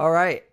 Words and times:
All 0.00 0.10
right. 0.10 0.44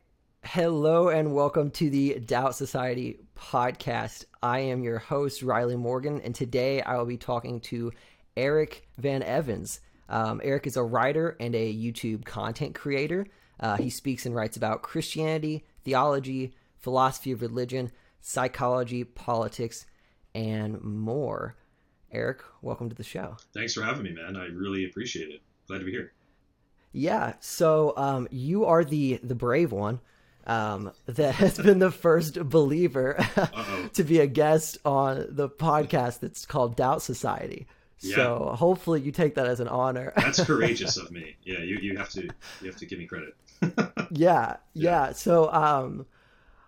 Hello 0.43 1.07
and 1.07 1.33
welcome 1.33 1.71
to 1.71 1.89
the 1.89 2.19
Doubt 2.19 2.53
Society 2.53 3.19
podcast. 3.33 4.25
I 4.43 4.59
am 4.59 4.83
your 4.83 4.99
host, 4.99 5.41
Riley 5.41 5.77
Morgan, 5.77 6.19
and 6.19 6.35
today 6.35 6.81
I 6.81 6.97
will 6.97 7.05
be 7.05 7.15
talking 7.15 7.61
to 7.61 7.93
Eric 8.35 8.89
Van 8.97 9.23
Evans. 9.23 9.79
Um, 10.09 10.41
Eric 10.43 10.67
is 10.67 10.75
a 10.75 10.83
writer 10.83 11.37
and 11.39 11.55
a 11.55 11.73
YouTube 11.73 12.25
content 12.25 12.75
creator. 12.75 13.25
Uh, 13.57 13.77
he 13.77 13.89
speaks 13.89 14.25
and 14.25 14.35
writes 14.35 14.57
about 14.57 14.81
Christianity, 14.81 15.63
theology, 15.85 16.53
philosophy 16.79 17.31
of 17.31 17.41
religion, 17.41 17.89
psychology, 18.19 19.05
politics, 19.05 19.85
and 20.35 20.83
more. 20.83 21.55
Eric, 22.11 22.41
welcome 22.61 22.89
to 22.89 22.95
the 22.95 23.01
show. 23.01 23.37
Thanks 23.53 23.73
for 23.73 23.81
having 23.81 24.03
me, 24.03 24.11
man. 24.11 24.35
I 24.35 24.47
really 24.47 24.83
appreciate 24.83 25.29
it. 25.29 25.39
Glad 25.69 25.79
to 25.79 25.85
be 25.85 25.91
here. 25.91 26.11
Yeah. 26.91 27.33
So 27.39 27.93
um, 27.97 28.27
you 28.31 28.65
are 28.65 28.83
the 28.83 29.19
the 29.23 29.35
brave 29.35 29.71
one 29.71 29.99
um, 30.47 30.91
that 31.05 31.35
has 31.35 31.57
been 31.57 31.79
the 31.79 31.91
first 31.91 32.39
believer 32.49 33.17
to 33.93 34.03
be 34.03 34.19
a 34.19 34.27
guest 34.27 34.77
on 34.85 35.27
the 35.29 35.49
podcast 35.49 36.21
that's 36.21 36.45
called 36.45 36.75
Doubt 36.75 37.01
Society. 37.01 37.67
Yeah. 37.99 38.15
So 38.15 38.55
hopefully 38.57 39.01
you 39.01 39.11
take 39.11 39.35
that 39.35 39.47
as 39.47 39.59
an 39.59 39.67
honor. 39.67 40.13
that's 40.15 40.43
courageous 40.45 40.97
of 40.97 41.11
me. 41.11 41.35
Yeah, 41.43 41.59
you, 41.59 41.77
you 41.77 41.97
have 41.97 42.09
to 42.11 42.23
you 42.61 42.67
have 42.67 42.77
to 42.77 42.85
give 42.85 42.99
me 42.99 43.05
credit. 43.05 43.35
yeah, 43.61 43.77
yeah, 44.11 44.57
yeah. 44.73 45.11
So 45.13 45.51
um, 45.51 46.05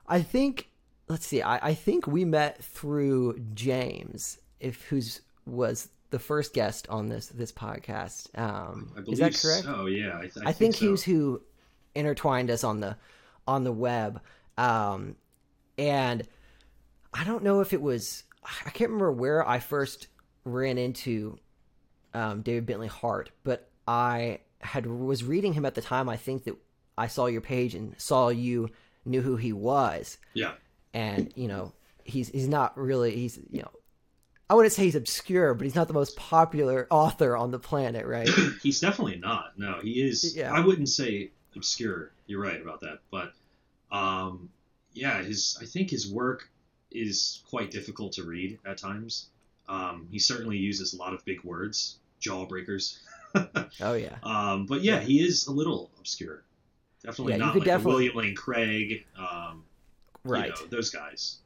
I 0.08 0.22
think 0.22 0.70
let's 1.08 1.26
see. 1.26 1.42
I, 1.42 1.70
I 1.70 1.74
think 1.74 2.08
we 2.08 2.26
met 2.26 2.64
through 2.64 3.40
James, 3.54 4.40
if 4.60 4.84
who's 4.84 5.22
was 5.46 5.90
the 6.10 6.20
first 6.20 6.54
guest 6.54 6.88
on 6.90 7.10
this 7.10 7.28
this 7.28 7.52
podcast. 7.52 8.38
Um, 8.38 8.92
is 9.08 9.20
that 9.20 9.40
correct? 9.40 9.66
Oh 9.68 9.86
yeah, 9.86 10.16
I, 10.16 10.22
I, 10.22 10.24
I 10.24 10.28
think, 10.28 10.56
think 10.56 10.76
so. 10.76 10.80
he 10.80 10.88
was 10.90 11.04
who 11.04 11.42
intertwined 11.96 12.50
us 12.50 12.64
on 12.64 12.80
the 12.80 12.98
on 13.48 13.64
the 13.64 13.72
web. 13.72 14.22
Um, 14.58 15.16
and 15.78 16.28
I 17.14 17.24
don't 17.24 17.44
know 17.44 17.62
if 17.62 17.74
it 17.74 17.82
was 17.82 18.24
I 18.44 18.70
can't 18.70 18.90
remember 18.90 19.12
where 19.12 19.48
I 19.48 19.60
first 19.60 20.08
ran 20.44 20.78
into 20.78 21.38
um, 22.14 22.42
David 22.42 22.66
Bentley 22.66 22.88
Hart, 22.88 23.32
but 23.44 23.70
I 23.88 24.40
had 24.60 24.86
was 24.86 25.24
reading 25.24 25.54
him 25.54 25.66
at 25.66 25.76
the 25.76 25.82
time. 25.82 26.10
I 26.10 26.18
think 26.18 26.46
that 26.46 26.56
I 26.98 27.08
saw 27.08 27.28
your 27.28 27.42
page 27.42 27.76
and 27.76 27.96
saw 27.98 28.30
you 28.30 28.70
knew 29.06 29.22
who 29.22 29.36
he 29.36 29.54
was. 29.54 30.18
Yeah. 30.34 30.54
And 30.94 31.32
you 31.36 31.48
know 31.48 31.74
he's 32.04 32.30
he's 32.30 32.48
not 32.48 32.78
really 32.78 33.16
he's 33.16 33.40
you 33.50 33.62
know 33.62 33.72
I 34.50 34.56
wouldn't 34.56 34.74
say 34.74 34.84
he's 34.84 34.96
obscure, 34.96 35.54
but 35.54 35.66
he's 35.66 35.76
not 35.76 35.88
the 35.88 35.94
most 35.94 36.16
popular 36.16 36.88
author 36.90 37.38
on 37.38 37.52
the 37.52 37.60
planet, 37.60 38.06
right? 38.08 38.28
he's 38.64 38.80
definitely 38.80 39.18
not. 39.18 39.58
No, 39.58 39.80
he 39.82 40.02
is. 40.02 40.36
Yeah. 40.36 40.52
I 40.52 40.60
wouldn't 40.60 40.90
say 40.90 41.32
obscure. 41.56 42.12
You're 42.26 42.42
right 42.42 42.62
about 42.62 42.82
that, 42.82 43.00
but 43.12 43.34
um, 43.92 44.50
yeah, 44.94 45.22
his 45.22 45.58
I 45.62 45.66
think 45.66 45.90
his 45.90 46.12
work 46.12 46.50
is 46.92 47.44
quite 47.50 47.70
difficult 47.70 48.14
to 48.14 48.24
read 48.24 48.58
at 48.66 48.78
times. 48.78 49.28
Um, 49.68 50.08
he 50.12 50.18
certainly 50.18 50.58
uses 50.58 50.94
a 50.94 50.98
lot 50.98 51.14
of 51.14 51.24
big 51.26 51.44
words, 51.44 51.98
jawbreakers. 52.20 52.98
oh 53.82 53.94
yeah. 53.94 54.16
Um, 54.24 54.66
but 54.66 54.82
yeah, 54.82 54.96
yeah, 54.96 55.02
he 55.02 55.24
is 55.24 55.46
a 55.46 55.52
little 55.52 55.92
obscure. 56.00 56.44
Definitely 57.04 57.34
yeah, 57.34 57.38
not 57.38 57.56
like 57.56 57.66
definitely... 57.66 58.10
William 58.10 58.16
Lane 58.16 58.36
Craig. 58.36 59.06
Um, 59.18 59.64
right. 60.24 60.48
You 60.48 60.66
know, 60.66 60.68
those 60.70 60.90
guys. 60.90 61.38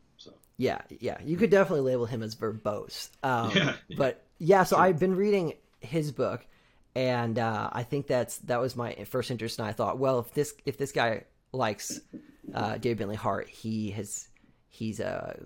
Yeah, 0.57 0.81
yeah, 0.99 1.17
you 1.23 1.37
could 1.37 1.49
definitely 1.49 1.91
label 1.91 2.05
him 2.05 2.21
as 2.21 2.35
verbose. 2.35 3.09
Um, 3.23 3.51
yeah, 3.55 3.75
But 3.97 4.23
yeah, 4.37 4.63
so 4.63 4.75
sure. 4.75 4.85
I've 4.85 4.99
been 4.99 5.15
reading 5.15 5.53
his 5.79 6.11
book, 6.11 6.45
and 6.95 7.39
uh, 7.39 7.69
I 7.71 7.83
think 7.83 8.07
that's 8.07 8.37
that 8.39 8.61
was 8.61 8.75
my 8.75 8.93
first 9.05 9.31
interest, 9.31 9.59
and 9.59 9.67
I 9.67 9.71
thought, 9.71 9.97
well, 9.97 10.19
if 10.19 10.33
this 10.33 10.53
if 10.65 10.77
this 10.77 10.91
guy 10.91 11.23
likes 11.51 11.99
uh, 12.53 12.77
David 12.77 12.99
Bentley 12.99 13.15
Hart, 13.15 13.49
he 13.49 13.91
has 13.91 14.27
he's 14.69 14.99
a 14.99 15.37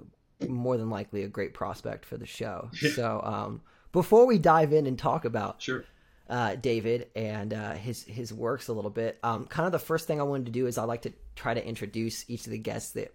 uh, 0.42 0.46
more 0.48 0.78
than 0.78 0.90
likely 0.90 1.24
a 1.24 1.28
great 1.28 1.54
prospect 1.54 2.06
for 2.06 2.18
the 2.18 2.26
show. 2.26 2.70
so 2.96 3.22
um, 3.24 3.62
before 3.92 4.26
we 4.26 4.38
dive 4.38 4.74
in 4.74 4.88
and 4.88 5.00
talk 5.00 5.26
about 5.26 5.62
sure. 5.62 5.86
uh, 6.30 6.56
David 6.56 7.08
and 7.16 7.54
uh, 7.54 7.74
his 7.74 8.04
his 8.04 8.34
works 8.34 8.68
a 8.68 8.74
little 8.74 8.92
bit, 8.92 9.20
um, 9.24 9.46
kind 9.46 9.66
of 9.66 9.72
the 9.72 9.80
first 9.80 10.08
thing 10.08 10.20
I 10.20 10.24
wanted 10.24 10.48
to 10.48 10.52
do 10.52 10.68
is 10.68 10.78
I 10.78 10.84
like 10.84 11.04
to 11.04 11.14
try 11.36 11.54
to 11.54 11.66
introduce 11.66 12.30
each 12.30 12.46
of 12.46 12.52
the 12.52 12.58
guests 12.58 12.92
that 12.92 13.14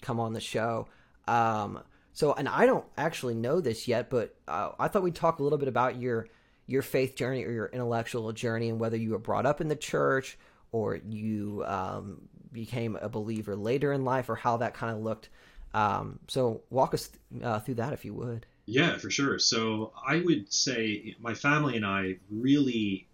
come 0.00 0.20
on 0.20 0.32
the 0.32 0.40
show. 0.40 0.88
Um, 1.26 1.82
so, 2.12 2.32
and 2.32 2.48
I 2.48 2.66
don't 2.66 2.84
actually 2.96 3.34
know 3.34 3.60
this 3.60 3.88
yet, 3.88 4.08
but 4.08 4.36
uh, 4.46 4.70
I 4.78 4.88
thought 4.88 5.02
we'd 5.02 5.14
talk 5.14 5.40
a 5.40 5.42
little 5.42 5.58
bit 5.58 5.68
about 5.68 6.00
your 6.00 6.28
your 6.66 6.82
faith 6.82 7.14
journey 7.14 7.44
or 7.44 7.50
your 7.50 7.66
intellectual 7.66 8.32
journey 8.32 8.70
and 8.70 8.80
whether 8.80 8.96
you 8.96 9.10
were 9.10 9.18
brought 9.18 9.44
up 9.44 9.60
in 9.60 9.68
the 9.68 9.76
church 9.76 10.38
or 10.72 10.96
you 10.96 11.62
um, 11.66 12.22
became 12.52 12.96
a 12.96 13.08
believer 13.08 13.54
later 13.54 13.92
in 13.92 14.04
life 14.04 14.30
or 14.30 14.34
how 14.34 14.56
that 14.56 14.72
kind 14.72 14.96
of 14.96 15.02
looked. 15.02 15.28
Um, 15.74 16.20
so 16.28 16.62
walk 16.70 16.94
us 16.94 17.10
uh, 17.42 17.60
through 17.60 17.74
that 17.74 17.92
if 17.92 18.04
you 18.04 18.14
would. 18.14 18.46
Yeah, 18.66 18.96
for 18.96 19.10
sure. 19.10 19.38
So 19.38 19.92
I 20.06 20.20
would 20.20 20.50
say 20.52 21.14
my 21.20 21.34
family 21.34 21.76
and 21.76 21.84
I 21.84 22.16
really 22.30 23.06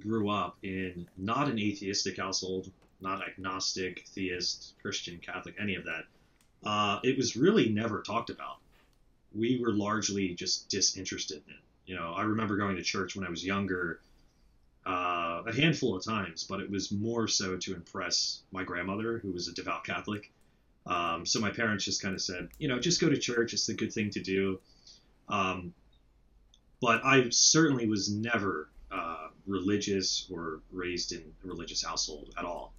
grew 0.00 0.28
up 0.28 0.56
in 0.62 1.06
not 1.16 1.48
an 1.48 1.58
atheistic 1.58 2.16
household, 2.16 2.70
not 3.00 3.22
agnostic, 3.26 4.04
theist, 4.08 4.74
Christian, 4.82 5.18
Catholic, 5.18 5.54
any 5.60 5.76
of 5.76 5.84
that. 5.84 6.04
Uh, 6.66 6.98
it 7.04 7.16
was 7.16 7.36
really 7.36 7.68
never 7.68 8.02
talked 8.02 8.28
about. 8.28 8.56
We 9.32 9.60
were 9.60 9.72
largely 9.72 10.34
just 10.34 10.68
disinterested 10.68 11.42
in 11.46 11.54
it. 11.54 11.60
You 11.86 11.94
know, 11.94 12.12
I 12.12 12.22
remember 12.22 12.56
going 12.56 12.74
to 12.74 12.82
church 12.82 13.14
when 13.14 13.24
I 13.24 13.30
was 13.30 13.44
younger 13.44 14.00
uh, 14.84 15.42
a 15.46 15.54
handful 15.54 15.96
of 15.96 16.04
times, 16.04 16.42
but 16.42 16.58
it 16.58 16.68
was 16.68 16.90
more 16.90 17.28
so 17.28 17.56
to 17.56 17.74
impress 17.74 18.40
my 18.50 18.64
grandmother, 18.64 19.18
who 19.18 19.30
was 19.30 19.46
a 19.46 19.54
devout 19.54 19.84
Catholic. 19.84 20.32
Um, 20.86 21.24
so 21.24 21.38
my 21.38 21.50
parents 21.50 21.84
just 21.84 22.02
kind 22.02 22.14
of 22.14 22.20
said, 22.20 22.48
you 22.58 22.66
know, 22.66 22.80
just 22.80 23.00
go 23.00 23.08
to 23.08 23.16
church. 23.16 23.52
It's 23.52 23.68
a 23.68 23.74
good 23.74 23.92
thing 23.92 24.10
to 24.10 24.20
do. 24.20 24.58
Um, 25.28 25.72
but 26.80 27.04
I 27.04 27.28
certainly 27.30 27.88
was 27.88 28.10
never 28.10 28.68
uh, 28.90 29.28
religious 29.46 30.28
or 30.32 30.60
raised 30.72 31.12
in 31.12 31.32
a 31.44 31.46
religious 31.46 31.84
household 31.84 32.34
at 32.36 32.44
all. 32.44 32.72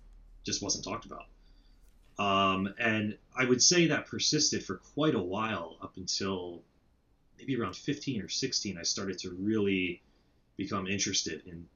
Just 0.45 0.61
wasn't 0.61 0.83
talked 0.83 1.05
about. 1.05 1.25
Um, 2.19 2.73
and 2.79 3.17
I 3.35 3.45
would 3.45 3.61
say 3.61 3.87
that 3.87 4.07
persisted 4.07 4.63
for 4.63 4.77
quite 4.95 5.15
a 5.15 5.21
while 5.21 5.77
up 5.81 5.97
until 5.97 6.63
maybe 7.37 7.59
around 7.59 7.75
15 7.75 8.21
or 8.21 8.29
16. 8.29 8.77
I 8.77 8.83
started 8.83 9.19
to 9.19 9.31
really 9.31 10.01
become 10.55 10.87
interested 10.87 11.43
in 11.45 11.67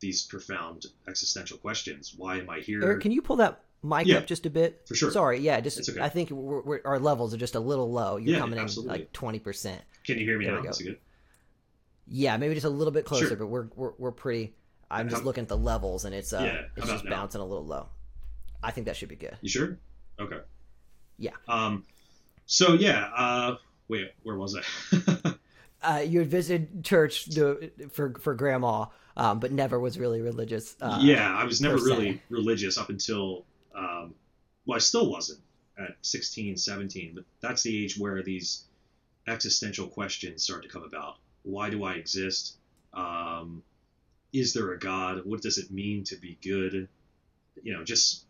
these 0.00 0.22
profound 0.22 0.86
existential 1.08 1.56
questions. 1.58 2.14
Why 2.16 2.38
am 2.38 2.50
I 2.50 2.60
here? 2.60 2.82
Eric, 2.84 3.00
can 3.00 3.12
you 3.12 3.22
pull 3.22 3.36
that 3.36 3.62
mic 3.82 4.06
yeah, 4.06 4.18
up 4.18 4.26
just 4.26 4.44
a 4.44 4.50
bit? 4.50 4.82
For 4.86 4.94
sure. 4.94 5.10
Sorry, 5.10 5.40
yeah, 5.40 5.60
just 5.60 5.88
okay. 5.88 6.00
I 6.00 6.10
think 6.10 6.30
we're, 6.30 6.60
we're, 6.60 6.80
our 6.84 6.98
levels 6.98 7.32
are 7.32 7.38
just 7.38 7.54
a 7.54 7.60
little 7.60 7.90
low. 7.90 8.18
You're 8.18 8.34
yeah, 8.34 8.40
coming 8.40 8.58
absolutely. 8.58 8.94
in 8.94 9.00
like 9.00 9.12
twenty 9.12 9.38
percent. 9.38 9.80
Can 10.04 10.18
you 10.18 10.26
hear 10.26 10.38
me 10.38 10.44
there 10.44 10.62
now? 10.62 10.70
Yeah, 12.08 12.36
maybe 12.36 12.54
just 12.54 12.66
a 12.66 12.70
little 12.70 12.92
bit 12.92 13.04
closer, 13.04 13.28
sure. 13.28 13.36
but 13.36 13.46
we're, 13.46 13.68
we're 13.74 13.92
we're 13.98 14.12
pretty. 14.12 14.54
I'm 14.88 15.08
just 15.08 15.24
looking 15.24 15.42
at 15.42 15.48
the 15.48 15.56
levels, 15.56 16.04
and 16.04 16.14
it's 16.14 16.32
uh, 16.32 16.42
yeah, 16.44 16.62
it's 16.76 16.88
just 16.88 17.08
bouncing 17.08 17.40
a 17.40 17.44
little 17.44 17.64
low. 17.64 17.88
I 18.66 18.70
think 18.72 18.86
that 18.86 18.96
should 18.96 19.08
be 19.08 19.16
good. 19.16 19.38
You 19.40 19.48
sure? 19.48 19.78
Okay. 20.18 20.40
Yeah. 21.18 21.30
Um. 21.48 21.84
So 22.46 22.74
yeah. 22.74 23.10
Uh. 23.16 23.56
Wait. 23.88 24.12
Where 24.22 24.36
was 24.36 24.56
I? 24.56 25.34
uh, 25.82 26.00
you 26.00 26.18
had 26.18 26.28
visited 26.28 26.84
church 26.84 27.26
to, 27.34 27.70
for 27.92 28.14
for 28.20 28.34
grandma 28.34 28.86
um, 29.16 29.40
but 29.40 29.52
never 29.52 29.80
was 29.80 29.98
really 29.98 30.20
religious. 30.20 30.76
Uh, 30.80 30.98
yeah, 31.00 31.34
I 31.34 31.44
was 31.44 31.60
never 31.60 31.76
really 31.76 32.22
religious 32.28 32.76
up 32.76 32.90
until, 32.90 33.44
um, 33.74 34.14
well, 34.66 34.76
I 34.76 34.80
still 34.80 35.10
wasn't 35.10 35.40
at 35.78 35.96
16, 36.02 36.58
17, 36.58 37.12
but 37.14 37.24
that's 37.40 37.62
the 37.62 37.84
age 37.84 37.98
where 37.98 38.22
these 38.22 38.64
existential 39.26 39.88
questions 39.88 40.42
start 40.42 40.62
to 40.64 40.68
come 40.68 40.82
about. 40.82 41.16
Why 41.42 41.70
do 41.70 41.84
I 41.84 41.94
exist? 41.94 42.56
Um, 42.92 43.62
is 44.32 44.52
there 44.52 44.72
a 44.72 44.78
God? 44.78 45.22
What 45.24 45.40
does 45.40 45.56
it 45.56 45.70
mean 45.70 46.04
to 46.04 46.16
be 46.16 46.38
good? 46.42 46.88
You 47.62 47.72
know, 47.72 47.84
just 47.84 48.25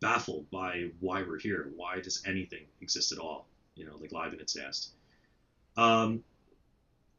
baffled 0.00 0.50
by 0.50 0.90
why 1.00 1.22
we're 1.22 1.38
here. 1.38 1.70
Why 1.76 2.00
does 2.00 2.22
anything 2.26 2.64
exist 2.80 3.12
at 3.12 3.18
all? 3.18 3.46
You 3.74 3.86
know, 3.86 3.96
like 4.00 4.12
Leibniz 4.12 4.56
asked. 4.56 4.90
Um, 5.76 6.24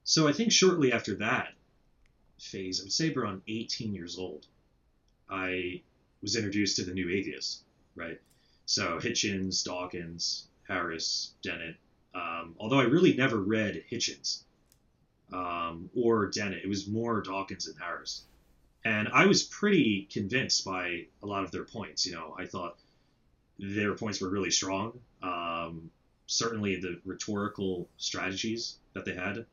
so 0.04 0.28
I 0.28 0.34
think 0.34 0.52
shortly 0.52 0.92
after 0.92 1.16
that, 1.16 1.54
phase, 2.40 2.82
I 2.82 2.84
would 2.84 2.92
say 2.92 3.14
around 3.14 3.44
18 3.48 3.94
years 3.94 4.18
old, 4.18 4.48
I 5.30 5.82
was 6.22 6.36
introduced 6.36 6.76
to 6.78 6.84
the 6.84 6.94
new 6.94 7.10
atheists, 7.10 7.64
right? 7.96 8.20
So 8.66 9.00
Hitchens, 9.00 9.64
Dawkins, 9.64 10.48
Harris, 10.68 11.34
Dennett. 11.42 11.76
Um, 12.14 12.56
although 12.60 12.80
I 12.80 12.84
really 12.84 13.14
never 13.16 13.38
read 13.38 13.84
Hitchens 13.90 14.44
um, 15.32 15.90
or 15.96 16.28
Dennett, 16.28 16.64
it 16.64 16.68
was 16.68 16.88
more 16.88 17.22
Dawkins 17.22 17.68
and 17.68 17.78
Harris. 17.80 18.24
And 18.84 19.10
I 19.10 19.28
was 19.28 19.44
pretty 19.44 20.08
convinced 20.12 20.66
by 20.66 21.06
a 21.22 21.26
lot 21.28 21.44
of 21.44 21.52
their 21.52 21.66
points. 21.66 22.06
You 22.06 22.14
know, 22.14 22.36
I 22.38 22.46
thought 22.46 22.78
their 23.60 23.94
points 23.96 24.22
were 24.22 24.30
really 24.30 24.52
strong. 24.52 25.00
Um, 25.22 25.92
certainly, 26.26 26.78
the 26.78 27.00
rhetorical 27.06 27.90
strategies 27.98 28.78
that 28.94 29.06
they 29.06 29.14
had, 29.14 29.46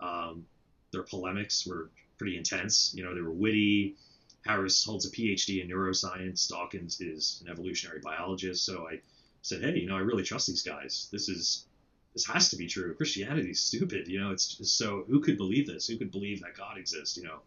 um, 0.00 0.46
their 0.92 1.02
polemics 1.02 1.66
were 1.66 1.90
pretty 2.16 2.36
intense. 2.38 2.92
You 2.94 3.04
know, 3.04 3.14
they 3.14 3.20
were 3.20 3.32
witty, 3.32 3.96
Harris 4.44 4.84
holds 4.84 5.06
a 5.06 5.10
PhD 5.10 5.62
in 5.62 5.68
neuroscience. 5.68 6.48
Dawkins 6.48 7.00
is 7.00 7.42
an 7.44 7.50
evolutionary 7.50 8.00
biologist. 8.00 8.64
So 8.64 8.88
I 8.88 9.00
said, 9.42 9.62
hey, 9.62 9.78
you 9.78 9.86
know, 9.86 9.96
I 9.96 10.00
really 10.00 10.22
trust 10.22 10.46
these 10.46 10.62
guys. 10.62 11.08
This 11.12 11.28
is 11.28 11.66
this 12.14 12.26
has 12.26 12.48
to 12.50 12.56
be 12.56 12.66
true. 12.66 12.94
Christianity's 12.94 13.60
stupid. 13.60 14.08
You 14.08 14.20
know, 14.20 14.30
it's 14.32 14.56
just 14.56 14.76
so 14.76 15.04
who 15.06 15.20
could 15.20 15.36
believe 15.36 15.66
this? 15.66 15.86
Who 15.86 15.96
could 15.96 16.10
believe 16.10 16.40
that 16.40 16.56
God 16.56 16.78
exists? 16.78 17.16
You 17.16 17.24
know, 17.24 17.40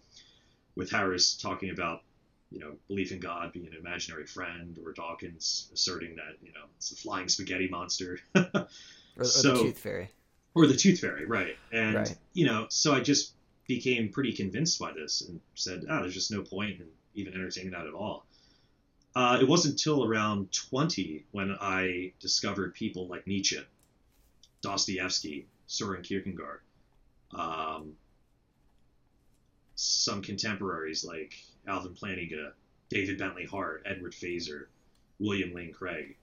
with 0.75 0.89
Harris 0.91 1.35
talking 1.35 1.69
about 1.69 2.01
you 2.51 2.59
know 2.59 2.73
belief 2.87 3.11
in 3.11 3.19
God 3.19 3.51
being 3.53 3.67
an 3.67 3.73
imaginary 3.73 4.25
friend, 4.25 4.77
or 4.83 4.91
Dawkins 4.93 5.69
asserting 5.73 6.15
that 6.15 6.37
you 6.41 6.51
know 6.53 6.65
it's 6.77 6.91
a 6.91 6.95
flying 6.95 7.27
spaghetti 7.29 7.67
monster, 7.67 8.19
or, 8.35 8.67
or 9.17 9.25
So- 9.25 9.53
the 9.55 9.63
tooth 9.63 9.79
fairy. 9.79 10.09
or 10.55 10.67
the 10.67 10.75
tooth 10.75 10.99
fairy, 10.99 11.25
right? 11.25 11.57
And 11.71 11.95
Right. 11.95 12.17
you 12.33 12.45
know, 12.45 12.67
so 12.69 12.93
I 12.93 12.99
just 13.01 13.33
became 13.67 14.09
pretty 14.09 14.33
convinced 14.33 14.77
by 14.79 14.91
this 14.93 15.21
and 15.21 15.39
said, 15.55 15.85
ah, 15.89 16.01
there's 16.01 16.13
just 16.13 16.31
no 16.31 16.41
point 16.41 16.79
in 16.81 16.87
even 17.15 17.33
entertaining 17.33 17.71
that 17.71 17.87
at 17.87 17.93
all. 17.93 18.25
Uh, 19.15 19.37
it 19.39 19.47
wasn't 19.47 19.71
until 19.73 20.03
around 20.03 20.51
20 20.51 21.23
when 21.31 21.55
I 21.61 22.11
discovered 22.19 22.73
people 22.73 23.07
like 23.07 23.25
Nietzsche, 23.27 23.59
Dostoevsky, 24.61 25.47
Soren 25.67 26.01
Kierkegaard, 26.01 26.61
um, 27.33 27.93
some 29.75 30.21
contemporaries 30.21 31.03
like 31.03 31.33
Alvin 31.67 31.93
Plantinga, 31.93 32.51
David 32.89 33.17
Bentley 33.17 33.45
Hart, 33.45 33.83
Edward 33.85 34.13
Feser, 34.13 34.65
William 35.19 35.53
Lane 35.53 35.73
Craig, 35.73 36.15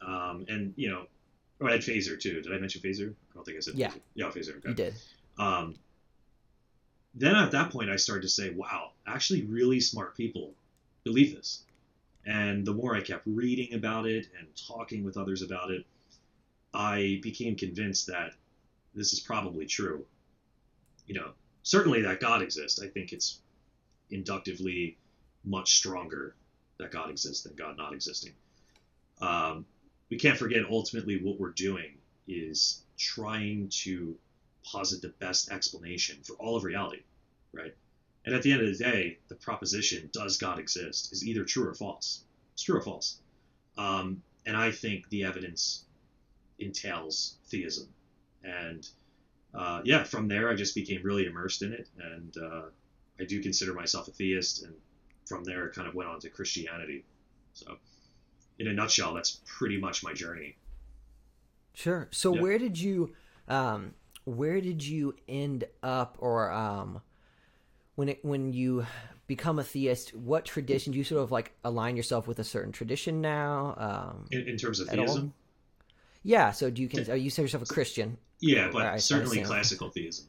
um, 0.00 0.46
and 0.48 0.72
you 0.76 0.90
know, 0.90 1.06
oh, 1.60 1.66
Ed 1.66 1.80
Feser 1.80 2.18
too. 2.18 2.40
Did 2.40 2.52
I 2.52 2.58
mention 2.58 2.80
Feser? 2.80 3.10
I 3.10 3.34
don't 3.34 3.44
think 3.44 3.56
I 3.56 3.60
said. 3.60 3.74
Yeah. 3.74 3.90
Feser. 3.90 4.00
Yeah, 4.14 4.26
Feser. 4.30 4.58
Okay. 4.58 4.68
You 4.68 4.74
did. 4.74 4.94
Um, 5.38 5.74
then 7.14 7.34
at 7.34 7.50
that 7.52 7.70
point, 7.70 7.90
I 7.90 7.96
started 7.96 8.22
to 8.22 8.28
say, 8.28 8.50
wow, 8.50 8.92
actually, 9.06 9.42
really 9.42 9.80
smart 9.80 10.16
people 10.16 10.52
believe 11.04 11.34
this. 11.34 11.64
And 12.26 12.66
the 12.66 12.74
more 12.74 12.94
I 12.94 13.00
kept 13.00 13.26
reading 13.26 13.74
about 13.74 14.06
it 14.06 14.28
and 14.38 14.46
talking 14.68 15.04
with 15.04 15.16
others 15.16 15.42
about 15.42 15.70
it, 15.70 15.84
I 16.72 17.18
became 17.22 17.56
convinced 17.56 18.06
that 18.06 18.34
this 18.94 19.12
is 19.12 19.20
probably 19.20 19.66
true. 19.66 20.04
You 21.06 21.14
know, 21.14 21.30
certainly 21.62 22.02
that 22.02 22.20
God 22.20 22.42
exists. 22.42 22.80
I 22.80 22.88
think 22.88 23.12
it's 23.12 23.40
inductively 24.10 24.96
much 25.44 25.76
stronger 25.76 26.34
that 26.78 26.90
God 26.90 27.10
exists 27.10 27.42
than 27.44 27.54
God 27.54 27.76
not 27.76 27.92
existing. 27.92 28.32
Um, 29.20 29.66
we 30.10 30.18
can't 30.18 30.38
forget 30.38 30.62
ultimately 30.68 31.22
what 31.22 31.38
we're 31.38 31.50
doing 31.50 31.98
is 32.26 32.82
trying 32.98 33.68
to 33.68 34.16
posit 34.64 35.02
the 35.02 35.08
best 35.08 35.50
explanation 35.50 36.18
for 36.22 36.34
all 36.34 36.56
of 36.56 36.64
reality, 36.64 37.02
right? 37.52 37.74
And 38.24 38.34
at 38.34 38.42
the 38.42 38.52
end 38.52 38.62
of 38.62 38.66
the 38.68 38.84
day, 38.84 39.18
the 39.28 39.34
proposition 39.34 40.10
"Does 40.12 40.36
God 40.36 40.58
exist?" 40.58 41.12
is 41.12 41.26
either 41.26 41.44
true 41.44 41.68
or 41.68 41.74
false. 41.74 42.24
It's 42.52 42.62
true 42.62 42.76
or 42.76 42.82
false. 42.82 43.18
Um, 43.78 44.22
and 44.46 44.56
I 44.56 44.72
think 44.72 45.08
the 45.08 45.24
evidence 45.24 45.84
entails 46.58 47.36
theism. 47.46 47.88
And 48.42 48.86
uh, 49.54 49.80
yeah, 49.84 50.04
from 50.04 50.28
there, 50.28 50.48
I 50.50 50.54
just 50.54 50.74
became 50.74 51.02
really 51.02 51.26
immersed 51.26 51.62
in 51.62 51.72
it, 51.72 51.88
and 51.98 52.36
uh, 52.36 52.62
I 53.18 53.24
do 53.24 53.42
consider 53.42 53.74
myself 53.74 54.08
a 54.08 54.12
theist. 54.12 54.62
And 54.62 54.74
from 55.26 55.44
there, 55.44 55.70
kind 55.70 55.88
of 55.88 55.94
went 55.94 56.08
on 56.08 56.20
to 56.20 56.30
Christianity. 56.30 57.04
So, 57.52 57.76
in 58.58 58.68
a 58.68 58.72
nutshell, 58.72 59.14
that's 59.14 59.40
pretty 59.46 59.78
much 59.78 60.02
my 60.04 60.12
journey. 60.12 60.56
Sure. 61.74 62.08
So 62.10 62.32
Yeah. 62.32 62.40
where 62.40 62.58
did 62.58 62.78
you 62.78 63.14
um 63.48 63.94
where 64.24 64.60
did 64.60 64.84
you 64.84 65.14
end 65.28 65.64
up 65.82 66.16
or 66.18 66.50
um 66.52 67.00
when 67.94 68.08
it 68.08 68.24
when 68.24 68.52
you 68.52 68.86
become 69.26 69.58
a 69.58 69.62
theist, 69.64 70.14
what 70.14 70.44
tradition 70.44 70.92
do 70.92 70.98
you 70.98 71.04
sort 71.04 71.22
of 71.22 71.30
like 71.30 71.52
align 71.64 71.96
yourself 71.96 72.26
with 72.26 72.38
a 72.38 72.44
certain 72.44 72.72
tradition 72.72 73.20
now? 73.20 73.74
Um 73.78 74.26
In, 74.30 74.48
in 74.48 74.56
terms 74.56 74.80
of 74.80 74.88
theism. 74.88 75.32
all? 75.32 75.32
Yeah, 76.22 76.50
so 76.52 76.70
do 76.70 76.82
you 76.82 76.88
consider 76.88 77.16
you 77.16 77.24
consider 77.30 77.44
yourself 77.46 77.62
a 77.62 77.66
Christian? 77.66 78.18
yeah, 78.40 78.68
but 78.72 78.86
I 78.86 78.96
certainly 78.98 79.42
classical 79.42 79.90
theism. 79.90 80.26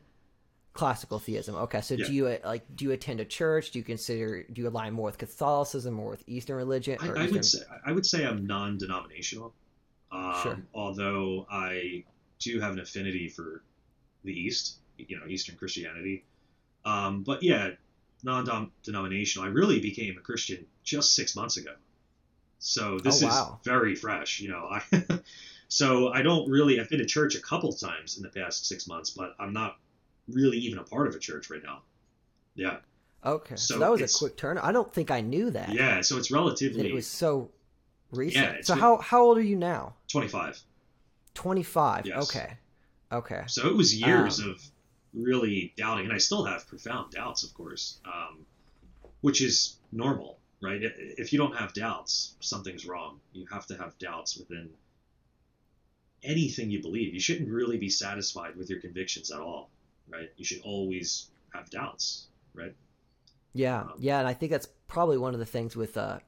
Classical 0.74 1.20
theism. 1.20 1.56
Okay, 1.56 1.82
so 1.82 1.96
Yeah. 1.96 2.06
do 2.06 2.14
you 2.14 2.28
uh, 2.28 2.38
like 2.46 2.64
do 2.76 2.86
you 2.86 2.92
attend 2.92 3.20
a 3.20 3.26
church? 3.26 3.72
Do 3.72 3.80
you 3.80 3.84
consider 3.84 4.44
do 4.44 4.62
you 4.62 4.68
align 4.70 4.94
more 4.94 5.06
with 5.06 5.18
Catholicism 5.18 6.00
or 6.00 6.12
with 6.12 6.24
Eastern 6.28 6.56
religion? 6.56 6.98
I, 7.02 7.08
I 7.08 7.10
Eastern... 7.10 7.32
would 7.34 7.46
say 7.46 7.60
I 7.86 7.92
would 7.92 8.06
say 8.06 8.26
I'm 8.26 8.46
non-denominational. 8.48 9.54
Um, 10.12 10.36
Sure. 10.44 10.62
Although 10.74 11.46
I 11.52 12.04
do 12.40 12.60
have 12.62 12.72
an 12.74 12.80
affinity 12.80 13.28
for 13.30 13.64
the 14.24 14.32
East, 14.32 14.78
you 14.98 15.20
know, 15.20 15.26
Eastern 15.28 15.56
Christianity. 15.58 16.24
Um, 16.86 17.24
but 17.24 17.44
yeah, 17.44 17.72
non-denominational. 18.24 19.48
I 19.48 19.52
really 19.52 19.80
became 19.80 20.18
a 20.18 20.22
Christian 20.22 20.66
just 20.84 21.16
six 21.16 21.36
months 21.36 21.58
ago, 21.58 21.74
so 22.60 22.98
this 23.00 23.22
Oh, 23.24 23.28
wow. 23.28 23.60
is 23.62 23.66
very 23.66 23.96
fresh. 23.96 24.40
You 24.40 24.50
know, 24.50 24.68
I 24.72 24.82
so 25.74 26.10
I 26.12 26.22
don't 26.22 26.50
really. 26.50 26.80
I've 26.82 26.90
been 26.90 27.00
to 27.00 27.06
church 27.06 27.36
a 27.36 27.40
couple 27.42 27.72
times 27.72 28.18
in 28.18 28.24
the 28.24 28.30
past 28.30 28.66
six 28.68 28.88
months, 28.88 29.10
but 29.12 29.36
I'm 29.40 29.54
not 29.54 29.78
really 30.28 30.58
even 30.58 30.80
a 30.80 30.84
part 30.84 31.08
of 31.08 31.16
a 31.16 31.20
church 31.20 31.50
right 31.50 31.62
now. 31.64 31.82
Yeah, 32.56 32.78
Okay, 33.26 33.56
so, 33.56 33.76
So 33.76 33.80
that 33.80 33.90
was 33.90 34.02
a 34.02 34.18
quick 34.20 34.36
turn. 34.36 34.58
I 34.58 34.74
don't 34.74 34.94
think 34.94 35.10
I 35.12 35.22
knew 35.22 35.50
that. 35.52 35.70
yeah. 35.74 36.02
So 36.02 36.18
it's 36.18 36.30
relatively 36.32 36.90
it 36.90 36.94
was 36.94 37.08
so 37.08 37.50
recent. 38.12 38.46
Yeah, 38.58 38.62
so 38.62 38.74
been- 38.74 38.82
how 38.82 38.98
how 38.98 39.22
old 39.24 39.38
are 39.38 39.42
you 39.44 39.56
now? 39.56 39.94
25. 40.10 40.60
Twenty 41.34 41.64
five. 41.64 42.06
Yes. 42.06 42.30
Okay. 42.30 42.58
Okay. 43.14 43.44
So 43.48 43.68
it 43.70 43.76
was 43.76 43.96
years 43.96 44.40
Um, 44.42 44.50
of 44.52 44.62
really 45.14 45.74
doubting, 45.78 46.06
and 46.06 46.14
I 46.14 46.18
still 46.18 46.44
have 46.44 46.68
profound 46.68 47.12
doubts, 47.14 47.44
of 47.44 47.54
course, 47.54 48.00
um, 48.06 48.46
which 49.22 49.42
is 49.42 49.78
normal, 49.94 50.38
right? 50.62 50.82
If 50.84 51.32
you 51.32 51.40
don't 51.40 51.56
have 51.56 51.74
doubts, 51.74 52.36
something's 52.42 52.86
wrong. 52.86 53.20
You 53.34 53.46
have 53.52 53.66
to 53.68 53.78
have 53.78 53.98
doubts 53.98 54.36
within 54.38 54.70
anything 56.24 56.70
you 56.70 56.82
believe. 56.82 57.14
You 57.14 57.20
shouldn't 57.20 57.50
really 57.50 57.78
be 57.78 57.90
satisfied 57.90 58.56
with 58.56 58.70
your 58.70 58.80
convictions 58.80 59.32
at 59.32 59.40
all, 59.40 59.70
right? 60.10 60.30
You 60.38 60.46
should 60.46 60.62
always 60.64 61.30
have 61.54 61.70
doubts, 61.70 62.28
right? 62.54 62.74
Yeah, 63.54 63.82
Um, 63.82 63.94
yeah, 64.00 64.20
and 64.20 64.28
I 64.28 64.34
think 64.34 64.52
that's 64.52 64.68
probably 64.88 65.18
one 65.18 65.34
of 65.34 65.40
the 65.40 65.46
things 65.46 65.76
with 65.76 65.98
uh, 65.98 66.20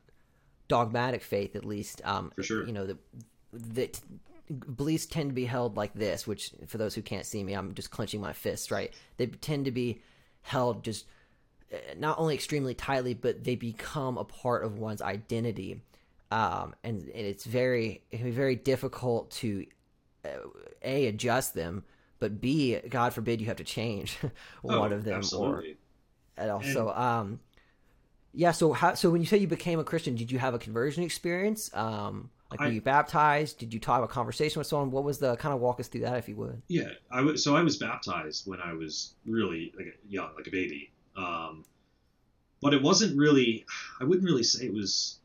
dogmatic 0.67 1.21
faith, 1.21 1.55
at 1.55 1.65
least. 1.65 2.01
Um, 2.03 2.31
For 2.35 2.43
sure. 2.43 2.65
You 2.65 2.73
know, 2.73 2.85
the, 2.85 2.97
that 3.53 4.01
beliefs 4.75 5.05
tend 5.05 5.29
to 5.29 5.33
be 5.33 5.45
held 5.45 5.77
like 5.77 5.93
this, 5.93 6.27
which 6.27 6.51
for 6.67 6.77
those 6.77 6.95
who 6.95 7.01
can't 7.01 7.25
see 7.25 7.43
me, 7.43 7.53
I'm 7.53 7.73
just 7.75 7.91
clenching 7.91 8.19
my 8.19 8.33
fists. 8.33 8.71
Right? 8.71 8.93
They 9.17 9.27
tend 9.27 9.65
to 9.65 9.71
be 9.71 10.01
held 10.41 10.83
just 10.83 11.05
uh, 11.73 11.77
not 11.97 12.19
only 12.19 12.35
extremely 12.35 12.73
tightly, 12.73 13.13
but 13.13 13.43
they 13.43 13.55
become 13.55 14.17
a 14.17 14.25
part 14.25 14.65
of 14.65 14.79
one's 14.79 15.01
identity, 15.01 15.81
um, 16.31 16.75
and, 16.83 17.03
and 17.03 17.25
it's 17.25 17.45
very 17.45 18.01
it 18.11 18.17
can 18.17 18.25
be 18.25 18.31
very 18.31 18.55
difficult 18.55 19.31
to 19.31 19.65
a 20.81 21.07
adjust 21.07 21.53
them. 21.53 21.83
But 22.19 22.39
B, 22.39 22.79
God 22.89 23.13
forbid 23.13 23.41
you 23.41 23.47
have 23.47 23.57
to 23.57 23.63
change 23.63 24.17
one 24.61 24.93
Oh, 24.93 24.95
of 24.95 25.03
them, 25.03 25.15
or 25.15 25.17
absolutely. 25.17 25.77
and 26.37 26.49
also 26.51 26.89
um 26.91 27.39
yeah 28.33 28.51
so 28.51 28.73
how 28.73 28.93
so 28.95 29.09
when 29.09 29.21
you 29.21 29.27
say 29.27 29.37
you 29.37 29.47
became 29.47 29.77
a 29.79 29.83
christian 29.83 30.15
did 30.15 30.31
you 30.31 30.39
have 30.39 30.53
a 30.55 30.59
conversion 30.59 31.03
experience 31.03 31.69
um 31.75 32.29
like 32.49 32.59
were 32.59 32.65
I- 32.65 32.69
you 32.69 32.81
baptized 32.81 33.59
did 33.59 33.73
you 33.73 33.79
talk 33.79 33.95
have 33.95 34.03
a 34.03 34.07
conversation 34.07 34.59
with 34.59 34.65
someone 34.67 34.89
what 34.89 35.03
was 35.03 35.19
the 35.19 35.35
kind 35.35 35.53
of 35.53 35.61
walk 35.61 35.79
us 35.79 35.87
through 35.87 36.01
that 36.01 36.17
if 36.17 36.27
you 36.27 36.35
would 36.37 36.61
Yeah, 36.67 36.89
I 37.11 37.21
was 37.21 37.43
so 37.43 37.55
I 37.55 37.61
was 37.61 37.77
baptized 37.77 38.47
when 38.47 38.59
I 38.59 38.73
was 38.73 39.13
really 39.25 39.71
like 39.77 39.99
young, 40.07 40.33
like 40.35 40.47
a 40.47 40.51
baby. 40.51 40.91
Um, 41.15 41.63
but 42.61 42.73
it 42.73 42.81
wasn't 42.81 43.17
really. 43.17 43.65
I 43.99 44.05
wouldn't 44.05 44.25
really 44.25 44.43
say 44.43 44.65
it 44.65 44.73
was. 44.73 45.19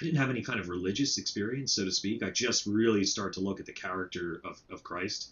I 0.00 0.04
didn't 0.04 0.18
have 0.18 0.30
any 0.30 0.42
kind 0.42 0.58
of 0.58 0.68
religious 0.68 1.18
experience, 1.18 1.74
so 1.74 1.84
to 1.84 1.92
speak. 1.92 2.22
I 2.22 2.30
just 2.30 2.64
really 2.64 3.04
started 3.04 3.34
to 3.34 3.40
look 3.40 3.60
at 3.60 3.66
the 3.66 3.72
character 3.72 4.40
of, 4.44 4.58
of 4.70 4.82
Christ 4.82 5.30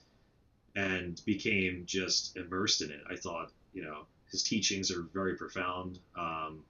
and 0.76 1.20
became 1.24 1.84
just 1.86 2.36
immersed 2.36 2.82
in 2.82 2.90
it. 2.90 3.00
I 3.10 3.16
thought, 3.16 3.50
you 3.72 3.82
know, 3.82 4.02
his 4.30 4.42
teachings 4.42 4.90
are 4.90 5.02
very 5.14 5.36
profound. 5.36 5.98
Um, 6.16 6.64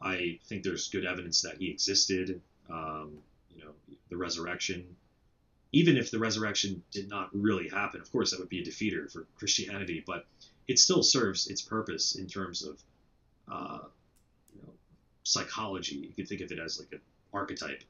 I 0.00 0.38
think 0.46 0.62
there's 0.62 0.88
good 0.88 1.04
evidence 1.04 1.42
that 1.42 1.58
he 1.58 1.70
existed. 1.70 2.40
Um, 2.70 3.18
you 3.50 3.64
know, 3.64 3.72
the 4.08 4.16
resurrection, 4.16 4.96
even 5.72 5.96
if 5.96 6.10
the 6.10 6.20
resurrection 6.20 6.82
did 6.92 7.08
not 7.08 7.30
really 7.32 7.68
happen, 7.68 8.00
of 8.00 8.12
course, 8.12 8.30
that 8.30 8.38
would 8.38 8.48
be 8.48 8.60
a 8.60 8.64
defeater 8.64 9.10
for 9.10 9.26
Christianity, 9.36 10.04
but 10.06 10.26
it 10.68 10.78
still 10.78 11.02
serves 11.02 11.48
its 11.48 11.62
purpose 11.62 12.14
in 12.14 12.28
terms 12.28 12.62
of, 12.62 12.82
uh, 13.50 13.78
psychology. 15.22 15.96
You 15.96 16.12
could 16.14 16.28
think 16.28 16.40
of 16.40 16.52
it 16.52 16.58
as 16.58 16.78
like 16.78 16.92
an 16.92 17.00
archetype, 17.32 17.82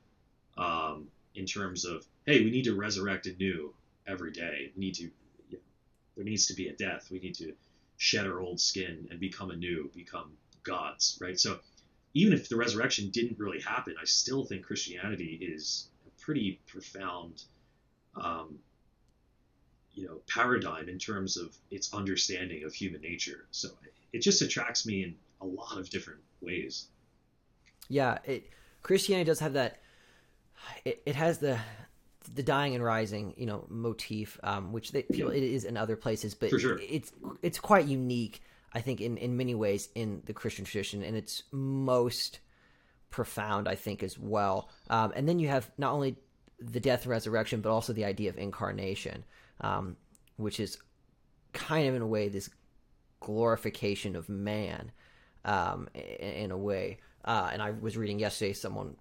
um, 0.56 1.08
in 1.34 1.46
terms 1.46 1.84
of, 1.84 2.04
hey, 2.26 2.44
we 2.44 2.50
need 2.50 2.64
to 2.64 2.74
resurrect 2.74 3.26
anew 3.26 3.72
every 4.06 4.32
day. 4.32 4.70
We 4.76 4.84
need 4.86 4.94
to, 4.96 5.04
you 5.04 5.10
know, 5.52 5.58
there 6.16 6.24
needs 6.24 6.46
to 6.46 6.54
be 6.54 6.68
a 6.68 6.72
death. 6.74 7.08
We 7.10 7.18
need 7.20 7.34
to 7.36 7.54
shed 7.96 8.26
our 8.26 8.40
old 8.40 8.60
skin 8.60 9.08
and 9.10 9.20
become 9.20 9.50
anew, 9.50 9.90
become 9.94 10.32
gods, 10.62 11.18
right? 11.20 11.38
So 11.38 11.60
even 12.14 12.32
if 12.32 12.48
the 12.48 12.56
resurrection 12.56 13.10
didn't 13.10 13.38
really 13.38 13.60
happen, 13.60 13.94
I 14.00 14.04
still 14.04 14.44
think 14.44 14.64
Christianity 14.64 15.38
is 15.40 15.88
a 16.06 16.22
pretty 16.22 16.60
profound, 16.66 17.42
um, 18.20 18.58
you 19.94 20.06
know, 20.06 20.20
paradigm 20.28 20.88
in 20.88 20.98
terms 20.98 21.36
of 21.36 21.56
its 21.70 21.94
understanding 21.94 22.64
of 22.64 22.74
human 22.74 23.00
nature. 23.00 23.46
So 23.50 23.68
it 24.12 24.20
just 24.20 24.42
attracts 24.42 24.84
me 24.84 25.04
in 25.04 25.14
a 25.40 25.46
lot 25.46 25.78
of 25.78 25.88
different 25.88 26.20
ways. 26.40 26.88
Yeah, 27.88 28.18
it 28.24 28.50
Christianity 28.82 29.26
does 29.26 29.40
have 29.40 29.54
that. 29.54 29.80
It, 30.84 31.02
it 31.06 31.16
has 31.16 31.38
the 31.38 31.58
the 32.34 32.42
dying 32.42 32.74
and 32.74 32.84
rising, 32.84 33.34
you 33.36 33.46
know, 33.46 33.66
motif, 33.68 34.38
um, 34.42 34.72
which 34.72 34.92
they 34.92 35.02
feel 35.02 35.30
it 35.30 35.42
is 35.42 35.64
in 35.64 35.76
other 35.76 35.96
places, 35.96 36.34
but 36.34 36.50
sure. 36.50 36.78
it's 36.78 37.12
it's 37.42 37.58
quite 37.58 37.86
unique, 37.86 38.42
I 38.72 38.80
think, 38.80 39.00
in 39.00 39.16
in 39.16 39.36
many 39.36 39.54
ways 39.54 39.88
in 39.94 40.22
the 40.26 40.32
Christian 40.32 40.64
tradition, 40.64 41.02
and 41.02 41.16
it's 41.16 41.42
most 41.50 42.40
profound, 43.10 43.68
I 43.68 43.74
think, 43.74 44.02
as 44.02 44.18
well. 44.18 44.70
Um, 44.88 45.12
and 45.14 45.28
then 45.28 45.38
you 45.38 45.48
have 45.48 45.70
not 45.78 45.92
only 45.92 46.16
the 46.58 46.80
death 46.80 47.02
and 47.02 47.10
resurrection, 47.10 47.60
but 47.60 47.70
also 47.70 47.92
the 47.92 48.04
idea 48.04 48.30
of 48.30 48.38
incarnation, 48.38 49.24
um, 49.60 49.96
which 50.36 50.60
is 50.60 50.78
kind 51.52 51.88
of 51.88 51.94
in 51.94 52.02
a 52.02 52.06
way 52.06 52.28
this 52.28 52.48
glorification 53.20 54.16
of 54.16 54.28
man, 54.28 54.90
um, 55.44 55.88
in, 55.94 56.00
in 56.00 56.50
a 56.50 56.56
way. 56.56 56.98
Uh, 57.24 57.50
and 57.52 57.62
I 57.62 57.70
was 57.70 57.96
reading 57.96 58.18
yesterday 58.18 58.52
someone, 58.52 58.96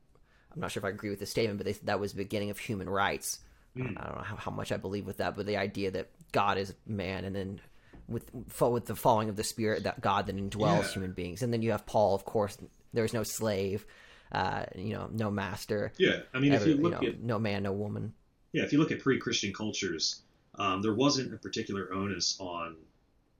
I'm 0.53 0.59
not 0.61 0.71
sure 0.71 0.81
if 0.81 0.85
I 0.85 0.89
agree 0.89 1.09
with 1.09 1.19
the 1.19 1.25
statement, 1.25 1.57
but 1.57 1.65
they, 1.65 1.73
that 1.85 1.99
was 1.99 2.11
the 2.13 2.17
beginning 2.17 2.49
of 2.49 2.59
human 2.59 2.89
rights. 2.89 3.39
Mm. 3.75 3.97
I 3.97 4.05
don't 4.05 4.17
know 4.17 4.23
how, 4.23 4.35
how 4.35 4.51
much 4.51 4.71
I 4.71 4.77
believe 4.77 5.05
with 5.05 5.17
that, 5.17 5.35
but 5.35 5.45
the 5.45 5.57
idea 5.57 5.91
that 5.91 6.09
God 6.31 6.57
is 6.57 6.73
man, 6.85 7.23
and 7.25 7.35
then 7.35 7.61
with 8.07 8.29
with 8.59 8.85
the 8.85 8.95
falling 8.95 9.29
of 9.29 9.37
the 9.37 9.43
Spirit, 9.43 9.83
that 9.83 10.01
God 10.01 10.27
then 10.27 10.37
indwells 10.49 10.83
Yeah. 10.83 10.93
human 10.93 11.13
beings, 11.13 11.41
and 11.41 11.53
then 11.53 11.61
you 11.61 11.71
have 11.71 11.85
Paul, 11.85 12.13
of 12.15 12.25
course. 12.25 12.57
There's 12.93 13.13
no 13.13 13.23
slave, 13.23 13.85
uh, 14.33 14.65
you 14.75 14.93
know, 14.93 15.09
no 15.11 15.31
master, 15.31 15.93
Yeah, 15.97 16.19
I 16.33 16.39
mean, 16.39 16.51
if 16.51 16.65
you 16.67 16.75
look 16.75 17.01
know, 17.01 17.07
at 17.07 17.21
no 17.21 17.39
man, 17.39 17.63
no 17.63 17.71
woman. 17.71 18.13
yeah, 18.51 18.63
if 18.63 18.73
you 18.73 18.79
look 18.79 18.91
at 18.91 18.99
pre-Christian 18.99 19.53
cultures, 19.53 20.21
um, 20.55 20.81
there 20.81 20.93
wasn't 20.93 21.33
a 21.33 21.37
particular 21.37 21.93
onus 21.93 22.35
on 22.39 22.75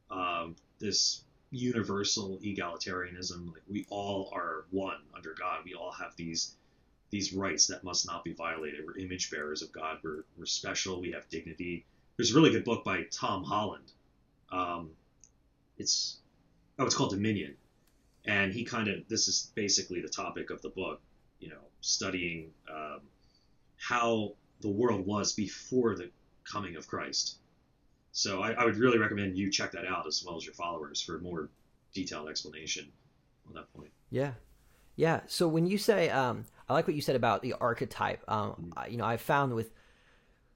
um, 0.09 0.55
this 0.79 1.23
universal 1.51 2.39
egalitarianism. 2.43 3.53
Like 3.53 3.63
we 3.69 3.85
all 3.89 4.29
are 4.33 4.65
one 4.71 4.99
under 5.15 5.35
God. 5.37 5.59
We 5.65 5.73
all 5.73 5.91
have 5.91 6.15
these 6.15 6.55
these 7.11 7.33
rights 7.33 7.67
that 7.67 7.83
must 7.83 8.07
not 8.07 8.23
be 8.23 8.33
violated. 8.33 8.85
We're 8.85 8.97
image 8.97 9.29
bearers 9.29 9.61
of 9.61 9.71
God. 9.71 9.97
We're 10.03 10.23
we're 10.37 10.45
special. 10.45 11.01
We 11.01 11.11
have 11.11 11.29
dignity. 11.29 11.85
There's 12.17 12.31
a 12.31 12.35
really 12.35 12.51
good 12.51 12.63
book 12.63 12.83
by 12.83 13.03
Tom 13.11 13.43
Holland. 13.43 13.91
Um, 14.51 14.91
it's 15.77 16.17
oh, 16.79 16.85
it's 16.85 16.95
called 16.95 17.11
Dominion, 17.11 17.55
and 18.25 18.53
he 18.53 18.63
kind 18.63 18.87
of 18.87 19.07
this 19.09 19.27
is 19.27 19.51
basically 19.53 20.01
the 20.01 20.09
topic 20.09 20.49
of 20.49 20.61
the 20.61 20.69
book. 20.69 21.01
You 21.39 21.49
know, 21.49 21.61
studying 21.81 22.51
um, 22.69 23.01
how 23.77 24.33
the 24.61 24.69
world 24.69 25.05
was 25.05 25.33
before 25.33 25.95
the 25.95 26.11
coming 26.49 26.75
of 26.75 26.87
Christ. 26.87 27.37
So 28.11 28.41
I, 28.41 28.51
I 28.51 28.65
would 28.65 28.77
really 28.77 28.97
recommend 28.97 29.37
you 29.37 29.49
check 29.49 29.71
that 29.71 29.85
out 29.85 30.05
as 30.07 30.23
well 30.25 30.35
as 30.35 30.45
your 30.45 30.53
followers 30.53 31.01
for 31.01 31.17
a 31.17 31.21
more 31.21 31.49
detailed 31.93 32.29
explanation 32.29 32.91
on 33.47 33.53
that 33.53 33.71
point. 33.73 33.91
Yeah, 34.09 34.33
yeah. 34.95 35.21
So 35.27 35.47
when 35.47 35.65
you 35.65 35.77
say, 35.77 36.09
um, 36.09 36.45
I 36.67 36.73
like 36.73 36.87
what 36.87 36.95
you 36.95 37.01
said 37.01 37.15
about 37.15 37.41
the 37.41 37.53
archetype. 37.53 38.23
Um, 38.29 38.73
I- 38.75 38.87
you 38.87 38.97
know, 38.97 39.05
I 39.05 39.17
found 39.17 39.53
with 39.53 39.71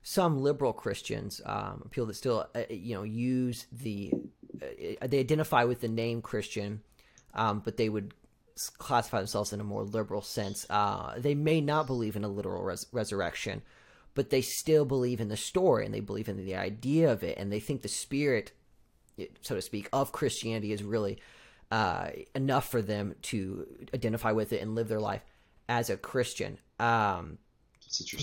some 0.02 0.42
liberal 0.42 0.72
Christians, 0.74 1.42
um, 1.46 1.88
people 1.92 2.06
that 2.08 2.14
still, 2.14 2.48
uh, 2.54 2.64
you 2.70 2.94
know, 2.96 3.04
use 3.04 3.66
the, 3.72 4.14
uh, 4.62 5.08
they 5.08 5.20
identify 5.20 5.64
with 5.64 5.82
the 5.82 5.88
name 5.88 6.22
Christian, 6.22 6.82
um, 7.34 7.62
but 7.66 7.78
they 7.78 7.90
would 7.90 8.14
classify 8.78 9.18
themselves 9.18 9.52
in 9.52 9.60
a 9.60 9.64
more 9.64 9.84
liberal 9.84 10.22
sense. 10.22 10.66
Uh, 10.70 11.16
they 11.18 11.36
may 11.36 11.60
not 11.60 11.88
believe 11.88 12.16
in 12.16 12.24
a 12.24 12.28
literal 12.30 12.64
res- 12.64 12.86
resurrection, 12.92 13.62
but 14.16 14.32
they 14.32 14.42
still 14.42 14.86
believe 14.86 15.22
in 15.22 15.28
the 15.30 15.38
story 15.38 15.86
and 15.86 15.94
they 15.94 16.00
believe 16.00 16.28
in 16.28 16.38
the 16.38 16.56
idea 16.56 17.12
of 17.12 17.24
it, 17.24 17.38
and 17.38 17.52
they 17.52 17.60
think 17.60 17.84
the 17.84 17.88
spirit, 17.88 18.52
so 19.42 19.56
to 19.56 19.62
speak, 19.62 19.88
of 19.94 20.12
Christianity 20.12 20.72
is 20.72 20.82
really 20.84 21.20
uh, 21.72 22.10
enough 22.34 22.70
for 22.70 22.82
them 22.82 23.14
to 23.24 23.68
identify 23.94 24.32
with 24.32 24.52
it 24.54 24.62
and 24.62 24.74
live 24.76 24.88
their 24.88 25.00
life 25.00 25.24
as 25.70 25.90
a 25.90 25.98
Christian. 25.98 26.58
Um, 26.80 27.38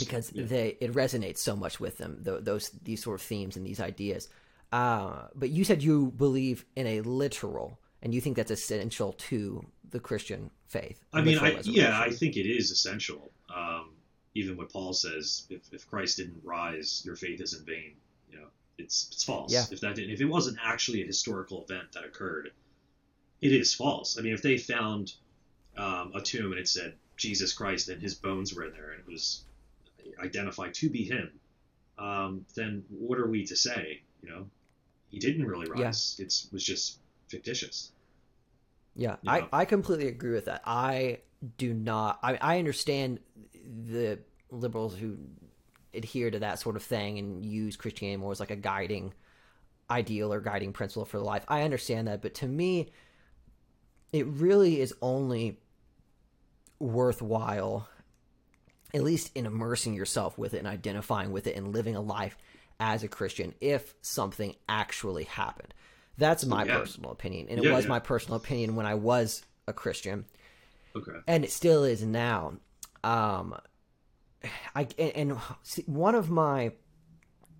because 0.00 0.32
Yeah. 0.34 0.44
they 0.44 0.76
it 0.80 0.92
resonates 0.92 1.38
so 1.38 1.56
much 1.56 1.80
with 1.80 1.96
them 1.99 2.20
th- 2.25 2.42
those 2.42 2.68
these 2.82 3.02
sort 3.02 3.20
of 3.20 3.26
themes 3.26 3.56
and 3.56 3.64
these 3.66 3.80
ideas 3.80 4.28
uh, 4.72 5.28
but 5.34 5.50
you 5.50 5.64
said 5.64 5.82
you 5.82 6.11
believe 6.16 6.66
in 6.76 6.87
a 6.87 7.00
literal 7.02 7.78
and 8.02 8.12
you 8.14 8.20
think 8.20 8.37
that's 8.37 8.50
essential 8.50 9.12
to 9.14 9.64
the 9.88 10.00
christian 10.00 10.50
faith 10.66 11.02
i 11.14 11.22
mean, 11.22 11.38
I, 11.38 11.61
yeah, 11.64 11.99
I 11.99 12.11
think 12.11 12.37
it 12.37 12.46
is 12.46 12.70
essential. 12.70 13.30
Um, 13.54 13.90
even 14.34 14.56
what 14.56 14.72
Paul 14.72 14.92
says, 14.92 15.46
if, 15.50 15.60
if 15.72 15.88
Christ 15.88 16.16
didn't 16.16 16.40
rise, 16.44 17.02
your 17.04 17.16
faith 17.16 17.40
is 17.40 17.54
in 17.54 17.64
vain. 17.64 17.92
You 18.30 18.38
know, 18.38 18.46
it's 18.78 19.08
it's 19.12 19.24
false. 19.24 19.52
Yeah. 19.52 19.64
If 19.70 19.80
that 19.80 19.94
didn't, 19.96 20.10
if 20.10 20.20
it 20.20 20.24
wasn't 20.26 20.58
actually 20.62 21.02
a 21.02 21.06
historical 21.06 21.62
event 21.64 21.92
that 21.92 22.04
occurred, 22.04 22.50
it 23.40 23.52
is 23.52 23.74
false. 23.74 24.18
I 24.18 24.22
mean, 24.22 24.32
if 24.32 24.42
they 24.42 24.56
found 24.58 25.12
um, 25.76 26.12
a 26.14 26.20
tomb 26.20 26.52
and 26.52 26.60
it 26.60 26.68
said 26.68 26.94
Jesus 27.16 27.52
Christ 27.52 27.88
and 27.88 28.00
his 28.00 28.14
bones 28.14 28.54
were 28.54 28.64
in 28.64 28.72
there 28.72 28.90
and 28.92 29.00
it 29.00 29.06
was 29.10 29.44
identified 30.22 30.74
to 30.74 30.88
be 30.88 31.04
him, 31.04 31.30
um, 31.98 32.46
then 32.54 32.84
what 32.88 33.18
are 33.18 33.26
we 33.28 33.44
to 33.46 33.56
say? 33.56 34.02
You 34.22 34.30
know, 34.30 34.46
he 35.10 35.18
didn't 35.18 35.46
really 35.46 35.68
Yeah. 35.76 35.84
rise. 35.86 36.16
It 36.18 36.34
was 36.52 36.64
just 36.64 36.98
fictitious. 37.28 37.90
yeah 38.94 39.16
Yeah. 39.22 39.32
I, 39.32 39.48
I 39.60 39.64
completely 39.64 40.08
agree 40.08 40.32
with 40.32 40.44
that 40.44 40.60
i 40.66 41.18
do 41.56 41.75
not 41.75 42.18
I, 42.22 42.37
I 42.40 42.58
understand 42.58 43.20
the 43.64 44.18
liberals 44.50 44.96
who 44.96 45.18
adhere 45.94 46.30
to 46.30 46.38
that 46.40 46.58
sort 46.61 46.76
of 46.76 46.82
thing 46.82 47.18
and 47.18 47.44
use 47.44 47.76
christianity 47.76 48.16
more 48.18 48.32
as 48.32 48.40
like 48.40 48.50
a 48.50 48.56
guiding 48.56 49.12
ideal 49.90 50.32
or 50.32 50.40
guiding 50.40 50.72
principle 50.72 51.04
for 51.04 51.18
life 51.20 51.44
i 51.49 51.62
understand 51.62 52.08
that 52.08 52.22
but 52.22 52.34
to 52.34 52.46
me 52.46 52.90
it 54.12 54.26
really 54.26 54.80
is 54.80 54.94
only 55.02 55.58
worthwhile 56.78 57.88
at 58.94 59.02
least 59.02 59.30
in 59.34 59.46
immersing 59.46 59.94
yourself 59.94 60.37
with 60.37 60.54
it 60.54 60.58
and 60.58 60.66
identifying 60.66 61.32
with 61.32 61.46
it 61.46 61.56
and 61.56 61.72
living 61.72 61.96
a 61.96 62.00
life 62.00 62.37
as 62.80 63.02
a 63.02 63.08
christian 63.08 63.54
if 63.61 63.94
something 64.02 64.54
actually 64.68 65.25
happened 65.25 65.72
that's 66.18 66.44
my 66.44 66.64
Yeah. 66.64 66.78
personal 66.78 67.11
opinion 67.11 67.46
and 67.49 67.58
it 67.58 67.64
Yeah, 67.64 67.72
was 67.72 67.84
yeah. 67.84 67.88
my 67.90 67.99
personal 67.99 68.37
opinion 68.37 68.76
when 68.76 68.87
i 68.87 68.94
was 68.94 69.42
a 69.66 69.72
christian 69.72 70.25
Okay. 70.96 71.18
and 71.26 71.44
it 71.44 71.50
still 71.52 71.84
is 71.84 72.04
now. 72.04 72.54
Um, 73.04 73.56
I 74.75 74.87
and, 74.99 75.12
and 75.30 75.38
see, 75.62 75.82
one 75.87 76.14
of 76.14 76.30
my 76.30 76.72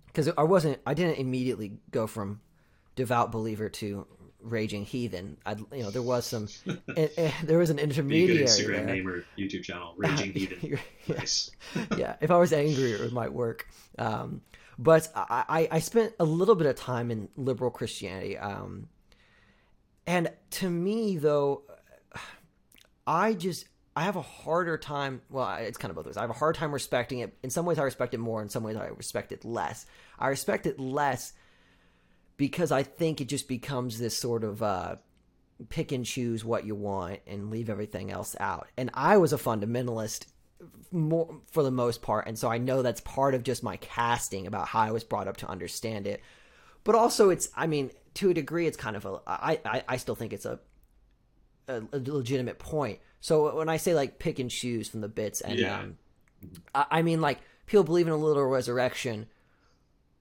because 0.07 0.29
I 0.37 0.43
wasn't 0.43 0.79
I 0.85 0.93
didn't 0.93 1.17
immediately 1.17 1.79
go 1.91 2.07
from 2.07 2.41
devout 2.95 3.31
believer 3.31 3.69
to 3.69 4.05
raging 4.41 4.85
heathen. 4.85 5.37
I 5.45 5.55
you 5.73 5.83
know 5.83 5.91
there 5.91 6.01
was 6.01 6.25
some 6.25 6.47
eh, 6.95 7.07
eh, 7.17 7.31
there 7.43 7.57
was 7.57 7.69
an 7.69 7.77
Be 7.77 7.83
a 7.83 7.85
good 7.87 7.97
intermediary 7.97 8.45
Instagram 8.45 8.85
name 8.85 9.07
or 9.07 9.25
YouTube 9.37 9.63
channel, 9.63 9.93
Raging 9.97 10.33
Heathen. 10.33 10.59
yeah, 10.61 11.15
Nice. 11.15 11.51
yeah, 11.97 12.15
if 12.21 12.31
I 12.31 12.37
was 12.37 12.53
angry, 12.53 12.91
it 12.91 13.13
might 13.13 13.33
work. 13.33 13.67
Um, 13.97 14.41
but 14.77 15.09
I, 15.15 15.45
I, 15.47 15.67
I 15.71 15.79
spent 15.79 16.13
a 16.19 16.25
little 16.25 16.55
bit 16.55 16.67
of 16.67 16.75
time 16.75 17.11
in 17.11 17.29
liberal 17.37 17.71
Christianity. 17.71 18.37
Um, 18.37 18.89
and 20.07 20.31
to 20.51 20.69
me, 20.69 21.17
though, 21.17 21.61
I 23.05 23.33
just 23.33 23.65
I 23.95 24.03
have 24.03 24.15
a 24.15 24.21
harder 24.21 24.77
time. 24.77 25.21
Well, 25.29 25.55
it's 25.55 25.77
kind 25.77 25.91
of 25.91 25.95
both 25.95 26.07
ways. 26.07 26.17
I 26.17 26.21
have 26.21 26.29
a 26.29 26.33
hard 26.33 26.55
time 26.55 26.71
respecting 26.71 27.19
it. 27.19 27.37
In 27.43 27.49
some 27.49 27.65
ways, 27.65 27.77
I 27.77 27.83
respect 27.83 28.13
it 28.13 28.19
more. 28.19 28.41
In 28.41 28.49
some 28.49 28.63
ways, 28.63 28.75
I 28.75 28.87
respect 28.87 29.31
it 29.31 29.45
less. 29.45 29.85
I 30.17 30.29
respect 30.29 30.65
it 30.65 30.79
less 30.79 31.33
because 32.37 32.71
I 32.71 32.83
think 32.83 33.21
it 33.21 33.29
just 33.29 33.47
becomes 33.47 33.99
this 33.99 34.17
sort 34.17 34.43
of 34.43 34.63
uh, 34.63 34.95
pick 35.69 35.91
and 35.91 36.05
choose 36.05 36.43
what 36.43 36.65
you 36.65 36.75
want 36.75 37.19
and 37.27 37.51
leave 37.51 37.69
everything 37.69 38.11
else 38.11 38.35
out. 38.39 38.67
And 38.77 38.89
I 38.93 39.17
was 39.17 39.31
a 39.31 39.37
fundamentalist 39.37 40.25
more 40.91 41.41
for 41.51 41.61
the 41.61 41.71
most 41.71 42.01
part, 42.01 42.27
and 42.27 42.39
so 42.39 42.49
I 42.49 42.57
know 42.57 42.81
that's 42.81 43.01
part 43.01 43.35
of 43.35 43.43
just 43.43 43.63
my 43.63 43.77
casting 43.77 44.47
about 44.47 44.67
how 44.67 44.81
I 44.81 44.91
was 44.91 45.03
brought 45.03 45.27
up 45.27 45.37
to 45.37 45.49
understand 45.49 46.07
it. 46.07 46.21
But 46.83 46.95
also, 46.95 47.29
it's 47.29 47.49
I 47.55 47.67
mean, 47.67 47.91
to 48.15 48.29
a 48.29 48.33
degree, 48.33 48.65
it's 48.65 48.77
kind 48.77 48.95
of 48.95 49.05
a 49.05 49.19
I 49.27 49.59
I, 49.65 49.83
I 49.87 49.97
still 49.97 50.15
think 50.15 50.33
it's 50.33 50.45
a 50.45 50.59
a, 51.67 51.81
a 51.91 51.99
legitimate 51.99 52.59
point. 52.59 52.99
So 53.21 53.55
when 53.55 53.69
I 53.69 53.77
say 53.77 53.93
like 53.93 54.19
pick 54.19 54.39
and 54.39 54.49
choose 54.49 54.87
from 54.89 55.01
the 55.01 55.07
bits, 55.07 55.41
and 55.41 55.59
Yeah. 55.59 55.79
um, 55.79 55.97
I, 56.75 56.85
I 56.91 57.01
mean 57.01 57.21
like 57.21 57.39
people 57.65 57.83
believe 57.83 58.07
in 58.07 58.13
a 58.13 58.17
literal 58.17 58.49
resurrection, 58.49 59.27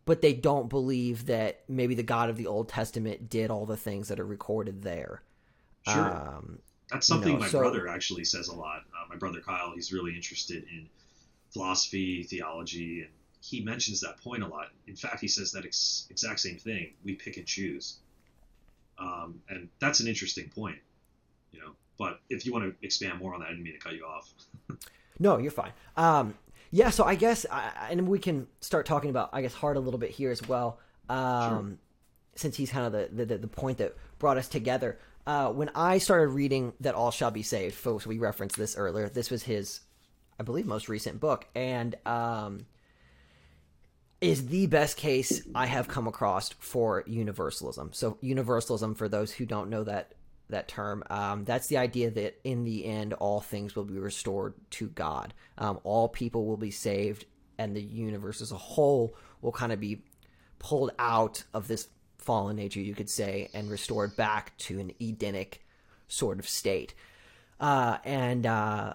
but 0.04 0.20
they 0.22 0.32
don't 0.32 0.68
believe 0.68 1.26
that 1.26 1.62
maybe 1.68 1.94
the 1.94 2.02
God 2.02 2.30
of 2.30 2.36
the 2.36 2.46
Old 2.46 2.68
Testament 2.68 3.28
did 3.28 3.50
all 3.50 3.66
the 3.66 3.76
things 3.76 4.08
that 4.08 4.18
are 4.20 4.26
recorded 4.26 4.82
there. 4.82 5.22
Sure. 5.88 6.16
Um, 6.16 6.58
That's 6.90 7.06
something 7.06 7.34
know, 7.34 7.38
my 7.40 7.48
so- 7.48 7.58
brother 7.60 7.88
actually 7.88 8.24
says 8.24 8.48
a 8.48 8.54
lot. 8.54 8.82
Uh, 8.96 9.06
my 9.08 9.16
brother 9.16 9.40
Kyle, 9.40 9.72
he's 9.74 9.92
really 9.92 10.14
interested 10.14 10.64
in 10.72 10.88
philosophy, 11.52 12.22
theology, 12.22 13.00
and 13.02 13.10
he 13.40 13.60
mentions 13.60 14.00
that 14.00 14.16
point 14.18 14.42
a 14.42 14.46
lot. 14.46 14.68
In 14.86 14.94
fact, 14.96 15.20
he 15.20 15.26
says 15.28 15.50
that 15.52 15.64
ex- 15.64 16.06
exact 16.10 16.38
same 16.40 16.56
thing. 16.58 16.92
We 17.04 17.14
pick 17.14 17.36
and 17.36 17.46
choose, 17.46 17.98
um, 18.98 19.40
and 19.48 19.68
that's 19.80 19.98
an 20.00 20.06
interesting 20.06 20.48
point, 20.48 20.78
you 21.52 21.60
know. 21.60 21.72
But 21.98 22.20
if 22.28 22.44
you 22.44 22.52
want 22.52 22.64
to 22.64 22.86
expand 22.86 23.18
more 23.20 23.34
on 23.34 23.40
that, 23.40 23.46
I 23.46 23.50
didn't 23.50 23.64
mean 23.64 23.74
to 23.74 23.78
cut 23.78 23.92
you 23.94 24.04
off. 24.04 24.32
No, 25.18 25.38
you're 25.38 25.52
fine. 25.52 25.72
Um, 25.96 26.34
yeah, 26.70 26.90
so 26.90 27.04
I 27.04 27.14
guess, 27.14 27.46
I, 27.50 27.88
and 27.90 28.08
we 28.08 28.18
can 28.18 28.46
start 28.60 28.86
talking 28.86 29.10
about, 29.10 29.30
I 29.32 29.42
guess, 29.42 29.54
Hart 29.54 29.76
a 29.76 29.80
little 29.80 30.00
bit 30.00 30.10
here 30.10 30.30
as 30.32 30.42
well, 30.48 30.80
um, 31.08 31.78
since 32.34 32.56
he's 32.56 32.70
kind 32.70 32.86
of 32.86 32.92
the, 32.92 33.24
the 33.24 33.38
the 33.38 33.46
point 33.46 33.78
that 33.78 33.94
brought 34.18 34.38
us 34.38 34.48
together. 34.48 34.98
uh, 35.26 35.50
when 35.52 35.70
I 35.74 35.98
started 35.98 36.28
reading 36.28 36.72
that 36.80 36.94
all 36.94 37.10
shall 37.10 37.30
be 37.30 37.42
saved, 37.42 37.74
folks, 37.74 38.06
we 38.06 38.18
referenced 38.18 38.56
this 38.56 38.76
earlier. 38.76 39.08
This 39.08 39.30
was 39.30 39.44
his, 39.44 39.80
I 40.38 40.42
believe, 40.42 40.66
most 40.66 40.88
recent 40.88 41.20
book, 41.20 41.46
and 41.54 41.94
um, 42.06 42.66
is 44.20 44.48
the 44.48 44.66
best 44.66 44.96
case 44.96 45.42
I 45.54 45.66
have 45.66 45.86
come 45.86 46.08
across 46.08 46.50
for 46.58 47.04
universalism. 47.06 47.90
So, 47.92 48.18
universalism, 48.20 48.96
for 48.96 49.08
those 49.08 49.32
who 49.32 49.46
don't 49.46 49.70
know 49.70 49.84
that 49.84 50.14
that 50.52 50.68
term, 50.68 51.02
um, 51.10 51.44
that's 51.44 51.66
the 51.66 51.76
idea 51.76 52.10
that 52.10 52.40
in 52.44 52.64
the 52.64 52.86
end, 52.86 53.12
all 53.14 53.40
things 53.40 53.76
will 53.76 53.84
be 53.84 53.98
restored 53.98 54.54
to 54.70 54.88
God. 54.88 55.34
Um, 55.58 55.80
all 55.84 56.08
people 56.08 56.46
will 56.46 56.56
be 56.56 56.70
saved, 56.70 57.26
and 57.58 57.76
the 57.76 57.82
universe 57.82 58.40
as 58.40 58.52
a 58.52 58.56
whole 58.56 59.14
will 59.40 59.52
kind 59.52 59.72
of 59.72 59.80
be 59.80 60.02
pulled 60.58 60.92
out 60.98 61.42
of 61.52 61.68
this 61.68 61.88
fallen 62.18 62.56
nature, 62.56 62.80
you 62.80 62.94
could 62.94 63.10
say, 63.10 63.50
and 63.52 63.70
restored 63.70 64.16
back 64.16 64.56
to 64.58 64.78
an 64.78 64.92
Edenic 65.00 65.64
sort 66.08 66.38
of 66.38 66.48
state. 66.48 66.94
Uh, 67.58 67.98
and 68.04 68.46
uh, 68.46 68.94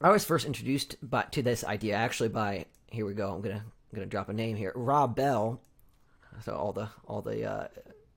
I 0.00 0.10
was 0.10 0.24
first 0.24 0.46
introduced 0.46 0.96
by, 1.02 1.22
to 1.32 1.42
this 1.42 1.64
idea 1.64 1.94
actually 1.94 2.28
by 2.28 2.66
here 2.90 3.06
we 3.06 3.14
go. 3.14 3.32
I'm 3.32 3.40
gonna 3.40 3.64
I'm 3.64 3.96
gonna 3.96 4.06
drop 4.06 4.28
a 4.28 4.32
name 4.32 4.56
here. 4.56 4.72
Rob 4.74 5.16
Bell. 5.16 5.60
So 6.44 6.54
all 6.54 6.72
the 6.72 6.88
all 7.06 7.22
the 7.22 7.44
uh, 7.44 7.68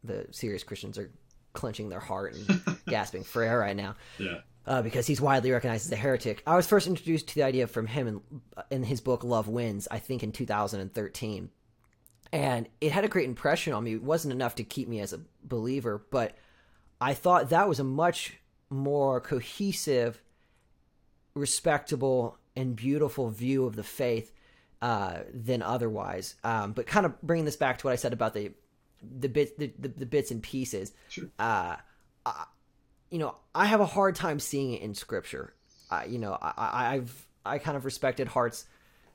the 0.03 0.27
serious 0.31 0.63
Christians 0.63 0.97
are 0.97 1.11
clenching 1.57 1.89
their 1.89 1.99
heart 1.99 2.35
and 2.35 2.77
gasping 2.87 3.23
for 3.23 3.43
air 3.43 3.59
right 3.59 3.75
now. 3.75 3.95
Yeah. 4.17 4.39
Uh, 4.65 4.81
because 4.81 5.07
he's 5.07 5.21
widely 5.21 5.51
recognized 5.51 5.85
as 5.85 5.91
a 5.91 5.95
heretic. 5.95 6.43
I 6.45 6.55
was 6.55 6.67
first 6.67 6.87
introduced 6.87 7.29
to 7.29 7.35
the 7.35 7.43
idea 7.43 7.67
from 7.67 7.87
him 7.87 8.07
in, 8.07 8.21
in 8.69 8.83
his 8.83 9.01
book 9.01 9.23
Love 9.23 9.47
Wins, 9.47 9.87
I 9.89 9.99
think 9.99 10.23
in 10.23 10.31
2013. 10.31 11.49
And 12.33 12.67
it 12.81 12.91
had 12.91 13.05
a 13.05 13.07
great 13.07 13.29
impression 13.29 13.73
on 13.73 13.85
me. 13.85 13.93
It 13.93 14.03
wasn't 14.03 14.33
enough 14.33 14.55
to 14.55 14.63
keep 14.63 14.87
me 14.87 14.99
as 14.99 15.13
a 15.13 15.21
believer, 15.43 16.05
but 16.11 16.35
I 16.99 17.13
thought 17.13 17.49
that 17.49 17.69
was 17.69 17.79
a 17.79 17.85
much 17.85 18.33
more 18.69 19.21
cohesive, 19.21 20.21
respectable, 21.33 22.37
and 22.55 22.75
beautiful 22.75 23.29
view 23.29 23.65
of 23.65 23.77
the 23.77 23.83
faith 23.83 24.33
uh, 24.81 25.19
than 25.33 25.61
otherwise. 25.61 26.35
Um, 26.43 26.73
but 26.73 26.87
kind 26.87 27.05
of 27.05 27.19
bringing 27.21 27.45
this 27.45 27.55
back 27.55 27.77
to 27.77 27.87
what 27.87 27.93
I 27.93 27.97
said 27.97 28.13
about 28.13 28.33
the 28.33 28.51
the 29.01 29.30
bits 29.30 29.51
the, 29.58 29.72
the, 29.80 29.88
the 29.89 30.06
bits 30.06 30.32
and 30.32 30.42
pieces. 30.42 30.94
Sure. 31.10 31.25
Uh, 31.38 31.77
I, 32.25 32.46
you 33.10 33.20
know, 33.20 33.36
I 33.56 33.66
have 33.66 33.80
a 33.80 33.86
hard 33.86 34.16
time 34.16 34.39
seeing 34.39 34.74
it 34.74 34.82
in 34.82 34.94
scripture. 34.94 35.54
Uh, 35.89 36.04
you 36.08 36.20
know, 36.20 36.38
I, 36.42 36.96
I've 36.96 37.27
I 37.46 37.58
kind 37.60 37.77
of 37.77 37.86
respected 37.86 38.27
Hart's 38.27 38.66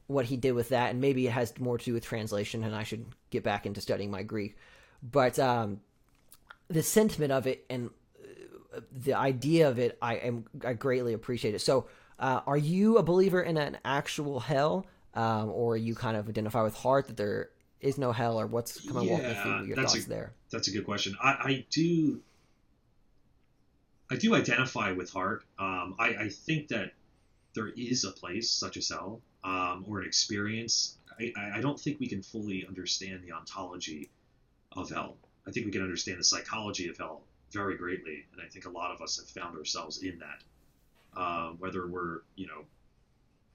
what 0.06 0.24
he 0.24 0.36
did 0.36 0.52
with 0.52 0.70
that, 0.70 0.90
and 0.90 1.00
maybe 1.00 1.26
it 1.26 1.30
has 1.30 1.58
more 1.58 1.78
to 1.78 1.84
do 1.84 1.92
with 1.92 2.04
translation, 2.04 2.64
and 2.64 2.74
I 2.74 2.82
should 2.82 3.06
get 3.30 3.42
back 3.42 3.66
into 3.66 3.80
studying 3.80 4.10
my 4.10 4.22
Greek. 4.22 4.56
But 5.02 5.38
um, 5.38 5.80
the 6.68 6.82
sentiment 6.82 7.32
of 7.32 7.46
it 7.46 7.64
and 7.68 7.90
uh, 8.74 8.80
the 8.92 9.14
idea 9.14 9.68
of 9.68 9.78
it, 9.78 9.98
I 10.00 10.16
am 10.16 10.46
I 10.64 10.72
greatly 10.72 11.12
appreciate 11.12 11.54
it. 11.54 11.60
So, 11.60 11.88
uh, 12.18 12.40
are 12.46 12.56
you 12.56 12.98
a 12.98 13.02
believer 13.02 13.42
in 13.42 13.56
an 13.56 13.78
actual 13.84 14.40
hell, 14.40 14.86
um, 15.14 15.50
or 15.50 15.76
you 15.76 15.94
kind 15.94 16.16
of 16.16 16.28
identify 16.28 16.62
with 16.62 16.74
Hart 16.74 17.08
that 17.08 17.16
there 17.16 17.50
is 17.82 17.98
no 17.98 18.12
hell, 18.12 18.40
or 18.40 18.46
what's 18.46 18.80
come 18.86 18.96
on, 18.98 19.06
walk 19.08 19.20
me 19.22 19.28
Yeah, 19.28 19.42
through 19.42 19.66
your 19.66 19.76
that's 19.76 19.92
thoughts 19.92 20.06
a- 20.06 20.08
there? 20.08 20.32
That's 20.50 20.68
a 20.68 20.70
good 20.70 20.84
question. 20.84 21.16
I, 21.22 21.28
I 21.30 21.66
do. 21.70 22.20
I 24.10 24.16
do 24.16 24.34
identify 24.34 24.92
with 24.92 25.10
Hart 25.10 25.42
Um, 25.58 25.94
I, 25.98 26.08
I 26.08 26.28
think 26.28 26.68
that 26.68 26.92
there 27.54 27.68
is 27.68 28.04
a 28.04 28.10
place 28.10 28.50
such 28.50 28.76
as 28.76 28.88
hell, 28.88 29.20
um, 29.44 29.84
or 29.88 30.00
an 30.00 30.06
experience. 30.06 30.96
I, 31.18 31.32
I 31.36 31.58
I 31.58 31.60
don't 31.60 31.78
think 31.78 31.98
we 32.00 32.06
can 32.08 32.22
fully 32.22 32.66
understand 32.66 33.22
the 33.22 33.32
ontology 33.32 34.10
of 34.72 34.90
hell. 34.90 35.16
I 35.46 35.50
think 35.50 35.66
we 35.66 35.72
can 35.72 35.82
understand 35.82 36.18
the 36.18 36.24
psychology 36.24 36.88
of 36.88 36.96
hell 36.98 37.22
very 37.50 37.76
greatly, 37.76 38.24
and 38.32 38.40
I 38.40 38.48
think 38.48 38.64
a 38.66 38.70
lot 38.70 38.90
of 38.94 39.00
us 39.02 39.18
have 39.18 39.28
found 39.28 39.56
ourselves 39.58 40.02
in 40.02 40.18
that. 40.20 41.20
Um, 41.20 41.56
whether 41.58 41.86
we're 41.86 42.20
you 42.36 42.46
know 42.46 42.64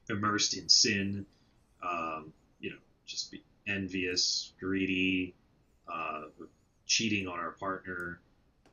immersed 0.10 0.56
in 0.56 0.70
sin, 0.70 1.26
um, 1.84 2.34
you 2.60 2.70
know, 2.72 2.78
just 3.06 3.32
be 3.32 3.42
envious, 3.68 4.54
greedy, 4.60 5.34
uh, 5.92 6.24
cheating 6.86 7.28
on 7.28 7.38
our 7.38 7.52
partner, 7.52 8.20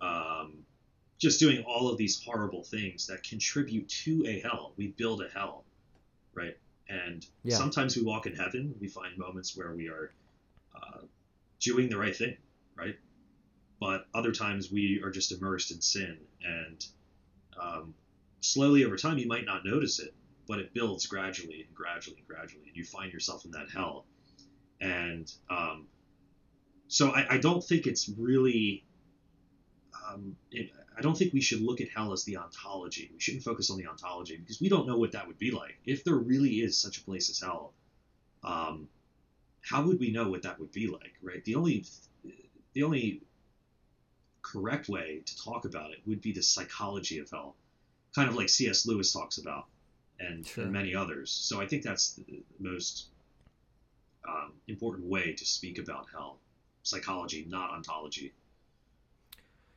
um, 0.00 0.64
just 1.18 1.40
doing 1.40 1.62
all 1.64 1.88
of 1.88 1.98
these 1.98 2.22
horrible 2.24 2.62
things 2.62 3.06
that 3.06 3.22
contribute 3.22 3.88
to 3.88 4.24
a 4.26 4.40
hell. 4.40 4.72
We 4.76 4.88
build 4.88 5.22
a 5.22 5.28
hell, 5.28 5.64
right? 6.34 6.56
And 6.88 7.26
Yeah. 7.42 7.56
sometimes 7.56 7.96
we 7.96 8.02
walk 8.02 8.26
in 8.26 8.34
heaven, 8.34 8.74
we 8.80 8.88
find 8.88 9.16
moments 9.16 9.56
where 9.56 9.72
we 9.72 9.88
are 9.88 10.12
uh, 10.74 11.00
doing 11.60 11.88
the 11.88 11.96
right 11.96 12.14
thing, 12.14 12.36
right? 12.76 12.96
But 13.80 14.06
other 14.14 14.32
times 14.32 14.70
we 14.70 15.00
are 15.02 15.10
just 15.10 15.32
immersed 15.32 15.70
in 15.70 15.80
sin, 15.80 16.18
and 16.42 16.86
um, 17.60 17.94
slowly 18.40 18.84
over 18.84 18.96
time 18.96 19.18
you 19.18 19.26
might 19.26 19.44
not 19.44 19.64
notice 19.64 19.98
it, 19.98 20.14
but 20.46 20.58
it 20.58 20.74
builds 20.74 21.06
gradually 21.06 21.64
and 21.66 21.74
gradually 21.74 22.18
and 22.18 22.26
gradually, 22.26 22.64
and 22.66 22.76
you 22.76 22.84
find 22.84 23.12
yourself 23.12 23.44
in 23.44 23.50
that 23.52 23.70
hell. 23.70 24.04
And 24.84 25.32
um, 25.48 25.86
so 26.88 27.10
I, 27.10 27.34
I 27.34 27.38
don't 27.38 27.64
think 27.64 27.86
it's 27.86 28.08
really. 28.08 28.84
Um, 30.08 30.36
it, 30.50 30.70
I 30.96 31.00
don't 31.00 31.16
think 31.16 31.32
we 31.32 31.40
should 31.40 31.60
look 31.62 31.80
at 31.80 31.88
hell 31.88 32.12
as 32.12 32.24
the 32.24 32.36
ontology. 32.36 33.10
We 33.12 33.18
shouldn't 33.18 33.42
focus 33.42 33.70
on 33.70 33.78
the 33.78 33.86
ontology 33.86 34.36
because 34.36 34.60
we 34.60 34.68
don't 34.68 34.86
know 34.86 34.96
what 34.98 35.12
that 35.12 35.26
would 35.26 35.38
be 35.38 35.50
like. 35.50 35.76
If 35.86 36.04
there 36.04 36.14
really 36.14 36.56
is 36.60 36.76
such 36.76 36.98
a 36.98 37.00
place 37.02 37.30
as 37.30 37.40
hell, 37.40 37.72
um, 38.44 38.88
how 39.62 39.82
would 39.82 39.98
we 39.98 40.12
know 40.12 40.28
what 40.28 40.42
that 40.42 40.60
would 40.60 40.70
be 40.70 40.86
like, 40.86 41.14
right? 41.22 41.42
The 41.44 41.54
only, 41.56 41.84
the 42.74 42.82
only 42.84 43.22
correct 44.42 44.88
way 44.88 45.22
to 45.24 45.42
talk 45.42 45.64
about 45.64 45.90
it 45.90 45.98
would 46.06 46.20
be 46.20 46.32
the 46.32 46.42
psychology 46.42 47.18
of 47.18 47.28
hell, 47.30 47.56
kind 48.14 48.28
of 48.28 48.36
like 48.36 48.48
C.S. 48.48 48.86
Lewis 48.86 49.12
talks 49.12 49.38
about, 49.38 49.64
and, 50.20 50.46
Sure. 50.46 50.64
and 50.64 50.72
many 50.72 50.94
others. 50.94 51.30
So 51.32 51.60
I 51.60 51.66
think 51.66 51.82
that's 51.82 52.12
the 52.12 52.42
most 52.60 53.06
um, 54.28 54.52
important 54.68 55.06
way 55.06 55.32
to 55.32 55.44
speak 55.44 55.78
about 55.78 56.06
hell 56.12 56.38
psychology 56.82 57.44
not 57.48 57.70
ontology 57.70 58.32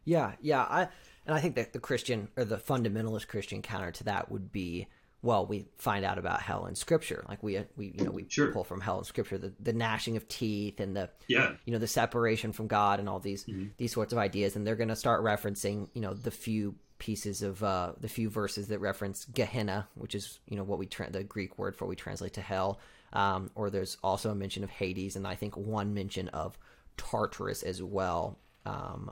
Yeah, 0.06 0.34
yeah. 0.42 0.62
I 0.64 0.88
and 1.26 1.36
I 1.36 1.42
think 1.42 1.56
that 1.56 1.74
the 1.74 1.80
Christian 1.80 2.30
or 2.38 2.46
the 2.46 2.58
fundamentalist 2.58 3.28
Christian 3.28 3.62
counter 3.62 3.92
to 3.92 4.04
that 4.06 4.32
would 4.32 4.52
be 4.52 4.88
well, 5.24 5.46
we 5.48 5.66
find 5.78 6.06
out 6.06 6.18
about 6.20 6.42
hell 6.42 6.68
in 6.68 6.76
Scripture, 6.76 7.26
like 7.28 7.42
we 7.44 7.60
we 7.76 7.88
you 7.96 8.04
know 8.04 8.12
we 8.12 8.26
Sure. 8.30 8.52
pull 8.52 8.64
from 8.64 8.80
hell 8.82 9.00
in 9.00 9.04
Scripture, 9.04 9.38
the 9.38 9.54
the 9.60 9.74
gnashing 9.74 10.16
of 10.16 10.28
teeth 10.28 10.80
and 10.80 10.96
the 10.96 11.10
yeah 11.28 11.56
you 11.66 11.74
know 11.74 11.80
the 11.80 11.88
separation 11.88 12.54
from 12.54 12.68
God 12.68 13.00
and 13.00 13.10
all 13.10 13.20
these 13.20 13.44
Mhm. 13.46 13.72
these 13.78 13.92
sorts 13.92 14.14
of 14.14 14.20
ideas, 14.20 14.56
and 14.56 14.66
they're 14.66 14.76
going 14.76 14.88
to 14.90 14.96
start 14.96 15.24
referencing 15.24 15.90
you 15.94 16.02
know 16.02 16.14
the 16.14 16.32
few 16.32 16.76
pieces 17.00 17.42
of 17.42 17.62
uh, 17.64 17.94
the 18.00 18.08
few 18.08 18.30
verses 18.30 18.70
that 18.70 18.80
reference 18.80 19.26
Gehenna, 19.26 19.88
which 19.96 20.16
is 20.16 20.40
you 20.48 20.56
know 20.56 20.64
what 20.64 20.80
we 20.80 20.86
tra- 20.86 21.12
the 21.12 21.24
Greek 21.24 21.58
word 21.58 21.76
for 21.76 21.86
what 21.86 21.90
we 21.90 21.96
translate 21.98 22.34
to 22.34 22.42
hell, 22.42 22.80
um, 23.14 23.52
or 23.56 23.70
there's 23.70 23.98
also 24.04 24.30
a 24.32 24.36
mention 24.36 24.64
of 24.64 24.70
Hades, 24.70 25.16
and 25.16 25.26
I 25.28 25.36
think 25.36 25.56
one 25.58 25.94
mention 25.94 26.28
of 26.30 26.58
Tartarus 26.98 27.64
as 27.64 27.82
well, 27.82 28.38
um, 28.66 29.12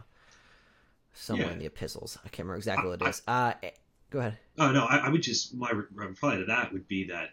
somewhere 1.14 1.48
Yeah. 1.48 1.54
in 1.54 1.60
the 1.60 1.66
epistles. 1.66 2.18
I 2.26 2.28
can't 2.30 2.40
remember 2.46 2.58
exactly 2.58 2.90
what 2.90 3.02
I- 3.02 3.06
it 3.06 3.10
is. 3.10 3.22
Uh, 3.28 3.54
eh, 3.64 3.72
go 4.10 4.20
ahead. 4.20 4.38
oh 4.60 4.72
no 4.72 4.86
I, 4.86 4.98
I 4.98 5.10
would 5.10 5.22
just 5.24 5.54
my 5.54 5.70
reply 5.94 6.38
to 6.38 6.46
that 6.46 6.72
would 6.74 6.88
be 6.88 7.06
that 7.06 7.30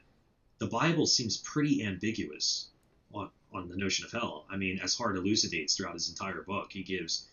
the 0.59 0.67
bible 0.67 1.07
seems 1.07 1.37
pretty 1.39 1.85
ambiguous 1.85 2.69
on, 3.13 3.31
on 3.53 3.69
the 3.69 3.77
notion 3.77 4.05
of 4.05 4.11
hell 4.13 4.47
i 4.51 4.57
mean 4.57 4.79
as 4.83 4.95
hart 4.97 5.17
elucidates 5.17 5.77
throughout 5.77 5.95
his 5.95 6.09
entire 6.09 6.43
book 6.43 6.73
he 6.73 6.83
gives 6.83 7.29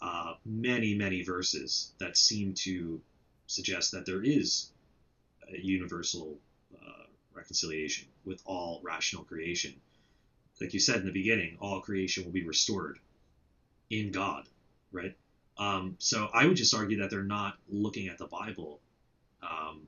uh, 0.00 0.34
many 0.44 0.94
many 0.94 1.22
verses 1.22 1.92
that 1.98 2.16
seem 2.16 2.54
to 2.54 3.00
suggest 3.46 3.92
that 3.92 4.06
there 4.06 4.22
is 4.22 4.70
a 5.52 5.60
universal 5.60 6.38
reconciliation 7.38 8.06
with 8.24 8.42
all 8.44 8.80
rational 8.82 9.24
creation 9.24 9.74
like 10.60 10.74
you 10.74 10.80
said 10.80 10.96
in 10.96 11.06
the 11.06 11.12
beginning 11.12 11.56
all 11.60 11.80
creation 11.80 12.24
will 12.24 12.32
be 12.32 12.44
restored 12.44 12.98
in 13.90 14.10
god 14.12 14.44
right 14.92 15.16
um, 15.58 15.96
so 15.98 16.28
i 16.34 16.46
would 16.46 16.56
just 16.56 16.74
argue 16.74 17.00
that 17.00 17.10
they're 17.10 17.22
not 17.22 17.56
looking 17.68 18.08
at 18.08 18.18
the 18.18 18.26
bible 18.26 18.80
um, 19.42 19.86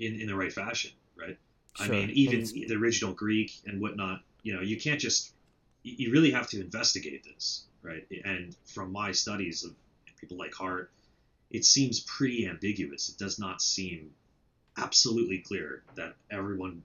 in 0.00 0.20
in 0.20 0.26
the 0.26 0.34
right 0.34 0.52
fashion, 0.52 0.90
right? 1.16 1.38
I 1.78 1.86
mean, 1.88 2.10
even 2.10 2.44
the 2.44 2.74
original 2.74 3.12
Greek 3.12 3.60
and 3.66 3.80
whatnot, 3.80 4.22
you 4.42 4.54
know, 4.54 4.60
you 4.60 4.80
can't 4.80 5.00
just 5.00 5.32
you 5.82 6.10
really 6.10 6.30
have 6.32 6.48
to 6.50 6.60
investigate 6.60 7.24
this, 7.24 7.64
right? 7.82 8.06
And 8.24 8.56
from 8.66 8.92
my 8.92 9.12
studies 9.12 9.64
of 9.64 9.74
people 10.20 10.36
like 10.36 10.52
Hart, 10.52 10.90
it 11.50 11.64
seems 11.64 12.00
pretty 12.00 12.46
ambiguous. 12.46 13.08
It 13.08 13.18
does 13.18 13.38
not 13.38 13.62
seem 13.62 14.10
absolutely 14.76 15.38
clear 15.38 15.82
that 15.96 16.14
everyone 16.30 16.82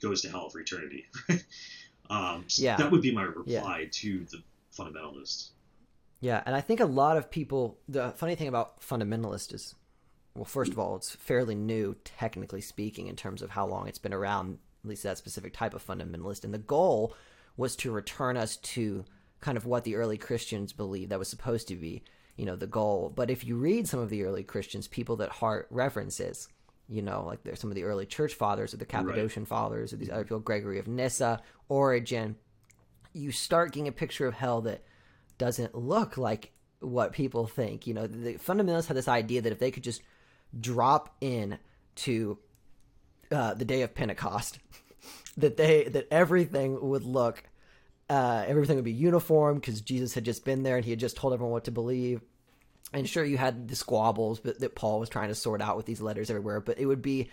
goes 0.00 0.22
to 0.22 0.30
hell 0.30 0.48
for 0.48 0.60
eternity. 0.60 1.06
um, 2.10 2.44
so 2.48 2.62
Yeah. 2.62 2.76
that 2.76 2.90
would 2.90 3.02
be 3.02 3.12
my 3.12 3.22
reply 3.22 3.88
to 3.92 4.26
the 4.30 4.42
fundamentalists. 4.76 5.50
Yeah, 6.20 6.42
and 6.46 6.56
I 6.56 6.60
think 6.62 6.80
a 6.80 6.86
lot 6.86 7.16
of 7.16 7.30
people. 7.30 7.78
The 7.88 8.12
funny 8.12 8.34
thing 8.34 8.48
about 8.48 8.80
fundamentalist 8.80 9.52
is, 9.52 9.74
well, 10.34 10.46
first 10.46 10.72
of 10.72 10.78
all, 10.78 10.96
it's 10.96 11.14
fairly 11.14 11.54
new, 11.54 11.96
technically 12.04 12.62
speaking, 12.62 13.08
in 13.08 13.16
terms 13.16 13.42
of 13.42 13.50
how 13.50 13.66
long 13.66 13.88
it's 13.88 13.98
been 13.98 14.14
around. 14.14 14.58
At 14.84 14.88
least 14.88 15.02
that 15.02 15.18
specific 15.18 15.52
type 15.52 15.74
of 15.74 15.86
fundamentalist, 15.86 16.44
and 16.44 16.52
the 16.52 16.58
goal 16.58 17.14
was 17.56 17.76
to 17.76 17.90
return 17.90 18.36
us 18.36 18.56
to 18.58 19.04
kind 19.40 19.56
of 19.56 19.66
what 19.66 19.84
the 19.84 19.96
early 19.96 20.16
Christians 20.18 20.72
believed 20.72 21.10
that 21.10 21.18
was 21.18 21.28
supposed 21.28 21.68
to 21.68 21.76
be, 21.76 22.02
you 22.36 22.46
know, 22.46 22.56
the 22.56 22.66
goal. 22.66 23.12
But 23.14 23.30
if 23.30 23.44
you 23.44 23.56
read 23.56 23.86
some 23.86 24.00
of 24.00 24.10
the 24.10 24.24
early 24.24 24.42
Christians, 24.42 24.88
people 24.88 25.16
that 25.16 25.28
Hart 25.30 25.68
references, 25.70 26.48
you 26.88 27.02
know, 27.02 27.24
like 27.26 27.42
there's 27.42 27.60
some 27.60 27.70
of 27.70 27.74
the 27.74 27.84
early 27.84 28.06
church 28.06 28.34
fathers 28.34 28.74
or 28.74 28.76
the 28.76 28.84
Cappadocian 28.84 29.42
right. 29.42 29.48
fathers 29.48 29.92
or 29.92 29.96
these 29.96 30.10
other 30.10 30.24
people, 30.24 30.40
Gregory 30.40 30.78
of 30.78 30.86
Nyssa, 30.86 31.40
Origen, 31.68 32.36
you 33.12 33.32
start 33.32 33.72
getting 33.72 33.88
a 33.88 33.92
picture 33.92 34.26
of 34.26 34.34
hell 34.34 34.60
that 34.62 34.82
doesn't 35.38 35.74
look 35.74 36.16
like 36.16 36.52
what 36.80 37.12
people 37.12 37.46
think. 37.46 37.86
You 37.86 37.94
know, 37.94 38.06
the 38.06 38.34
fundamentalists 38.34 38.86
had 38.86 38.96
this 38.96 39.08
idea 39.08 39.42
that 39.42 39.52
if 39.52 39.58
they 39.58 39.70
could 39.70 39.84
just 39.84 40.02
drop 40.58 41.14
in 41.20 41.58
to 41.96 42.38
uh, 43.30 43.54
the 43.54 43.64
day 43.64 43.82
of 43.82 43.94
Pentecost, 43.94 44.58
that 45.36 45.56
they 45.56 45.84
that 45.84 46.06
everything 46.10 46.80
would 46.80 47.04
look 47.04 47.44
uh, 48.08 48.44
everything 48.46 48.76
would 48.76 48.84
be 48.84 48.92
uniform 48.92 49.56
because 49.56 49.80
Jesus 49.80 50.14
had 50.14 50.24
just 50.24 50.44
been 50.44 50.62
there 50.62 50.76
and 50.76 50.84
he 50.84 50.90
had 50.90 51.00
just 51.00 51.16
told 51.16 51.32
everyone 51.32 51.52
what 51.52 51.64
to 51.64 51.70
believe. 51.70 52.20
And 52.92 53.08
sure, 53.08 53.24
you 53.24 53.36
had 53.36 53.68
the 53.68 53.76
squabbles 53.76 54.40
but, 54.40 54.60
that 54.60 54.74
Paul 54.74 55.00
was 55.00 55.08
trying 55.08 55.28
to 55.28 55.34
sort 55.34 55.60
out 55.60 55.76
with 55.76 55.86
these 55.86 56.00
letters 56.00 56.30
everywhere, 56.30 56.60
but 56.60 56.78
it 56.78 56.86
would 56.86 57.02
be, 57.02 57.30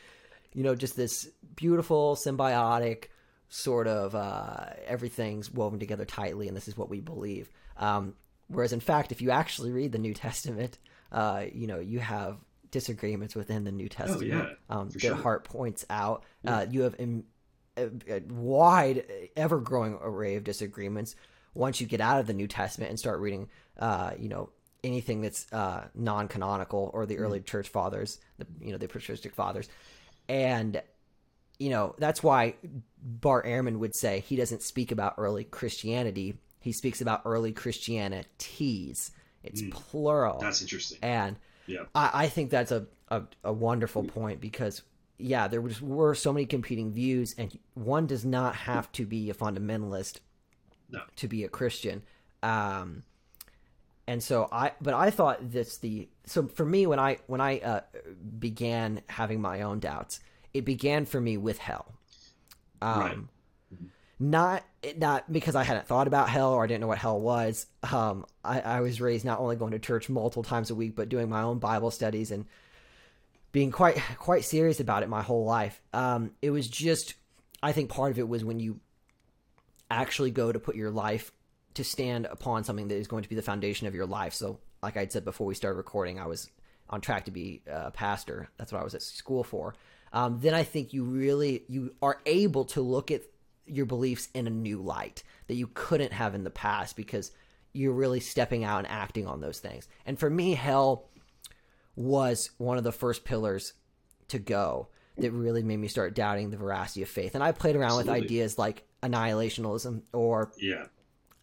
you 0.53 0.63
know, 0.63 0.75
just 0.75 0.95
this 0.95 1.29
beautiful, 1.55 2.15
symbiotic 2.15 3.05
sort 3.49 3.87
of 3.87 4.15
uh, 4.15 4.65
everything's 4.87 5.51
woven 5.51 5.77
together 5.77 6.05
tightly, 6.05 6.47
and 6.47 6.55
this 6.55 6.67
is 6.67 6.77
what 6.77 6.89
we 6.89 6.99
believe. 6.99 7.49
Um, 7.77 8.15
whereas, 8.47 8.73
in 8.73 8.79
fact, 8.79 9.11
if 9.11 9.21
you 9.21 9.31
actually 9.31 9.71
read 9.71 9.91
the 9.91 9.99
New 9.99 10.13
Testament, 10.13 10.77
uh, 11.11 11.45
you 11.53 11.67
know, 11.67 11.79
you 11.79 11.99
have 11.99 12.37
disagreements 12.71 13.35
within 13.35 13.63
the 13.65 13.71
New 13.71 13.89
Testament 13.89 14.31
oh, 14.33 14.47
yeah, 14.47 14.53
um, 14.69 14.89
that 14.89 15.01
sure. 15.01 15.15
Hart 15.15 15.43
points 15.43 15.85
out. 15.89 16.23
Yeah. 16.43 16.57
Uh, 16.57 16.65
you 16.71 16.81
have 16.83 16.95
a, 16.97 17.21
a 18.07 18.21
wide, 18.29 19.03
ever 19.35 19.59
growing 19.59 19.97
array 20.01 20.35
of 20.35 20.43
disagreements 20.43 21.15
once 21.53 21.81
you 21.81 21.87
get 21.87 22.01
out 22.01 22.19
of 22.19 22.27
the 22.27 22.33
New 22.33 22.47
Testament 22.47 22.89
and 22.89 22.97
start 22.97 23.19
reading, 23.19 23.49
uh, 23.77 24.11
you 24.17 24.29
know, 24.29 24.49
anything 24.83 25.21
that's 25.21 25.51
uh, 25.53 25.87
non-canonical 25.93 26.91
or 26.93 27.05
the 27.05 27.17
early 27.17 27.39
mm. 27.39 27.45
church 27.45 27.69
fathers, 27.69 28.19
the 28.37 28.47
you 28.59 28.71
know 28.71 28.77
the 28.77 28.87
patristic 28.87 29.35
fathers, 29.35 29.69
and 30.27 30.81
you 31.59 31.69
know 31.69 31.95
that's 31.97 32.23
why 32.23 32.55
Bart 33.01 33.45
Ehrman 33.45 33.77
would 33.77 33.95
say 33.95 34.21
he 34.21 34.35
doesn't 34.35 34.61
speak 34.61 34.91
about 34.91 35.15
early 35.17 35.43
Christianity. 35.43 36.37
He 36.59 36.71
speaks 36.71 37.01
about 37.01 37.21
early 37.25 37.51
Christianities. 37.51 39.11
It's 39.43 39.61
mm. 39.61 39.71
plural. 39.71 40.39
That's 40.39 40.61
interesting. 40.61 40.99
And 41.01 41.35
yeah, 41.67 41.85
I, 41.95 42.11
I 42.13 42.27
think 42.27 42.51
that's 42.51 42.71
a, 42.71 42.85
a, 43.09 43.23
a 43.43 43.53
wonderful 43.53 44.03
point 44.03 44.41
because 44.41 44.83
yeah, 45.17 45.47
there 45.47 45.61
was, 45.61 45.81
were 45.81 46.15
so 46.15 46.33
many 46.33 46.45
competing 46.45 46.91
views, 46.91 47.35
and 47.37 47.57
one 47.73 48.07
does 48.07 48.25
not 48.25 48.55
have 48.55 48.91
to 48.93 49.05
be 49.05 49.29
a 49.29 49.33
fundamentalist 49.33 50.19
no. 50.89 51.01
to 51.17 51.27
be 51.27 51.43
a 51.43 51.49
Christian. 51.49 52.03
Um, 52.43 53.03
and 54.07 54.21
so 54.21 54.47
I, 54.51 54.71
but 54.81 54.93
I 54.93 55.09
thought 55.09 55.51
that's 55.51 55.77
the 55.77 56.09
so 56.25 56.47
for 56.47 56.65
me 56.65 56.87
when 56.87 56.99
I 56.99 57.17
when 57.27 57.41
I 57.41 57.59
uh, 57.59 57.81
began 58.39 59.01
having 59.07 59.41
my 59.41 59.61
own 59.61 59.79
doubts, 59.79 60.19
it 60.53 60.65
began 60.65 61.05
for 61.05 61.21
me 61.21 61.37
with 61.37 61.57
hell. 61.57 61.93
Um, 62.81 62.99
right. 62.99 63.17
Not 64.19 64.63
not 64.97 65.31
because 65.31 65.55
I 65.55 65.63
hadn't 65.63 65.87
thought 65.87 66.07
about 66.07 66.29
hell 66.29 66.53
or 66.53 66.63
I 66.63 66.67
didn't 66.67 66.81
know 66.81 66.87
what 66.87 66.97
hell 66.97 67.19
was. 67.19 67.65
Um, 67.91 68.25
I, 68.43 68.61
I 68.61 68.81
was 68.81 69.01
raised 69.01 69.25
not 69.25 69.39
only 69.39 69.55
going 69.55 69.71
to 69.71 69.79
church 69.79 70.09
multiple 70.09 70.43
times 70.43 70.69
a 70.69 70.75
week, 70.75 70.95
but 70.95 71.09
doing 71.09 71.29
my 71.29 71.41
own 71.41 71.59
Bible 71.59 71.89
studies 71.89 72.31
and 72.31 72.45
being 73.51 73.71
quite 73.71 73.97
quite 74.17 74.43
serious 74.45 74.79
about 74.79 75.03
it 75.03 75.09
my 75.09 75.21
whole 75.21 75.45
life. 75.45 75.81
Um, 75.93 76.31
it 76.41 76.51
was 76.51 76.67
just, 76.67 77.15
I 77.63 77.71
think 77.71 77.89
part 77.89 78.11
of 78.11 78.19
it 78.19 78.27
was 78.27 78.45
when 78.45 78.59
you 78.59 78.79
actually 79.89 80.31
go 80.31 80.51
to 80.51 80.59
put 80.59 80.75
your 80.75 80.91
life 80.91 81.31
to 81.75 81.84
stand 81.84 82.25
upon 82.25 82.63
something 82.63 82.88
that 82.89 82.95
is 82.95 83.07
going 83.07 83.23
to 83.23 83.29
be 83.29 83.36
the 83.36 83.41
foundation 83.41 83.88
of 83.88 83.95
your 83.95 84.05
life. 84.05 84.34
So, 84.34 84.60
like 84.81 84.97
I 84.97 85.07
said 85.07 85.25
before 85.25 85.47
we 85.47 85.55
started 85.55 85.77
recording, 85.77 86.19
I 86.19 86.27
was 86.27 86.49
on 86.89 87.01
track 87.01 87.25
to 87.25 87.31
be 87.31 87.62
a 87.67 87.91
pastor. 87.91 88.49
That's 88.57 88.71
what 88.71 88.81
I 88.81 88.84
was 88.84 88.95
at 88.95 89.01
school 89.01 89.43
for. 89.43 89.75
Um, 90.13 90.39
then 90.41 90.53
I 90.53 90.63
think 90.63 90.93
you 90.93 91.03
really 91.03 91.63
you 91.69 91.95
are 92.01 92.19
able 92.25 92.65
to 92.65 92.81
look 92.81 93.12
at 93.12 93.21
your 93.65 93.86
beliefs 93.86 94.27
in 94.34 94.47
a 94.47 94.49
new 94.49 94.81
light 94.81 95.23
that 95.47 95.55
you 95.55 95.67
couldn't 95.73 96.12
have 96.12 96.36
in 96.36 96.43
the 96.43 96.49
past 96.49 96.95
because 96.95 97.31
you're 97.73 97.93
really 97.93 98.19
stepping 98.19 98.63
out 98.63 98.79
and 98.79 98.88
acting 98.88 99.27
on 99.27 99.39
those 99.39 99.60
things. 99.60 99.88
And 100.05 100.19
for 100.19 100.29
me, 100.29 100.53
hell 100.53 101.10
was 101.95 102.51
one 102.57 102.77
of 102.77 102.84
the 102.84 102.91
first 102.91 103.23
pillars 103.23 103.73
to 104.29 104.39
go 104.39 104.89
that 105.17 105.31
really 105.31 105.63
made 105.63 105.77
me 105.77 105.88
start 105.88 106.15
doubting 106.15 106.49
the 106.49 106.57
veracity 106.57 107.01
of 107.03 107.10
faith. 107.10 107.36
And 107.36 107.43
I 107.43 107.51
played 107.51 107.75
around 107.75 107.99
Absolutely. 107.99 108.13
with 108.13 108.23
ideas 108.23 108.57
like 108.57 108.84
annihilationism 109.03 110.01
or 110.13 110.51
yeah. 110.57 110.86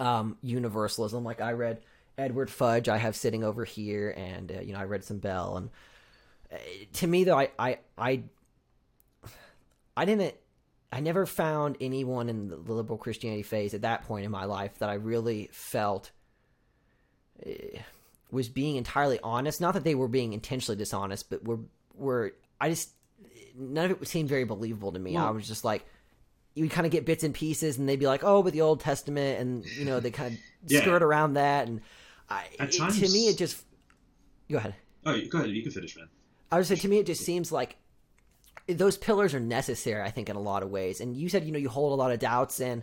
Um, 0.00 0.36
universalism. 0.42 1.24
Like 1.24 1.40
I 1.40 1.52
read 1.52 1.80
Edward 2.16 2.50
Fudge, 2.50 2.88
I 2.88 2.96
have 2.98 3.16
sitting 3.16 3.44
over 3.44 3.64
here, 3.64 4.14
and 4.16 4.50
uh, 4.50 4.60
you 4.60 4.72
know 4.72 4.78
I 4.78 4.84
read 4.84 5.04
some 5.04 5.18
Bell. 5.18 5.56
And 5.56 5.70
uh, 6.52 6.56
to 6.94 7.06
me, 7.06 7.24
though, 7.24 7.38
I, 7.38 7.50
I 7.58 7.78
I 7.96 8.22
I 9.96 10.04
didn't. 10.04 10.34
I 10.90 11.00
never 11.00 11.26
found 11.26 11.76
anyone 11.82 12.30
in 12.30 12.48
the 12.48 12.56
liberal 12.56 12.96
Christianity 12.96 13.42
phase 13.42 13.74
at 13.74 13.82
that 13.82 14.04
point 14.04 14.24
in 14.24 14.30
my 14.30 14.46
life 14.46 14.78
that 14.78 14.88
I 14.88 14.94
really 14.94 15.50
felt. 15.52 16.10
Uh, 17.44 17.50
was 18.30 18.48
being 18.48 18.76
entirely 18.76 19.18
honest. 19.22 19.60
Not 19.60 19.74
that 19.74 19.84
they 19.84 19.94
were 19.94 20.08
being 20.08 20.32
intentionally 20.34 20.76
dishonest, 20.76 21.30
but 21.30 21.44
were 21.44 21.60
were 21.94 22.34
I 22.60 22.70
just 22.70 22.90
none 23.56 23.90
of 23.90 24.02
it 24.02 24.08
seemed 24.08 24.28
very 24.28 24.44
believable 24.44 24.92
to 24.92 24.98
me. 24.98 25.14
Well, 25.14 25.26
I 25.26 25.30
was 25.30 25.46
just 25.46 25.64
like, 25.64 25.84
you 26.54 26.64
would 26.64 26.72
kind 26.72 26.86
of 26.86 26.92
get 26.92 27.04
bits 27.04 27.24
and 27.24 27.34
pieces, 27.34 27.78
and 27.78 27.88
they'd 27.88 28.00
be 28.00 28.06
like, 28.06 28.24
"Oh, 28.24 28.42
but 28.42 28.52
the 28.52 28.62
Old 28.62 28.80
Testament," 28.80 29.40
and 29.40 29.64
you 29.66 29.84
know 29.84 30.00
they 30.00 30.10
kind 30.10 30.34
of 30.34 30.40
yeah. 30.66 30.80
skirt 30.80 31.02
around 31.02 31.34
that, 31.34 31.68
and 31.68 31.80
I, 32.28 32.44
it, 32.58 32.72
times... 32.72 33.00
to 33.00 33.08
me 33.08 33.28
it 33.28 33.38
just 33.38 33.62
go 34.50 34.58
ahead. 34.58 34.74
Oh, 35.04 35.18
go 35.30 35.38
ahead. 35.38 35.50
You 35.50 35.62
can 35.62 35.72
finish, 35.72 35.96
man. 35.96 36.08
I 36.50 36.56
would 36.56 36.66
say 36.66 36.76
to 36.76 36.88
me 36.88 36.98
it 36.98 37.06
just 37.06 37.24
seems 37.24 37.52
like 37.52 37.76
those 38.66 38.96
pillars 38.96 39.34
are 39.34 39.40
necessary. 39.40 40.02
I 40.02 40.10
think 40.10 40.28
in 40.28 40.36
a 40.36 40.40
lot 40.40 40.62
of 40.62 40.70
ways, 40.70 41.00
and 41.00 41.16
you 41.16 41.28
said 41.28 41.44
you 41.44 41.52
know 41.52 41.58
you 41.58 41.68
hold 41.68 41.92
a 41.92 41.96
lot 41.96 42.12
of 42.12 42.18
doubts 42.18 42.60
in, 42.60 42.82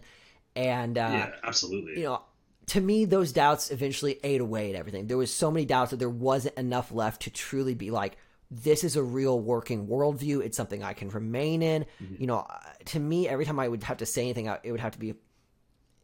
and 0.55 0.97
uh, 0.97 1.09
yeah, 1.11 1.31
absolutely. 1.43 1.97
You 1.97 2.03
know, 2.03 2.21
to 2.67 2.81
me, 2.81 3.05
those 3.05 3.31
doubts 3.31 3.71
eventually 3.71 4.19
ate 4.23 4.41
away 4.41 4.71
at 4.71 4.75
everything. 4.75 5.07
There 5.07 5.17
was 5.17 5.33
so 5.33 5.51
many 5.51 5.65
doubts 5.65 5.91
that 5.91 5.97
there 5.97 6.09
wasn't 6.09 6.57
enough 6.57 6.91
left 6.91 7.23
to 7.23 7.29
truly 7.29 7.75
be 7.75 7.91
like, 7.91 8.17
this 8.51 8.83
is 8.83 8.95
a 8.95 9.03
real 9.03 9.39
working 9.39 9.87
worldview. 9.87 10.43
It's 10.43 10.57
something 10.57 10.83
I 10.83 10.93
can 10.93 11.09
remain 11.09 11.61
in. 11.61 11.85
Mm-hmm. 12.01 12.15
You 12.19 12.27
know, 12.27 12.39
uh, 12.49 12.59
to 12.85 12.99
me, 12.99 13.27
every 13.27 13.45
time 13.45 13.59
I 13.59 13.67
would 13.67 13.83
have 13.83 13.97
to 13.97 14.05
say 14.05 14.21
anything, 14.21 14.45
it 14.63 14.71
would 14.71 14.79
have 14.79 14.93
to 14.93 14.99
be 14.99 15.15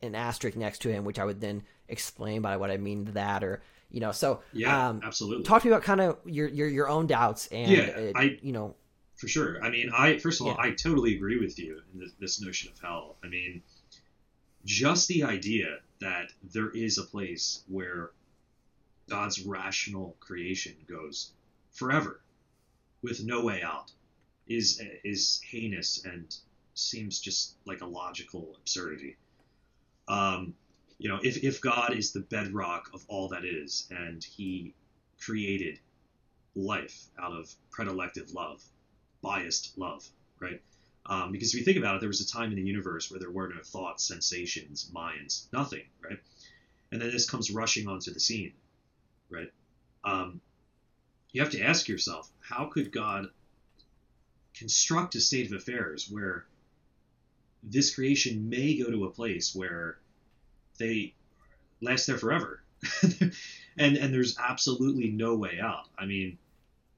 an 0.01 0.15
asterisk 0.15 0.58
next 0.58 0.80
to 0.80 0.89
him, 0.89 1.06
which 1.06 1.19
I 1.19 1.25
would 1.25 1.39
then 1.39 1.63
explain 1.88 2.41
by 2.41 2.58
what 2.58 2.71
I 2.71 2.77
mean 2.77 3.06
to 3.06 3.12
that, 3.13 3.43
or 3.43 3.62
you 3.89 3.99
know. 3.99 4.12
So 4.12 4.41
yeah, 4.54 4.89
um, 4.89 5.01
absolutely. 5.04 5.43
Talk 5.43 5.62
to 5.62 5.67
me 5.67 5.73
about 5.73 5.84
kind 5.84 6.01
of 6.01 6.17
your 6.25 6.47
your 6.47 6.67
your 6.67 6.89
own 6.89 7.08
doubts 7.08 7.47
and 7.47 7.71
yeah, 7.71 7.84
uh, 7.84 8.12
I 8.15 8.39
you 8.41 8.51
know 8.51 8.75
for 9.15 9.27
sure. 9.27 9.63
I 9.63 9.69
mean, 9.69 9.91
I 9.95 10.17
first 10.17 10.41
of 10.41 10.47
all, 10.47 10.54
yeah. 10.54 10.62
I 10.63 10.71
totally 10.71 11.15
agree 11.15 11.39
with 11.39 11.60
you 11.60 11.82
in 11.93 11.99
this, 11.99 12.12
this 12.19 12.41
notion 12.41 12.71
of 12.71 12.80
hell. 12.80 13.17
I 13.23 13.27
mean, 13.27 13.62
just 14.65 15.08
the 15.08 15.23
idea 15.23 15.77
that 15.99 16.32
there 16.43 16.71
is 16.71 16.97
a 16.97 17.04
place 17.04 17.63
where 17.67 18.12
God's 19.08 19.45
rational 19.45 20.15
creation 20.19 20.73
goes 20.89 21.34
forever 21.71 22.21
with 23.01 23.23
no 23.23 23.43
way 23.43 23.61
out 23.61 23.91
is 24.47 24.81
is 25.03 25.41
heinous 25.49 26.03
and 26.05 26.35
seems 26.73 27.19
just 27.19 27.55
like 27.65 27.81
a 27.81 27.85
logical 27.85 28.55
absurdity. 28.59 29.17
Um, 30.07 30.53
you 30.97 31.09
know, 31.09 31.19
if, 31.23 31.43
if 31.43 31.61
God 31.61 31.93
is 31.93 32.11
the 32.11 32.19
bedrock 32.19 32.91
of 32.93 33.03
all 33.07 33.29
that 33.29 33.45
is, 33.45 33.87
and 33.89 34.23
He 34.23 34.73
created 35.19 35.79
life 36.55 37.05
out 37.19 37.31
of 37.31 37.53
predilective 37.71 38.33
love, 38.33 38.63
biased 39.21 39.77
love, 39.77 40.07
right? 40.39 40.61
Um, 41.05 41.31
because 41.31 41.53
if 41.53 41.59
you 41.59 41.65
think 41.65 41.77
about 41.77 41.95
it, 41.95 42.01
there 42.01 42.09
was 42.09 42.21
a 42.21 42.27
time 42.27 42.51
in 42.51 42.55
the 42.55 42.63
universe 42.63 43.09
where 43.09 43.19
there 43.19 43.31
were 43.31 43.49
no 43.49 43.61
thoughts, 43.63 44.07
sensations, 44.07 44.89
minds, 44.93 45.47
nothing, 45.51 45.83
right? 46.03 46.19
And 46.91 47.01
then 47.01 47.09
this 47.11 47.29
comes 47.29 47.49
rushing 47.51 47.87
onto 47.87 48.13
the 48.13 48.19
scene, 48.19 48.53
right? 49.29 49.51
Um, 50.03 50.41
you 51.32 51.41
have 51.41 51.52
to 51.52 51.62
ask 51.62 51.88
yourself, 51.88 52.30
how 52.39 52.65
could 52.65 52.91
God 52.91 53.28
construct 54.54 55.15
a 55.15 55.22
state 55.22 55.48
of 55.48 55.54
affairs 55.54 56.10
where 56.10 56.46
this 57.63 57.96
creation 57.96 58.50
may 58.50 58.78
go 58.78 58.89
to 58.89 59.06
a 59.06 59.12
place 59.12 59.56
where 59.56 59.98
they 60.78 61.13
last 61.82 62.08
there 62.08 62.17
forever? 62.17 62.62
and 63.78 63.98
and 63.98 64.13
there's 64.13 64.38
absolutely 64.38 65.10
no 65.10 65.36
way 65.36 65.60
out. 65.62 65.88
I 65.98 66.06
mean, 66.06 66.38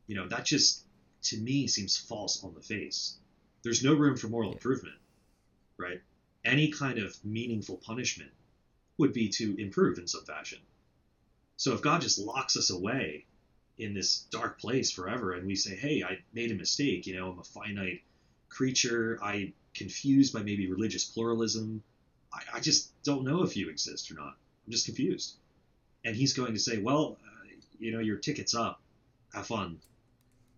you 0.07 0.15
know, 0.15 0.27
that 0.29 0.45
just 0.45 0.83
to 1.23 1.37
me 1.37 1.67
seems 1.67 1.97
false 1.97 2.43
on 2.43 2.53
the 2.53 2.61
face 2.61 3.17
there's 3.63 3.83
no 3.83 3.93
room 3.93 4.17
for 4.17 4.27
moral 4.27 4.51
improvement, 4.51 4.97
right? 5.77 6.01
Any 6.45 6.71
kind 6.71 6.99
of 6.99 7.17
meaningful 7.23 7.77
punishment 7.77 8.31
would 8.97 9.13
be 9.13 9.29
to 9.29 9.55
improve 9.59 9.97
in 9.97 10.07
some 10.07 10.25
fashion. 10.25 10.59
So 11.55 11.73
if 11.73 11.81
God 11.81 12.01
just 12.01 12.19
locks 12.19 12.57
us 12.57 12.69
away 12.69 13.25
in 13.77 13.93
this 13.93 14.25
dark 14.29 14.59
place 14.59 14.91
forever 14.91 15.33
and 15.33 15.47
we 15.47 15.55
say, 15.55 15.75
hey, 15.75 16.03
I 16.03 16.19
made 16.33 16.51
a 16.51 16.55
mistake, 16.55 17.07
you 17.07 17.15
know, 17.15 17.31
I'm 17.31 17.39
a 17.39 17.43
finite 17.43 18.01
creature, 18.49 19.19
I 19.21 19.53
confused 19.73 20.33
by 20.33 20.43
maybe 20.43 20.69
religious 20.69 21.03
pluralism, 21.03 21.83
I, 22.31 22.57
I 22.57 22.59
just 22.59 22.91
don't 23.03 23.23
know 23.23 23.43
if 23.43 23.57
you 23.57 23.69
exist 23.69 24.11
or 24.11 24.15
not. 24.15 24.35
I'm 24.65 24.71
just 24.71 24.85
confused. 24.85 25.35
And 26.05 26.15
he's 26.15 26.33
going 26.33 26.53
to 26.53 26.59
say, 26.59 26.77
well, 26.77 27.17
uh, 27.23 27.49
you 27.79 27.91
know, 27.91 27.99
your 27.99 28.17
ticket's 28.17 28.55
up. 28.55 28.81
Have 29.33 29.47
fun. 29.47 29.79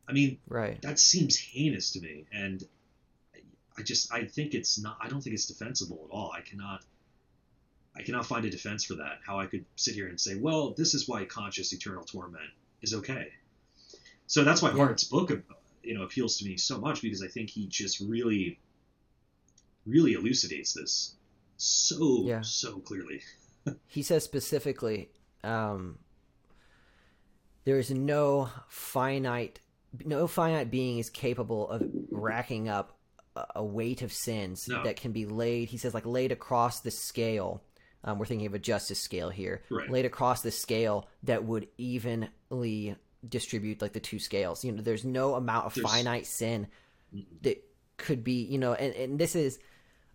I 0.07 0.11
mean, 0.11 0.37
right. 0.47 0.81
that 0.81 0.99
seems 0.99 1.37
heinous 1.37 1.91
to 1.93 2.01
me. 2.01 2.25
And 2.31 2.63
I 3.77 3.81
just, 3.81 4.13
I 4.13 4.25
think 4.25 4.53
it's 4.53 4.77
not, 4.77 4.97
I 5.01 5.07
don't 5.07 5.21
think 5.21 5.33
it's 5.33 5.45
defensible 5.45 6.07
at 6.09 6.13
all. 6.13 6.31
I 6.31 6.41
cannot, 6.41 6.83
I 7.95 8.03
cannot 8.03 8.25
find 8.25 8.45
a 8.45 8.49
defense 8.49 8.83
for 8.83 8.95
that. 8.95 9.19
How 9.25 9.39
I 9.39 9.47
could 9.47 9.65
sit 9.75 9.95
here 9.95 10.07
and 10.07 10.19
say, 10.19 10.35
well, 10.35 10.73
this 10.77 10.93
is 10.93 11.07
why 11.07 11.25
conscious 11.25 11.73
eternal 11.73 12.03
torment 12.03 12.49
is 12.81 12.93
okay. 12.93 13.29
So 14.27 14.43
that's 14.43 14.61
why 14.61 14.69
Yeah. 14.71 14.77
Hart's 14.77 15.03
book, 15.03 15.31
you 15.83 15.93
know, 15.93 16.03
appeals 16.03 16.37
to 16.39 16.45
me 16.45 16.57
so 16.57 16.79
much 16.79 17.01
because 17.01 17.21
I 17.21 17.27
think 17.27 17.49
he 17.49 17.67
just 17.67 17.99
really, 17.99 18.59
really 19.85 20.13
elucidates 20.13 20.73
this 20.73 21.15
so 21.57 22.23
Yeah. 22.25 22.41
so 22.41 22.79
clearly. 22.79 23.21
he 23.87 24.01
says 24.01 24.23
specifically 24.23 25.09
um, 25.43 25.99
there 27.65 27.77
is 27.79 27.91
no 27.91 28.49
finite 28.67 29.59
no 30.05 30.27
finite 30.27 30.69
being 30.69 30.97
is 30.99 31.09
capable 31.09 31.69
of 31.69 31.81
racking 32.11 32.67
up 32.67 32.97
a- 33.55 33.63
weight 33.63 34.01
of 34.01 34.11
sins 34.11 34.67
No. 34.67 34.83
that 34.83 34.97
can 34.97 35.11
be 35.13 35.25
laid 35.25 35.69
he 35.69 35.77
says 35.77 35.93
like 35.93 36.05
laid 36.05 36.31
across 36.31 36.81
the 36.81 36.91
scale 36.91 37.63
um, 38.05 38.17
we're 38.19 38.25
thinking 38.25 38.47
of 38.47 38.53
a 38.53 38.59
justice 38.59 38.99
scale 38.99 39.29
here. 39.29 39.63
Right. 39.69 39.89
laid 39.91 40.05
across 40.05 40.41
the 40.41 40.51
scale 40.51 41.07
that 41.23 41.43
would 41.43 41.67
evenly 41.77 42.95
distribute 43.27 43.81
like 43.81 43.93
the 43.93 43.99
two 43.99 44.19
scales. 44.19 44.63
You 44.63 44.71
know 44.71 44.81
there's 44.81 45.03
no 45.03 45.35
amount 45.35 45.65
of 45.65 45.73
There's- 45.73 45.91
finite 45.91 46.25
sin 46.27 46.67
that 47.41 47.63
could 47.97 48.23
be 48.23 48.43
you 48.43 48.57
know 48.57 48.73
and, 48.73 48.93
and 48.93 49.17
this 49.19 49.35
is 49.35 49.57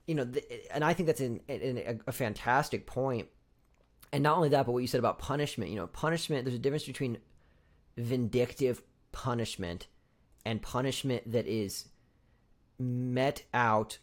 you 0.07 0.15
know 0.15 0.27
th- 0.27 0.45
and 0.71 0.85
i 0.85 0.93
think 0.93 1.07
that's 1.07 1.21
an, 1.21 1.41
an, 1.49 1.79
a, 1.79 1.99
a 2.09 2.13
fantastic 2.13 2.87
point. 2.87 3.29
And 4.13 4.23
not 4.23 4.37
only 4.37 4.51
that 4.51 4.67
but 4.67 4.73
what 4.73 4.81
you 4.81 4.87
said 4.87 4.99
about 4.99 5.19
punishment 5.19 5.71
you 5.71 5.77
know 5.77 5.87
punishment 5.87 6.45
there's 6.45 6.55
a 6.57 6.59
difference 6.59 6.85
between 6.85 7.19
vindictive 7.97 8.83
punishment 9.13 9.87
and 10.45 10.61
punishment 10.63 11.31
that 11.33 11.47
is 11.47 11.87
met 12.79 13.43
out 13.55 13.99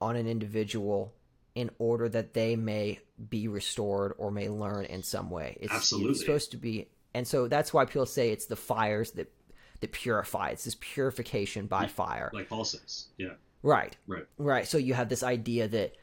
on 0.00 0.16
an 0.16 0.26
individual 0.26 1.14
in 1.54 1.70
order 1.78 2.08
that 2.08 2.34
they 2.34 2.56
may 2.56 2.98
be 3.30 3.46
restored 3.48 4.12
or 4.18 4.30
may 4.30 4.48
learn 4.48 4.84
in 4.86 5.02
some 5.02 5.30
way 5.30 5.56
it's, 5.60 5.72
Absolutely. 5.72 6.10
it's 6.10 6.20
supposed 6.20 6.50
to 6.50 6.56
be 6.56 6.88
and 7.14 7.26
so 7.28 7.46
that's 7.48 7.72
why 7.72 7.84
people 7.84 8.06
say 8.06 8.30
it's 8.30 8.46
the 8.46 8.56
fires 8.56 9.12
that 9.12 9.32
that 9.80 9.92
purify 9.92 10.48
it's 10.50 10.64
this 10.64 10.76
purification 10.80 11.66
by 11.66 11.82
Yeah. 11.82 11.88
fire 11.88 12.30
Like 12.34 12.48
Paul 12.48 12.64
says. 12.64 13.06
Yeah. 13.18 13.34
Right. 13.62 13.96
Right. 14.06 14.26
Right. 14.36 14.66
So 14.68 14.78
you 14.78 14.94
have 14.94 15.08
this 15.08 15.22
idea 15.22 15.68
that 15.68 15.94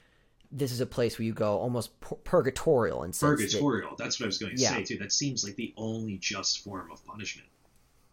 this 0.52 0.72
is 0.72 0.82
a 0.82 0.86
place 0.86 1.18
where 1.20 1.26
you 1.26 1.34
go 1.34 1.58
almost 1.58 1.98
pur- 2.02 2.16
purgatorial 2.16 3.04
in 3.04 3.14
sense 3.14 3.40
that- 3.40 3.46
Purgatorial. 3.48 3.96
That's 3.98 4.20
what 4.20 4.26
I 4.26 4.28
was 4.28 4.38
going 4.38 4.56
to 4.56 4.62
Yeah. 4.62 4.70
say 4.76 4.84
too. 4.84 4.98
That 4.98 5.12
seems 5.12 5.44
like 5.44 5.56
the 5.56 5.74
only 5.78 6.18
just 6.18 6.64
form 6.64 6.92
of 6.92 7.06
punishment. 7.06 7.48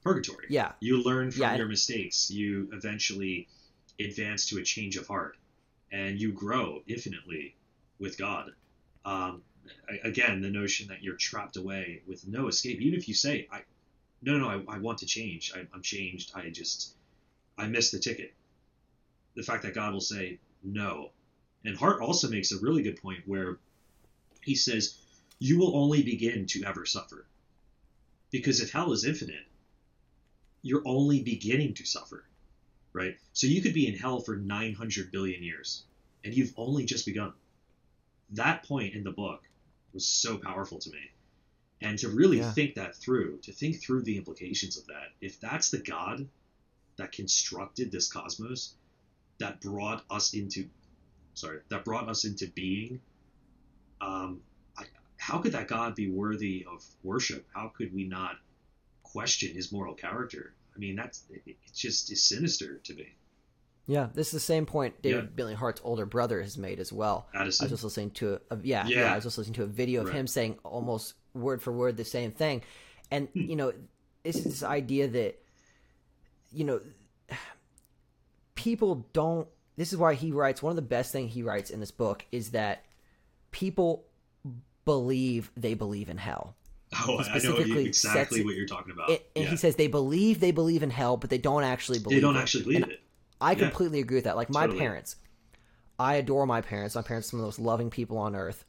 Purgatory. 0.03 0.47
yeah. 0.49 0.73
You 0.81 1.03
learn 1.03 1.31
from 1.31 1.43
Yeah, 1.43 1.57
your 1.57 1.67
mistakes. 1.67 2.31
You 2.31 2.69
eventually 2.73 3.49
advance 4.01 4.47
to 4.51 4.59
a 4.59 4.63
change 4.63 4.97
of 4.97 5.07
heart, 5.09 5.37
and 5.91 6.21
you 6.21 6.33
grow 6.33 6.83
infinitely 6.87 7.55
with 7.99 8.19
God. 8.19 8.53
Um, 9.05 9.43
again, 10.05 10.41
the 10.41 10.51
notion 10.51 10.89
that 10.89 11.03
you're 11.03 11.17
trapped 11.17 11.57
away 11.57 12.03
with 12.07 12.27
no 12.27 12.49
escape, 12.49 12.81
even 12.81 12.99
if 12.99 13.09
you 13.09 13.15
say, 13.15 13.49
"I, 13.51 13.63
no, 14.23 14.39
no, 14.39 14.49
I, 14.49 14.77
I 14.77 14.79
want 14.79 14.99
to 14.99 15.07
change. 15.07 15.53
I, 15.55 15.67
I'm 15.73 15.83
changed. 15.83 16.33
I 16.35 16.51
just, 16.51 16.95
I 17.57 17.67
missed 17.67 17.93
the 17.93 17.99
ticket." 17.99 18.35
The 19.35 19.43
fact 19.43 19.63
that 19.63 19.75
God 19.75 19.93
will 19.93 20.01
say 20.01 20.39
no, 20.63 21.11
and 21.65 21.77
Hart 21.77 22.01
also 22.01 22.29
makes 22.29 22.53
a 22.53 22.59
really 22.59 22.83
good 22.83 23.01
point 23.01 23.27
where 23.27 23.59
he 24.43 24.55
says, 24.55 24.99
"You 25.39 25.59
will 25.59 25.77
only 25.77 26.03
begin 26.03 26.47
to 26.47 26.65
ever 26.65 26.85
suffer." 26.87 27.25
Because 28.31 28.61
if 28.61 28.73
hell 28.73 28.93
is 28.93 29.07
infinite, 29.07 29.47
you're 30.63 30.83
only 30.87 31.23
beginning 31.23 31.75
to 31.75 31.87
suffer, 31.87 32.25
right? 32.99 33.17
So 33.33 33.47
you 33.47 33.63
could 33.63 33.75
be 33.75 33.89
in 33.89 33.95
hell 33.97 34.21
for 34.21 34.37
900 34.37 35.13
billion 35.13 35.43
years, 35.43 35.87
and 36.25 36.35
you've 36.35 36.53
only 36.57 36.85
just 36.87 37.07
begun. 37.07 37.35
That 38.31 38.65
point 38.65 38.95
in 38.95 39.05
the 39.05 39.13
book 39.13 39.43
was 39.93 40.07
so 40.09 40.39
powerful 40.39 40.79
to 40.81 40.91
me. 40.91 41.13
And 41.83 41.99
to 42.01 42.11
really 42.11 42.41
Yeah. 42.41 42.53
think 42.55 42.75
that 42.77 42.97
through, 42.97 43.41
to 43.45 43.53
think 43.53 43.83
through 43.83 44.05
the 44.05 44.17
implications 44.17 44.79
of 44.79 44.87
that, 44.87 45.15
if 45.21 45.41
that's 45.41 45.71
the 45.71 45.83
God 45.83 46.29
that 46.99 47.13
constructed 47.13 47.93
this 47.93 48.09
cosmos, 48.09 48.75
that 49.41 49.61
brought 49.61 50.05
us 50.11 50.35
into, 50.35 50.71
sorry, 51.35 51.61
that 51.71 51.85
brought 51.85 52.09
us 52.09 52.25
into 52.25 52.49
being, 52.49 53.03
um, 54.01 54.43
I, 54.79 54.85
how 55.17 55.39
could 55.41 55.53
that 55.53 55.69
God 55.69 55.95
be 55.95 56.09
worthy 56.09 56.65
of 56.65 56.85
worship? 57.03 57.47
How 57.55 57.69
could 57.77 57.93
we 57.93 58.05
not 58.05 58.37
question 59.05 59.55
his 59.55 59.73
moral 59.73 59.95
character? 59.95 60.57
I 60.79 60.81
mean, 60.81 60.97
that's 60.97 61.25
it, 61.45 61.57
just 61.75 62.11
is 62.13 62.23
sinister 62.23 62.79
to 62.85 62.95
me. 62.95 63.09
Yeah. 63.87 64.09
This 64.15 64.29
is 64.29 64.33
the 64.35 64.41
same 64.41 64.65
point 64.65 65.03
David 65.03 65.25
Yeah. 65.25 65.31
Billy 65.35 65.55
Hart's 65.55 65.81
older 65.83 66.07
brother 66.07 66.41
has 66.41 66.57
made 66.57 66.79
as 66.79 66.93
well. 66.93 67.27
I 67.35 67.43
was 67.45 67.59
just 67.59 67.83
listening 67.83 68.11
to 68.13 68.35
a, 68.51 68.55
a 68.55 68.59
yeah, 68.63 68.87
yeah 68.87 69.01
Yeah. 69.01 69.13
I 69.13 69.15
was 69.17 69.25
just 69.25 69.39
listening 69.39 69.55
to 69.57 69.63
a 69.65 69.67
video 69.67 70.03
of 70.03 70.09
Right. 70.09 70.17
him 70.17 70.27
saying 70.27 70.59
almost 70.63 71.15
word 71.35 71.61
for 71.63 71.73
word 71.73 71.97
the 71.97 72.05
same 72.05 72.31
thing, 72.31 72.63
and 73.11 73.29
Hmm. 73.31 73.41
you 73.41 73.57
know, 73.57 73.73
this 74.23 74.37
is 74.37 74.45
this 74.45 74.63
idea 74.63 75.09
that 75.09 75.43
you 76.53 76.65
know 76.65 76.81
people 78.55 79.07
don't. 79.13 79.49
This 79.77 79.93
is 79.93 79.99
why 79.99 80.15
he 80.15 80.33
writes 80.33 80.63
one 80.63 80.71
of 80.71 80.77
the 80.77 80.83
best 80.83 81.13
thing 81.13 81.29
he 81.29 81.43
writes 81.43 81.71
in 81.71 81.81
this 81.81 81.91
book 81.93 82.25
is 82.33 82.51
that 82.51 82.85
people 83.53 84.05
believe 84.85 85.51
they 85.57 85.75
believe 85.75 86.09
in 86.09 86.19
hell. 86.19 86.55
Oh, 86.95 87.15
I 87.15 87.17
know 87.17 87.23
specifically 87.23 87.87
exactly 87.87 88.45
what 88.45 88.55
you're 88.55 88.67
talking 88.67 88.93
about. 88.93 89.11
It, 89.11 89.31
and 89.37 89.45
Yeah. 89.45 89.51
he 89.51 89.57
says 89.57 89.77
they 89.77 89.87
believe 89.89 90.41
they 90.41 90.51
believe 90.51 90.83
in 90.83 90.91
hell, 90.91 91.17
but 91.17 91.31
they 91.31 91.39
don't 91.39 91.65
actually 91.65 91.99
believe. 91.99 92.17
they 92.17 92.21
don't 92.21 92.37
it. 92.37 92.41
actually 92.41 92.65
believe 92.65 92.83
And 92.83 92.93
it. 92.93 93.01
I 93.41 93.53
Yeah. 93.53 93.59
completely 93.59 94.01
agree 94.01 94.17
with 94.17 94.25
that. 94.25 94.37
Like 94.37 94.51
my 94.51 94.63
Totally. 94.63 94.79
parents, 94.81 95.17
I 95.99 96.15
adore 96.17 96.47
my 96.47 96.61
parents. 96.61 96.95
My 96.95 97.03
parents 97.03 97.29
are 97.29 97.31
some 97.31 97.41
of 97.41 97.43
the 97.43 97.47
most 97.47 97.59
loving 97.59 97.91
people 97.91 98.19
on 98.19 98.35
earth. 98.37 98.65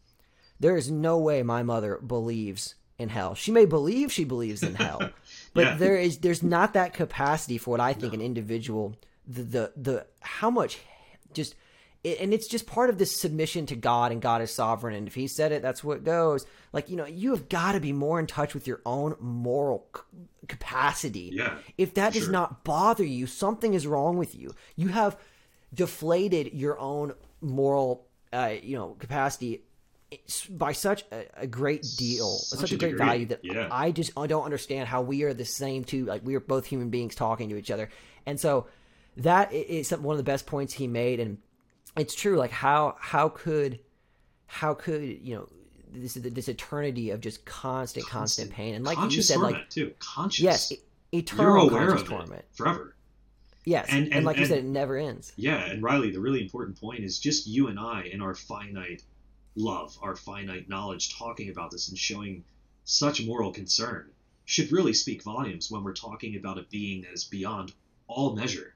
There 0.60 0.76
is 0.78 0.92
no 0.92 1.18
way 1.18 1.42
my 1.44 1.64
mother 1.64 1.98
believes 2.06 2.76
in 2.98 3.10
hell. 3.10 3.34
She 3.34 3.52
may 3.52 3.66
believe 3.66 4.12
she 4.12 4.26
believes 4.26 4.62
in 4.62 4.76
hell, 4.76 5.12
but 5.54 5.62
Yeah. 5.66 5.78
there 5.78 5.96
is 5.96 6.18
there's 6.18 6.44
not 6.44 6.74
that 6.74 6.94
capacity 6.94 7.58
for 7.58 7.72
what 7.72 7.80
I 7.80 7.94
think 7.94 8.14
an 8.14 8.22
individual 8.22 8.96
the 9.26 9.44
the, 9.44 9.72
the 9.78 10.08
how 10.22 10.50
much 10.50 10.80
just 11.34 11.56
it, 12.04 12.20
and 12.22 12.34
it's 12.34 12.48
just 12.48 12.66
part 12.66 12.90
of 12.90 12.98
this 12.98 13.16
submission 13.16 13.66
to 13.68 13.76
God 13.76 14.12
and 14.12 14.22
God 14.22 14.42
is 14.42 14.54
sovereign 14.54 14.96
and 14.96 15.08
if 15.08 15.16
he 15.16 15.28
said 15.28 15.52
it 15.52 15.62
that's 15.62 15.84
what 15.84 16.04
goes 16.04 16.46
like 16.74 16.90
you 16.90 16.96
know 16.96 17.06
you 17.06 17.32
have 17.32 17.50
got 17.50 17.74
to 17.74 17.80
be 17.80 17.92
more 17.94 18.20
in 18.20 18.28
touch 18.28 18.54
with 18.54 18.68
your 18.68 18.82
own 18.86 19.16
moral 19.20 19.86
c- 19.96 20.02
capacity 20.48 21.32
Yeah. 21.34 21.58
if 21.78 21.94
that 21.96 22.14
does 22.14 22.24
Sure. 22.24 22.32
not 22.32 22.64
bother 22.64 23.04
you 23.04 23.28
something 23.28 23.74
is 23.74 23.86
wrong 23.86 24.18
with 24.18 24.34
you 24.36 24.54
you 24.76 24.88
have 24.90 25.18
deflated 25.74 26.54
your 26.54 26.80
own 26.80 27.14
moral 27.42 28.08
uh, 28.34 28.54
you 28.62 28.78
know 28.78 28.90
capacity 29.00 29.62
by 30.50 30.72
such 30.72 31.04
a, 31.12 31.26
a 31.44 31.48
great 31.48 31.86
deal 31.98 32.30
Such 32.38 32.60
such, 32.62 32.72
a 32.72 32.78
great 32.78 32.92
degree, 32.92 33.06
value 33.06 33.26
that 33.28 33.40
yeah. 33.44 33.68
i 33.72 33.92
just 33.92 34.12
I 34.18 34.26
don't 34.28 34.44
understand 34.44 34.88
how 34.88 35.02
we 35.02 35.24
are 35.24 35.34
the 35.34 35.46
same 35.46 35.84
two 35.84 36.06
like 36.06 36.26
we 36.26 36.36
are 36.36 36.40
both 36.40 36.66
human 36.66 36.90
beings 36.90 37.14
talking 37.16 37.50
to 37.50 37.58
each 37.58 37.70
other 37.72 37.90
and 38.26 38.40
so 38.40 38.68
that 39.18 39.52
is 39.54 39.92
one 39.92 40.14
of 40.14 40.18
the 40.18 40.24
best 40.24 40.46
points 40.48 40.74
he 40.74 40.88
made 40.88 41.20
and 41.20 41.38
it's 41.98 42.16
true 42.16 42.38
like 42.38 42.52
how 42.52 42.96
how 43.00 43.30
could 43.30 43.80
how 44.48 44.74
could 44.74 45.02
you 45.04 45.36
know 45.36 45.48
this 45.92 46.14
this 46.14 46.48
eternity 46.48 47.10
of 47.10 47.20
just 47.22 47.46
constant 47.46 48.06
constant, 48.06 48.50
Constant- 48.50 48.52
pain 48.52 48.76
and 48.76 48.86
like 48.86 49.12
you 49.12 49.22
said 49.22 49.38
like 49.40 49.70
too. 49.70 49.94
Conscious. 50.00 50.44
yes 50.44 50.72
you're 50.72 50.80
eternal 51.22 51.70
aware 51.70 51.88
conscious 51.88 52.02
of 52.04 52.08
torment 52.08 52.46
forever. 52.54 52.96
yes 53.66 53.88
And- 53.90 54.06
and, 54.06 54.14
and- 54.16 54.26
like 54.26 54.38
you 54.38 54.46
said 54.46 54.60
it 54.60 54.66
never 54.66 54.98
ends 54.98 55.34
Yeah, 55.36 55.58
and 55.66 55.82
Riley, 55.84 56.12
the 56.12 56.20
really 56.20 56.42
important 56.42 56.80
point 56.80 57.04
is 57.04 57.20
just 57.20 57.48
you 57.48 57.68
and 57.68 57.80
I 57.80 58.04
in 58.04 58.22
our 58.22 58.36
finite 58.36 59.04
love, 59.56 59.98
our 60.02 60.16
finite 60.16 60.70
knowledge, 60.70 61.18
talking 61.18 61.50
about 61.50 61.72
this 61.72 61.90
and 61.90 61.98
showing 61.98 62.44
such 62.86 63.26
moral 63.26 63.52
concern 63.52 64.10
should 64.46 64.72
really 64.72 64.94
speak 64.94 65.22
volumes 65.24 65.70
when 65.70 65.84
we're 65.84 65.94
talking 65.94 66.36
about 66.36 66.58
a 66.58 66.64
being 66.72 67.02
that 67.02 67.12
is 67.14 67.24
beyond 67.24 67.74
all 68.08 68.36
measure. 68.36 68.74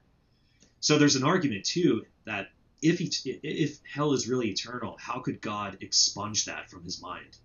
So 0.80 0.98
there's 0.98 1.16
an 1.16 1.24
argument 1.24 1.64
too 1.64 2.04
that 2.26 2.48
if 2.84 2.98
he, 2.98 3.10
if 3.42 3.80
hell 3.90 4.12
is 4.12 4.28
really 4.28 4.50
eternal, 4.50 4.96
how 5.00 5.18
could 5.18 5.40
God 5.40 5.78
expunge 5.80 6.44
that 6.44 6.68
from 6.68 6.84
his 6.84 7.00
mind? 7.00 7.38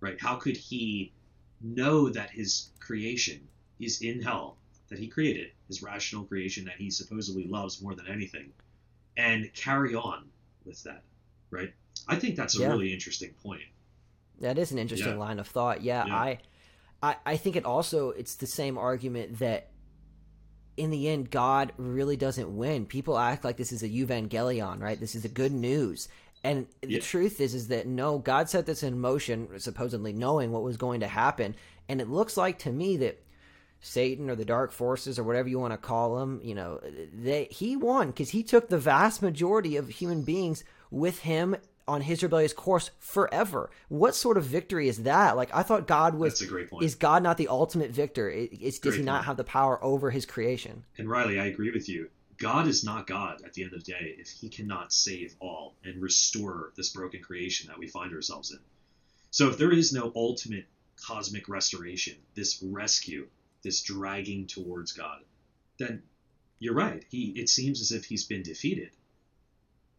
Right? 0.00 0.20
How 0.20 0.36
could 0.36 0.58
he 0.58 1.10
know 1.62 2.10
that 2.10 2.30
his 2.30 2.68
creation 2.78 3.48
is 3.80 4.02
in 4.02 4.20
hell 4.20 4.58
that 4.90 4.98
he 4.98 5.08
created, 5.08 5.52
his 5.68 5.82
rational 5.82 6.24
creation 6.24 6.66
that 6.66 6.74
he 6.76 6.90
supposedly 6.90 7.44
loves 7.44 7.80
more 7.80 7.94
than 7.94 8.06
anything, 8.06 8.52
and 9.16 9.50
carry 9.54 9.94
on 9.94 10.28
with 10.66 10.82
that, 10.82 11.02
right? 11.50 11.72
I 12.06 12.16
think 12.16 12.36
that's 12.36 12.54
a 12.56 12.60
Yeah. 12.60 12.68
really 12.68 12.92
interesting 12.92 13.32
point. 13.42 13.62
That 14.40 14.58
is 14.58 14.70
an 14.70 14.78
interesting 14.78 15.14
Yeah. 15.14 15.18
line 15.18 15.38
of 15.38 15.48
thought. 15.48 15.82
Yeah, 15.82 16.04
Yeah. 16.06 16.14
I, 16.14 16.38
I, 17.02 17.16
I 17.24 17.36
think 17.38 17.56
it 17.56 17.64
also 17.64 18.10
it's 18.10 18.34
the 18.34 18.46
same 18.46 18.76
argument 18.76 19.38
that 19.38 19.70
in 20.76 20.90
the 20.90 21.08
end 21.08 21.30
God 21.30 21.72
really 21.76 22.16
doesn't 22.16 22.56
win. 22.56 22.86
People 22.86 23.18
act 23.18 23.44
like 23.44 23.56
this 23.56 23.72
is 23.72 23.82
a 23.82 23.88
evangelion, 23.88 24.80
right? 24.80 24.98
This 24.98 25.14
is 25.14 25.22
the 25.22 25.28
good 25.28 25.52
news, 25.52 26.08
And 26.44 26.66
Yeah. 26.82 26.98
the 26.98 27.00
truth 27.00 27.40
is, 27.40 27.54
is 27.54 27.68
that 27.68 27.86
no, 27.86 28.18
God 28.18 28.48
set 28.50 28.66
this 28.66 28.82
in 28.82 28.98
motion, 28.98 29.48
supposedly 29.60 30.12
knowing 30.12 30.50
what 30.50 30.64
was 30.64 30.76
going 30.76 30.98
to 31.00 31.06
happen. 31.06 31.54
And 31.88 32.00
it 32.00 32.08
looks 32.08 32.36
like 32.36 32.58
to 32.60 32.72
me 32.72 32.96
that 32.96 33.22
Satan 33.80 34.28
or 34.30 34.34
the 34.34 34.44
dark 34.44 34.72
forces 34.72 35.18
or 35.18 35.24
whatever 35.24 35.48
you 35.48 35.58
want 35.60 35.72
to 35.72 35.78
call 35.78 36.16
them, 36.18 36.40
you 36.42 36.54
know, 36.54 36.80
they 37.12 37.44
he 37.50 37.76
won 37.76 38.08
because 38.08 38.30
he 38.30 38.42
took 38.42 38.68
the 38.68 38.78
vast 38.78 39.22
majority 39.22 39.76
of 39.76 39.88
human 39.88 40.22
beings 40.22 40.64
with 40.90 41.20
him 41.20 41.54
on 41.88 42.02
his 42.02 42.22
rebellious 42.22 42.52
course 42.52 42.90
forever. 42.98 43.70
What 43.88 44.14
sort 44.14 44.36
of 44.36 44.44
victory 44.44 44.88
is 44.88 45.02
that? 45.02 45.36
Like 45.36 45.54
I 45.54 45.62
thought 45.62 45.86
God 45.86 46.14
was. 46.14 46.34
That's 46.34 46.42
a 46.42 46.46
great 46.46 46.70
point. 46.70 46.84
Is 46.84 46.94
God 46.94 47.22
not 47.22 47.36
the 47.36 47.48
ultimate 47.48 47.90
victor? 47.90 48.30
It's, 48.30 48.78
does 48.78 48.96
he 48.96 49.02
not 49.02 49.16
point. 49.16 49.26
have 49.26 49.36
the 49.36 49.44
power 49.44 49.82
over 49.82 50.10
his 50.10 50.26
creation? 50.26 50.84
And 50.98 51.08
Riley, 51.08 51.38
I 51.38 51.46
agree 51.46 51.70
with 51.70 51.88
you. 51.88 52.08
God 52.38 52.66
is 52.66 52.82
not 52.82 53.06
God 53.06 53.42
at 53.44 53.52
the 53.52 53.62
end 53.62 53.72
of 53.72 53.84
the 53.84 53.92
day 53.92 54.16
if 54.18 54.28
he 54.28 54.48
cannot 54.48 54.92
save 54.92 55.36
all 55.38 55.74
and 55.84 56.02
restore 56.02 56.72
this 56.76 56.88
broken 56.90 57.22
creation 57.22 57.68
that 57.68 57.78
we 57.78 57.86
find 57.86 58.12
ourselves 58.12 58.50
in. 58.50 58.58
So 59.30 59.48
if 59.48 59.58
there 59.58 59.72
is 59.72 59.92
no 59.92 60.12
ultimate 60.16 60.66
cosmic 60.96 61.48
restoration, 61.48 62.16
this 62.34 62.62
rescue, 62.62 63.28
this 63.62 63.82
dragging 63.82 64.46
towards 64.46 64.92
God, 64.92 65.20
then 65.78 66.02
you're 66.58 66.74
right. 66.74 67.04
He 67.08 67.32
it 67.36 67.48
seems 67.48 67.80
as 67.80 67.92
if 67.92 68.04
he's 68.04 68.24
been 68.24 68.42
defeated. 68.42 68.90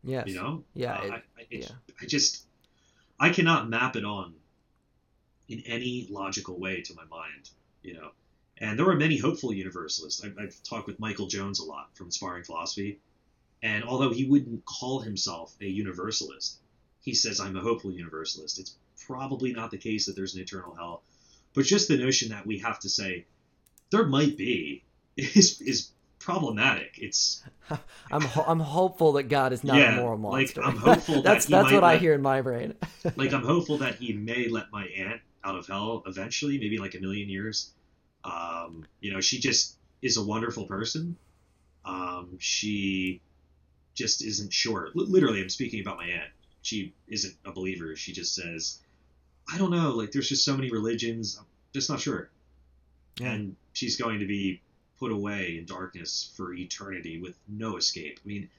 Yes. 0.03 0.27
You 0.27 0.35
know? 0.35 0.63
Yeah, 0.73 0.93
Uh, 0.97 1.03
it- 1.05 1.11
I, 1.11 1.15
I, 1.15 1.21
it- 1.49 1.61
yeah. 1.63 1.75
I 2.01 2.05
just 2.05 2.45
I 3.19 3.29
cannot 3.29 3.69
map 3.69 3.95
it 3.95 4.03
on 4.05 4.33
in 5.47 5.61
any 5.65 6.07
logical 6.09 6.59
way 6.59 6.81
to 6.81 6.93
my 6.95 7.05
mind. 7.05 7.49
You 7.81 7.95
know, 7.95 8.11
and 8.57 8.79
there 8.79 8.89
are 8.89 8.95
many 8.95 9.17
hopeful 9.17 9.53
universalists. 9.53 10.23
I've, 10.23 10.37
I've 10.39 10.63
talked 10.63 10.87
with 10.87 10.99
Michael 10.99 11.27
Jones 11.27 11.59
a 11.59 11.65
lot 11.65 11.89
from 11.95 12.07
Inspiring 12.07 12.43
Philosophy, 12.43 12.99
and 13.61 13.83
although 13.83 14.11
he 14.11 14.25
wouldn't 14.25 14.63
call 14.65 14.99
himself 15.01 15.53
a 15.61 15.65
universalist, 15.65 16.59
he 17.01 17.13
says 17.13 17.39
I'm 17.41 17.57
a 17.57 17.61
hopeful 17.61 17.91
universalist. 17.91 18.59
It's 18.59 18.75
probably 19.05 19.51
not 19.51 19.69
the 19.71 19.77
case 19.77 20.05
that 20.05 20.15
there's 20.15 20.35
an 20.35 20.41
eternal 20.41 20.73
hell, 20.75 21.03
but 21.53 21.65
just 21.65 21.89
the 21.89 21.97
notion 21.97 22.29
that 22.29 22.45
we 22.47 22.59
have 22.59 22.79
to 22.79 22.89
say 22.89 23.25
there 23.89 24.05
might 24.05 24.37
be 24.37 24.83
is 25.17 25.59
is 25.61 25.91
problematic. 26.23 26.97
It's 26.97 27.43
I'm 28.11 28.25
ho- 28.25 28.45
I'm 28.47 28.59
hopeful 28.59 29.13
that 29.13 29.23
God 29.23 29.53
is 29.53 29.63
not 29.63 29.77
Yeah, 29.77 29.89
a 29.89 29.91
moral 29.91 30.17
like, 30.29 30.47
monster. 30.47 30.61
I'm 30.63 30.77
hopeful 30.77 31.21
that 31.23 31.23
that's 31.23 31.45
that's 31.45 31.71
what 31.71 31.83
I 31.83 31.97
hear 31.97 32.13
in 32.13 32.21
my 32.21 32.41
brain. 32.41 32.75
like 33.15 33.33
I'm 33.33 33.43
hopeful 33.43 33.77
that 33.79 33.95
he 33.95 34.13
may 34.13 34.47
let 34.49 34.71
my 34.71 34.85
aunt 34.87 35.21
out 35.43 35.57
of 35.57 35.67
hell 35.67 36.03
eventually, 36.05 36.57
maybe 36.59 36.77
like 36.77 36.95
a 36.95 36.99
million 36.99 37.29
years. 37.29 37.71
Um, 38.23 38.85
you 39.01 39.11
know, 39.13 39.21
she 39.21 39.39
just 39.39 39.77
is 40.01 40.17
a 40.17 40.23
wonderful 40.23 40.65
person. 40.65 41.17
Um, 41.85 42.37
she 42.39 43.21
just 43.95 44.23
isn't 44.23 44.53
sure. 44.53 44.87
L- 44.97 45.07
literally, 45.09 45.41
I'm 45.41 45.49
speaking 45.49 45.81
about 45.81 45.97
my 45.97 46.07
aunt. 46.07 46.31
She 46.63 46.95
isn't 47.07 47.35
a 47.45 47.51
believer. 47.53 47.95
She 47.95 48.13
just 48.13 48.35
says, 48.35 48.79
I 49.53 49.57
don't 49.59 49.71
know. 49.71 49.91
Like, 49.91 50.11
there's 50.11 50.29
just 50.29 50.45
so 50.45 50.55
many 50.57 50.71
religions. 50.71 51.37
I'm 51.39 51.45
just 51.73 51.89
not 51.89 52.01
sure. 52.01 52.31
Yeah. 53.19 53.33
And 53.33 53.57
she's 53.73 53.97
going 53.97 54.19
to 54.21 54.27
be 54.27 54.62
put 55.03 55.11
away 55.11 55.57
in 55.57 55.65
darkness 55.65 56.31
for 56.37 56.53
eternity 56.53 57.19
with 57.19 57.35
no 57.49 57.75
escape. 57.75 58.21
I 58.23 58.27
mean, 58.27 58.49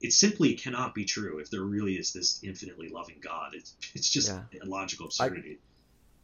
it 0.00 0.12
simply 0.12 0.54
cannot 0.54 0.96
be 0.96 1.04
true 1.04 1.38
if 1.38 1.48
there 1.48 1.62
really 1.62 1.94
is 1.94 2.12
this 2.12 2.40
infinitely 2.42 2.88
loving 2.88 3.18
God. 3.20 3.54
It's 3.54 3.76
it's 3.94 4.10
just 4.10 4.28
Yeah. 4.30 4.42
a 4.60 4.66
logical 4.66 5.06
absurdity. 5.06 5.58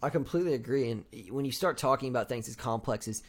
I 0.02 0.10
completely 0.10 0.54
agree. 0.54 0.90
And 0.90 1.04
when 1.30 1.44
you 1.44 1.52
start 1.52 1.78
talking 1.78 2.08
about 2.08 2.28
things 2.28 2.48
as 2.48 2.56
complex 2.56 3.06
as 3.06 3.22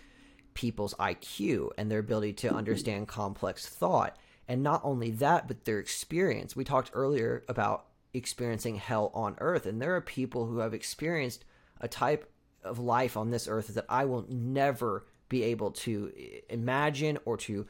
people's 0.56 0.96
IQ 0.96 1.70
and 1.78 1.92
their 1.92 2.00
ability 2.00 2.34
to 2.34 2.52
understand 2.52 3.08
complex 3.08 3.68
thought, 3.68 4.18
and 4.48 4.64
not 4.64 4.82
only 4.84 5.12
that, 5.12 5.48
but 5.48 5.66
their 5.66 5.78
experience. 5.78 6.56
We 6.56 6.64
talked 6.64 6.90
earlier 6.94 7.44
about 7.48 7.86
experiencing 8.16 8.78
hell 8.78 9.12
on 9.14 9.36
earth, 9.40 9.68
and 9.68 9.80
there 9.80 9.96
are 9.96 10.02
people 10.02 10.48
who 10.48 10.58
have 10.58 10.74
experienced 10.74 11.46
a 11.80 11.88
type 11.88 12.32
of 12.64 12.80
life 12.80 13.16
on 13.16 13.30
this 13.30 13.48
earth 13.48 13.68
that 13.68 13.86
I 13.88 14.06
will 14.06 14.26
never 14.28 15.06
be 15.30 15.44
able 15.44 15.72
to 15.72 16.12
eh, 16.18 16.40
imagine 16.50 17.18
or 17.26 17.38
to 17.38 17.66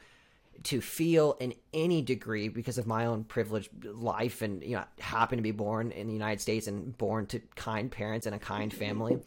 to 0.62 0.80
feel 0.80 1.36
in 1.40 1.54
any 1.72 2.02
degree 2.02 2.48
because 2.48 2.76
of 2.76 2.86
my 2.86 3.06
own 3.06 3.24
privileged 3.24 3.84
life 3.84 4.42
and 4.42 4.62
you 4.62 4.76
know 4.76 4.84
happen 4.98 5.38
to 5.38 5.42
be 5.42 5.52
born 5.52 5.90
in 5.92 6.06
the 6.06 6.12
United 6.12 6.40
States 6.40 6.66
and 6.66 6.96
born 6.98 7.26
to 7.26 7.40
kind 7.54 7.90
parents 7.90 8.26
and 8.26 8.34
a 8.34 8.38
kind 8.38 8.72
family. 8.72 9.18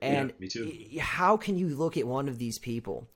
And 0.00 0.32
me 0.40 0.48
too. 0.48 0.72
how 0.98 1.36
can 1.36 1.58
you 1.58 1.68
look 1.68 1.98
at 1.98 2.06
one 2.06 2.28
of 2.28 2.38
these 2.38 2.58
people, 2.58 3.06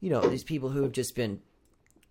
you 0.00 0.08
know, 0.08 0.22
these 0.22 0.44
people 0.44 0.70
who 0.70 0.82
have 0.82 0.92
just 0.92 1.14
been 1.14 1.40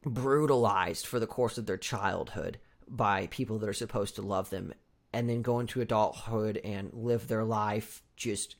brutalized 0.05 1.07
for 1.07 1.19
the 1.19 1.25
course 1.25 1.57
of 1.57 1.65
their 1.65 1.77
childhood 1.77 2.59
by 2.87 3.27
people 3.27 3.57
that 3.57 3.69
are 3.69 3.73
supposed 3.73 4.15
to 4.15 4.21
love 4.21 4.51
them 4.51 4.73
and 5.11 5.29
then 5.29 5.41
go 5.41 5.59
into 5.59 5.81
adulthood 5.81 6.57
and 6.63 6.91
live 6.93 7.27
their 7.27 7.43
life 7.43 8.03
just 8.15 8.55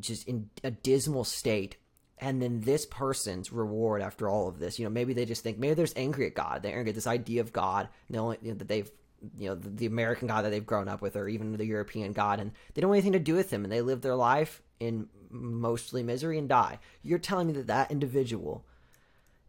just 0.00 0.26
in 0.26 0.50
a 0.62 0.70
dismal 0.70 1.24
state 1.24 1.76
and 2.18 2.40
then 2.40 2.60
this 2.60 2.86
person's 2.86 3.52
reward 3.52 4.00
after 4.02 4.28
all 4.28 4.48
of 4.48 4.58
this 4.58 4.78
you 4.78 4.84
know 4.84 4.90
maybe 4.90 5.12
they 5.12 5.24
just 5.24 5.42
think 5.42 5.58
maybe 5.58 5.74
they're 5.74 5.86
angry 5.96 6.26
at 6.26 6.34
god 6.34 6.62
they're 6.62 6.76
angry 6.76 6.90
at 6.90 6.94
this 6.94 7.06
idea 7.06 7.40
of 7.40 7.52
god 7.52 7.88
and 8.08 8.16
the 8.16 8.20
only 8.20 8.38
you 8.42 8.50
know, 8.52 8.56
that 8.58 8.68
they've 8.68 8.90
you 9.38 9.48
know 9.48 9.54
the, 9.54 9.68
the 9.70 9.86
american 9.86 10.28
god 10.28 10.42
that 10.44 10.50
they've 10.50 10.66
grown 10.66 10.88
up 10.88 11.00
with 11.02 11.16
or 11.16 11.28
even 11.28 11.56
the 11.56 11.64
european 11.66 12.12
god 12.12 12.38
and 12.40 12.52
they 12.74 12.80
don't 12.80 12.90
want 12.90 12.98
anything 12.98 13.12
to 13.12 13.18
do 13.18 13.34
with 13.34 13.50
him 13.52 13.64
and 13.64 13.72
they 13.72 13.80
live 13.82 14.00
their 14.00 14.14
life 14.16 14.62
in 14.80 15.08
mostly 15.30 16.02
misery 16.02 16.38
and 16.38 16.48
die 16.48 16.78
you're 17.02 17.18
telling 17.18 17.46
me 17.48 17.52
that 17.52 17.66
that 17.66 17.90
individual 17.90 18.64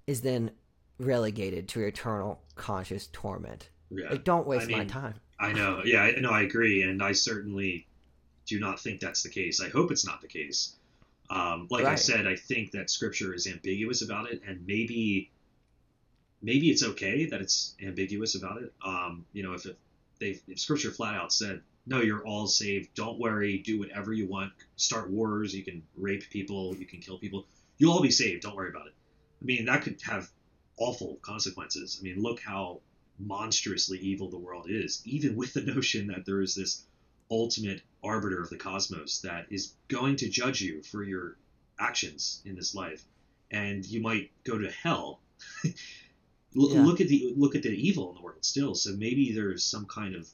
is 0.07 0.21
then 0.21 0.49
relegated 0.97 1.67
to 1.67 1.81
eternal 1.81 2.41
conscious 2.55 3.07
torment 3.11 3.69
Yeah. 3.91 4.09
like 4.11 4.23
don't 4.23 4.47
waste 4.47 4.69
I 4.71 4.77
my 4.77 4.85
time 4.85 5.15
I 5.37 5.51
know. 5.51 5.81
Yeah, 5.83 6.03
I- 6.03 6.19
no, 6.21 6.29
I 6.29 6.43
agree, 6.43 6.81
and 6.83 7.03
I 7.03 7.11
certainly 7.11 7.87
do 8.45 8.57
not 8.57 8.79
think 8.79 9.01
that's 9.01 9.21
the 9.21 9.27
case. 9.29 9.59
I 9.59 9.67
hope 9.67 9.91
it's 9.91 10.05
not 10.05 10.21
the 10.21 10.29
case. 10.29 10.75
Um, 11.29 11.67
like 11.69 11.85
I 11.85 11.95
said, 11.95 12.27
I 12.27 12.35
think 12.35 12.71
that 12.71 12.89
Scripture 12.89 13.33
is 13.33 13.47
ambiguous 13.47 14.01
about 14.01 14.31
it, 14.31 14.41
and 14.47 14.65
maybe, 14.67 15.31
maybe 16.41 16.69
it's 16.69 16.83
okay 16.83 17.25
that 17.25 17.41
it's 17.41 17.75
ambiguous 17.81 18.35
about 18.35 18.61
it. 18.61 18.73
Um, 18.85 19.25
you 19.33 19.43
know, 19.43 19.53
if 19.53 19.65
they 20.19 20.39
if 20.47 20.59
Scripture 20.59 20.91
flat 20.91 21.15
out 21.15 21.33
said, 21.33 21.61
"No, 21.85 22.01
you're 22.01 22.25
all 22.25 22.47
saved. 22.47 22.93
Don't 22.93 23.19
worry. 23.19 23.57
Do 23.57 23.79
whatever 23.79 24.13
you 24.13 24.27
want. 24.27 24.53
Start 24.75 25.09
wars. 25.09 25.53
You 25.55 25.63
can 25.63 25.83
rape 25.95 26.29
people. 26.29 26.75
You 26.75 26.85
can 26.85 26.99
kill 26.99 27.17
people. 27.17 27.47
You'll 27.77 27.93
all 27.93 28.01
be 28.01 28.11
saved. 28.11 28.43
Don't 28.43 28.55
worry 28.55 28.69
about 28.69 28.87
it." 28.87 28.93
I 29.41 29.45
mean, 29.45 29.65
that 29.65 29.81
could 29.81 29.99
have 30.03 30.29
awful 30.77 31.17
consequences. 31.21 31.97
I 31.99 32.03
mean, 32.03 32.21
look 32.21 32.39
how 32.39 32.81
monstrously 33.19 33.97
evil 33.99 34.29
the 34.29 34.37
world 34.37 34.67
is, 34.69 35.01
even 35.05 35.35
with 35.35 35.53
the 35.53 35.61
notion 35.73 36.07
that 36.07 36.25
there 36.25 36.41
is 36.41 36.55
this 36.55 36.83
ultimate 37.31 37.81
arbiter 38.05 38.41
of 38.41 38.49
the 38.49 38.57
cosmos 38.57 39.19
that 39.21 39.47
is 39.49 39.73
going 39.87 40.15
to 40.17 40.29
judge 40.29 40.61
you 40.61 40.81
for 40.83 41.03
your 41.03 41.37
actions 41.79 42.41
in 42.45 42.55
this 42.55 42.73
life, 42.75 43.03
and 43.51 43.85
you 43.85 44.01
might 44.01 44.31
go 44.43 44.57
to 44.57 44.69
hell. 44.71 45.19
L- 45.63 45.71
Yeah. 46.55 46.81
Look 46.83 47.01
at 47.01 47.07
the 47.09 47.33
look 47.35 47.55
at 47.55 47.63
the 47.63 47.69
evil 47.69 48.09
in 48.09 48.15
the 48.15 48.21
world 48.21 48.45
still. 48.45 48.75
So 48.75 48.91
maybe 48.97 49.33
there's 49.33 49.63
some 49.63 49.85
kind 49.85 50.15
of 50.15 50.27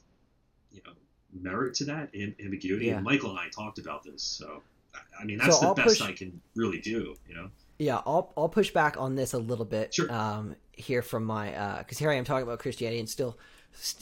you 0.70 0.80
know 0.86 0.92
merit 1.32 1.74
to 1.76 1.84
that 1.86 2.10
am- 2.14 2.36
ambiguity. 2.40 2.86
Yeah. 2.86 2.96
And 2.96 3.04
Michael 3.04 3.30
and 3.30 3.38
I 3.40 3.48
talked 3.48 3.78
about 3.78 4.04
this. 4.04 4.22
So 4.22 4.62
I- 5.20 5.24
mean 5.24 5.38
that's 5.38 5.56
So 5.56 5.60
the 5.62 5.66
I'll 5.68 5.74
best 5.74 5.88
push- 5.88 6.02
I 6.02 6.12
can 6.12 6.40
really 6.54 6.80
do. 6.80 7.16
You 7.28 7.34
know. 7.34 7.50
Yeah, 7.78 7.96
I'll 8.06 8.32
I'll 8.36 8.48
push 8.48 8.70
back 8.70 8.96
on 8.96 9.16
this 9.16 9.32
a 9.32 9.38
little 9.38 9.64
bit. 9.64 9.94
Sure. 9.94 10.12
Um, 10.12 10.54
here 10.72 11.02
from 11.02 11.24
my 11.24 11.78
because 11.78 11.98
here 11.98 12.10
I 12.10 12.14
am 12.14 12.24
talking 12.24 12.44
about 12.44 12.60
Christianity 12.60 13.00
and 13.00 13.08
still, 13.08 13.36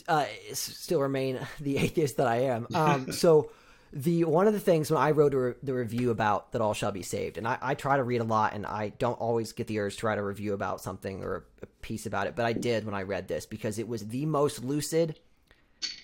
uh, 0.07 0.25
still 0.53 0.99
remain 1.01 1.39
the 1.59 1.77
atheist 1.77 2.17
that 2.17 2.27
I 2.27 2.41
am. 2.41 2.67
Um, 2.75 3.11
so 3.23 3.49
the 3.93 4.23
one 4.23 4.47
of 4.47 4.53
the 4.53 4.59
things 4.59 4.89
when 4.89 5.01
I 5.01 5.11
wrote 5.11 5.33
a 5.33 5.39
re- 5.39 5.53
the 5.63 5.73
review 5.73 6.11
about 6.11 6.51
that 6.51 6.61
all 6.61 6.73
shall 6.73 6.91
be 6.91 7.03
saved, 7.03 7.37
and 7.37 7.47
I, 7.47 7.57
I 7.61 7.75
try 7.75 7.97
to 7.97 8.03
read 8.03 8.21
a 8.21 8.25
lot, 8.25 8.53
and 8.53 8.65
I 8.65 8.89
don't 8.89 9.19
always 9.19 9.51
get 9.51 9.67
the 9.67 9.79
urge 9.79 9.97
to 9.97 10.07
write 10.07 10.17
a 10.17 10.23
review 10.23 10.53
about 10.53 10.81
something 10.81 11.23
or 11.23 11.45
a 11.61 11.65
piece 11.81 12.05
about 12.05 12.27
it, 12.27 12.35
but 12.35 12.45
I 12.45 12.53
did 12.53 12.85
when 12.85 12.95
I 12.95 13.03
read 13.03 13.27
this 13.27 13.45
because 13.45 13.79
it 13.79 13.87
was 13.87 14.07
the 14.07 14.25
most 14.25 14.63
lucid. 14.63 15.19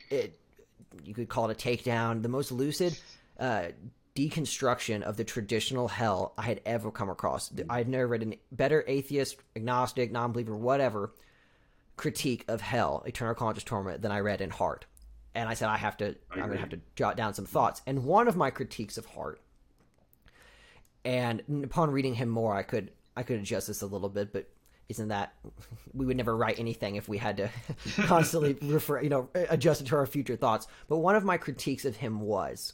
It 0.10 0.40
you 1.04 1.14
could 1.14 1.30
call 1.30 1.50
it 1.50 1.64
a 1.64 1.70
takedown, 1.70 2.24
the 2.24 2.30
most 2.30 2.52
lucid 2.52 2.98
uh, 3.40 3.68
deconstruction 4.16 5.04
of 5.04 5.16
the 5.16 5.24
traditional 5.24 5.88
hell 5.88 6.34
I 6.38 6.44
had 6.44 6.62
ever 6.66 6.92
come 6.92 7.10
across. 7.10 7.52
I 7.70 7.78
had 7.78 7.88
never 7.88 8.08
read 8.08 8.24
a 8.24 8.56
better 8.56 8.84
atheist, 8.88 9.38
agnostic, 9.56 10.12
non-believer, 10.12 10.56
whatever 10.56 11.14
critique 11.98 12.46
of 12.48 12.62
hell, 12.62 13.04
eternal 13.06 13.36
conscious 13.36 13.64
torment 13.64 14.02
than 14.02 14.12
I 14.12 14.20
read 14.20 14.42
in 14.42 14.50
Hart. 14.50 14.86
And 15.38 15.48
I 15.48 15.54
said 15.54 15.70
I 15.70 15.78
have 15.78 15.98
to. 15.98 16.16
I 16.32 16.36
I'm 16.36 16.48
going 16.48 16.54
to 16.54 16.60
have 16.60 16.70
to 16.70 16.80
jot 16.96 17.16
down 17.16 17.34
some 17.34 17.46
thoughts. 17.46 17.82
And 17.86 18.04
one 18.04 18.28
of 18.28 18.36
my 18.36 18.50
critiques 18.50 18.98
of 18.98 19.06
Hart, 19.06 19.40
and 21.06 21.44
upon 21.64 21.92
reading 21.92 22.16
him 22.16 22.28
more, 22.28 22.56
I 22.56 22.64
could 22.64 22.92
I 23.16 23.24
could 23.24 23.40
adjust 23.40 23.68
this 23.68 23.82
a 23.82 23.86
little 23.86 24.10
bit, 24.10 24.34
but 24.34 24.50
isn't 24.90 25.10
that 25.10 25.34
we 25.94 26.06
would 26.06 26.18
never 26.18 26.36
write 26.36 26.60
anything 26.60 26.96
if 26.96 27.08
we 27.08 27.18
had 27.18 27.38
to 27.38 27.50
constantly 28.06 28.58
refer 28.62 29.02
you 29.02 29.10
know 29.10 29.30
adjust 29.34 29.82
it 29.82 29.88
to 29.88 29.98
our 29.98 30.06
future 30.06 30.38
thoughts 30.38 30.66
but 30.88 31.00
one 31.00 31.14
of 31.14 31.26
my 31.26 31.36
critiques 31.36 31.84
of 31.84 31.98
him 31.98 32.22
was 32.22 32.72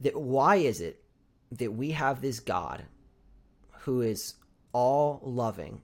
that 0.00 0.20
why 0.20 0.56
is 0.56 0.80
it 0.80 1.04
that 1.52 1.72
we 1.72 1.92
have 1.92 2.20
this 2.20 2.40
god 2.40 2.82
who 3.82 4.00
is 4.00 4.34
all 4.72 5.20
loving 5.22 5.80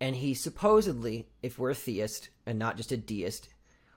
and 0.00 0.16
he 0.16 0.32
supposedly, 0.32 1.28
if 1.42 1.58
we're 1.58 1.70
a 1.70 1.74
theist 1.74 2.30
and 2.46 2.58
not 2.58 2.76
just 2.76 2.92
a 2.92 2.96
deist, 2.96 3.48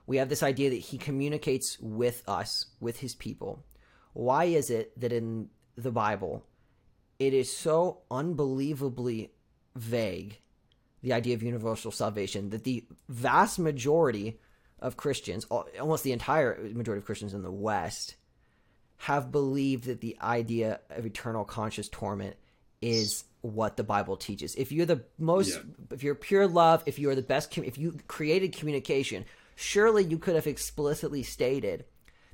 we 0.06 0.18
have 0.18 0.28
this 0.28 0.42
idea 0.42 0.70
that 0.70 0.76
he 0.76 0.98
communicates 0.98 1.78
with 1.80 2.22
us, 2.28 2.66
with 2.80 3.00
his 3.00 3.14
people. 3.14 3.64
Why 4.12 4.44
is 4.44 4.70
it 4.70 4.98
that 5.00 5.12
in 5.12 5.48
the 5.76 5.90
Bible 5.92 6.44
it 7.18 7.32
is 7.32 7.54
so 7.54 8.02
unbelievably 8.10 9.32
vague, 9.76 10.40
the 11.02 11.12
idea 11.12 11.34
of 11.34 11.42
universal 11.42 11.90
salvation, 11.90 12.50
that 12.50 12.64
the 12.64 12.84
vast 13.08 13.58
majority 13.58 14.40
of 14.80 14.96
Christians, 14.96 15.44
almost 15.44 16.04
the 16.04 16.12
entire 16.12 16.58
majority 16.72 16.98
of 16.98 17.06
Christians 17.06 17.34
in 17.34 17.42
the 17.42 17.52
West, 17.52 18.16
have 18.96 19.32
believed 19.32 19.84
that 19.84 20.00
the 20.00 20.16
idea 20.20 20.80
of 20.90 21.06
eternal 21.06 21.44
conscious 21.44 21.88
torment 21.88 22.36
is 22.80 23.24
what 23.44 23.76
the 23.76 23.84
Bible 23.84 24.16
teaches. 24.16 24.54
If 24.54 24.72
you're 24.72 24.86
the 24.86 25.04
most, 25.18 25.54
yeah. 25.56 25.62
if 25.92 26.02
you're 26.02 26.14
pure 26.14 26.46
love, 26.46 26.82
if 26.86 26.98
you 26.98 27.10
are 27.10 27.14
the 27.14 27.22
best, 27.22 27.56
if 27.58 27.76
you 27.76 27.98
created 28.08 28.56
communication, 28.56 29.26
surely 29.54 30.02
you 30.02 30.18
could 30.18 30.34
have 30.34 30.46
explicitly 30.46 31.22
stated 31.22 31.84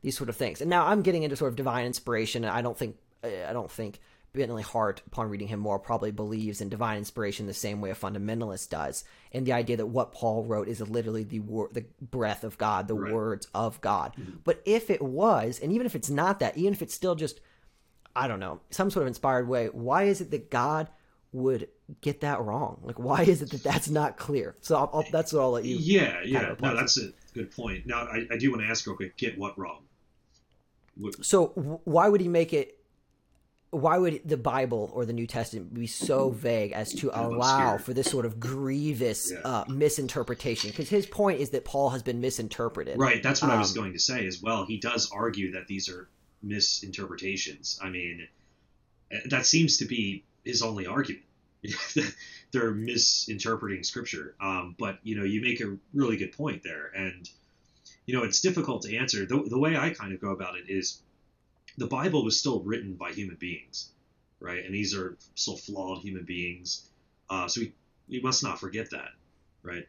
these 0.02 0.16
sort 0.16 0.28
of 0.28 0.36
things. 0.36 0.60
And 0.60 0.70
now 0.70 0.86
I'm 0.86 1.02
getting 1.02 1.24
into 1.24 1.36
sort 1.36 1.50
of 1.50 1.56
divine 1.56 1.84
inspiration. 1.84 2.44
And 2.44 2.52
I 2.52 2.62
don't 2.62 2.78
think, 2.78 2.96
I 3.24 3.52
don't 3.52 3.70
think 3.70 3.98
Bentley 4.32 4.62
Hart, 4.62 5.02
upon 5.08 5.28
reading 5.28 5.48
him 5.48 5.58
more, 5.58 5.80
probably 5.80 6.12
believes 6.12 6.60
in 6.60 6.68
divine 6.68 6.98
inspiration 6.98 7.46
the 7.46 7.54
same 7.54 7.80
way 7.80 7.90
a 7.90 7.94
fundamentalist 7.96 8.70
does, 8.70 9.02
and 9.32 9.44
the 9.44 9.52
idea 9.52 9.78
that 9.78 9.86
what 9.86 10.12
Paul 10.12 10.44
wrote 10.44 10.68
is 10.68 10.80
literally 10.80 11.24
the 11.24 11.40
wor- 11.40 11.70
the 11.72 11.84
breath 12.00 12.44
of 12.44 12.56
God, 12.56 12.86
the 12.86 12.94
right. 12.94 13.12
words 13.12 13.48
of 13.52 13.80
God. 13.80 14.14
Mm-hmm. 14.16 14.38
But 14.44 14.62
if 14.64 14.88
it 14.88 15.02
was, 15.02 15.58
and 15.60 15.72
even 15.72 15.84
if 15.84 15.96
it's 15.96 16.10
not 16.10 16.38
that, 16.38 16.56
even 16.56 16.72
if 16.72 16.80
it's 16.80 16.94
still 16.94 17.16
just, 17.16 17.40
I 18.14 18.28
don't 18.28 18.38
know, 18.38 18.60
some 18.70 18.90
sort 18.90 19.02
of 19.02 19.08
inspired 19.08 19.48
way, 19.48 19.66
why 19.66 20.04
is 20.04 20.20
it 20.20 20.30
that 20.30 20.48
God 20.48 20.88
would 21.32 21.68
get 22.00 22.20
that 22.22 22.40
wrong? 22.40 22.80
Like, 22.82 22.98
why 22.98 23.22
is 23.22 23.42
it 23.42 23.50
that 23.50 23.62
that's 23.62 23.88
not 23.88 24.16
clear? 24.16 24.56
So 24.60 24.76
I'll, 24.76 24.90
I'll, 24.92 25.04
that's 25.12 25.32
what 25.32 25.40
I'll 25.40 25.52
let 25.52 25.64
you. 25.64 25.76
Yeah, 25.76 26.20
yeah, 26.24 26.54
no, 26.60 26.74
that's 26.74 26.98
a 26.98 27.10
good 27.34 27.54
point. 27.54 27.86
Now, 27.86 28.02
I, 28.02 28.26
I 28.30 28.36
do 28.36 28.50
want 28.50 28.62
to 28.62 28.68
ask 28.68 28.86
real 28.86 28.96
quick: 28.96 29.16
get 29.16 29.38
what 29.38 29.58
wrong? 29.58 29.82
What... 30.96 31.24
So 31.24 31.48
why 31.84 32.08
would 32.08 32.20
he 32.20 32.28
make 32.28 32.52
it? 32.52 32.76
Why 33.72 33.98
would 33.98 34.22
the 34.24 34.36
Bible 34.36 34.90
or 34.92 35.04
the 35.04 35.12
New 35.12 35.28
Testament 35.28 35.72
be 35.72 35.86
so 35.86 36.30
vague 36.30 36.72
as 36.72 36.92
to 36.94 37.10
allow 37.14 37.78
for 37.78 37.94
this 37.94 38.10
sort 38.10 38.26
of 38.26 38.40
grievous 38.40 39.30
yeah. 39.32 39.38
uh, 39.44 39.64
misinterpretation? 39.68 40.70
Because 40.70 40.88
his 40.88 41.06
point 41.06 41.40
is 41.40 41.50
that 41.50 41.64
Paul 41.64 41.90
has 41.90 42.02
been 42.02 42.20
misinterpreted. 42.20 42.98
Right. 42.98 43.22
That's 43.22 43.40
what 43.40 43.52
um, 43.52 43.58
I 43.58 43.60
was 43.60 43.70
um, 43.76 43.84
going 43.84 43.92
to 43.92 44.00
say 44.00 44.26
as 44.26 44.42
well. 44.42 44.66
He 44.66 44.78
does 44.78 45.08
argue 45.12 45.52
that 45.52 45.68
these 45.68 45.88
are 45.88 46.08
misinterpretations. 46.42 47.78
I 47.80 47.90
mean, 47.90 48.26
that 49.26 49.46
seems 49.46 49.76
to 49.76 49.84
be 49.84 50.24
his 50.44 50.62
only 50.62 50.86
argument. 50.86 51.24
They're 52.52 52.72
misinterpreting 52.72 53.84
scripture. 53.84 54.34
Um, 54.40 54.74
but 54.78 54.98
you 55.02 55.16
know, 55.16 55.24
you 55.24 55.40
make 55.42 55.60
a 55.60 55.76
really 55.94 56.16
good 56.16 56.32
point 56.32 56.62
there, 56.62 56.90
and 56.94 57.28
you 58.06 58.14
know, 58.16 58.24
it's 58.24 58.40
difficult 58.40 58.82
to 58.82 58.96
answer. 58.96 59.26
The, 59.26 59.44
the 59.48 59.58
way 59.58 59.76
I 59.76 59.90
kind 59.90 60.12
of 60.12 60.20
go 60.20 60.30
about 60.30 60.56
it 60.56 60.64
is, 60.68 61.00
the 61.78 61.86
Bible 61.86 62.24
was 62.24 62.38
still 62.38 62.60
written 62.60 62.94
by 62.94 63.12
human 63.12 63.36
beings, 63.36 63.90
right? 64.40 64.64
And 64.64 64.74
these 64.74 64.94
are 64.94 65.16
still 65.34 65.56
flawed 65.56 65.98
human 65.98 66.24
beings. 66.24 66.88
Uh, 67.28 67.46
so 67.46 67.60
we 67.60 67.72
we 68.08 68.20
must 68.20 68.42
not 68.42 68.58
forget 68.58 68.90
that, 68.90 69.10
right? 69.62 69.86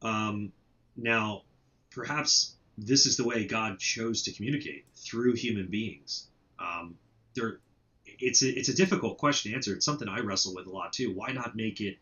Um, 0.00 0.52
now, 0.96 1.42
perhaps 1.90 2.54
this 2.78 3.06
is 3.06 3.16
the 3.16 3.24
way 3.24 3.46
God 3.46 3.78
chose 3.78 4.22
to 4.22 4.32
communicate 4.32 4.84
through 4.96 5.34
human 5.34 5.66
beings. 5.66 6.26
Um, 6.58 6.96
there, 7.34 7.60
it's 8.24 8.42
a, 8.42 8.48
it's 8.48 8.68
a 8.68 8.74
difficult 8.74 9.18
question 9.18 9.50
to 9.50 9.56
answer. 9.56 9.74
It's 9.74 9.84
something 9.84 10.08
I 10.08 10.20
wrestle 10.20 10.54
with 10.54 10.66
a 10.66 10.70
lot 10.70 10.92
too. 10.92 11.12
Why 11.12 11.32
not 11.32 11.54
make 11.56 11.80
it 11.80 11.98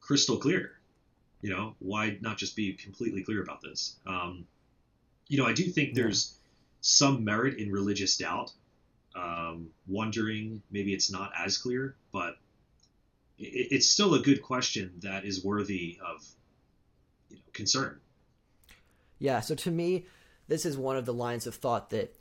crystal 0.00 0.36
clear? 0.36 0.72
You 1.42 1.50
know, 1.50 1.74
why 1.78 2.18
not 2.20 2.36
just 2.36 2.54
be 2.54 2.74
completely 2.74 3.22
clear 3.22 3.42
about 3.42 3.62
this? 3.62 3.96
Um, 4.06 4.46
you 5.28 5.38
know, 5.38 5.46
I 5.46 5.52
do 5.52 5.64
think 5.64 5.94
there's 5.94 6.34
some 6.82 7.24
merit 7.24 7.58
in 7.58 7.72
religious 7.72 8.16
doubt, 8.16 8.52
um, 9.14 9.68
wondering 9.86 10.62
maybe 10.70 10.92
it's 10.92 11.10
not 11.10 11.32
as 11.38 11.56
clear, 11.56 11.94
but 12.12 12.36
it, 13.38 13.68
it's 13.70 13.88
still 13.88 14.14
a 14.14 14.20
good 14.20 14.42
question 14.42 14.92
that 15.02 15.24
is 15.24 15.44
worthy 15.44 15.98
of 16.04 16.26
you 17.30 17.36
know, 17.36 17.42
concern. 17.52 18.00
Yeah. 19.18 19.40
So 19.40 19.54
to 19.54 19.70
me, 19.70 20.06
this 20.48 20.66
is 20.66 20.76
one 20.76 20.96
of 20.96 21.06
the 21.06 21.14
lines 21.14 21.46
of 21.46 21.54
thought 21.54 21.90
that 21.90 22.14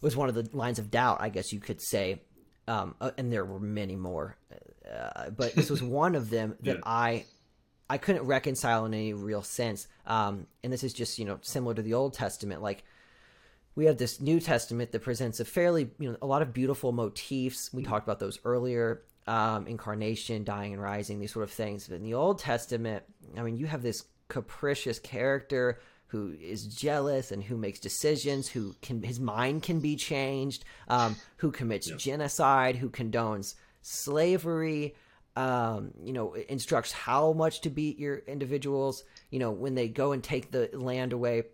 was 0.00 0.16
one 0.16 0.28
of 0.28 0.34
the 0.34 0.48
lines 0.56 0.78
of 0.78 0.90
doubt, 0.90 1.18
I 1.20 1.28
guess 1.28 1.52
you 1.52 1.60
could 1.60 1.80
say, 1.80 2.22
um, 2.68 2.94
uh, 3.00 3.10
and 3.16 3.32
there 3.32 3.44
were 3.44 3.58
many 3.58 3.96
more, 3.96 4.36
uh, 4.90 5.30
but 5.30 5.54
this 5.54 5.70
was 5.70 5.82
one 6.00 6.14
of 6.14 6.30
them 6.30 6.56
that 6.62 6.76
yeah. 6.76 6.82
I 6.84 7.24
I 7.90 7.98
couldn't 7.98 8.24
reconcile 8.24 8.84
in 8.84 8.94
any 8.94 9.14
real 9.14 9.42
sense. 9.42 9.88
Um, 10.06 10.46
and 10.62 10.72
this 10.72 10.84
is 10.84 10.92
just 10.92 11.18
you 11.18 11.24
know 11.24 11.38
similar 11.42 11.74
to 11.74 11.82
the 11.82 11.94
Old 11.94 12.14
Testament, 12.14 12.62
like 12.62 12.84
we 13.74 13.86
have 13.86 13.96
this 13.96 14.20
New 14.20 14.38
Testament 14.40 14.92
that 14.92 15.00
presents 15.00 15.40
a 15.40 15.44
fairly 15.44 15.90
you 15.98 16.10
know 16.10 16.18
a 16.20 16.26
lot 16.26 16.42
of 16.42 16.52
beautiful 16.52 16.92
motifs. 16.92 17.72
We 17.72 17.82
talked 17.82 18.06
about 18.06 18.20
those 18.20 18.38
earlier. 18.44 19.02
Um, 19.26 19.66
incarnation, 19.66 20.42
dying 20.42 20.72
and 20.72 20.80
rising, 20.80 21.20
these 21.20 21.34
sort 21.34 21.42
of 21.42 21.50
things. 21.50 21.86
But 21.86 21.96
in 21.96 22.02
the 22.02 22.14
Old 22.14 22.38
Testament, 22.38 23.04
I 23.36 23.42
mean, 23.42 23.58
you 23.58 23.66
have 23.66 23.82
this 23.82 24.04
capricious 24.28 24.98
character 24.98 25.80
who 26.08 26.34
is 26.40 26.66
jealous 26.66 27.30
and 27.30 27.42
who 27.42 27.56
makes 27.56 27.78
decisions, 27.78 28.48
who 28.48 28.74
can 28.82 29.02
his 29.02 29.20
mind 29.20 29.62
can 29.62 29.80
be 29.80 29.94
changed, 29.94 30.64
um, 30.88 31.16
who 31.36 31.50
commits 31.50 31.88
yep. 31.88 31.98
genocide, 31.98 32.76
who 32.76 32.88
condones 32.90 33.54
slavery, 33.82 34.94
um, 35.36 35.92
you 36.02 36.12
know, 36.12 36.34
instructs 36.34 36.92
how 36.92 37.32
much 37.32 37.60
to 37.62 37.70
beat 37.70 37.98
your 37.98 38.18
individuals. 38.18 39.04
You 39.30 39.38
know, 39.38 39.50
when 39.50 39.74
they 39.74 39.88
go 39.88 40.12
and 40.12 40.24
take 40.24 40.50
the 40.50 40.70
land 40.72 41.12
away 41.12 41.44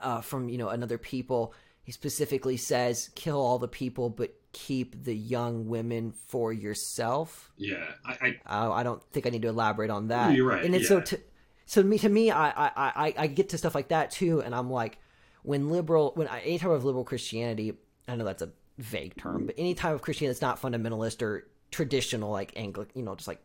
uh, 0.00 0.20
from 0.20 0.48
you 0.48 0.58
know 0.58 0.68
another 0.68 0.98
people, 0.98 1.54
he 1.82 1.92
specifically 1.92 2.58
says, 2.58 3.10
"Kill 3.14 3.40
all 3.40 3.58
the 3.58 3.68
people, 3.68 4.10
but 4.10 4.34
keep 4.52 5.04
the 5.04 5.16
young 5.16 5.68
women 5.68 6.12
for 6.28 6.52
yourself." 6.52 7.50
Yeah, 7.56 7.84
I 8.04 8.36
I, 8.46 8.64
uh, 8.66 8.72
I 8.72 8.82
don't 8.82 9.02
think 9.10 9.26
I 9.26 9.30
need 9.30 9.42
to 9.42 9.48
elaborate 9.48 9.90
on 9.90 10.08
that. 10.08 10.34
You're 10.34 10.48
right. 10.48 10.64
And 10.64 10.74
it's 10.74 10.84
yeah. 10.84 10.88
so 10.88 11.00
to 11.00 11.20
so 11.66 11.82
to 11.82 11.88
me 11.88 11.98
to 11.98 12.08
me 12.08 12.30
I, 12.30 12.50
I 12.50 12.70
I 12.76 13.14
I 13.16 13.26
get 13.26 13.50
to 13.50 13.58
stuff 13.58 13.74
like 13.74 13.88
that 13.88 14.10
too, 14.10 14.40
and 14.40 14.54
I'm 14.54 14.70
like, 14.70 14.98
when 15.42 15.70
liberal 15.70 16.12
when 16.14 16.28
I, 16.28 16.40
anytime 16.40 16.70
of 16.70 16.84
liberal 16.84 17.04
Christianity, 17.04 17.74
I 18.08 18.16
know 18.16 18.24
that's 18.24 18.42
a 18.42 18.50
vague 18.78 19.16
term, 19.16 19.46
but 19.46 19.54
any 19.58 19.74
type 19.74 19.94
of 19.94 20.02
Christianity 20.02 20.34
that's 20.34 20.42
not 20.42 20.60
fundamentalist 20.60 21.22
or 21.22 21.46
traditional 21.70 22.30
like 22.30 22.52
Anglican, 22.56 22.98
you 22.98 23.04
know, 23.04 23.14
just 23.14 23.28
like 23.28 23.40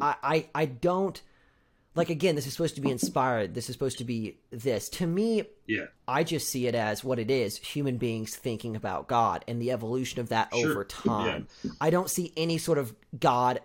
I 0.00 0.14
I 0.22 0.48
I 0.54 0.64
don't 0.66 1.20
like 1.94 2.10
again 2.10 2.34
this 2.34 2.46
is 2.46 2.52
supposed 2.52 2.74
to 2.74 2.80
be 2.80 2.90
inspired 2.90 3.54
this 3.54 3.68
is 3.68 3.74
supposed 3.74 3.98
to 3.98 4.04
be 4.04 4.36
this 4.50 4.88
to 4.88 5.06
me 5.06 5.44
yeah 5.66 5.86
i 6.08 6.24
just 6.24 6.48
see 6.48 6.66
it 6.66 6.74
as 6.74 7.04
what 7.04 7.18
it 7.18 7.30
is 7.30 7.56
human 7.58 7.96
beings 7.96 8.34
thinking 8.34 8.76
about 8.76 9.06
god 9.06 9.44
and 9.48 9.60
the 9.60 9.70
evolution 9.70 10.20
of 10.20 10.28
that 10.28 10.48
sure. 10.54 10.70
over 10.70 10.84
time 10.84 11.46
yeah. 11.62 11.70
i 11.80 11.90
don't 11.90 12.10
see 12.10 12.32
any 12.36 12.58
sort 12.58 12.78
of 12.78 12.94
god 13.18 13.60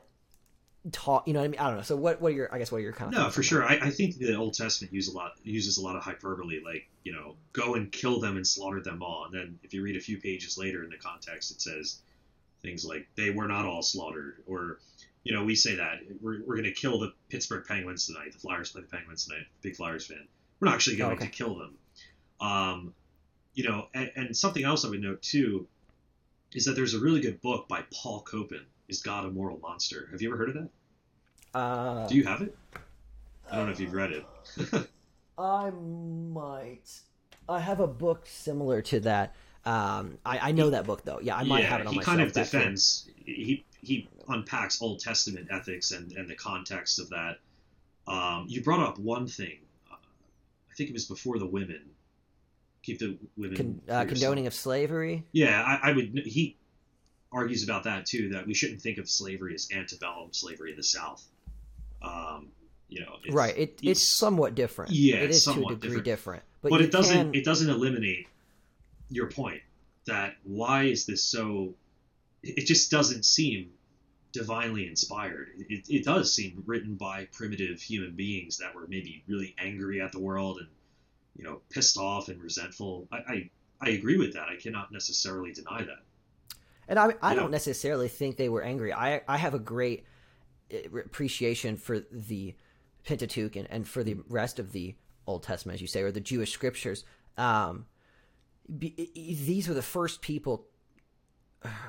talk 0.92 1.28
you 1.28 1.34
know 1.34 1.40
what 1.40 1.46
i 1.46 1.48
mean? 1.50 1.60
I 1.60 1.68
don't 1.68 1.78
know. 1.78 1.84
So 1.84 1.96
what 1.96 2.22
what 2.22 2.32
are 2.32 2.36
your 2.36 2.54
i 2.54 2.58
guess 2.58 2.72
what 2.72 2.80
are 2.80 2.82
your 2.82 2.94
kind 2.94 3.14
of 3.14 3.20
no 3.20 3.30
for 3.30 3.44
sure. 3.44 3.64
I, 3.64 3.80
I, 3.82 3.90
think 3.90 4.18
the 4.18 4.36
old 4.36 4.54
testament 4.54 4.94
uses 4.94 5.14
a 5.14 5.18
lot 5.18 5.34
uses 5.44 5.78
a 5.78 5.82
lot 5.82 5.96
of 5.96 6.04
hyperbole 6.04 6.62
like 6.64 6.88
you 7.04 7.12
know 7.12 7.36
go 7.54 7.76
and 7.76 7.92
kill 7.92 8.20
them 8.20 8.38
and 8.38 8.48
slaughter 8.48 8.82
them 8.82 9.02
all. 9.04 9.26
And 9.26 9.34
then 9.34 9.60
if 9.64 9.74
you 9.74 9.84
read 9.84 9.98
a 9.98 10.02
few 10.02 10.18
pages 10.20 10.58
later 10.58 10.84
in 10.84 10.90
the 10.90 10.98
context 10.98 11.52
it 11.52 11.62
says 11.62 12.00
things 12.62 12.86
like 12.86 13.08
they 13.16 13.30
were 13.30 13.48
not 13.48 13.66
all 13.66 13.82
slaughtered 13.82 14.38
or 14.48 14.80
you 15.24 15.34
know 15.34 15.44
we 15.44 15.56
say 15.56 15.76
that. 15.76 16.00
We're, 16.22 16.42
we're 16.46 16.56
going 16.56 16.64
to 16.64 16.72
kill 16.72 17.00
the 17.00 17.14
pittsburgh 17.30 17.66
penguins 17.66 18.08
tonight 18.08 18.32
the 18.32 18.40
flyers 18.40 18.72
play 18.72 18.82
the 18.82 18.88
penguins 18.88 19.26
tonight 19.26 19.46
big 19.62 19.76
flyers 19.76 20.06
fan. 20.06 20.28
We're 20.60 20.68
not 20.68 20.76
actually 20.76 20.98
going 20.98 21.12
oh, 21.12 21.16
okay. 21.16 21.26
to 21.26 21.32
kill 21.32 21.56
them. 21.58 21.78
Um, 22.42 22.94
you 23.54 23.64
know 23.64 23.88
and, 23.94 24.12
and 24.16 24.38
something 24.38 24.64
else 24.64 24.86
i 24.86 24.90
would 24.90 25.02
note 25.02 25.22
too 25.22 25.68
is 26.54 26.66
that 26.66 26.78
there's 26.78 26.94
a 26.94 27.00
really 27.00 27.20
good 27.20 27.42
book 27.42 27.68
by 27.68 27.84
paul 27.92 28.22
copan 28.22 28.66
is 28.90 29.02
God 29.02 29.26
a 29.26 29.30
Moral 29.30 29.60
Monster? 29.60 30.10
Have 30.12 30.22
you 30.22 30.30
ever 30.30 30.38
heard 30.38 30.50
of 30.50 30.56
that? 30.56 30.70
Uh, 31.58 32.08
Do 32.08 32.16
you 32.16 32.26
have 32.26 32.42
it? 32.42 32.56
I 33.50 33.56
don't 33.56 33.68
know 33.68 33.72
if 33.72 33.80
you've 33.80 33.94
read 33.94 34.12
it. 34.12 34.26
I 35.38 35.70
might. 35.70 37.00
I 37.48 37.60
have 37.60 37.80
a 37.80 37.88
book 37.88 38.26
similar 38.26 38.82
to 38.84 39.00
that. 39.02 39.36
Um, 39.66 40.18
I, 40.26 40.50
I 40.50 40.52
know 40.52 40.66
he, 40.66 40.72
that 40.72 40.86
book 40.86 41.04
though. 41.04 41.20
Yeah, 41.22 41.36
I 41.36 41.44
might 41.44 41.64
yeah, 41.64 41.70
have 41.70 41.82
it 41.82 41.88
on 41.88 41.94
he 41.94 42.00
my 42.00 42.04
kind 42.04 42.22
of 42.22 42.34
defends. 42.34 43.10
He 43.26 43.66
he 43.82 44.10
unpacks 44.28 44.82
Old 44.82 45.00
Testament 45.00 45.48
ethics 45.52 45.92
and 45.92 46.12
and 46.14 46.30
the 46.30 46.36
context 46.36 47.00
of 47.00 47.10
that. 47.10 47.38
Um, 48.08 48.46
you 48.48 48.64
brought 48.64 48.82
up 48.82 49.00
one 49.00 49.28
thing. 49.28 49.60
Uh, 49.92 49.96
I 49.96 50.76
think 50.76 50.90
it 50.90 50.94
was 50.94 51.06
before 51.06 51.40
the 51.40 51.46
women. 51.46 51.82
Keep 52.84 53.00
the 53.00 53.18
women. 53.38 53.58
Con, 53.58 53.82
uh, 53.90 54.06
condoning 54.06 54.48
of 54.48 54.54
slavery. 54.54 55.26
Yeah, 55.32 55.62
I, 55.62 55.90
I 55.90 55.94
would. 55.94 56.18
He 56.26 56.58
argues 57.32 57.64
about 57.64 57.84
that 57.84 58.06
too. 58.06 58.30
That 58.30 58.48
we 58.48 58.54
shouldn't 58.54 58.82
think 58.82 58.98
of 58.98 59.10
slavery 59.10 59.54
as 59.54 59.70
antebellum 59.74 60.34
slavery 60.34 60.72
in 60.72 60.78
the 60.78 60.84
South. 60.84 61.24
Um, 62.02 62.50
you 62.88 63.02
know, 63.02 63.18
it's, 63.24 63.34
right? 63.34 63.56
It, 63.58 63.80
it's, 63.82 64.02
it's, 64.02 64.10
somewhat 64.10 64.56
different. 64.56 64.92
Yeah, 64.92 65.18
it 65.18 65.30
is 65.30 65.46
to 65.46 65.52
a 65.52 65.54
degree 65.54 66.02
different. 66.02 66.04
different. 66.04 66.44
But, 66.62 66.70
but 66.72 66.82
it 66.82 66.92
doesn't. 66.92 67.32
Can... 67.32 67.36
It 67.36 67.46
doesn't 67.46 67.70
eliminate 67.70 68.28
your 69.10 69.30
point 69.30 69.62
that 70.06 70.36
why 70.44 70.84
is 70.84 71.06
this 71.06 71.24
so? 71.24 71.74
It 72.42 72.66
just 72.66 72.90
doesn't 72.90 73.26
seem 73.26 73.72
divinely 74.32 74.88
inspired. 74.88 75.50
It, 75.58 75.90
it 75.90 76.06
does 76.06 76.34
seem 76.34 76.64
written 76.66 76.96
by 76.96 77.28
primitive 77.32 77.82
human 77.82 78.16
beings 78.16 78.58
that 78.58 78.76
were 78.76 78.88
maybe 78.88 79.24
really 79.28 79.56
angry 79.58 80.02
at 80.02 80.12
the 80.12 80.20
world 80.20 80.60
and 80.60 80.68
you 81.36 81.44
know 81.44 81.62
pissed 81.70 81.98
off 81.98 82.30
and 82.30 82.42
resentful. 82.42 83.08
I 83.12 83.18
I, 83.18 83.50
I 83.82 83.90
agree 83.90 84.18
with 84.18 84.34
that. 84.34 84.48
I 84.50 84.56
cannot 84.56 84.92
necessarily 84.92 85.54
deny 85.54 85.84
that. 85.84 86.04
And 86.90 87.00
I 87.00 87.14
I 87.22 87.36
don't 87.36 87.52
necessarily 87.52 88.10
think 88.10 88.36
they 88.36 88.50
were 88.50 88.62
angry. 88.62 88.92
I 88.92 89.22
I 89.28 89.38
have 89.38 89.54
a 89.54 89.60
great 89.60 90.04
eh, 90.70 90.82
appreciation 91.06 91.78
for 91.78 92.00
the 92.12 92.56
Pentateuch 93.06 93.56
and, 93.56 93.68
and 93.72 93.88
for 93.88 94.04
the 94.04 94.18
rest 94.28 94.60
of 94.60 94.74
the 94.74 94.96
Old 95.26 95.44
Testament, 95.44 95.76
as 95.76 95.82
you 95.82 95.88
say, 95.88 96.02
or 96.02 96.12
the 96.12 96.20
Jewish 96.20 96.52
scriptures. 96.52 97.06
Um, 97.38 97.86
be, 98.78 99.12
these 99.16 99.70
were 99.70 99.74
the 99.74 99.82
first 99.82 100.22
people 100.22 100.68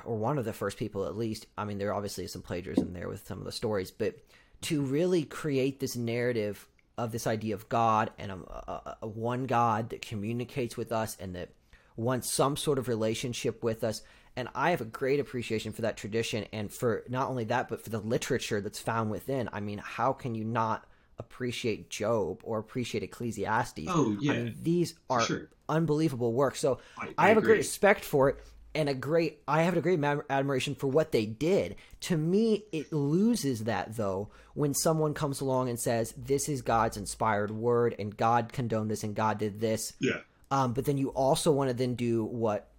or 0.04 0.16
one 0.16 0.38
of 0.38 0.44
the 0.44 0.52
first 0.52 0.76
people 0.76 1.06
at 1.06 1.16
least. 1.16 1.46
I 1.56 1.64
mean, 1.64 1.78
there 1.78 1.94
obviously 1.94 2.24
is 2.24 2.32
some 2.32 2.42
plagiarism 2.42 2.92
there 2.92 3.08
with 3.08 3.26
some 3.26 3.38
of 3.38 3.44
the 3.44 3.52
stories, 3.52 3.90
but 3.90 4.16
to 4.62 4.82
really 4.82 5.24
create 5.24 5.80
this 5.80 5.96
narrative 5.96 6.68
of 6.98 7.12
this 7.12 7.26
idea 7.26 7.54
of 7.54 7.68
God 7.68 8.10
and 8.18 8.30
a, 8.30 8.34
a, 8.34 8.98
a, 9.02 9.06
one 9.06 9.46
God 9.46 9.90
that 9.90 10.02
communicates 10.02 10.76
with 10.76 10.92
us 10.92 11.16
and 11.18 11.34
that 11.34 11.50
wants 11.96 12.30
some 12.30 12.56
sort 12.56 12.78
of 12.78 12.88
relationship 12.88 13.62
with 13.62 13.82
us. 13.84 14.02
And 14.36 14.48
I 14.54 14.70
have 14.70 14.80
a 14.80 14.86
great 14.86 15.20
appreciation 15.20 15.72
for 15.72 15.82
that 15.82 15.96
tradition 15.96 16.46
and 16.52 16.72
for 16.72 17.04
not 17.08 17.28
only 17.28 17.44
that, 17.44 17.68
but 17.68 17.82
for 17.82 17.90
the 17.90 17.98
literature 17.98 18.60
that's 18.60 18.78
found 18.78 19.10
within. 19.10 19.48
I 19.52 19.60
mean, 19.60 19.78
how 19.78 20.12
can 20.12 20.34
you 20.34 20.44
not 20.44 20.86
appreciate 21.18 21.90
Job 21.90 22.40
or 22.42 22.58
appreciate 22.58 23.02
Ecclesiastes? 23.02 23.86
Oh, 23.88 24.16
yeah. 24.20 24.32
I 24.32 24.36
mean, 24.36 24.56
these 24.62 24.94
are 25.08 25.22
sure. 25.22 25.48
unbelievable 25.68 26.32
works. 26.32 26.60
So 26.60 26.78
I, 26.98 27.08
I, 27.18 27.28
have 27.28 27.38
agree. 27.38 27.52
a 27.52 27.54
great 27.54 27.58
respect 27.58 28.04
for 28.04 28.30
it 28.30 28.38
and 28.74 28.88
a 28.88 28.94
great 28.94 29.40
I 29.48 29.62
have 29.62 29.76
a 29.76 29.80
great 29.80 30.02
admiration 30.30 30.74
for 30.74 30.86
what 30.86 31.12
they 31.12 31.26
did. 31.26 31.76
To 32.02 32.16
me, 32.16 32.64
it 32.72 32.92
loses 32.92 33.64
that 33.64 33.96
though 33.96 34.30
when 34.54 34.74
someone 34.74 35.14
comes 35.14 35.40
along 35.40 35.68
and 35.68 35.78
says 35.78 36.14
this 36.16 36.48
is 36.48 36.62
God's 36.62 36.96
inspired 36.96 37.50
word 37.50 37.94
and 37.98 38.16
God 38.16 38.52
condoned 38.52 38.90
this 38.90 39.02
and 39.02 39.14
God 39.14 39.38
did 39.38 39.60
this. 39.60 39.92
Yeah. 39.98 40.20
Um, 40.50 40.72
but 40.72 40.84
then 40.84 40.98
you 40.98 41.10
also 41.10 41.52
want 41.52 41.70
to 41.70 41.74
then 41.74 41.94
do 41.94 42.24
what 42.24 42.69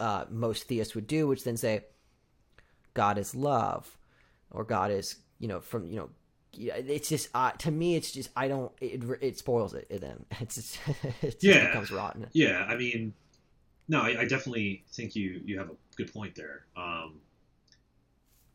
uh, 0.00 0.24
most 0.30 0.64
theists 0.68 0.94
would 0.94 1.06
do, 1.06 1.28
which 1.28 1.44
then 1.44 1.56
say 1.56 1.84
God 2.94 3.18
is 3.18 3.34
love, 3.34 3.96
or 4.50 4.64
God 4.64 4.90
is 4.90 5.16
you 5.38 5.48
know 5.48 5.60
from 5.60 5.86
you 5.86 5.96
know 5.96 6.10
it's 6.52 7.08
just 7.08 7.28
uh, 7.34 7.52
to 7.52 7.70
me 7.70 7.94
it's 7.94 8.10
just 8.10 8.30
I 8.36 8.48
don't 8.48 8.72
it, 8.80 9.02
it 9.20 9.38
spoils 9.38 9.72
it 9.74 9.88
then 10.00 10.24
it's 10.40 10.56
just, 10.56 10.78
it 11.22 11.40
just 11.40 11.42
Yeah. 11.42 11.68
becomes 11.68 11.92
rotten. 11.92 12.26
Yeah, 12.32 12.64
I 12.68 12.76
mean, 12.76 13.14
no, 13.88 14.00
I, 14.00 14.20
I 14.20 14.24
definitely 14.24 14.84
think 14.92 15.14
you 15.14 15.40
you 15.44 15.58
have 15.58 15.70
a 15.70 15.76
good 15.96 16.12
point 16.12 16.34
there. 16.34 16.64
Um, 16.76 17.20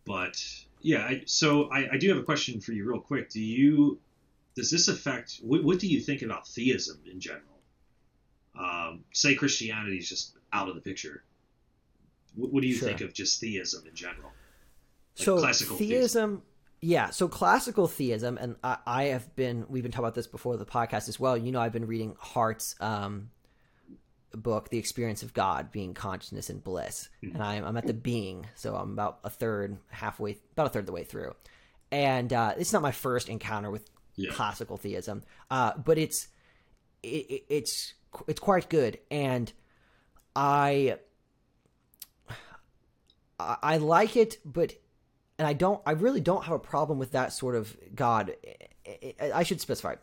but 0.06 0.41
yeah, 0.82 1.00
I, 1.04 1.24
so 1.26 1.72
I, 1.72 1.93
I 1.93 1.98
do 1.98 2.10
have 2.10 2.18
a 2.18 2.24
question 2.24 2.62
for 2.62 2.74
you, 2.74 2.88
real 2.89 3.00
quick. 3.02 3.30
Do 3.30 3.41
you 3.41 4.00
does 4.56 4.72
this 4.72 4.88
affect 4.88 5.39
what, 5.41 5.64
what 5.64 5.80
do 5.80 5.88
you 5.88 6.00
think 6.00 6.22
about 6.22 6.48
theism 6.48 7.00
in 7.12 7.20
general? 7.20 7.43
Um, 8.58 9.04
say 9.12 9.36
Christianity 9.36 9.98
is 9.98 10.08
just 10.08 10.38
out 10.54 10.70
of 10.70 10.76
the 10.76 10.82
picture. 10.82 11.24
What, 12.36 12.51
what 12.53 12.61
do 12.61 12.67
you 12.67 12.75
Sure. 12.75 12.88
think 12.89 13.01
of 13.01 13.13
just 13.13 13.39
theism 13.39 13.86
in 13.88 13.95
general? 13.95 14.31
Like 15.17 15.25
so 15.25 15.38
classical 15.39 15.77
theism, 15.77 16.41
yeah 16.81 17.09
so 17.09 17.27
classical 17.29 17.88
theism 17.88 18.38
and 18.38 18.57
I, 18.63 18.77
I 18.86 19.03
have 19.05 19.33
been 19.36 19.65
we've 19.69 19.81
been 19.81 19.91
talking 19.93 20.03
about 20.05 20.13
this 20.15 20.27
before 20.27 20.57
the 20.57 20.65
podcast 20.65 21.07
as 21.07 21.17
well 21.19 21.38
you 21.38 21.51
know 21.53 21.61
i've 21.61 21.71
been 21.71 21.88
reading 21.88 22.15
hart's 22.19 22.75
um, 22.81 23.29
book 24.33 24.69
the 24.69 24.77
experience 24.77 25.23
of 25.23 25.33
god 25.33 25.71
being 25.71 25.93
consciousness 25.93 26.49
and 26.49 26.61
bliss 26.61 27.07
Mhm. 27.23 27.33
and 27.36 27.41
I'm, 27.43 27.63
I'm 27.63 27.77
at 27.77 27.88
the 27.88 27.93
being 27.93 28.45
so 28.55 28.75
i'm 28.75 28.91
about 28.91 29.19
a 29.23 29.29
third 29.29 29.77
halfway 29.88 30.38
about 30.51 30.67
a 30.67 30.69
third 30.69 30.81
of 30.81 30.86
the 30.88 30.91
way 30.91 31.05
through 31.05 31.33
and 31.91 32.31
uh, 32.33 32.53
it's 32.57 32.73
not 32.73 32.81
my 32.81 32.91
first 32.91 33.29
encounter 33.29 33.71
with 33.71 33.89
Yeah. 34.15 34.31
classical 34.33 34.75
theism 34.75 35.23
uh, 35.49 35.77
but 35.77 35.97
it's 35.97 36.27
it, 37.01 37.07
it, 37.31 37.45
it's 37.49 37.93
it's 38.27 38.39
quite 38.41 38.67
good 38.69 38.99
and 39.09 39.51
i 40.36 40.97
I 43.39 43.57
I 43.61 43.77
like 43.77 44.15
it, 44.15 44.38
but 44.45 44.73
and 45.38 45.47
I 45.47 45.53
don't. 45.53 45.81
I 45.86 45.91
really 45.91 46.21
don't 46.21 46.45
have 46.45 46.53
a 46.53 46.59
problem 46.59 46.97
with 46.97 47.11
that 47.11 47.33
sort 47.33 47.55
of 47.55 47.75
God. 47.93 48.36
I- 49.19 49.43
should 49.43 49.61
specify. 49.61 49.95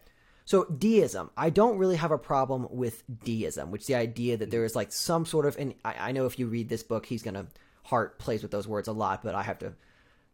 So 0.45 0.65
deism, 0.65 1.31
I 1.37 1.51
don't 1.51 1.79
really 1.79 1.97
have 1.97 2.11
a 2.11 2.19
problem 2.19 2.67
with 2.71 3.05
deism, 3.25 3.71
which 3.71 3.87
the 3.87 3.95
idea 3.95 4.37
that 4.37 4.51
there 4.51 4.65
is 4.65 4.75
like 4.75 4.93
some 4.93 5.25
sort 5.25 5.47
of. 5.47 5.57
And 5.59 5.75
I, 5.85 6.09
I 6.09 6.13
know 6.13 6.27
if 6.27 6.39
you 6.39 6.47
read 6.47 6.69
this 6.69 6.83
book, 6.83 7.07
he's 7.07 7.23
gonna 7.23 7.47
Hart 7.85 8.19
plays 8.19 8.43
with 8.43 8.51
those 8.51 8.69
words 8.69 8.89
a 8.89 8.93
lot, 8.93 9.23
but 9.23 9.35
I 9.35 9.43
have 9.43 9.59
to 9.61 9.73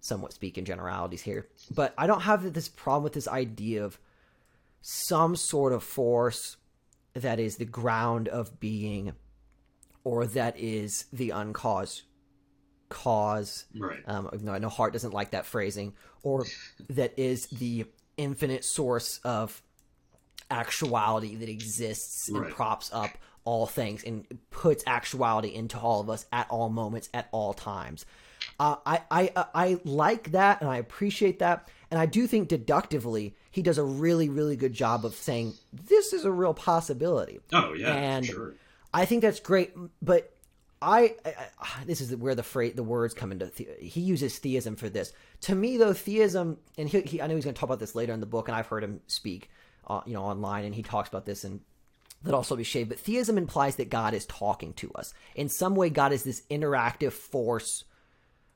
somewhat 0.01 0.32
speak 0.32 0.59
in 0.59 0.64
generalities 0.64 1.22
here. 1.22 1.46
But 1.74 1.94
I 1.99 2.07
don't 2.07 2.22
have 2.22 2.53
this 2.53 2.68
problem 2.68 3.05
with 3.05 3.14
this 3.14 3.28
idea 3.28 3.84
of 3.84 3.99
some 4.80 5.36
sort 5.36 5.72
of 5.72 5.82
force 5.82 6.57
that 7.14 7.40
is 7.40 7.57
the 7.57 7.64
ground 7.64 8.28
of 8.28 8.61
being, 8.61 9.12
or 10.05 10.26
that 10.26 10.59
is 10.59 11.07
the 11.12 11.30
uncaused 11.30 12.03
cause 12.89 13.64
Right. 13.76 14.01
um, 14.07 14.28
though 14.32 14.53
I 14.53 14.59
know 14.59 14.68
Hart 14.68 14.93
doesn't 14.93 15.12
like 15.14 15.30
that 15.32 15.47
phrasing, 15.47 15.95
or 16.22 16.47
that 16.91 17.18
is 17.18 17.47
the 17.47 17.86
infinite 18.16 18.64
source 18.64 19.18
of 19.24 19.62
actuality 20.51 21.36
that 21.36 21.49
exists 21.49 22.28
and 22.28 22.41
Right. 22.41 22.51
props 22.53 22.91
up 22.93 23.11
all 23.45 23.66
things 23.66 24.03
and 24.05 24.26
puts 24.51 24.82
actuality 24.86 25.55
into 25.55 25.78
all 25.78 26.01
of 26.01 26.11
us 26.11 26.26
at 26.32 26.47
all 26.51 26.68
moments, 26.68 27.09
at 27.14 27.28
all 27.32 27.55
times. 27.55 28.05
Uh, 28.61 28.76
I, 28.84 29.03
I 29.11 29.30
I 29.36 29.45
I 29.55 29.80
like 29.84 30.32
that 30.32 30.61
and 30.61 30.68
I 30.70 30.76
appreciate 30.78 31.39
that, 31.41 31.68
and 31.91 31.99
I 32.01 32.07
do 32.07 32.26
think 32.26 32.49
deductively 32.49 33.34
he 33.51 33.62
does 33.62 33.78
a 33.78 33.84
really 33.84 34.28
really 34.28 34.57
good 34.57 34.72
job 34.72 35.05
of 35.05 35.14
saying 35.14 35.55
this 35.72 36.12
is 36.12 36.24
a 36.24 36.32
real 36.32 36.55
possibility. 36.55 37.41
Oh 37.53 37.72
yeah, 37.74 37.95
and- 37.95 38.26
sure. 38.26 38.55
I 38.93 39.05
think 39.05 39.20
that's 39.22 39.39
great, 39.41 39.72
but 40.01 40.32
I, 40.81 41.16
I, 41.24 41.85
this 41.87 42.01
is 42.01 42.14
where 42.14 42.35
the 42.35 42.43
phrase 42.43 42.74
the 42.74 42.83
words 42.83 43.14
come 43.14 43.33
into. 43.33 43.47
The, 43.47 43.68
he 43.81 44.01
uses 44.01 44.39
theism 44.39 44.76
for 44.76 44.89
this. 44.89 45.12
To 45.43 45.55
me, 45.55 45.76
though, 45.76 45.93
theism, 45.93 46.59
and 46.76 46.89
he, 46.89 47.01
he 47.03 47.22
I 47.22 47.26
know 47.26 47.35
he's 47.35 47.45
going 47.45 47.55
to 47.55 47.59
talk 47.59 47.68
about 47.68 47.81
this 47.81 47.95
later 47.95 48.12
in 48.12 48.20
the 48.20 48.26
book, 48.26 48.49
and 48.49 48.57
I've 48.57 48.68
heard 48.68 48.85
him 48.85 49.01
speak, 49.07 49.51
uh, 49.87 50.03
you 50.07 50.14
know, 50.14 50.22
online, 50.22 50.64
and 50.64 50.74
he 50.74 50.83
talks 50.83 51.09
about 51.09 51.26
this 51.26 51.45
and 51.45 51.61
that 52.22 52.35
also 52.35 52.57
be 52.57 52.64
shade. 52.64 52.89
But 52.89 52.99
theism 52.99 53.39
implies 53.39 53.76
that 53.76 53.91
God 53.91 54.14
is 54.14 54.26
talking 54.26 54.72
to 54.74 54.91
us 54.93 55.14
in 55.35 55.49
some 55.49 55.74
way. 55.74 55.91
God 55.91 56.12
is 56.12 56.24
this 56.24 56.43
interactive 56.51 57.12
force, 57.12 57.85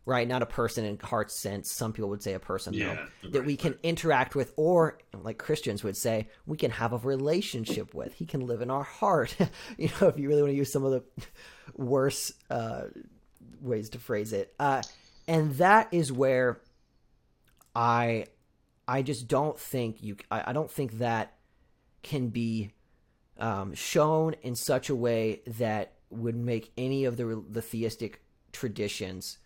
right? 0.05 0.27
Not 0.27 0.43
a 0.43 0.47
person 0.47 0.85
in 0.85 0.99
Hart 0.99 1.31
sense. 1.31 1.71
Some 1.71 1.93
people 1.93 2.11
would 2.11 2.23
say 2.23 2.35
a 2.35 2.41
person, 2.41 2.75
though, 3.23 3.31
that 3.31 3.39
right, 3.41 3.47
we 3.47 3.57
can 3.57 3.79
interact 3.83 4.35
with, 4.35 4.53
or 4.57 4.99
like 5.15 5.39
Christians 5.39 5.85
would 5.85 5.97
say, 5.97 6.29
we 6.47 6.57
can 6.57 6.71
have 6.73 6.93
a 6.93 6.99
relationship 6.99 7.95
with. 7.95 8.15
He 8.15 8.27
can 8.27 8.47
live 8.47 8.63
in 8.63 8.71
our 8.71 8.83
heart. 8.83 9.37
you 9.79 9.91
know, 10.01 10.09
if 10.09 10.19
you 10.19 10.29
really 10.29 10.43
want 10.43 10.53
to 10.53 10.57
use 10.57 10.73
some 10.73 10.85
of 10.85 10.93
the 10.93 11.05
worse 11.75 12.33
uh, 12.51 12.85
ways 13.61 13.91
to 13.91 13.99
phrase 13.99 14.33
it, 14.33 14.55
uh, 14.59 14.83
and 15.29 15.55
that 15.57 15.89
is 15.93 16.11
where 16.11 16.61
I, 17.77 18.27
I 18.89 19.03
just 19.03 19.29
don't 19.29 19.59
think 19.59 20.03
you. 20.03 20.17
I, 20.31 20.51
I 20.51 20.53
don't 20.53 20.71
think 20.71 20.99
that 20.99 21.35
can 22.03 22.29
be 22.29 22.73
um, 23.39 23.75
shown 23.75 24.35
in 24.43 24.57
such 24.57 24.91
a 24.91 24.97
way 24.97 25.43
that 25.47 25.93
would 26.11 26.37
make 26.37 26.73
any 26.77 27.05
of 27.05 27.17
the 27.17 27.43
the 27.49 27.63
theistic 27.63 28.21
traditions 28.53 29.39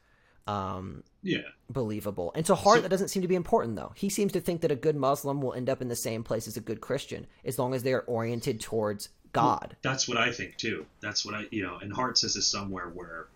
um, 0.47 1.03
Yeah. 1.23 1.43
believable. 1.71 2.33
And 2.35 2.47
to 2.47 2.55
Hart, 2.55 2.79
So- 2.79 2.83
that 2.83 2.89
doesn't 2.89 3.09
seem 3.09 3.23
to 3.23 3.29
be 3.29 3.35
important, 3.35 3.77
though. 3.77 3.93
He 3.97 4.09
seems 4.09 4.33
to 4.33 4.41
think 4.41 4.61
that 4.61 4.71
a 4.71 4.77
good 4.77 4.97
Muslim 4.97 5.43
will 5.43 5.53
end 5.53 5.69
up 5.69 5.83
in 5.83 5.89
the 5.89 5.97
same 5.97 6.23
place 6.23 6.47
as 6.47 6.57
a 6.57 6.61
good 6.61 6.81
Christian 6.81 7.27
as 7.45 7.59
long 7.59 7.75
as 7.75 7.83
they 7.83 7.93
are 7.93 8.03
oriented 8.03 8.61
towards 8.61 9.09
God. 9.33 9.77
That's 9.83 10.07
what 10.09 10.17
I 10.17 10.33
think 10.33 10.57
too. 10.57 10.87
That's 11.01 11.25
what 11.25 11.35
I, 11.35 11.47
you 11.51 11.63
know, 11.63 11.79
and 11.79 11.93
Hart 11.93 12.17
says 12.17 12.35
this 12.35 12.47
somewhere 12.47 12.89
where, 12.89 13.27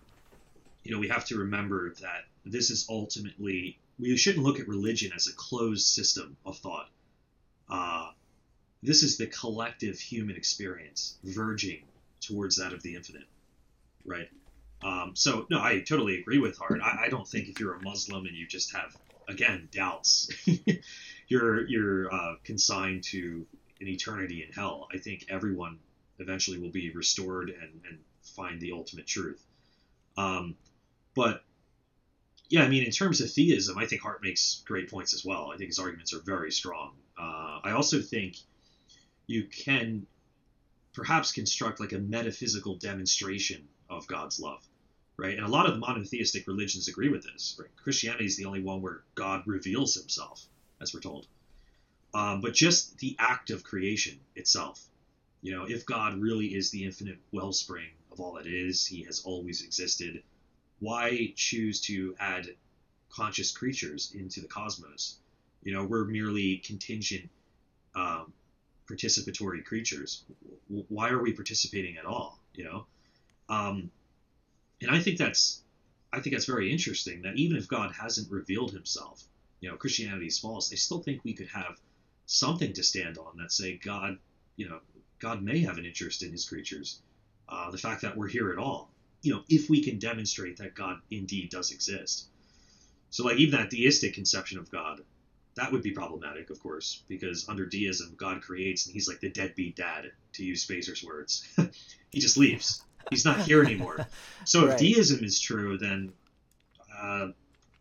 you 0.85 0.93
know, 0.93 0.99
we 0.99 1.09
have 1.09 1.27
to 1.27 1.37
remember 1.39 1.93
that 2.01 2.25
this 2.47 2.71
is 2.71 2.87
ultimately, 2.89 3.79
we 3.99 4.17
shouldn't 4.17 4.45
look 4.45 4.59
at 4.61 4.69
religion 4.69 5.13
as 5.15 5.27
a 5.27 5.33
closed 5.35 5.87
system 5.87 6.37
of 6.47 6.57
thought. 6.59 6.89
Uh, 7.69 8.13
this 8.83 9.03
is 9.03 9.19
the 9.19 9.27
collective 9.27 9.99
human 9.99 10.37
experience 10.37 11.19
verging 11.23 11.83
towards 12.21 12.57
that 12.57 12.73
of 12.73 12.83
the 12.83 12.95
infinite, 12.95 13.27
right? 14.07 14.29
Um, 14.83 15.13
so, 15.15 15.47
no, 15.51 15.61
I 15.61 15.81
totally 15.81 16.19
agree 16.21 16.39
with 16.39 16.59
Hart. 16.59 16.81
I, 16.83 17.05
I 17.07 17.09
don't 17.09 17.29
think 17.29 17.49
if 17.49 17.61
you're 17.61 17.75
a 17.75 17.81
Muslim 17.81 18.27
and 18.27 18.35
you 18.35 18.47
just 18.47 18.75
have, 18.75 18.97
again, 19.29 19.69
doubts, 19.73 20.31
you're 21.29 21.67
you're 21.67 22.13
uh, 22.13 22.35
consigned 22.45 23.05
to 23.05 23.47
an 23.81 23.89
eternity 23.89 24.43
in 24.47 24.53
hell. 24.53 24.89
I 24.93 24.99
think 24.99 25.27
everyone 25.29 25.79
eventually 26.19 26.59
will 26.59 26.71
be 26.71 26.91
restored 26.93 27.51
and, 27.51 27.81
and 27.89 27.99
find 28.23 28.61
the 28.61 28.73
ultimate 28.73 29.07
truth. 29.07 29.43
Um, 30.17 30.57
but 31.15 31.45
yeah, 32.49 32.65
I 32.65 32.69
mean, 32.69 32.85
in 32.85 32.91
terms 32.91 33.21
of 33.21 33.31
theism, 33.31 33.79
I 33.79 33.87
think 33.87 34.03
Hart 34.03 34.23
makes 34.23 34.63
great 34.67 34.91
points 34.91 35.15
as 35.15 35.25
well. 35.25 35.51
I 35.53 35.57
think 35.57 35.69
his 35.69 35.79
arguments 35.79 36.13
are 36.13 36.21
very 36.21 36.51
strong. 36.51 36.95
Uh, 37.19 37.61
I 37.63 37.73
also 37.73 38.01
think 38.01 38.37
you 39.27 39.45
can 39.45 40.07
perhaps 40.93 41.33
construct 41.33 41.79
like 41.79 41.93
a 41.93 41.99
metaphysical 41.99 42.75
demonstration 42.77 43.69
of 43.89 44.07
God's 44.09 44.41
love, 44.41 44.67
right? 45.21 45.37
And 45.37 45.47
a 45.47 45.51
lot 45.51 45.67
of 45.67 45.75
the 45.75 45.79
monotheistic 45.79 46.47
religions 46.47 46.89
agree 46.89 47.11
with 47.11 47.23
this. 47.23 47.57
Right? 47.61 47.69
Christianity 47.77 48.25
is 48.25 48.37
the 48.37 48.47
only 48.47 48.63
one 48.63 48.81
where 48.81 49.03
God 49.15 49.43
reveals 49.47 49.95
Himself, 49.95 50.45
as 50.81 50.95
we're 50.95 51.01
told. 51.01 51.27
Um, 52.15 52.41
but 52.41 52.55
just 52.55 52.99
the 52.99 53.15
act 53.19 53.51
of 53.51 53.63
creation 53.63 54.19
itself, 54.35 54.83
you 55.43 55.55
know, 55.55 55.65
if 55.65 55.87
God 55.87 56.19
really 56.19 56.47
is 56.47 56.71
the 56.71 56.85
infinite 56.85 57.19
wellspring 57.33 57.91
of 58.11 58.19
all 58.19 58.33
that 58.35 58.47
is, 58.47 58.87
He 58.87 59.03
has 59.05 59.21
always 59.21 59.63
existed. 59.63 60.23
Why 60.79 61.33
choose 61.37 61.83
to 61.83 62.17
add 62.19 62.49
conscious 63.11 63.53
creatures 63.53 64.13
into 64.19 64.41
the 64.41 64.49
cosmos? 64.49 65.19
You 65.63 65.75
know, 65.75 65.85
we're 65.85 66.07
merely 66.07 66.57
contingent, 66.57 67.29
um, 67.95 68.33
participatory 68.89 69.63
creatures. 69.65 70.25
Why 70.69 71.11
are 71.11 71.23
we 71.23 71.35
participating 71.35 71.99
at 71.99 72.07
all? 72.07 72.41
You 72.55 72.65
know, 72.65 72.87
um, 73.51 73.91
and 74.81 74.91
I 74.91 75.01
think 75.01 75.19
that's, 75.19 75.63
I 76.13 76.21
think 76.21 76.35
that's 76.35 76.47
very 76.47 76.73
interesting. 76.73 77.23
That 77.23 77.37
even 77.37 77.57
if 77.57 77.69
God 77.69 77.93
hasn't 77.93 78.31
revealed 78.31 78.73
Himself, 78.73 79.23
you 79.61 79.69
know, 79.69 79.77
Christianity 79.77 80.27
is 80.27 80.39
false. 80.39 80.73
I 80.73 80.77
still 80.77 81.03
think 81.03 81.23
we 81.23 81.35
could 81.35 81.49
have 81.49 81.79
something 82.27 82.73
to 82.75 82.83
stand 82.83 83.19
on 83.19 83.37
that 83.39 83.53
say 83.53 83.77
God, 83.77 84.19
you 84.57 84.69
know, 84.69 84.81
God 85.19 85.43
may 85.43 85.61
have 85.61 85.79
an 85.79 85.85
interest 85.85 86.23
in 86.23 86.33
His 86.33 86.49
creatures. 86.49 87.01
Uh, 87.49 87.71
the 87.71 87.79
fact 87.79 88.03
that 88.03 88.17
we're 88.17 88.29
here 88.29 88.53
at 88.53 88.59
all, 88.59 88.91
you 89.23 89.35
know, 89.35 89.43
if 89.49 89.69
we 89.69 89.83
can 89.83 89.99
demonstrate 89.99 90.59
that 90.59 90.75
God 90.75 91.01
indeed 91.11 91.51
does 91.51 91.73
exist. 91.73 92.27
So, 93.11 93.25
like, 93.25 93.39
even 93.39 93.59
that 93.59 93.71
deistic 93.71 94.15
conception 94.15 94.59
of 94.59 94.71
God, 94.71 95.01
that 95.57 95.73
would 95.73 95.83
be 95.83 95.91
problematic, 95.91 96.49
of 96.51 96.61
course, 96.61 97.03
because 97.09 97.49
under 97.49 97.67
deism, 97.67 98.15
God 98.17 98.41
creates 98.41 98.87
and 98.87 98.95
he's 98.95 99.09
like 99.09 99.21
the 99.21 99.31
deadbeat 99.31 99.77
dad, 99.77 100.13
to 100.35 100.45
use 100.45 100.65
Feser's 100.65 101.03
words. 101.03 101.47
he 102.11 102.21
just 102.21 102.37
leaves. 102.37 102.83
He's 103.11 103.25
not 103.25 103.41
here 103.41 103.63
anymore. 103.63 104.07
So 104.45 104.65
if 104.65 104.71
right. 104.71 104.79
deism 104.79 105.25
is 105.25 105.39
true, 105.39 105.79
then 105.79 106.13
uh, 106.97 107.29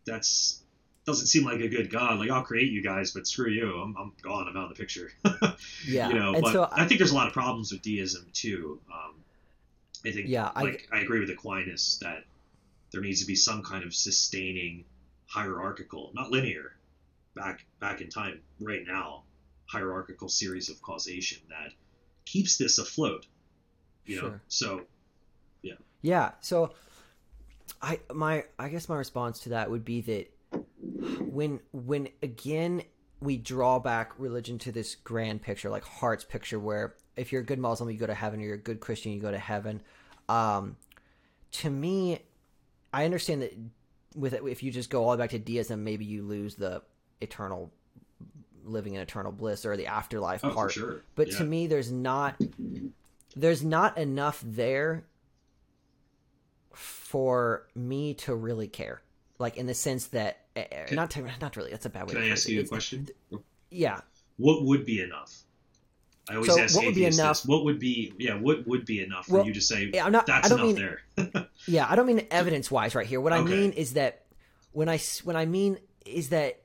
that's 0.04 0.60
doesn't 1.06 1.26
seem 1.26 1.44
like 1.44 1.60
a 1.60 1.68
good 1.68 1.90
God. 1.90 2.18
Like 2.18 2.30
I'll 2.30 2.42
create 2.42 2.70
you 2.70 2.82
guys, 2.82 3.12
but 3.12 3.26
screw 3.26 3.48
you. 3.48 3.76
I'm, 3.76 3.96
I'm 3.96 4.12
gone. 4.22 4.46
I'm 4.48 4.56
out 4.56 4.70
of 4.70 4.76
the 4.76 4.80
picture. 4.80 5.10
yeah. 5.86 6.08
You 6.08 6.14
know, 6.14 6.34
and 6.34 6.42
but 6.42 6.52
so 6.52 6.64
I, 6.64 6.82
I 6.82 6.86
think 6.86 6.98
there's 6.98 7.12
a 7.12 7.14
lot 7.14 7.26
of 7.26 7.32
problems 7.32 7.72
with 7.72 7.82
deism 7.82 8.26
too. 8.32 8.80
Um, 8.92 9.14
I 10.04 10.12
think, 10.12 10.28
yeah, 10.28 10.50
like 10.56 10.88
I, 10.92 10.98
I 10.98 11.00
agree 11.00 11.20
with 11.20 11.30
Aquinas 11.30 11.98
that 12.00 12.24
there 12.90 13.00
needs 13.00 13.20
to 13.20 13.26
be 13.26 13.34
some 13.34 13.62
kind 13.62 13.84
of 13.84 13.94
sustaining 13.94 14.84
hierarchical, 15.26 16.10
not 16.14 16.30
linear, 16.30 16.72
back 17.34 17.64
back 17.80 18.00
in 18.00 18.08
time, 18.08 18.40
right 18.60 18.82
now, 18.86 19.24
hierarchical 19.66 20.28
series 20.28 20.68
of 20.68 20.80
causation 20.82 21.40
that 21.48 21.72
keeps 22.24 22.56
this 22.56 22.78
afloat. 22.78 23.26
You 24.06 24.16
sure. 24.16 24.30
know, 24.30 24.40
so 24.48 24.82
yeah. 26.02 26.32
So 26.40 26.72
I 27.82 28.00
my 28.12 28.44
I 28.58 28.68
guess 28.68 28.88
my 28.88 28.96
response 28.96 29.40
to 29.40 29.50
that 29.50 29.70
would 29.70 29.84
be 29.84 30.00
that 30.02 30.32
when 31.20 31.60
when 31.72 32.08
again 32.22 32.82
we 33.20 33.36
draw 33.36 33.78
back 33.78 34.12
religion 34.18 34.58
to 34.58 34.72
this 34.72 34.94
grand 34.94 35.42
picture, 35.42 35.68
like 35.68 35.84
Hart's 35.84 36.24
picture, 36.24 36.58
where 36.58 36.94
if 37.16 37.32
you're 37.32 37.42
a 37.42 37.44
good 37.44 37.58
Muslim, 37.58 37.90
you 37.90 37.98
go 37.98 38.06
to 38.06 38.14
heaven, 38.14 38.40
or 38.40 38.44
you're 38.44 38.54
a 38.54 38.58
good 38.58 38.80
Christian, 38.80 39.12
you 39.12 39.20
go 39.20 39.30
to 39.30 39.38
heaven. 39.38 39.82
Um, 40.28 40.76
to 41.52 41.70
me, 41.70 42.20
I 42.92 43.04
understand 43.04 43.42
that 43.42 43.52
with 44.14 44.34
if 44.34 44.62
you 44.62 44.70
just 44.70 44.90
go 44.90 45.04
all 45.04 45.10
the 45.10 45.18
way 45.18 45.24
back 45.24 45.30
to 45.30 45.38
deism, 45.38 45.84
maybe 45.84 46.04
you 46.04 46.22
lose 46.22 46.54
the 46.54 46.82
eternal 47.20 47.70
living 48.64 48.94
in 48.94 49.00
eternal 49.00 49.32
bliss 49.32 49.64
or 49.64 49.76
the 49.76 49.86
afterlife 49.86 50.44
oh, 50.44 50.50
part. 50.50 50.72
Sure. 50.72 51.02
But 51.14 51.30
yeah. 51.30 51.38
to 51.38 51.44
me, 51.44 51.66
there's 51.66 51.92
not 51.92 52.40
there's 53.36 53.62
not 53.62 53.98
enough 53.98 54.42
there 54.44 55.04
for 56.72 57.66
me 57.74 58.14
to 58.14 58.34
really 58.34 58.68
care. 58.68 59.02
Like 59.38 59.56
in 59.56 59.66
the 59.66 59.74
sense 59.74 60.08
that 60.08 60.40
eh, 60.54 60.64
eh, 60.70 60.94
not 60.94 61.10
to 61.12 61.26
not 61.40 61.56
really. 61.56 61.70
That's 61.70 61.86
a 61.86 61.90
bad 61.90 62.08
way. 62.08 62.14
Can 62.14 62.22
I 62.22 62.28
ask 62.28 62.48
you 62.48 62.60
a 62.60 62.66
question? 62.66 63.08
Yeah. 63.70 64.00
What 64.36 64.64
would 64.64 64.84
be 64.84 65.00
enough? 65.00 65.44
I 66.28 66.34
always 66.34 66.52
so 66.52 66.60
ask 66.60 66.76
what 66.76 66.86
would 66.86 66.94
be 66.94 67.06
enough? 67.06 67.38
This. 67.42 67.46
What 67.46 67.64
would 67.64 67.78
be 67.78 68.12
yeah? 68.18 68.34
What 68.34 68.66
would 68.66 68.84
be 68.84 69.02
enough 69.02 69.26
for 69.26 69.38
well, 69.38 69.46
you 69.46 69.54
to 69.54 69.60
say 69.60 69.90
yeah, 69.92 70.04
I'm 70.04 70.12
not, 70.12 70.26
that's 70.26 70.46
I 70.46 70.48
don't 70.48 70.60
enough 70.60 70.76
mean, 71.16 71.32
there? 71.34 71.48
yeah, 71.66 71.86
I 71.88 71.96
don't 71.96 72.06
mean 72.06 72.26
evidence 72.30 72.70
wise 72.70 72.94
right 72.94 73.06
here. 73.06 73.20
What 73.20 73.32
I 73.32 73.42
mean 73.42 73.72
is 73.72 73.94
that 73.94 74.26
when 74.72 74.88
I 74.88 75.00
when 75.24 75.36
I 75.36 75.46
mean 75.46 75.78
is 76.06 76.28
that 76.28 76.60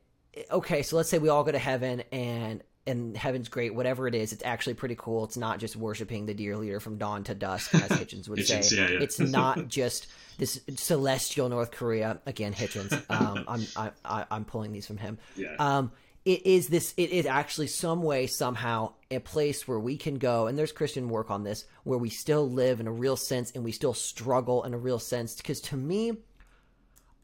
okay, 0.52 0.84
so 0.84 0.98
let's 0.98 1.10
say 1.10 1.18
we 1.18 1.30
all 1.30 1.44
go 1.44 1.52
to 1.52 1.60
heaven 1.60 2.04
and 2.12 2.62
and 2.88 3.18
heaven's 3.18 3.50
great, 3.50 3.74
whatever 3.74 4.08
it 4.08 4.16
is, 4.16 4.32
it's 4.34 4.44
actually 4.44 4.76
pretty 4.76 4.96
cool. 4.98 5.24
It's 5.24 5.38
not 5.38 5.60
just 5.60 5.76
worshiping 5.76 6.26
the 6.26 6.34
dear 6.34 6.56
leader 6.58 6.80
from 6.80 6.98
dawn 6.98 7.24
to 7.26 7.36
dusk, 7.36 7.74
as 7.74 7.82
Hitchens 7.90 8.30
would 8.30 8.40
Hitchens, 8.40 8.66
say. 8.66 8.78
yeah, 8.78 8.90
yeah. 8.90 9.00
It's 9.02 9.20
not 9.20 9.68
just 9.68 10.08
this 10.38 10.62
celestial 10.76 11.50
North 11.50 11.72
Korea 11.72 12.20
again. 12.26 12.54
Hitchens, 12.54 12.92
um, 13.10 13.44
I'm 13.48 13.66
I, 13.76 13.92
I, 14.04 14.26
I'm 14.30 14.46
pulling 14.46 14.72
these 14.72 14.86
from 14.88 14.98
him. 14.98 15.18
yeah. 15.36 15.56
Um, 15.60 15.92
it 16.26 16.46
is 16.48 16.68
this. 16.70 16.94
It 16.98 17.12
is 17.12 17.28
actually 17.28 17.68
some 17.68 18.02
way, 18.02 18.26
somehow, 18.26 18.94
a 19.12 19.20
place 19.20 19.68
where 19.68 19.80
we 19.80 19.96
can 19.96 20.16
go, 20.16 20.48
and 20.48 20.58
there's 20.58 20.72
Christian 20.72 21.08
work 21.08 21.30
on 21.30 21.44
this, 21.44 21.66
where 21.84 22.00
we 22.00 22.10
still 22.10 22.50
live 22.50 22.80
in 22.80 22.88
a 22.88 22.92
real 22.92 23.16
sense, 23.16 23.52
and 23.52 23.64
we 23.64 23.72
still 23.72 23.94
struggle 23.94 24.64
in 24.64 24.74
a 24.74 24.78
real 24.78 24.98
sense. 24.98 25.36
Because 25.36 25.62
to 25.62 25.78
me, 25.78 26.18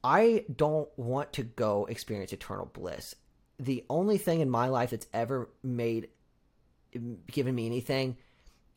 I 0.03 0.45
don't 0.55 0.88
want 0.97 1.34
to 1.34 1.43
go 1.43 1.86
experience 1.86 2.32
eternal 2.32 2.68
bliss. 2.74 3.16
The 3.62 3.86
only 3.89 4.18
thing 4.18 4.41
in 4.41 4.49
my 4.49 4.68
life 4.68 4.89
that's 4.89 5.07
ever 5.14 5.49
made 5.64 6.09
given 7.32 7.55
me 7.55 7.66
anything, 7.66 8.18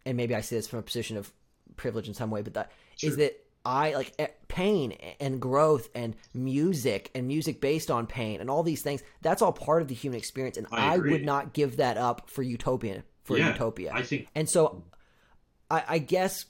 and 0.07 0.17
maybe 0.17 0.35
I 0.35 0.41
say 0.41 0.57
this 0.57 0.69
from 0.69 0.79
a 0.79 0.83
position 0.83 1.17
of 1.17 1.33
privilege 1.77 2.07
in 2.07 2.15
some 2.15 2.31
way, 2.31 2.43
but 2.43 2.55
that 2.55 2.71
is 3.03 3.15
Sure. 3.15 3.17
that 3.17 3.41
I 3.65 3.95
like 3.95 4.47
pain 4.49 4.93
and 5.21 5.41
growth 5.41 5.89
and 5.95 6.15
music 6.35 7.11
and 7.15 7.27
music 7.27 7.61
based 7.61 7.91
on 7.91 8.07
pain 8.07 8.41
and 8.41 8.51
all 8.51 8.63
these 8.63 8.83
things. 8.83 9.03
That's 9.23 9.41
all 9.41 9.53
part 9.53 9.81
of 9.81 9.89
the 9.89 9.95
human 9.95 10.19
experience, 10.19 10.59
and 10.59 10.67
I 10.71 10.95
I, 10.95 10.99
would 10.99 11.25
not 11.25 11.55
give 11.55 11.79
that 11.79 11.97
up 11.97 12.29
for 12.29 12.43
utopia 12.43 13.03
for 13.25 13.39
Yeah, 13.39 13.53
utopia. 13.53 13.91
I 13.95 14.03
think 14.03 14.29
And 14.35 14.49
so, 14.49 14.85
I, 15.71 15.83
I 15.89 15.99
guess 15.99 16.45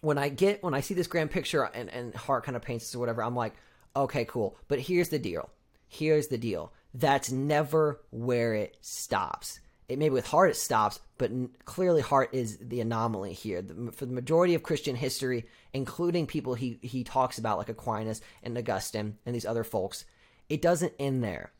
when 0.00 0.18
I 0.18 0.28
get 0.28 0.62
when 0.62 0.74
I 0.74 0.80
see 0.80 0.94
this 0.94 1.06
grand 1.06 1.30
picture 1.30 1.62
and 1.62 1.88
and 1.88 2.14
Hart 2.14 2.44
kind 2.44 2.56
of 2.56 2.62
paints 2.62 2.86
this 2.86 2.94
or 2.96 2.98
whatever, 2.98 3.22
I'm 3.22 3.36
like, 3.36 3.54
okay, 3.94 4.24
cool. 4.24 4.56
But 4.66 4.80
here's 4.80 5.08
the 5.10 5.18
deal. 5.20 5.50
Here's 5.86 6.26
the 6.28 6.38
deal. 6.38 6.72
That's 6.94 7.30
never 7.30 8.00
where 8.10 8.54
it 8.54 8.76
stops. 8.80 9.60
It 9.88 9.98
maybe 9.98 10.14
with 10.14 10.26
Hart 10.26 10.50
it 10.50 10.56
stops, 10.56 11.00
but 11.18 11.30
clearly 11.64 12.00
Hart 12.00 12.30
is 12.32 12.58
the 12.58 12.80
anomaly 12.80 13.32
here. 13.32 13.60
The, 13.60 13.90
for 13.92 14.06
the 14.06 14.12
majority 14.12 14.54
of 14.54 14.62
Christian 14.62 14.94
history, 14.96 15.46
including 15.72 16.26
people 16.26 16.54
he 16.54 16.78
he 16.82 17.02
talks 17.02 17.38
about 17.38 17.58
like 17.58 17.68
Aquinas 17.68 18.20
and 18.42 18.56
Augustine 18.56 19.18
and 19.26 19.34
these 19.34 19.46
other 19.46 19.64
folks, 19.64 20.04
it 20.48 20.62
doesn't 20.62 20.92
end 20.98 21.24
there. 21.24 21.52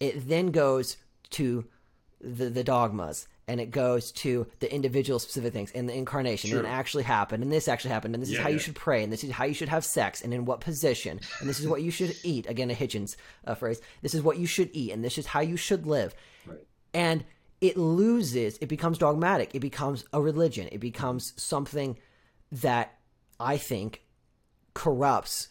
It 0.00 0.28
then 0.28 0.50
goes 0.50 0.98
to 1.30 1.66
the 2.20 2.50
the 2.50 2.64
dogmas 2.64 3.26
and 3.48 3.60
it 3.60 3.70
goes 3.70 4.10
to 4.10 4.46
the 4.58 4.72
individual 4.74 5.18
specific 5.18 5.52
things 5.52 5.70
and 5.72 5.88
the 5.88 5.94
incarnation. 5.94 6.50
Sure. 6.50 6.58
and 6.58 6.66
it 6.66 6.70
actually 6.70 7.04
happened 7.04 7.42
and 7.42 7.52
this 7.52 7.68
actually 7.68 7.92
happened 7.92 8.14
and 8.14 8.22
this 8.22 8.30
is 8.30 8.36
Yeah, 8.36 8.42
how 8.42 8.48
you 8.48 8.58
should 8.58 8.74
pray 8.74 9.04
and 9.04 9.12
this 9.12 9.22
is 9.22 9.30
how 9.30 9.44
you 9.44 9.54
should 9.54 9.68
have 9.68 9.84
sex 9.84 10.20
and 10.22 10.34
in 10.34 10.44
what 10.44 10.60
position 10.60 11.20
and 11.40 11.48
this 11.48 11.60
is 11.60 11.68
what 11.68 11.82
you 11.82 11.90
should 11.90 12.16
eat. 12.24 12.46
Again 12.48 12.70
a 12.70 12.74
hitchens 12.74 13.16
uh, 13.46 13.54
phrase. 13.54 13.80
This 14.02 14.14
is 14.14 14.22
what 14.22 14.38
you 14.38 14.46
should 14.46 14.70
eat 14.72 14.90
and 14.92 15.04
this 15.04 15.16
is 15.18 15.26
how 15.26 15.40
you 15.40 15.56
should 15.56 15.86
live. 15.86 16.14
Right. 16.46 16.58
and 16.92 17.24
it 17.60 17.76
loses 17.76 18.58
it 18.60 18.66
becomes 18.66 18.98
dogmatic. 18.98 19.54
It 19.54 19.60
becomes 19.60 20.04
a 20.12 20.20
religion. 20.20 20.68
It 20.72 20.78
becomes 20.78 21.32
something 21.36 21.98
that 22.52 22.94
i 23.40 23.56
think 23.56 24.02
corrupts 24.74 25.48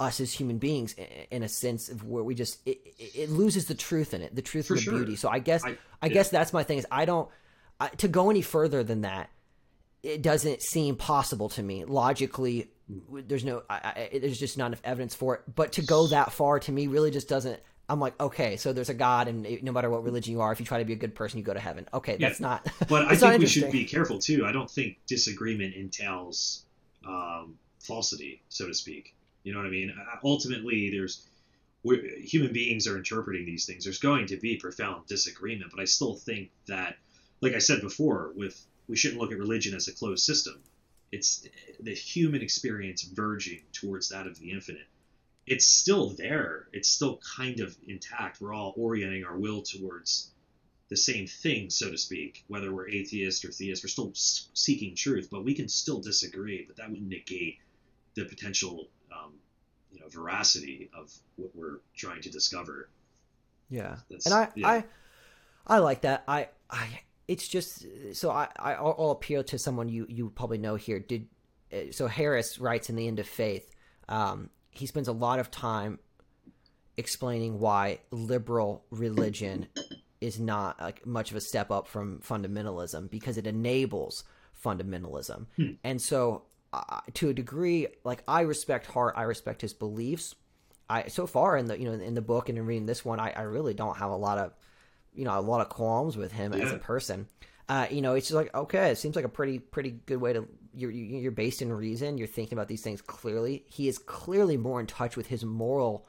us 0.00 0.20
as 0.20 0.32
human 0.32 0.58
beings 0.58 0.94
in 1.30 1.42
a 1.42 1.48
sense 1.48 1.88
of 1.88 2.04
where 2.04 2.24
we 2.24 2.34
just 2.34 2.58
it, 2.66 2.78
it 2.98 3.30
loses 3.30 3.66
the 3.66 3.74
truth 3.74 4.12
in 4.12 4.22
it 4.22 4.34
the 4.34 4.42
truth 4.42 4.66
For 4.66 4.74
and 4.74 4.78
the 4.80 4.84
sure. 4.84 4.94
beauty 4.94 5.16
so 5.16 5.28
i 5.28 5.38
guess 5.38 5.64
i, 5.64 5.68
I- 6.02 6.06
yeah. 6.06 6.08
guess 6.14 6.30
that's 6.30 6.52
my 6.52 6.64
thing 6.64 6.78
is 6.78 6.86
i 6.90 7.04
don't 7.04 7.28
I, 7.78 7.88
to 7.88 8.08
go 8.08 8.28
any 8.30 8.42
further 8.42 8.82
than 8.82 9.02
that 9.02 9.30
it 10.02 10.20
doesn't 10.20 10.62
seem 10.62 10.96
possible 10.96 11.48
to 11.50 11.62
me 11.62 11.84
logically 11.84 12.70
there's 13.12 13.44
no 13.44 13.62
I, 13.70 14.08
I, 14.12 14.18
there's 14.18 14.38
just 14.38 14.58
not 14.58 14.66
enough 14.66 14.80
evidence 14.84 15.14
for 15.14 15.36
it 15.36 15.42
but 15.54 15.72
to 15.74 15.82
go 15.82 16.08
that 16.08 16.32
far 16.32 16.58
to 16.60 16.72
me 16.72 16.88
really 16.88 17.12
just 17.12 17.28
doesn't 17.28 17.60
i'm 17.88 18.00
like 18.00 18.20
okay 18.20 18.56
so 18.56 18.72
there's 18.72 18.88
a 18.90 18.94
god 18.94 19.28
and 19.28 19.46
no 19.62 19.70
matter 19.70 19.88
what 19.90 20.02
religion 20.02 20.32
you 20.32 20.40
are 20.40 20.50
if 20.52 20.58
you 20.58 20.66
try 20.66 20.78
to 20.80 20.84
be 20.84 20.92
a 20.92 20.96
good 20.96 21.14
person 21.14 21.38
you 21.38 21.44
go 21.44 21.54
to 21.54 21.60
heaven 21.60 21.86
okay 21.94 22.16
Yeah. 22.18 22.28
that's 22.28 22.40
not 22.40 22.66
But 22.88 23.06
I 23.06 23.14
think 23.16 23.38
we 23.38 23.46
should 23.46 23.70
be 23.70 23.84
careful 23.84 24.18
too. 24.18 24.44
I 24.44 24.50
don't 24.52 24.70
think 24.70 24.98
disagreement 25.06 25.74
entails 25.76 26.64
um, 27.06 27.58
falsity, 27.80 28.42
so 28.48 28.66
to 28.66 28.74
speak. 28.74 29.14
You 29.44 29.52
know 29.52 29.60
what 29.60 29.68
I 29.68 29.70
mean? 29.70 29.90
Uh, 29.90 30.16
Ultimately, 30.24 30.90
there's 30.90 31.26
we're, 31.84 32.02
human 32.18 32.52
beings 32.52 32.86
are 32.86 32.96
interpreting 32.96 33.44
these 33.44 33.66
things. 33.66 33.84
There's 33.84 33.98
going 33.98 34.26
to 34.26 34.38
be 34.38 34.56
profound 34.56 35.06
disagreement, 35.06 35.70
but 35.70 35.80
I 35.80 35.84
still 35.84 36.14
think 36.14 36.50
that, 36.66 36.96
like 37.42 37.52
I 37.52 37.58
said 37.58 37.82
before, 37.82 38.32
with 38.34 38.60
we 38.88 38.96
shouldn't 38.96 39.20
look 39.20 39.32
at 39.32 39.38
religion 39.38 39.74
as 39.74 39.86
a 39.86 39.94
closed 39.94 40.24
system. 40.24 40.62
It's 41.12 41.46
the 41.78 41.94
human 41.94 42.42
experience 42.42 43.02
verging 43.02 43.60
towards 43.72 44.08
that 44.08 44.26
of 44.26 44.38
the 44.38 44.50
infinite. 44.50 44.86
It's 45.46 45.66
still 45.66 46.10
there. 46.10 46.68
It's 46.72 46.88
still 46.88 47.20
kind 47.36 47.60
of 47.60 47.76
intact. 47.86 48.40
We're 48.40 48.54
all 48.54 48.74
orienting 48.76 49.24
our 49.24 49.38
will 49.38 49.62
towards 49.62 50.30
the 50.88 50.96
same 50.96 51.26
thing, 51.26 51.70
so 51.70 51.90
to 51.90 51.98
speak. 51.98 52.44
Whether 52.48 52.72
we're 52.72 52.88
atheist 52.88 53.44
or 53.44 53.52
theist, 53.52 53.84
we're 53.84 53.88
still 53.88 54.12
seeking 54.14 54.96
truth, 54.96 55.28
but 55.30 55.44
we 55.44 55.54
can 55.54 55.68
still 55.68 56.00
disagree. 56.00 56.64
But 56.66 56.76
that 56.76 56.90
would 56.90 57.06
negate 57.06 57.58
the 58.14 58.24
potential 58.24 58.88
um, 59.14 59.34
you 59.92 60.00
know 60.00 60.08
veracity 60.08 60.90
of 60.96 61.12
what 61.36 61.50
we're 61.54 61.80
trying 61.94 62.22
to 62.22 62.30
discover. 62.30 62.88
Yeah, 63.70 63.96
That's- 64.08 64.26
and 64.26 64.34
I, 64.34 64.48
yeah. 64.54 64.68
I, 64.68 64.84
I 65.66 65.78
like 65.78 66.02
that. 66.02 66.24
I, 66.28 66.48
I, 66.70 67.00
it's 67.26 67.48
just 67.48 67.86
so 68.12 68.30
I, 68.30 68.48
I, 68.58 68.74
I'll 68.74 69.10
appeal 69.10 69.44
to 69.44 69.58
someone 69.58 69.88
you 69.88 70.06
you 70.08 70.30
probably 70.30 70.58
know 70.58 70.74
here. 70.74 70.98
Did 70.98 71.28
uh, 71.72 71.92
so 71.92 72.06
Harris 72.06 72.58
writes 72.58 72.90
in 72.90 72.96
the 72.96 73.06
End 73.06 73.18
of 73.18 73.26
Faith. 73.26 73.74
Um, 74.08 74.50
he 74.70 74.86
spends 74.86 75.08
a 75.08 75.12
lot 75.12 75.38
of 75.38 75.50
time 75.50 75.98
explaining 76.96 77.58
why 77.58 77.98
liberal 78.10 78.84
religion 78.90 79.66
is 80.20 80.38
not 80.38 80.80
like 80.80 81.06
much 81.06 81.30
of 81.30 81.36
a 81.36 81.40
step 81.40 81.70
up 81.70 81.86
from 81.86 82.20
fundamentalism 82.20 83.10
because 83.10 83.36
it 83.36 83.46
enables 83.46 84.24
fundamentalism. 84.64 85.46
Hmm. 85.56 85.70
And 85.82 86.00
so, 86.00 86.42
uh, 86.88 87.00
to 87.14 87.28
a 87.28 87.34
degree, 87.34 87.88
like 88.04 88.22
I 88.26 88.42
respect 88.42 88.86
Hart, 88.86 89.14
I 89.16 89.22
respect 89.22 89.60
his 89.60 89.72
beliefs. 89.72 90.34
I 90.88 91.08
so 91.08 91.26
far 91.26 91.56
in 91.56 91.66
the 91.66 91.78
you 91.78 91.86
know 91.86 91.92
in 91.92 92.14
the 92.14 92.20
book 92.22 92.48
and 92.48 92.58
in 92.58 92.66
reading 92.66 92.86
this 92.86 93.04
one, 93.04 93.18
I, 93.20 93.30
I 93.30 93.42
really 93.42 93.74
don't 93.74 93.96
have 93.96 94.10
a 94.10 94.16
lot 94.16 94.38
of 94.38 94.52
you 95.14 95.24
know 95.24 95.38
a 95.38 95.40
lot 95.40 95.60
of 95.60 95.68
qualms 95.68 96.16
with 96.16 96.32
him 96.32 96.52
as 96.52 96.72
a 96.72 96.78
person. 96.78 97.26
Uh, 97.68 97.86
you 97.90 98.02
know, 98.02 98.14
it's 98.14 98.26
just 98.26 98.34
like 98.36 98.54
okay, 98.54 98.90
it 98.90 98.98
seems 98.98 99.16
like 99.16 99.24
a 99.24 99.28
pretty 99.30 99.58
pretty 99.58 99.90
good 99.92 100.18
way 100.20 100.32
to 100.34 100.46
you're 100.74 100.90
you- 100.90 101.18
you're 101.20 101.32
based 101.32 101.62
in 101.62 101.72
reason. 101.72 102.18
You're 102.18 102.26
thinking 102.26 102.58
about 102.58 102.68
these 102.68 102.82
things 102.82 103.00
clearly. 103.00 103.64
He 103.68 103.88
is 103.88 103.96
clearly 103.98 104.56
more 104.56 104.80
in 104.80 104.86
touch 104.86 105.16
with 105.16 105.28
his 105.28 105.44
moral 105.44 106.06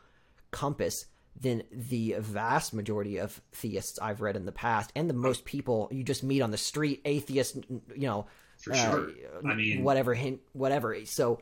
compass 0.52 1.06
than 1.40 1.64
the 1.72 2.16
vast 2.20 2.74
majority 2.74 3.18
of 3.18 3.42
theists 3.52 4.00
I've 4.02 4.22
read 4.22 4.36
in 4.36 4.46
the 4.46 4.52
past, 4.52 4.92
and 4.96 5.10
the 5.10 5.14
most 5.14 5.46
people 5.46 5.90
you 5.92 6.04
just 6.04 6.24
meet 6.24 6.42
on 6.42 6.52
the 6.52 6.58
street, 6.58 7.02
atheists, 7.06 7.58
you 7.96 8.08
know, 8.08 8.26
For 8.66 8.74
uh, 8.74 8.92
sure. 8.92 9.10
I 9.48 9.54
mean, 9.54 9.84
whatever 9.84 10.14
hint, 10.14 10.42
whatever. 10.54 10.98
So 11.06 11.40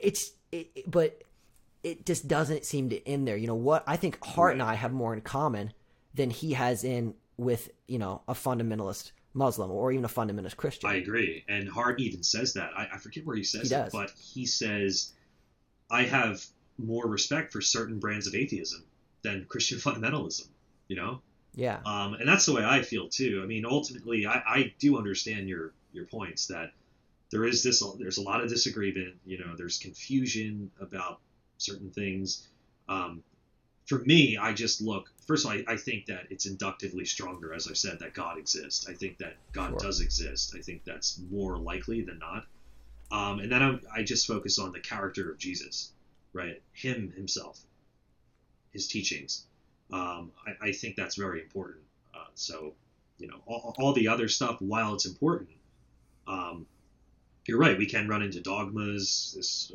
it's, 0.00 0.32
it, 0.52 0.70
it- 0.74 0.90
but 0.90 1.22
it 1.84 2.06
just 2.06 2.26
doesn't 2.28 2.64
seem 2.64 2.90
to 2.90 3.06
end 3.08 3.26
there. 3.28 3.36
You 3.36 3.46
know 3.46 3.54
what? 3.54 3.84
I 3.86 3.96
think 3.96 4.24
Hart 4.24 4.52
and 4.54 4.62
I 4.62 4.74
have 4.74 4.92
more 4.92 5.12
in 5.14 5.20
common 5.20 5.72
than 6.14 6.30
he 6.30 6.52
has 6.54 6.82
in 6.84 7.14
with 7.36 7.70
you 7.86 7.98
know 7.98 8.22
a 8.26 8.34
fundamentalist 8.34 9.12
Muslim 9.34 9.70
or 9.70 9.92
even 9.92 10.04
a 10.04 10.08
fundamentalist 10.08 10.56
Christian. 10.56 10.90
I 10.90 10.96
agree. 10.96 11.44
And 11.48 11.68
Hart 11.68 12.00
even 12.00 12.22
says 12.22 12.54
that. 12.54 12.70
I, 12.76 12.88
I 12.94 12.98
forget 12.98 13.24
where 13.26 13.36
he 13.36 13.44
says 13.44 13.68
He 13.68 13.74
it, 13.74 13.78
does. 13.78 13.92
but 13.92 14.10
he 14.18 14.46
says, 14.46 15.12
I 15.90 16.02
have 16.04 16.44
more 16.78 17.06
respect 17.06 17.52
for 17.52 17.60
certain 17.60 17.98
brands 18.00 18.26
of 18.26 18.34
atheism 18.34 18.84
than 19.22 19.44
Christian 19.48 19.78
fundamentalism, 19.86 20.48
you 20.88 20.96
know? 20.96 21.20
yeah, 21.54 21.80
Um, 21.84 22.14
and 22.14 22.28
that's 22.28 22.46
the 22.46 22.54
way 22.54 22.64
I 22.64 22.82
feel 22.82 23.08
too. 23.08 23.40
I 23.42 23.46
mean, 23.46 23.64
ultimately, 23.66 24.26
I, 24.26 24.42
I 24.46 24.74
do 24.78 24.96
understand 24.98 25.48
your, 25.48 25.72
your 25.92 26.06
points 26.06 26.46
that 26.48 26.72
there 27.30 27.44
is 27.44 27.62
this, 27.62 27.82
there's 27.98 28.18
a 28.18 28.22
lot 28.22 28.42
of 28.42 28.48
disagreement, 28.48 29.14
you 29.26 29.38
know, 29.38 29.54
there's 29.56 29.78
confusion 29.78 30.70
about 30.80 31.20
certain 31.58 31.90
things. 31.90 32.48
Um, 32.88 33.22
for 33.86 33.98
me, 34.00 34.36
I 34.36 34.52
just 34.52 34.80
look. 34.80 35.10
First 35.26 35.44
of 35.44 35.50
all, 35.50 35.58
I, 35.58 35.72
I 35.72 35.76
think 35.76 36.06
that 36.06 36.26
it's 36.30 36.46
inductively 36.46 37.04
stronger, 37.04 37.54
as 37.54 37.68
I 37.68 37.72
said, 37.72 37.98
that 38.00 38.12
God 38.14 38.38
exists. 38.38 38.86
I 38.88 38.94
think 38.94 39.18
that 39.18 39.36
God 39.52 39.70
Sure. 39.70 39.78
does 39.78 40.00
exist. 40.00 40.54
I 40.56 40.60
think 40.60 40.84
that's 40.84 41.18
more 41.30 41.58
likely 41.58 42.02
than 42.02 42.18
not. 42.18 42.46
Um, 43.10 43.38
and 43.40 43.50
then 43.50 43.62
I, 43.62 43.78
I 44.00 44.02
just 44.02 44.26
focus 44.26 44.58
on 44.58 44.72
the 44.72 44.80
character 44.80 45.30
of 45.30 45.38
Jesus, 45.38 45.92
right? 46.34 46.60
Him 46.74 47.12
himself, 47.16 47.58
his 48.72 48.88
teachings. 48.88 49.44
Um, 49.90 50.32
I, 50.46 50.68
I 50.68 50.72
think 50.72 50.96
that's 50.96 51.16
very 51.16 51.40
important. 51.40 51.84
Uh, 52.14 52.26
so, 52.34 52.74
you 53.18 53.26
know, 53.26 53.40
all, 53.46 53.74
all 53.78 53.92
the 53.94 54.08
other 54.08 54.28
stuff, 54.28 54.60
while 54.60 54.94
it's 54.94 55.06
important, 55.06 55.48
um, 56.28 56.66
you're 57.46 57.58
right. 57.58 57.78
We 57.78 57.86
can 57.86 58.06
run 58.08 58.22
into 58.22 58.40
dogmas, 58.40 59.32
this 59.36 59.72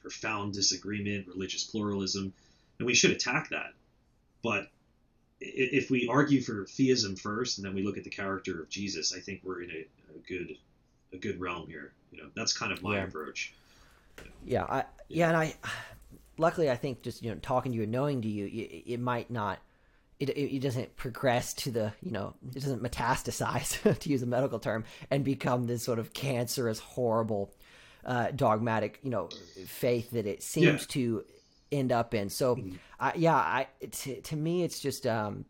profound 0.00 0.52
disagreement, 0.52 1.26
religious 1.28 1.64
pluralism, 1.64 2.32
and 2.78 2.86
we 2.86 2.94
should 2.94 3.12
attack 3.12 3.50
that. 3.50 3.72
But 4.42 4.68
if 5.40 5.90
we 5.90 6.08
argue 6.08 6.40
for 6.40 6.66
theism 6.66 7.16
first, 7.16 7.58
and 7.58 7.66
then 7.66 7.74
we 7.74 7.82
look 7.82 7.96
at 7.98 8.04
the 8.04 8.10
character 8.10 8.60
of 8.60 8.68
Jesus, 8.68 9.14
I 9.16 9.20
think 9.20 9.40
we're 9.42 9.62
in 9.62 9.70
a, 9.70 9.86
a 10.14 10.18
good 10.28 10.56
a 11.12 11.16
good 11.16 11.40
realm 11.40 11.66
here. 11.68 11.92
You 12.10 12.22
know, 12.22 12.28
that's 12.34 12.52
kind 12.56 12.72
of 12.72 12.82
my 12.82 12.96
Yeah. 12.96 13.04
approach. 13.04 13.52
yeah, 14.44 14.64
I, 14.64 14.84
yeah, 15.08 15.28
and 15.28 15.36
I, 15.36 15.54
luckily, 16.38 16.70
I 16.70 16.76
think 16.76 17.02
just 17.02 17.22
you 17.22 17.30
know 17.30 17.38
talking 17.42 17.72
to 17.72 17.76
you 17.76 17.82
and 17.84 17.92
knowing 17.92 18.22
to 18.22 18.28
you, 18.28 18.46
it, 18.46 18.92
it 18.92 19.00
might 19.00 19.30
not. 19.30 19.58
It, 20.22 20.28
it, 20.30 20.56
it 20.56 20.62
doesn't 20.62 20.90
progress 20.96 21.52
to 21.62 21.70
the 21.72 21.92
you 22.00 22.12
know 22.16 22.34
it 22.54 22.62
doesn't 22.62 22.82
metastasize 22.82 23.70
to 24.02 24.08
use 24.08 24.22
a 24.22 24.26
medical 24.26 24.60
term 24.60 24.84
and 25.10 25.24
become 25.24 25.66
this 25.66 25.82
sort 25.82 25.98
of 25.98 26.12
cancerous 26.12 26.78
horrible 26.78 27.52
uh, 28.04 28.30
dogmatic 28.30 29.00
you 29.02 29.10
know 29.10 29.28
faith 29.66 30.10
that 30.12 30.26
it 30.26 30.42
seems 30.42 30.82
Yeah. 30.82 30.86
to 30.96 31.24
end 31.72 31.90
up 31.90 32.14
in 32.14 32.28
so 32.28 32.56
Mhm. 32.56 32.78
I, 33.00 33.12
yeah 33.16 33.34
i 33.36 33.66
to, 34.02 34.20
to 34.20 34.36
me 34.36 34.62
it's 34.62 34.78
just 34.78 35.06
um 35.06 35.44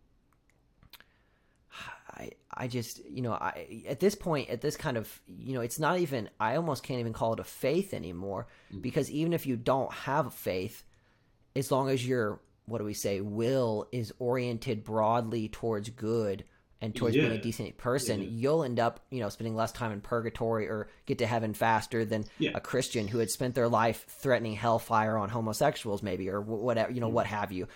i 2.14 2.30
i 2.54 2.66
just 2.68 3.04
you 3.08 3.22
know 3.22 3.32
i 3.32 3.84
at 3.88 4.00
this 4.00 4.14
point 4.14 4.48
at 4.50 4.60
this 4.60 4.76
kind 4.76 4.96
of 4.96 5.20
you 5.26 5.54
know 5.54 5.60
it's 5.60 5.78
not 5.78 5.98
even 5.98 6.28
i 6.40 6.56
almost 6.56 6.82
can't 6.82 7.00
even 7.00 7.12
call 7.12 7.32
it 7.34 7.40
a 7.40 7.44
faith 7.44 7.92
anymore 7.94 8.46
Mhm. 8.72 8.82
because 8.82 9.10
even 9.10 9.32
if 9.32 9.46
you 9.46 9.56
don't 9.56 9.92
have 9.92 10.32
faith 10.34 10.84
as 11.56 11.70
long 11.70 11.90
as 11.90 12.06
your 12.06 12.40
what 12.72 12.78
do 12.78 12.84
we 12.84 12.94
say 12.94 13.20
will 13.20 13.86
is 13.92 14.12
oriented 14.18 14.82
broadly 14.82 15.48
towards 15.48 15.90
good 15.90 16.44
and 16.80 16.96
towards 16.96 17.14
being 17.14 17.30
a 17.30 17.38
decent 17.40 17.76
person 17.76 18.20
Yeah. 18.22 18.28
you'll 18.30 18.64
end 18.64 18.80
up 18.80 19.00
you 19.10 19.20
know 19.20 19.28
spending 19.28 19.54
less 19.54 19.70
time 19.72 19.92
in 19.92 20.00
purgatory 20.00 20.68
or 20.68 20.88
get 21.06 21.18
to 21.18 21.26
heaven 21.26 21.54
faster 21.54 22.04
than 22.04 22.24
Yeah. 22.38 22.52
a 22.54 22.60
christian 22.60 23.06
who 23.08 23.18
had 23.18 23.30
spent 23.30 23.54
their 23.54 23.68
life 23.68 24.04
threatening 24.08 24.54
hellfire 24.54 25.16
on 25.16 25.28
homosexuals 25.28 26.02
maybe 26.02 26.28
or 26.30 26.40
whatever 26.40 26.90
you 26.90 27.00
know 27.00 27.10
mm. 27.10 27.12
what 27.12 27.26
have 27.26 27.52
you 27.52 27.68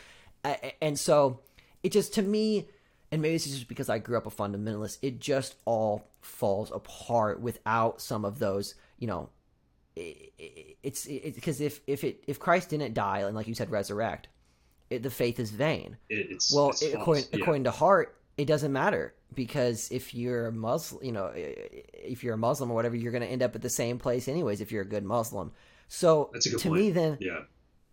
and 0.81 0.99
so 0.99 1.41
it 1.83 1.93
just 1.93 2.15
to 2.15 2.23
me 2.23 2.69
and 3.13 3.23
maybe 3.23 3.35
this 3.35 3.47
is 3.47 3.55
just 3.55 3.69
because 3.69 3.89
i 3.89 3.99
grew 3.99 4.17
up 4.17 4.27
a 4.27 4.31
fundamentalist 4.31 4.99
it 5.03 5.21
just 5.21 5.55
all 5.67 6.09
falls 6.23 6.73
apart 6.73 7.41
without 7.41 8.01
some 8.01 8.25
of 8.25 8.39
those 8.39 8.75
you 8.99 9.07
know 9.07 9.29
it's 9.97 11.07
because 11.07 11.61
if 11.61 11.81
if 11.87 12.05
it 12.05 12.23
if 12.27 12.39
christ 12.39 12.71
didn't 12.71 12.95
die 12.95 13.21
and 13.21 13.35
like 13.35 13.47
you 13.47 13.55
said 13.55 13.71
resurrect 13.71 14.29
it, 14.91 15.03
the 15.03 15.11
faith 15.11 15.39
is 15.41 15.51
vain 15.51 15.97
it's 16.09 16.53
well, 16.55 16.71
it's 16.71 16.83
it- 16.83 16.95
according 16.95 17.25
Yeah. 17.33 17.41
according 17.41 17.65
to 17.65 17.71
Hart, 17.71 18.17
it 18.37 18.45
doesn't 18.47 18.73
matter 18.73 19.15
because 19.35 19.91
if 19.91 20.15
you're 20.15 20.47
a 20.47 20.53
Muslim, 20.53 21.05
you 21.05 21.13
know, 21.13 21.33
if 21.35 22.23
you're 22.23 22.35
a 22.35 22.39
Muslim 22.39 22.71
or 22.71 22.75
whatever, 22.75 22.95
you're 22.97 23.13
going 23.13 23.23
to 23.23 23.29
end 23.29 23.43
up 23.43 23.55
at 23.57 23.63
the 23.63 23.69
same 23.71 23.99
place 23.99 24.29
anyways. 24.29 24.61
If 24.61 24.71
you're 24.73 24.83
a 24.83 24.87
good 24.87 25.05
Muslim, 25.05 25.53
so 25.89 26.31
That's 26.33 26.47
a 26.47 26.51
good 26.51 26.61
to 26.61 26.69
point. 26.69 26.81
me, 26.81 26.91
then, 26.91 27.19
yeah. 27.21 27.41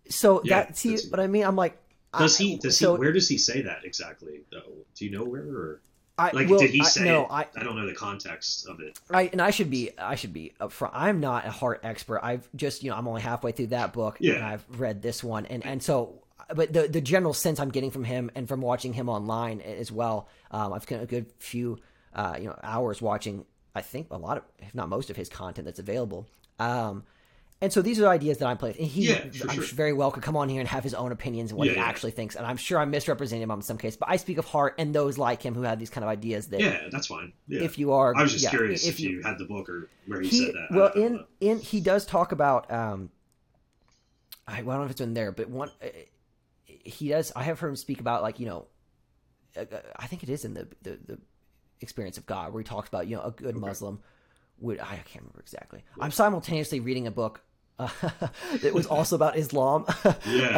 so 0.09 0.41
Yeah, 0.43 0.65
that 0.65 0.77
see 0.77 0.89
that's- 0.91 1.09
what 1.09 1.19
I 1.19 1.27
mean. 1.27 1.43
I'm 1.43 1.55
like, 1.55 1.77
Does 2.17 2.39
I- 2.39 2.43
he? 2.43 2.57
Does 2.57 2.77
so 2.77 2.93
he? 2.95 2.99
Where 2.99 3.11
does 3.11 3.27
he 3.27 3.37
say 3.37 3.61
that 3.63 3.83
exactly? 3.85 4.41
Though, 4.51 4.61
do 4.95 5.05
you 5.05 5.11
know 5.11 5.23
where? 5.23 5.41
Or 5.41 5.81
I, 6.17 6.29
like, 6.31 6.47
well, 6.49 6.59
did 6.59 6.69
he 6.71 6.81
I- 6.81 6.83
say 6.83 7.05
no, 7.05 7.23
it? 7.23 7.27
I, 7.31 7.47
I 7.57 7.63
don't 7.63 7.75
know 7.75 7.87
the 7.87 7.95
context 7.95 8.67
of 8.67 8.79
it. 8.81 8.99
I 9.09 9.23
and 9.31 9.41
I 9.41 9.49
should 9.49 9.71
be 9.71 9.89
I 9.97 10.13
should 10.15 10.33
be 10.33 10.53
upfront. 10.61 10.91
I'm 10.93 11.19
not 11.19 11.47
a 11.47 11.51
Hart 11.51 11.79
expert. 11.83 12.19
I've 12.21 12.47
just 12.55 12.83
you 12.83 12.91
know 12.91 12.97
I'm 12.97 13.07
only 13.07 13.21
halfway 13.21 13.51
through 13.51 13.67
that 13.67 13.93
book 13.93 14.17
Yeah. 14.19 14.35
and 14.35 14.43
I've 14.45 14.65
read 14.79 15.01
this 15.01 15.23
one 15.23 15.45
and 15.47 15.65
and 15.65 15.81
so 15.81 16.22
but 16.55 16.73
the 16.73 16.87
the 16.87 17.01
general 17.01 17.33
sense 17.33 17.59
I'm 17.59 17.69
getting 17.69 17.91
from 17.91 18.03
him 18.03 18.31
and 18.35 18.47
from 18.47 18.61
watching 18.61 18.93
him 18.93 19.09
online 19.09 19.61
as 19.61 19.91
well. 19.91 20.27
Um, 20.51 20.73
I've 20.73 20.83
spent 20.83 21.03
a 21.03 21.05
good 21.05 21.31
few 21.39 21.79
uh, 22.13 22.35
you 22.39 22.45
know 22.47 22.59
hours 22.63 23.01
watching. 23.01 23.45
I 23.75 23.81
think 23.81 24.07
a 24.11 24.17
lot 24.17 24.37
of 24.37 24.43
if 24.59 24.73
not 24.75 24.89
most 24.89 25.09
of 25.09 25.15
his 25.15 25.29
content 25.29 25.65
that's 25.65 25.79
available. 25.79 26.27
Um, 26.59 27.03
and 27.61 27.71
so 27.71 27.81
these 27.81 27.97
are 28.01 28.07
ideas 28.09 28.39
that 28.39 28.47
I'm 28.47 28.57
playing. 28.57 28.75
And 28.77 28.85
he, 28.87 29.07
Yeah, 29.09 29.19
for 29.31 29.49
I'm 29.49 29.55
sure. 29.55 29.63
very 29.75 29.93
well 29.93 30.11
could 30.11 30.21
come 30.21 30.35
on 30.35 30.49
here 30.49 30.59
and 30.59 30.67
have 30.67 30.83
his 30.83 30.93
own 30.93 31.13
opinions 31.13 31.51
and 31.51 31.57
what 31.57 31.67
Yeah, 31.67 31.73
he 31.75 31.79
yeah. 31.79 31.85
actually 31.85 32.11
thinks. 32.11 32.35
And 32.35 32.45
I'm 32.45 32.57
sure 32.57 32.77
I'm 32.77 32.91
misrepresenting 32.91 33.41
him 33.41 33.51
in 33.51 33.61
some 33.61 33.77
case, 33.77 33.95
but 33.95 34.09
I 34.09 34.17
speak 34.17 34.37
of 34.37 34.43
Hart 34.43 34.75
and 34.77 34.93
those 34.93 35.17
like 35.17 35.41
him 35.41 35.55
who 35.55 35.61
have 35.61 35.79
these 35.79 35.89
kind 35.89 36.03
of 36.03 36.09
ideas 36.09 36.47
that 36.49 36.59
Yeah, 36.59 36.89
that's 36.91 37.07
fine. 37.07 37.31
Yeah. 37.47 37.61
if 37.61 37.79
you 37.79 37.93
are, 37.93 38.13
I 38.17 38.21
was 38.23 38.33
just 38.33 38.49
curious 38.49 38.85
if, 38.85 38.99
you, 38.99 39.21
had 39.21 39.37
the 39.37 39.45
book 39.45 39.69
or 39.69 39.89
where 40.07 40.19
he, 40.19 40.27
he 40.27 40.45
said 40.45 40.55
that. 40.55 40.75
Well 40.75 40.91
in 40.91 41.13
know. 41.13 41.25
in 41.39 41.59
he 41.59 41.79
does 41.79 42.05
talk 42.05 42.33
about 42.33 42.69
um 42.69 43.09
I, 44.45 44.61
well, 44.63 44.71
I 44.71 44.73
don't 44.73 44.79
know 44.81 44.85
if 44.85 44.91
it's 44.91 45.01
in 45.01 45.13
there 45.13 45.31
but 45.31 45.49
one 45.49 45.69
uh, 45.81 45.87
he 46.83 47.09
does 47.09 47.31
I 47.35 47.43
have 47.43 47.59
heard 47.59 47.69
him 47.69 47.75
speak 47.75 47.99
about 47.99 48.21
like 48.21 48.39
you 48.39 48.45
know 48.45 48.65
I 49.97 50.07
think 50.07 50.23
it 50.23 50.29
is 50.29 50.45
in 50.45 50.53
the 50.53 50.67
the, 50.81 50.99
the 51.05 51.19
experience 51.81 52.17
of 52.17 52.25
God 52.25 52.53
where 52.53 52.61
he 52.61 52.65
talks 52.67 52.87
about 52.89 53.07
you 53.07 53.15
know 53.15 53.23
a 53.23 53.31
good 53.31 53.55
Okay. 53.55 53.59
Muslim 53.65 53.99
would 54.59 54.79
I 54.79 54.95
can't 55.05 55.17
remember 55.23 55.39
exactly 55.39 55.83
I'm 55.99 56.11
simultaneously 56.11 56.79
reading 56.79 57.07
a 57.07 57.11
book 57.11 57.41
uh, 57.79 57.89
that 58.61 58.73
was 58.73 58.85
also 58.87 59.15
about 59.15 59.35
Islam 59.37 59.85
Yeah, 60.05 60.11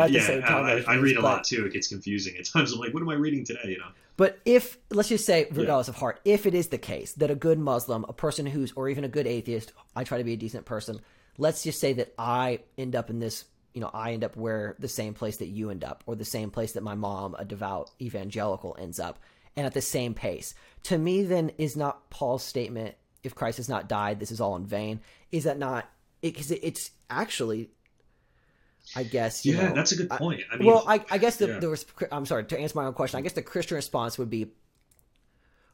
at 0.03 0.07
the 0.07 0.13
yeah. 0.13 0.21
same 0.21 0.41
time 0.41 0.65
I, 0.65 0.83
I 0.91 0.95
read 0.95 1.17
a 1.17 1.21
but- 1.21 1.27
lot 1.27 1.43
too. 1.45 1.65
It 1.65 1.73
gets 1.73 1.87
confusing 1.87 2.35
at 2.37 2.45
times. 2.45 2.73
I'm 2.73 2.79
like, 2.79 2.93
what 2.93 3.01
am 3.01 3.09
I 3.09 3.13
reading 3.15 3.45
today? 3.45 3.59
You 3.65 3.77
know. 3.79 3.87
But 4.17 4.39
if 4.45 4.77
let's 4.91 5.09
just 5.09 5.25
say, 5.25 5.47
regardless 5.51 5.87
of 5.87 5.95
Hart, 5.95 6.19
if 6.25 6.45
it 6.45 6.53
is 6.53 6.67
the 6.67 6.77
case 6.77 7.13
that 7.13 7.31
a 7.31 7.35
good 7.35 7.57
Muslim, 7.59 8.05
a 8.09 8.13
person 8.13 8.45
who's, 8.45 8.71
or 8.73 8.87
even 8.89 9.03
a 9.05 9.07
good 9.09 9.27
atheist, 9.27 9.71
I 9.95 10.03
try 10.03 10.17
to 10.19 10.23
be 10.25 10.33
a 10.33 10.37
decent 10.37 10.65
person. 10.65 10.99
Let's 11.37 11.63
just 11.63 11.79
say 11.81 11.93
that 11.93 12.13
I 12.17 12.59
end 12.77 12.95
up 12.95 13.09
in 13.09 13.19
this, 13.19 13.43
you 13.75 13.81
know, 13.81 13.91
I 13.93 14.13
end 14.13 14.23
up 14.23 14.35
where 14.35 14.75
the 14.79 14.87
same 14.87 15.13
place 15.13 15.37
that 15.37 15.47
you 15.47 15.69
end 15.69 15.83
up, 15.83 16.03
or 16.07 16.15
the 16.15 16.25
same 16.25 16.49
place 16.49 16.71
that 16.71 16.81
my 16.81 16.95
mom, 16.95 17.35
a 17.37 17.45
devout 17.45 17.91
evangelical, 18.01 18.75
ends 18.79 18.99
up, 18.99 19.19
and 19.55 19.67
at 19.67 19.73
the 19.73 19.81
same 19.81 20.15
pace. 20.15 20.55
To 20.83 20.97
me, 20.97 21.21
then, 21.21 21.51
is 21.59 21.77
not 21.77 22.09
Paul's 22.09 22.43
statement, 22.43 22.95
"If 23.23 23.35
Christ 23.35 23.57
has 23.57 23.69
not 23.69 23.87
died, 23.87 24.19
this 24.19 24.31
is 24.31 24.41
all 24.41 24.55
in 24.55 24.65
vain." 24.65 25.01
Is 25.31 25.43
that 25.43 25.59
not? 25.59 25.87
because 26.31 26.51
it, 26.51 26.59
it's 26.63 26.91
actually, 27.09 27.69
I 28.95 29.03
guess. 29.03 29.45
yeah, 29.45 29.69
know, 29.69 29.75
that's 29.75 29.91
a 29.91 29.97
good 29.97 30.09
point. 30.09 30.41
I, 30.51 30.57
mean, 30.57 30.67
well, 30.67 30.83
I, 30.87 31.03
I 31.09 31.17
guess 31.17 31.37
the, 31.37 31.47
yeah. 31.47 32.07
I'm 32.11 32.25
sorry 32.25 32.45
to 32.45 32.59
answer 32.59 32.77
my 32.77 32.85
own 32.85 32.93
question. 32.93 33.17
I 33.17 33.21
guess 33.21 33.33
the 33.33 33.41
Christian 33.41 33.75
response 33.75 34.17
would 34.17 34.29
be, 34.29 34.47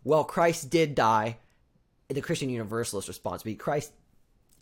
well, 0.04 0.24
Christ 0.24 0.70
did 0.70 0.96
die. 0.96 1.38
The 2.10 2.22
Christian 2.22 2.50
Universalist 2.50 3.08
response 3.08 3.44
would 3.44 3.52
be 3.52 3.56
Christ 3.56 3.94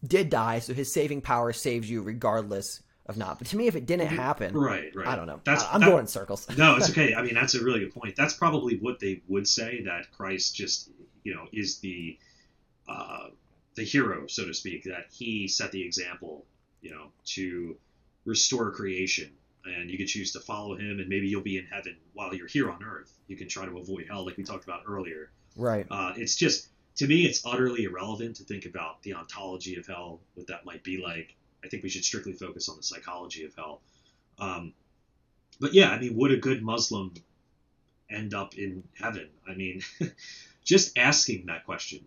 did 0.05 0.29
die, 0.29 0.59
so 0.59 0.73
His 0.73 0.93
saving 0.93 1.21
power 1.21 1.51
saves 1.53 1.89
you 1.89 2.01
regardless 2.01 2.81
of 3.09 3.17
not. 3.17 3.39
But 3.39 3.47
to 3.49 3.57
me, 3.57 3.67
if 3.67 3.75
it 3.75 3.85
didn't 3.85 4.07
happen, 4.07 4.55
right, 4.55 4.95
right. 4.95 5.07
I 5.07 5.15
don't 5.17 5.25
know. 5.27 5.41
That's 5.43 5.63
I- 5.63 5.73
I'm 5.73 5.81
that- 5.81 5.87
going 5.87 6.01
in 6.01 6.07
circles. 6.07 6.47
no, 6.57 6.77
it's 6.77 6.89
okay. 6.91 7.15
I 7.15 7.21
mean, 7.21 7.33
that's 7.33 7.55
a 7.55 7.63
really 7.63 7.79
good 7.81 7.93
point. 7.93 8.15
That's 8.15 8.33
probably 8.35 8.77
what 8.77 8.99
they 8.99 9.21
would 9.27 9.47
say 9.47 9.81
that 9.83 10.11
Christ 10.11 10.55
just, 10.55 10.89
you 11.23 11.33
know, 11.35 11.47
is 11.51 11.79
the 11.79 12.17
uh, 12.87 13.27
the 13.75 13.83
hero, 13.83 14.27
so 14.27 14.45
to 14.45 14.53
speak. 14.53 14.83
That 14.85 15.07
he 15.11 15.47
set 15.47 15.71
the 15.71 15.81
example, 15.83 16.45
you 16.81 16.91
know, 16.91 17.07
to 17.35 17.75
restore 18.25 18.71
creation, 18.71 19.31
and 19.65 19.89
you 19.89 19.97
can 19.97 20.07
choose 20.07 20.31
to 20.33 20.39
follow 20.39 20.75
him, 20.75 20.99
and 20.99 21.09
maybe 21.09 21.27
you'll 21.27 21.41
be 21.41 21.57
in 21.57 21.65
heaven 21.65 21.95
while 22.13 22.33
you're 22.33 22.47
here 22.47 22.69
on 22.69 22.83
earth. 22.83 23.11
You 23.27 23.35
can 23.35 23.47
try 23.49 23.65
to 23.65 23.77
avoid 23.77 24.05
hell, 24.09 24.25
like 24.25 24.37
we 24.37 24.43
talked 24.43 24.63
about 24.63 24.83
earlier. 24.87 25.31
Right. 25.55 25.85
Uh, 25.89 26.13
it's 26.15 26.35
just 26.35 26.67
to 26.97 27.07
me, 27.07 27.25
it's 27.25 27.45
utterly 27.45 27.85
irrelevant 27.85 28.35
to 28.37 28.43
think 28.43 28.65
about 28.65 29.01
the 29.03 29.13
ontology 29.13 29.77
of 29.77 29.87
hell, 29.87 30.19
what 30.35 30.47
that 30.47 30.65
might 30.65 30.83
be 30.83 31.01
like. 31.01 31.35
I 31.63 31.67
think 31.67 31.83
we 31.83 31.89
should 31.89 32.05
strictly 32.05 32.33
focus 32.33 32.69
on 32.69 32.77
the 32.77 32.83
psychology 32.83 33.45
of 33.45 33.55
hell. 33.55 33.81
Um, 34.39 34.73
but 35.59 35.73
yeah, 35.73 35.89
I 35.89 35.99
mean, 35.99 36.15
would 36.15 36.31
a 36.31 36.37
good 36.37 36.61
Muslim 36.63 37.13
end 38.09 38.33
up 38.33 38.57
in 38.57 38.83
heaven? 38.93 39.27
I 39.47 39.53
mean, 39.55 39.81
just 40.63 40.97
asking 40.97 41.47
that 41.47 41.65
question 41.65 42.05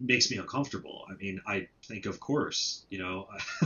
makes 0.00 0.30
me 0.30 0.38
uncomfortable. 0.38 1.04
I 1.08 1.14
mean, 1.14 1.40
I 1.46 1.68
think, 1.84 2.06
of 2.06 2.18
course, 2.18 2.84
you 2.90 2.98
know, 2.98 3.28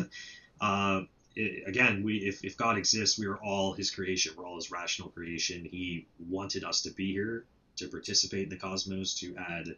uh, 0.60 1.02
i 1.36 1.62
again, 1.66 2.02
we 2.04 2.18
if, 2.18 2.44
if 2.44 2.56
God 2.56 2.76
exists, 2.78 3.18
we 3.18 3.26
are 3.26 3.36
all 3.36 3.72
His 3.72 3.90
creation. 3.90 4.34
We're 4.36 4.46
all 4.46 4.56
His 4.56 4.70
rational 4.70 5.08
creation. 5.08 5.64
He 5.64 6.06
wanted 6.28 6.64
us 6.64 6.82
to 6.82 6.90
be 6.90 7.12
here 7.12 7.44
to 7.76 7.88
participate 7.88 8.44
in 8.44 8.48
the 8.50 8.56
cosmos, 8.56 9.14
to 9.14 9.34
add, 9.36 9.76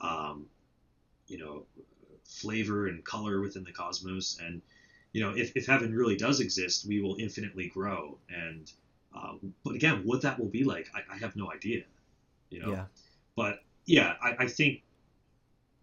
um, 0.00 0.46
you 1.26 1.38
know, 1.38 1.64
flavor 2.28 2.86
and 2.86 3.04
color 3.04 3.40
within 3.40 3.64
the 3.64 3.72
cosmos. 3.72 4.38
And 4.40 4.62
you 5.12 5.22
know, 5.22 5.30
if, 5.30 5.52
if 5.56 5.66
heaven 5.66 5.94
really 5.94 6.16
does 6.16 6.40
exist, 6.40 6.84
we 6.86 7.00
will 7.00 7.16
infinitely 7.18 7.68
grow. 7.68 8.18
And 8.30 8.70
uh, 9.14 9.34
but 9.64 9.74
again, 9.74 10.02
what 10.04 10.22
that 10.22 10.38
will 10.38 10.48
be 10.50 10.64
like, 10.64 10.88
I, 10.94 11.14
I 11.14 11.18
have 11.18 11.34
no 11.34 11.50
idea. 11.50 11.82
You 12.50 12.60
know, 12.60 12.70
Yeah. 12.70 12.84
but 13.34 13.62
yeah, 13.86 14.14
I, 14.22 14.36
I 14.40 14.46
think 14.46 14.82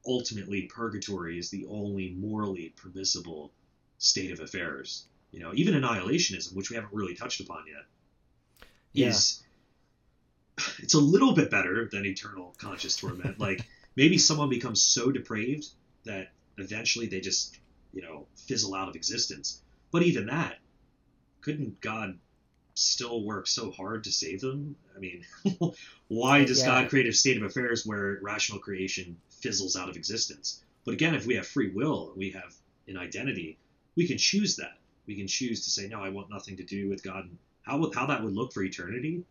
ultimately 0.05 0.63
purgatory 0.63 1.39
is 1.39 1.49
the 1.49 1.65
only 1.67 2.11
morally 2.11 2.73
permissible 2.75 3.51
state 3.97 4.31
of 4.31 4.39
affairs. 4.39 5.05
You 5.31 5.39
know, 5.39 5.51
even 5.55 5.73
annihilationism, 5.73 6.55
which 6.55 6.69
we 6.69 6.75
haven't 6.75 6.93
really 6.93 7.15
touched 7.15 7.41
upon 7.41 7.63
yet, 7.67 7.85
Yeah. 8.93 9.07
is 9.09 9.41
it's 10.77 10.93
a 10.93 10.99
little 10.99 11.33
bit 11.33 11.49
better 11.51 11.89
than 11.91 12.05
eternal 12.05 12.53
conscious 12.59 12.95
torment. 12.95 13.39
like 13.39 13.65
maybe 13.95 14.17
someone 14.17 14.49
becomes 14.49 14.81
so 14.81 15.11
depraved 15.11 15.67
that 16.05 16.29
eventually 16.57 17.07
they 17.07 17.19
just, 17.19 17.57
you 17.93 18.01
know, 18.01 18.27
fizzle 18.35 18.75
out 18.75 18.89
of 18.89 18.95
existence. 18.95 19.61
But 19.91 20.03
even 20.03 20.27
that, 20.27 20.57
couldn't 21.41 21.79
God 21.81 22.17
still 22.73 23.23
work 23.23 23.47
so 23.47 23.71
hard 23.71 24.03
to 24.05 24.11
save 24.11 24.41
them? 24.41 24.75
I 24.95 24.99
mean, 24.99 25.25
why 26.07 26.43
does 26.43 26.59
Yeah. 26.59 26.67
God 26.67 26.89
create 26.89 27.07
a 27.07 27.13
state 27.13 27.37
of 27.37 27.43
affairs 27.43 27.85
where 27.85 28.19
rational 28.21 28.59
creation 28.59 29.17
fizzles 29.41 29.75
out 29.75 29.89
of 29.89 29.95
existence? 29.95 30.61
But 30.83 30.93
again, 30.93 31.15
if 31.15 31.25
we 31.25 31.35
have 31.35 31.47
free 31.47 31.71
will, 31.71 32.13
we 32.15 32.31
have 32.31 32.53
an 32.87 32.97
identity, 32.97 33.57
we 33.95 34.07
can 34.07 34.17
choose 34.17 34.57
that. 34.57 34.77
We 35.07 35.15
can 35.15 35.27
choose 35.27 35.63
to 35.65 35.69
say, 35.69 35.87
no, 35.87 36.01
I 36.01 36.09
want 36.09 36.29
nothing 36.29 36.57
to 36.57 36.63
do 36.63 36.89
with 36.89 37.03
God. 37.03 37.29
How 37.63 37.77
would, 37.77 37.95
how 37.95 38.07
that 38.07 38.23
would 38.23 38.33
look 38.33 38.53
for 38.53 38.63
eternity, 38.63 39.23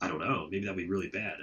I 0.00 0.08
don't 0.08 0.20
know. 0.20 0.48
Maybe 0.50 0.66
that 0.66 0.74
would 0.74 0.82
be 0.82 0.88
really 0.88 1.08
bad. 1.08 1.38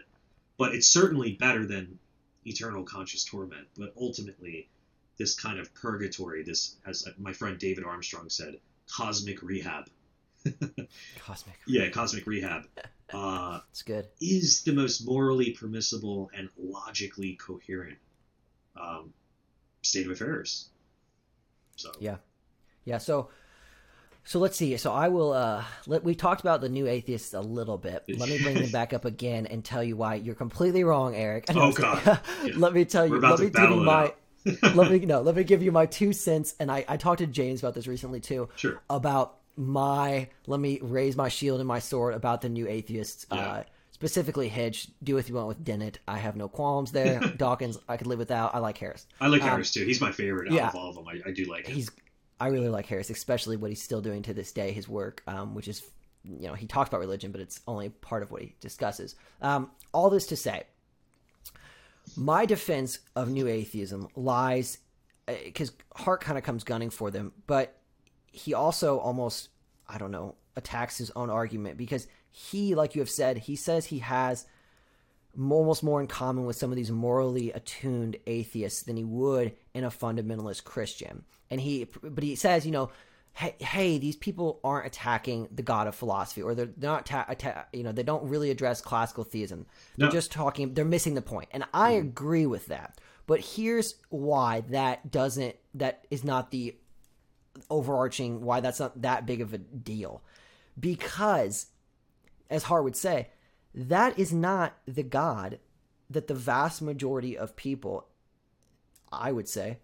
But 0.58 0.76
it's 0.76 0.88
certainly 0.88 1.34
better 1.34 1.66
than 1.66 1.98
eternal 2.46 2.84
conscious 2.84 3.24
torment. 3.24 3.68
But 3.78 3.94
ultimately, 4.00 4.70
this 5.18 5.36
kind 5.40 5.60
of 5.60 5.74
purgatory, 5.74 6.44
this, 6.44 6.76
as 6.86 7.08
my 7.18 7.34
friend 7.34 7.58
David 7.58 7.84
Armstrong 7.84 8.30
said, 8.30 8.60
cosmic 8.90 9.42
rehab. 9.42 9.90
Cosmic. 11.20 11.56
Yeah, 11.66 11.90
cosmic 11.90 12.26
rehab. 12.28 12.64
Uh, 13.14 13.60
It's 13.70 13.84
good. 13.84 14.08
is 14.20 14.64
the 14.64 14.74
most 14.74 15.06
morally 15.06 15.52
permissible 15.52 16.32
and 16.36 16.50
logically 16.58 17.36
coherent 17.36 18.00
um, 18.76 19.14
state 19.84 20.08
of 20.08 20.12
affairs. 20.12 20.70
So 21.76 21.92
Yeah. 22.00 22.18
Yeah. 22.86 22.98
So, 22.98 23.30
so 24.26 24.40
let's 24.40 24.58
see. 24.58 24.76
So 24.78 24.92
I 24.94 25.10
will. 25.10 25.34
uh 25.34 25.64
let, 25.88 26.04
We 26.04 26.16
talked 26.16 26.42
about 26.42 26.62
the 26.62 26.70
new 26.70 26.88
atheists 26.88 27.34
a 27.34 27.42
little 27.42 27.78
bit. 27.78 28.04
Let 28.08 28.30
me 28.30 28.42
bring 28.42 28.56
them 28.56 28.72
back 28.72 28.94
up 28.94 29.06
again 29.06 29.46
and 29.48 29.64
tell 29.64 29.84
you 29.84 29.96
why 29.98 30.16
you're 30.16 30.36
completely 30.36 30.84
wrong, 30.84 31.16
Eric. 31.16 31.46
Oh, 31.56 31.72
God. 31.72 32.20
let 32.56 32.74
me 32.74 32.86
tell 32.86 33.06
you. 33.06 33.20
Let 33.20 33.40
me 33.40 33.50
give 33.50 33.70
you 33.70 33.76
my. 33.84 34.14
let 34.74 34.92
me 34.92 35.00
no. 35.00 35.22
Let 35.22 35.36
me 35.36 35.44
give 35.44 35.62
you 35.64 35.72
my 35.72 35.86
two 35.86 36.12
cents. 36.14 36.56
And 36.60 36.72
I 36.72 36.84
I 36.88 36.98
talked 36.98 37.20
to 37.20 37.28
James 37.28 37.62
about 37.62 37.74
this 37.76 37.88
recently 37.88 38.20
too. 38.20 38.50
Sure. 38.56 38.82
About 38.90 39.36
my. 39.56 40.28
Let 40.48 40.60
me 40.60 40.80
raise 40.82 41.16
my 41.16 41.30
shield 41.30 41.60
and 41.60 41.68
my 41.68 41.80
sword 41.80 42.14
about 42.14 42.42
the 42.42 42.50
new 42.50 42.68
atheists. 42.68 43.26
Yeah. 43.32 43.38
Uh, 43.40 43.64
specifically, 43.92 44.50
Hitch. 44.50 44.88
Do 45.04 45.16
what 45.16 45.30
you 45.30 45.36
want 45.36 45.48
with 45.48 45.64
Dennett. 45.64 46.00
I 46.08 46.18
have 46.18 46.36
no 46.36 46.48
qualms 46.50 46.92
there. 46.92 47.20
Dawkins. 47.38 47.78
I 47.88 47.96
could 47.98 48.08
live 48.08 48.20
without. 48.20 48.54
I 48.56 48.60
like 48.60 48.78
Harris. 48.78 49.06
I 49.22 49.28
like 49.28 49.42
Um, 49.44 49.50
Harris 49.50 49.72
too. 49.72 49.86
He's 49.86 50.02
my 50.02 50.12
favorite 50.12 50.48
out 50.50 50.54
yeah. 50.56 50.68
of 50.70 50.76
all 50.76 50.90
of 50.90 50.96
them. 50.96 51.08
I, 51.08 51.22
I 51.30 51.32
do 51.32 51.46
like 51.46 51.68
him. 51.68 51.76
he's 51.76 51.90
I 52.44 52.48
really 52.48 52.68
like 52.68 52.88
Harris, 52.88 53.10
especially 53.10 53.56
what 53.56 53.72
he's 53.72 53.82
still 53.82 54.02
doing 54.02 54.22
to 54.24 54.34
this 54.34 54.52
day. 54.52 54.74
His 54.74 54.90
work, 54.90 55.24
um, 55.28 55.56
which 55.56 55.70
is 55.70 55.82
you 56.26 56.50
know 56.50 56.56
he 56.56 56.68
talks 56.68 56.90
about 56.90 57.00
religion, 57.00 57.32
but 57.32 57.40
it's 57.40 57.62
only 57.70 57.88
part 57.88 58.22
of 58.22 58.32
what 58.32 58.42
he 58.42 58.54
discusses. 58.60 59.16
Um, 59.42 59.72
all 59.94 60.10
this 60.10 60.26
to 60.28 60.36
say, 60.36 60.64
my 62.18 62.46
defense 62.46 63.00
of 63.16 63.30
new 63.30 63.48
atheism 63.48 64.10
lies 64.18 64.80
because 65.26 65.72
Hart 65.96 66.20
kind 66.20 66.38
of 66.38 66.44
comes 66.44 66.66
gunning 66.66 66.90
for 66.90 67.10
them, 67.10 67.32
but 67.48 67.78
he 68.30 68.54
also 68.54 69.00
almost 69.00 69.48
I 69.88 69.98
don't 69.98 70.12
know 70.12 70.36
attacks 70.58 70.98
his 70.98 71.12
own 71.16 71.30
argument 71.30 71.78
because 71.78 72.08
he, 72.30 72.76
like 72.76 72.94
you 72.94 73.00
have 73.00 73.10
said, 73.10 73.38
he 73.38 73.56
says 73.56 73.86
he 73.86 74.00
has 74.00 74.46
almost 75.40 75.84
more 75.84 76.00
in 76.00 76.08
common 76.08 76.46
with 76.46 76.56
some 76.56 76.72
of 76.72 76.76
these 76.76 76.92
morally 76.92 77.52
attuned 77.52 78.18
atheists 78.28 78.84
than 78.84 78.98
he 78.98 79.04
would 79.04 79.54
in 79.74 79.84
a 79.84 79.90
fundamentalist 79.90 80.64
Christian. 80.64 81.24
And 81.50 81.60
he, 81.60 81.88
but 82.02 82.24
he 82.24 82.36
says, 82.36 82.66
you 82.66 82.72
know, 82.72 82.92
hey, 83.34 83.56
hey 83.60 83.98
these 83.98 84.16
people 84.16 84.60
aren't 84.64 84.86
attacking 84.86 85.48
the 85.52 85.64
God 85.64 85.88
of 85.88 85.96
philosophy, 85.96 86.44
or 86.44 86.54
they're 86.54 86.70
not, 86.78 87.06
ta- 87.06 87.26
atta- 87.28 87.66
you 87.74 87.84
know, 87.84 87.92
they 87.92 88.04
don't 88.04 88.30
really 88.30 88.52
address 88.52 88.82
classical 88.82 89.24
theism. 89.24 89.66
They're 89.98 90.08
No. 90.08 90.12
just 90.12 90.32
talking, 90.32 90.74
they're 90.74 90.86
missing 90.86 91.16
the 91.16 91.22
point. 91.22 91.50
And 91.52 91.66
I 91.74 91.94
mm-hmm. 91.94 92.08
agree 92.08 92.46
with 92.46 92.68
that. 92.68 93.00
But 93.26 93.40
here's 93.40 93.96
why 94.10 94.62
that 94.70 95.10
doesn't, 95.10 95.56
that 95.76 96.06
is 96.12 96.24
not 96.24 96.52
the 96.52 96.76
overarching, 97.70 98.42
why 98.42 98.60
that's 98.60 98.80
not 98.80 99.02
that 99.02 99.26
big 99.26 99.42
of 99.42 99.54
a 99.54 99.58
deal. 99.58 100.22
Because, 100.80 101.68
as 102.50 102.64
Hart 102.64 102.84
would 102.84 102.96
say, 102.96 103.30
that 103.74 104.18
is 104.20 104.34
not 104.34 104.78
the 104.86 105.04
God 105.04 105.60
that 106.10 106.28
the 106.28 106.36
vast 106.36 106.82
majority 106.82 107.38
of 107.38 107.56
people, 107.56 108.08
I 109.12 109.32
would 109.32 109.48
say, 109.48 109.80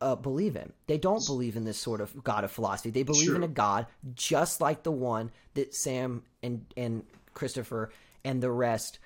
uh, 0.00 0.14
believe 0.14 0.56
in. 0.56 0.72
They 0.86 0.98
don't 0.98 1.24
believe 1.26 1.56
in 1.56 1.64
this 1.64 1.78
sort 1.78 2.00
of 2.00 2.22
God 2.22 2.44
of 2.44 2.50
philosophy. 2.50 2.90
They 2.90 3.02
believe 3.02 3.34
in 3.34 3.42
a 3.42 3.48
God 3.48 3.86
just 4.14 4.60
like 4.60 4.82
the 4.82 4.92
one 4.92 5.30
that 5.54 5.74
Sam 5.74 6.22
and 6.42 6.64
and 6.76 7.04
Christopher 7.34 7.90
and 8.24 8.42
the 8.42 8.50
rest 8.50 8.98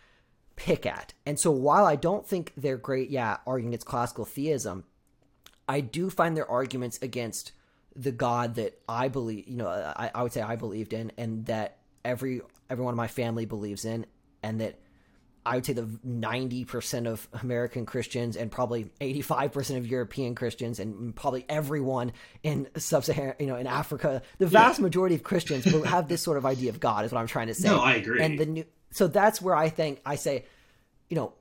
pick 0.56 0.84
at. 0.86 1.14
And 1.24 1.38
so 1.38 1.50
while 1.50 1.86
I 1.86 1.96
don't 1.96 2.26
think 2.26 2.52
they're 2.56 2.76
great, 2.76 3.10
yeah, 3.10 3.38
arguing 3.46 3.72
against 3.72 3.86
classical 3.86 4.24
theism, 4.24 4.84
I 5.68 5.80
do 5.80 6.10
find 6.10 6.36
their 6.36 6.50
arguments 6.50 6.98
against 7.00 7.52
the 7.94 8.12
God 8.12 8.56
that 8.56 8.78
I 8.88 9.08
believe, 9.08 9.48
you 9.48 9.56
know, 9.56 9.68
I, 9.68 10.10
I 10.14 10.22
would 10.22 10.32
say 10.32 10.42
I 10.42 10.56
believed 10.56 10.92
in, 10.92 11.12
and 11.16 11.46
that 11.46 11.78
every 12.04 12.40
everyone 12.68 12.92
in 12.92 12.96
my 12.96 13.08
family 13.08 13.46
believes 13.46 13.84
in, 13.84 14.06
and 14.42 14.60
that 14.60 14.78
I 15.44 15.56
would 15.56 15.66
say 15.66 15.72
the 15.72 15.88
ninety 16.04 16.64
percent 16.64 17.08
of 17.08 17.28
American 17.42 17.84
Christians 17.84 18.36
and 18.36 18.50
probably 18.50 18.90
eighty 19.00 19.22
five 19.22 19.52
percent 19.52 19.78
of 19.80 19.86
European 19.88 20.34
Christians 20.36 20.78
and 20.78 21.14
probably 21.16 21.44
everyone 21.48 22.12
in 22.44 22.68
sub-Saharan, 22.76 23.34
you 23.40 23.46
know, 23.46 23.56
in 23.56 23.66
Africa, 23.66 24.22
the 24.38 24.46
vast 24.46 24.78
majority 24.78 25.16
of 25.16 25.24
Christians 25.24 25.66
will 25.66 25.82
have 25.82 26.06
this 26.06 26.22
sort 26.22 26.36
of 26.36 26.46
idea 26.46 26.70
of 26.70 26.78
God. 26.78 27.04
Is 27.04 27.12
what 27.12 27.20
I'm 27.20 27.26
trying 27.26 27.48
to 27.48 27.54
say. 27.54 27.68
No, 27.68 27.80
I 27.80 27.94
agree. 27.94 28.22
And 28.22 28.38
the 28.38 28.46
new, 28.46 28.64
so 28.90 29.08
that's 29.08 29.42
where 29.42 29.56
I 29.56 29.68
think 29.68 30.00
I 30.06 30.14
say, 30.14 30.44
you 31.08 31.16
know, 31.16 31.32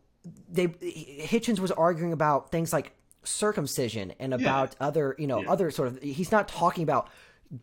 they 0.49 0.67
Hitchens 0.67 1.59
was 1.59 1.71
arguing 1.71 2.11
about 2.11 2.51
things 2.51 2.73
like 2.73 2.93
circumcision 3.23 4.13
and 4.19 4.33
about 4.33 4.75
other, 4.79 5.15
you 5.19 5.27
know, 5.27 5.41
Yeah. 5.41 5.51
other 5.51 5.69
sort 5.69 5.89
of. 5.89 6.01
He's 6.01 6.31
not 6.31 6.47
talking 6.47 6.81
about 6.81 7.07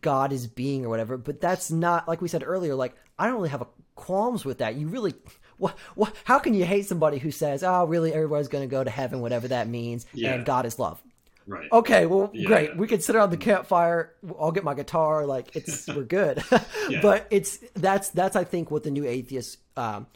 God 0.01 0.31
as 0.31 0.47
being 0.47 0.85
or 0.85 0.89
whatever, 0.89 1.17
but 1.17 1.41
that's 1.41 1.69
not 1.69 2.07
like 2.07 2.21
we 2.21 2.29
said 2.29 2.43
earlier. 2.45 2.75
Like 2.75 2.95
I 3.17 3.25
don't 3.25 3.35
really 3.35 3.49
have 3.49 3.61
a 3.61 3.67
qualms 3.99 4.45
with 4.45 4.59
that. 4.59 4.75
You 4.75 4.87
really. 4.87 5.13
What, 5.57 5.77
what, 5.95 6.15
how 6.23 6.39
can 6.39 6.53
you 6.53 6.63
hate 6.63 6.85
somebody 6.85 7.17
who 7.17 7.31
says, 7.31 7.63
"Oh, 7.63 7.83
really? 7.85 8.13
Everybody's 8.13 8.47
going 8.47 8.63
to 8.63 8.71
go 8.71 8.81
to 8.81 8.89
heaven, 8.89 9.19
whatever 9.19 9.49
that 9.49 9.67
means," 9.67 10.05
Yeah. 10.13 10.33
and 10.33 10.45
God 10.45 10.65
is 10.65 10.79
love? 10.79 11.01
Right. 11.45 11.67
Okay, 11.69 12.05
well, 12.05 12.29
Yeah, 12.33 12.47
great. 12.47 12.69
yeah. 12.69 12.75
We 12.77 12.87
can 12.87 13.01
sit 13.01 13.15
around 13.15 13.31
the 13.31 13.37
campfire. 13.37 14.13
I'll 14.39 14.51
get 14.53 14.63
my 14.63 14.73
guitar. 14.73 15.25
Like 15.25 15.55
it's 15.57 15.85
we're 15.95 16.03
good. 16.03 16.41
But 17.01 17.27
it's 17.29 17.57
that's 17.73 18.09
that's 18.09 18.35
I 18.37 18.45
think 18.45 18.71
what 18.71 18.83
the 18.83 18.91
new 18.91 19.05
atheists 19.05 19.57
um, 19.75 20.07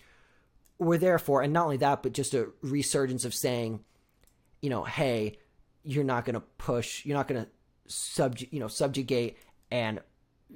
were 0.79 0.97
there 0.97 1.19
for, 1.19 1.41
and 1.41 1.51
not 1.51 1.65
only 1.65 1.77
that, 1.77 2.03
but 2.03 2.13
just 2.13 2.33
a 2.33 2.47
resurgence 2.61 3.25
of 3.25 3.33
saying, 3.33 3.81
you 4.61 4.69
know, 4.69 4.83
hey, 4.85 5.37
you're 5.83 6.05
not 6.05 6.23
going 6.23 6.35
to 6.35 6.43
push, 6.57 7.05
you're 7.05 7.17
not 7.17 7.27
going 7.27 7.43
to 7.43 7.49
subject, 7.93 8.53
you 8.53 8.61
know, 8.61 8.69
subjugate 8.69 9.37
and 9.71 9.99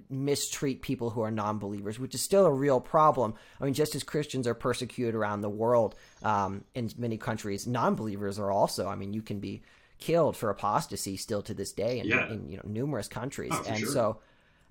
mistreat 0.09 0.81
people 0.81 1.09
who 1.11 1.21
are 1.21 1.31
non-believers, 1.31 1.99
which 1.99 2.15
is 2.15 2.21
still 2.21 2.45
a 2.45 2.51
real 2.53 2.79
problem. 2.79 3.33
I 3.59 3.65
mean, 3.65 3.73
just 3.73 3.95
as 3.95 4.03
Christians 4.03 4.47
are 4.47 4.53
persecuted 4.53 5.15
around 5.15 5.41
the 5.41 5.49
world 5.49 5.95
um, 6.23 6.63
in 6.75 6.89
many 6.97 7.17
countries, 7.17 7.67
non-believers 7.67 8.39
are 8.39 8.51
also. 8.51 8.87
I 8.87 8.95
mean, 8.95 9.13
you 9.13 9.21
can 9.21 9.39
be 9.39 9.61
killed 9.99 10.37
for 10.37 10.49
apostasy 10.49 11.17
still 11.17 11.41
to 11.43 11.53
this 11.53 11.71
day 11.71 11.99
in, 11.99 12.07
Yeah. 12.07 12.29
in 12.31 12.49
you 12.49 12.57
know 12.57 12.63
numerous 12.65 13.07
countries, 13.07 13.51
Oh, 13.53 13.63
and 13.67 13.77
sure. 13.79 13.89
so. 13.91 14.17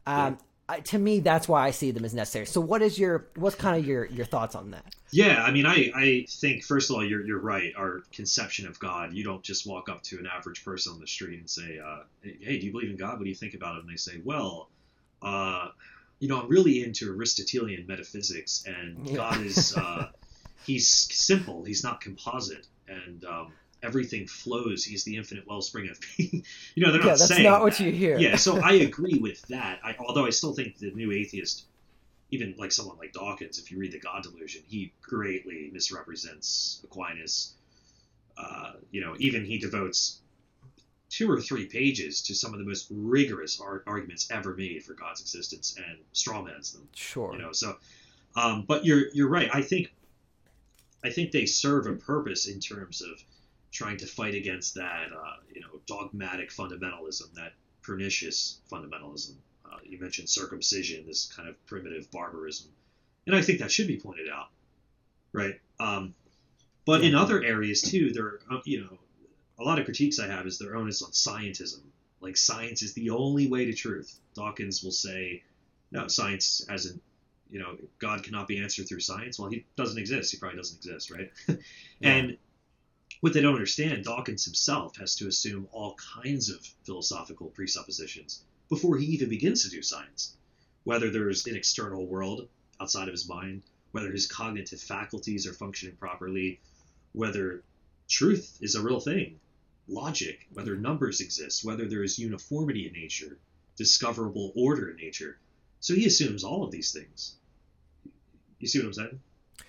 Um, 0.07 0.39
I, 0.69 0.81
to 0.81 0.99
me, 0.99 1.21
that's 1.21 1.49
why 1.49 1.65
I 1.65 1.71
see 1.71 1.93
them 1.93 2.05
as 2.05 2.13
necessary. 2.13 2.45
So, 2.47 2.61
what 2.61 2.83
is 2.83 2.99
your 2.99 3.29
what's 3.37 3.55
kind 3.55 3.79
of 3.79 3.87
your 3.87 4.05
your 4.07 4.27
thoughts 4.27 4.57
on 4.57 4.73
that? 4.73 4.97
Yeah, 5.13 5.41
I 5.45 5.53
mean, 5.53 5.65
I, 5.65 5.93
I 5.95 6.27
think 6.29 6.65
first 6.65 6.91
of 6.91 6.97
all, 6.97 7.05
you're 7.05 7.25
you're 7.25 7.39
right. 7.41 7.73
Our 7.77 8.03
conception 8.13 8.67
of 8.67 8.77
God, 8.81 9.13
you 9.13 9.23
don't 9.23 9.45
just 9.45 9.65
walk 9.65 9.89
up 9.89 10.03
to 10.05 10.19
an 10.19 10.27
average 10.27 10.65
person 10.65 10.93
on 10.93 11.01
the 11.01 11.07
street 11.07 11.39
and 11.39 11.49
say, 11.49 11.79
uh, 11.79 12.01
"Hey, 12.23 12.59
do 12.59 12.67
you 12.67 12.73
believe 12.73 12.91
in 12.91 12.97
God? 12.97 13.13
What 13.19 13.23
do 13.25 13.29
you 13.29 13.35
think 13.37 13.55
about 13.55 13.77
it?" 13.77 13.83
And 13.83 13.89
they 13.93 13.97
say, 13.97 14.21
"Well, 14.25 14.69
uh, 15.27 15.69
you 16.21 16.29
know, 16.29 16.41
I'm 16.41 16.49
really 16.49 16.83
into 16.83 17.11
Aristotelian 17.13 17.87
metaphysics, 17.87 18.65
and 18.67 19.07
Yeah. 19.07 19.17
God 19.17 19.41
is 19.45 19.75
uh, 19.77 20.09
he's 20.65 20.89
simple. 20.89 21.65
He's 21.65 21.83
not 21.85 22.01
composite, 22.01 22.67
and 22.89 23.25
um, 23.25 23.53
everything 23.83 24.27
flows. 24.27 24.85
He's 24.85 25.05
the 25.05 25.17
infinite 25.17 25.47
wellspring 25.47 25.89
of 25.91 25.99
being." 26.17 26.45
you 26.75 26.85
know, 26.87 26.93
they're 26.93 27.01
not 27.03 27.03
saying 27.03 27.03
Yeah, 27.03 27.11
not 27.11 27.19
that's 27.19 27.29
saying 27.29 27.43
not 27.43 27.63
what 27.63 27.73
that. 27.79 27.85
you 27.85 27.93
hear. 27.93 28.19
Yeah, 28.19 28.37
so 28.37 28.61
I 28.61 28.73
agree 28.89 29.19
with 29.19 29.47
that. 29.49 29.81
I, 29.85 29.97
although 29.99 30.27
I 30.27 30.31
still 30.31 30.55
think 30.55 30.79
the 30.79 30.93
new 30.93 31.13
atheist 31.13 31.67
even 32.31 32.55
like 32.59 32.73
someone 32.73 32.97
like 32.99 33.13
Dawkins, 33.13 33.59
if 33.59 33.71
you 33.71 33.79
read 33.79 33.93
the 33.93 34.01
God 34.01 34.23
Delusion, 34.25 34.63
he 34.67 34.93
greatly 35.03 35.71
misrepresents 35.73 36.81
Aquinas. 36.85 37.55
Uh, 38.37 38.73
you 38.91 39.01
know, 39.01 39.15
even 39.19 39.45
he 39.45 39.59
devotes 39.59 40.21
two 41.17 41.31
or 41.31 41.41
three 41.41 41.67
pages 41.67 42.21
to 42.21 42.35
some 42.35 42.53
of 42.53 42.59
the 42.59 42.67
most 42.67 42.89
rigorous 42.91 43.59
ar- 43.59 43.83
arguments 43.87 44.29
ever 44.31 44.55
made 44.55 44.83
for 44.83 44.93
God's 44.93 45.23
existence 45.23 45.75
and 45.79 45.99
strawmans 46.13 46.75
them. 46.75 46.87
Sure. 46.95 47.33
You 47.33 47.39
know, 47.41 47.53
so, 47.53 47.77
um, 48.35 48.65
but 48.69 48.85
you're 48.85 49.07
you're 49.15 49.29
right. 49.29 49.49
I 49.53 49.63
think, 49.63 49.95
I 51.03 51.11
think 51.11 51.31
they 51.31 51.47
serve 51.47 51.87
a 51.87 51.95
purpose 51.95 52.49
in 52.49 52.61
terms 52.61 53.01
of 53.01 53.23
trying 53.73 53.97
to 53.99 54.07
fight 54.07 54.35
against 54.35 54.75
that, 54.75 55.07
uh, 55.13 55.37
you 55.55 55.63
know, 55.63 55.81
dogmatic 55.87 56.51
fundamentalism, 56.51 57.33
that 57.35 57.53
pernicious 57.83 58.59
fundamentalism. 58.71 59.37
Uh, 59.65 59.79
you 59.85 59.99
mentioned 59.99 60.29
circumcision, 60.29 61.07
this 61.07 61.33
kind 61.35 61.49
of 61.49 61.67
primitive 61.67 62.11
barbarism, 62.11 62.69
and 63.27 63.35
I 63.35 63.41
think 63.41 63.61
that 63.61 63.73
should 63.73 63.89
be 63.89 63.97
pointed 63.97 64.29
out, 64.29 64.49
right? 65.33 65.59
Um, 65.81 66.15
but 66.85 67.03
in 67.03 67.15
other 67.15 67.43
areas 67.43 67.81
too, 67.83 68.13
there, 68.13 68.39
you 68.65 68.83
know, 68.83 68.99
a 69.59 69.65
lot 69.65 69.79
of 69.79 69.85
critiques 69.85 70.19
I 70.19 70.27
have 70.27 70.47
is 70.47 70.59
their 70.59 70.77
onus 70.77 71.03
on 71.03 71.11
scientism. 71.11 71.81
Like 72.21 72.37
science 72.37 72.83
is 72.83 72.95
the 72.95 73.11
only 73.11 73.47
way 73.47 73.65
to 73.65 73.73
truth. 73.73 74.19
Dawkins 74.35 74.83
will 74.83 74.93
say, 74.93 75.43
no, 75.91 76.09
science 76.09 76.65
hasn't, 76.69 77.03
you 77.51 77.59
know, 77.59 77.77
God 77.99 78.23
cannot 78.23 78.49
be 78.49 78.59
answered 78.59 78.89
through 78.89 79.01
science. 79.01 79.39
Well, 79.39 79.51
he 79.51 79.65
doesn't 79.77 79.99
exist. 79.99 80.33
He 80.33 80.39
probably 80.39 80.59
doesn't 80.59 80.79
exist, 80.79 81.11
right? 81.11 81.31
and 82.03 82.37
what 83.21 83.33
they 83.33 83.41
don't 83.41 83.55
understand, 83.55 84.05
Dawkins 84.05 84.45
himself 84.45 84.97
has 84.99 85.17
to 85.17 85.29
assume 85.29 85.69
all 85.73 85.95
kinds 85.95 86.51
of 86.51 86.61
philosophical 86.85 87.49
presuppositions 87.49 88.43
before 88.69 88.99
he 88.99 89.07
even 89.07 89.29
begins 89.29 89.63
to 89.65 89.71
do 89.71 89.83
science. 89.83 90.37
Whether 90.85 91.11
there's 91.11 91.47
an 91.47 91.57
external 91.57 92.07
world 92.07 92.49
outside 92.81 93.09
of 93.09 93.13
his 93.13 93.29
mind, 93.29 93.63
whether 93.93 94.13
his 94.13 94.27
cognitive 94.27 94.81
faculties 94.81 95.47
are 95.47 95.55
functioning 95.55 95.97
properly, 95.97 96.61
whether 97.13 97.63
truth 98.09 98.59
is 98.61 98.75
a 98.75 98.83
real 98.83 99.01
thing, 99.01 99.41
logic, 99.89 100.47
whether 100.53 100.77
numbers 100.77 101.21
exist, 101.21 101.65
whether 101.65 101.87
there 101.87 102.03
is 102.03 102.19
uniformity 102.19 102.87
in 102.87 102.93
nature, 102.93 103.39
discoverable 103.77 104.53
order 104.57 104.91
in 104.91 104.97
nature. 104.97 105.39
So 105.81 105.95
he 105.95 106.07
assumes 106.07 106.43
all 106.45 106.65
of 106.65 106.71
these 106.71 106.93
things. 106.93 107.35
You 108.59 108.67
see 108.69 108.79
what 108.79 108.87
I'm 108.87 108.93
saying? 108.95 109.21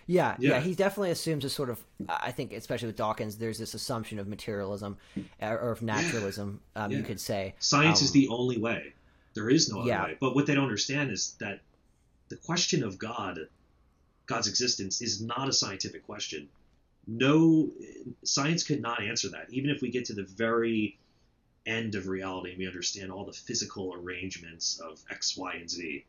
Yeah, 0.05 0.35
yeah, 0.39 0.51
Yeah. 0.51 0.59
he 0.61 0.73
definitely 0.73 1.11
assumes 1.11 1.43
a 1.45 1.49
sort 1.49 1.69
of. 1.69 1.83
I 2.09 2.31
think, 2.31 2.53
especially 2.53 2.87
with 2.87 2.95
Dawkins, 2.95 3.37
there's 3.37 3.57
this 3.57 3.73
assumption 3.73 4.19
of 4.19 4.27
materialism 4.27 4.97
uh, 5.41 5.45
or 5.47 5.71
of 5.71 5.81
naturalism. 5.81 6.61
Um, 6.75 6.91
You 6.91 7.03
could 7.03 7.19
say. 7.19 7.55
Science 7.59 8.01
is 8.01 8.09
Um, 8.09 8.13
the 8.13 8.27
only 8.29 8.57
way. 8.57 8.93
There 9.33 9.49
is 9.49 9.69
no 9.69 9.79
other 9.81 9.89
Yeah. 9.89 10.03
way. 10.05 10.17
But 10.19 10.33
what 10.33 10.45
they 10.45 10.55
don't 10.55 10.63
understand 10.63 11.11
is 11.11 11.33
that 11.39 11.61
the 12.29 12.37
question 12.37 12.83
of 12.83 12.97
God, 12.97 13.49
God's 14.25 14.47
existence, 14.47 15.01
is 15.01 15.21
not 15.21 15.47
a 15.49 15.53
scientific 15.53 16.03
question. 16.05 16.49
No, 17.07 17.69
science 18.23 18.63
could 18.63 18.81
not 18.81 19.01
answer 19.01 19.29
that. 19.29 19.47
Even 19.49 19.69
if 19.69 19.81
we 19.81 19.89
get 19.89 20.05
to 20.05 20.13
the 20.13 20.23
very 20.23 20.97
end 21.65 21.95
of 21.95 22.07
reality 22.07 22.49
and 22.51 22.59
we 22.59 22.67
understand 22.67 23.11
all 23.11 23.25
the 23.25 23.33
physical 23.33 23.93
arrangements 23.95 24.79
of 24.79 25.01
X, 25.09 25.37
Y, 25.37 25.53
and 25.55 25.69
Z, 25.69 26.03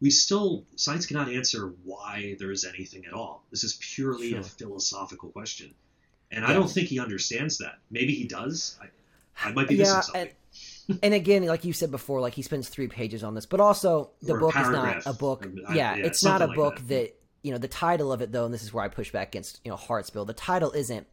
we 0.00 0.10
still 0.10 0.64
science 0.76 1.06
cannot 1.06 1.28
answer 1.28 1.72
why 1.84 2.36
there 2.38 2.52
is 2.52 2.64
anything 2.64 3.04
at 3.06 3.12
all. 3.12 3.42
This 3.50 3.64
is 3.64 3.78
purely 3.80 4.30
Sure. 4.30 4.40
a 4.40 4.44
philosophical 4.44 5.30
question, 5.30 5.74
and 6.30 6.44
I 6.44 6.52
don't 6.52 6.70
think 6.70 6.88
he 6.88 7.00
understands 7.00 7.58
that. 7.58 7.78
Maybe 7.90 8.14
he 8.14 8.24
does. 8.24 8.78
I, 8.80 9.48
I 9.48 9.52
might 9.52 9.66
be 9.68 9.76
missing 9.76 10.02
something. 10.02 10.28
and, 10.88 10.98
and 11.02 11.14
again, 11.14 11.46
like 11.46 11.64
you 11.64 11.72
said 11.72 11.90
before, 11.90 12.20
like 12.20 12.34
he 12.34 12.42
spends 12.42 12.68
three 12.68 12.86
pages 12.88 13.24
on 13.24 13.34
this, 13.34 13.44
but 13.46 13.58
also 13.60 14.10
the 14.22 14.34
Or 14.34 14.38
book 14.40 14.56
is 14.56 14.68
not 14.68 15.04
a 15.06 15.12
book. 15.12 15.48
I- 15.68 15.74
yeah, 15.74 15.96
yeah, 15.96 16.06
it's 16.06 16.22
not 16.22 16.42
a 16.42 16.46
like 16.46 16.56
book 16.56 16.76
that. 16.76 16.88
that. 16.88 17.14
You 17.42 17.52
know 17.52 17.58
the 17.58 17.68
title 17.68 18.12
of 18.12 18.20
it 18.22 18.32
though, 18.32 18.44
and 18.44 18.52
this 18.54 18.62
is 18.62 18.72
where 18.72 18.84
I 18.84 18.88
push 18.88 19.12
back 19.12 19.28
against 19.28 19.60
you 19.64 19.70
know 19.70 19.76
Hartsville. 19.76 20.24
The 20.24 20.32
title 20.34 20.72
isn't 20.72 21.06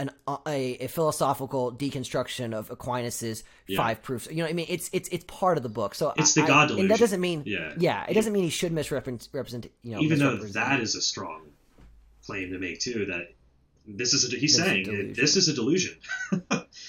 an 0.00 0.10
uh, 0.26 0.36
a, 0.46 0.74
a 0.84 0.86
philosophical 0.88 1.72
deconstruction 1.72 2.52
of 2.54 2.68
Aquinas's 2.70 3.42
Yeah. 3.66 3.76
five 3.78 4.02
proofs. 4.02 4.28
You 4.30 4.42
know, 4.44 4.46
I 4.48 4.52
mean, 4.52 4.66
it's 4.68 4.88
it's 4.92 5.08
it's 5.10 5.24
part 5.26 5.56
of 5.56 5.62
the 5.62 5.68
book. 5.68 5.94
So 5.94 6.12
It's 6.16 6.36
I- 6.38 6.42
the 6.42 6.46
God 6.46 6.70
I- 6.72 6.78
and 6.80 6.90
that 6.90 6.98
doesn't 7.00 7.20
mean 7.20 7.42
Yeah. 7.46 7.74
yeah, 7.78 8.04
it 8.08 8.14
doesn't 8.14 8.32
mean 8.32 8.44
he 8.44 8.50
should 8.50 8.72
misrepresent 8.72 9.28
represent 9.32 9.70
you 9.82 9.94
know 9.94 10.00
even 10.00 10.18
though 10.18 10.36
that 10.36 10.80
is 10.80 10.94
a 10.94 11.02
strong 11.02 11.42
claim 12.26 12.50
to 12.52 12.58
make 12.58 12.78
too 12.80 13.06
that 13.06 13.32
this 13.90 14.12
is 14.12 14.24
a, 14.32 14.36
he's 14.36 14.40
This 14.40 14.58
is 14.58 14.64
saying 14.66 14.84
delusion. 14.84 15.12
this 15.14 15.36
is 15.36 15.48
a 15.48 15.54
delusion 15.54 15.96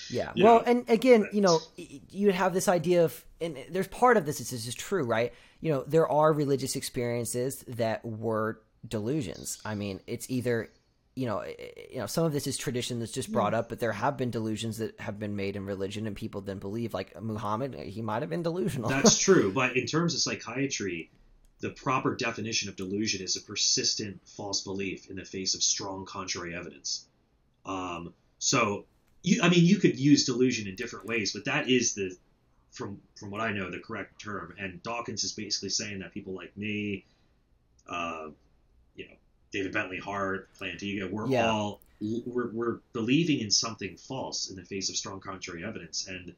Yeah. 0.10 0.32
Well, 0.36 0.62
and 0.66 0.90
again, 0.90 1.30
you 1.32 1.42
know, 1.42 1.60
you 1.78 2.32
have 2.32 2.54
this 2.54 2.68
idea 2.68 3.06
of, 3.06 3.24
and 3.40 3.58
there's 3.72 3.88
part 3.88 4.18
of 4.18 4.26
this 4.26 4.42
is 4.42 4.50
this 4.50 4.68
is 4.68 4.76
true, 4.76 5.04
right? 5.04 5.34
You 5.62 5.72
know, 5.72 5.84
there 5.88 6.08
are 6.08 6.34
religious 6.34 6.76
experiences 6.76 7.64
that 7.68 8.04
were 8.04 8.60
delusions. 8.88 9.60
I 9.66 9.76
mean, 9.76 10.00
it's 10.08 10.30
either, 10.30 10.70
you 11.16 11.26
know, 11.26 11.44
you 11.92 12.00
know, 12.00 12.06
some 12.06 12.26
of 12.26 12.34
this 12.34 12.48
is 12.48 12.58
tradition 12.58 13.00
that's 13.00 13.12
just 13.12 13.32
brought 13.32 13.54
up, 13.54 13.70
but 13.70 13.80
there 13.80 13.92
have 13.92 14.18
been 14.18 14.32
delusions 14.32 14.78
that 14.78 15.00
have 15.00 15.20
been 15.20 15.36
made 15.36 15.56
in 15.56 15.66
religion, 15.66 16.08
and 16.08 16.16
people 16.16 16.42
then 16.42 16.60
believe, 16.60 16.94
like 16.94 17.20
Muhammad, 17.22 17.76
he 17.76 18.02
might 18.02 18.22
have 18.22 18.30
been 18.30 18.44
delusional. 18.44 18.90
that's 18.90 19.18
true 19.30 19.52
but 19.52 19.76
in 19.76 19.86
terms 19.86 20.14
of 20.14 20.20
psychiatry 20.20 21.10
the 21.62 21.70
proper 21.70 22.16
definition 22.16 22.70
of 22.70 22.76
delusion 22.76 23.22
is 23.22 23.36
a 23.36 23.42
persistent 23.42 24.22
false 24.26 24.62
belief 24.62 25.10
in 25.10 25.18
the 25.18 25.26
face 25.26 25.56
of 25.56 25.64
strong 25.64 26.06
contrary 26.06 26.56
evidence 26.56 27.06
um, 27.66 28.14
so 28.38 28.86
you, 29.24 29.42
i 29.44 29.50
mean 29.50 29.66
you 29.66 29.78
could 29.78 30.00
use 30.00 30.26
delusion 30.26 30.68
in 30.68 30.76
different 30.76 31.06
ways 31.06 31.34
but 31.34 31.46
that 31.46 31.70
is 31.70 31.96
the 31.96 32.16
from 32.72 33.02
from 33.16 33.32
what 33.32 33.42
i 33.42 33.52
know 33.52 33.70
the 33.70 33.80
correct 33.80 34.22
term 34.22 34.54
and 34.58 34.82
dawkins 34.84 35.24
is 35.24 35.34
basically 35.34 35.70
saying 35.70 36.00
that 36.00 36.14
people 36.14 36.34
like 36.34 36.56
me 36.56 37.06
uh, 37.90 38.28
david 39.52 39.72
bentley 39.72 39.98
hart 39.98 40.50
plantinga 40.60 41.10
we're 41.10 41.28
Yeah. 41.28 41.50
all 41.50 41.82
we're, 42.02 42.50
we're 42.52 42.78
believing 42.94 43.40
in 43.42 43.52
something 43.52 43.98
false 43.98 44.50
in 44.50 44.56
the 44.56 44.64
face 44.64 44.90
of 44.90 44.96
strong 44.96 45.20
contrary 45.20 45.66
evidence 45.66 46.08
and 46.08 46.34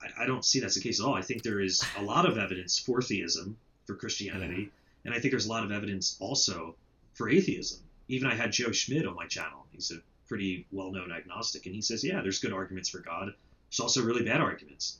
I, 0.00 0.22
I 0.24 0.26
don't 0.26 0.44
see 0.44 0.60
that's 0.60 0.76
the 0.76 0.80
case 0.80 1.00
at 1.00 1.06
all. 1.06 1.14
I 1.14 1.22
think 1.22 1.42
there 1.42 1.60
is 1.60 1.84
a 1.98 2.02
lot 2.02 2.24
of 2.24 2.38
evidence 2.38 2.78
for 2.78 3.02
theism, 3.02 3.56
for 3.86 3.94
Christianity, 3.96 4.70
and 5.04 5.12
I 5.14 5.18
think 5.18 5.32
there's 5.32 5.46
a 5.46 5.50
lot 5.50 5.64
of 5.64 5.72
evidence 5.72 6.16
also 6.20 6.76
for 7.14 7.28
atheism. 7.28 7.80
Even 8.08 8.30
I 8.30 8.34
had 8.34 8.52
Joe 8.52 8.72
Schmidt 8.72 9.06
on 9.06 9.14
my 9.14 9.26
channel. 9.26 9.66
He's 9.72 9.90
a 9.90 9.96
pretty 10.28 10.66
well-known 10.70 11.10
agnostic, 11.12 11.66
and 11.66 11.74
he 11.74 11.82
says, 11.82 12.04
yeah, 12.04 12.20
there's 12.22 12.38
good 12.38 12.52
arguments 12.52 12.88
for 12.88 13.00
God. 13.00 13.34
There's 13.70 13.80
also 13.80 14.02
really 14.04 14.24
bad 14.24 14.40
arguments. 14.40 14.98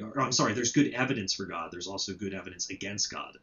Or, 0.00 0.20
I'm 0.20 0.32
sorry, 0.32 0.52
there's 0.52 0.72
good 0.72 0.94
evidence 0.94 1.32
for 1.32 1.44
God. 1.44 1.70
There's 1.72 1.88
also 1.88 2.12
good 2.14 2.32
evidence 2.32 2.70
against 2.70 3.10
God, 3.10 3.36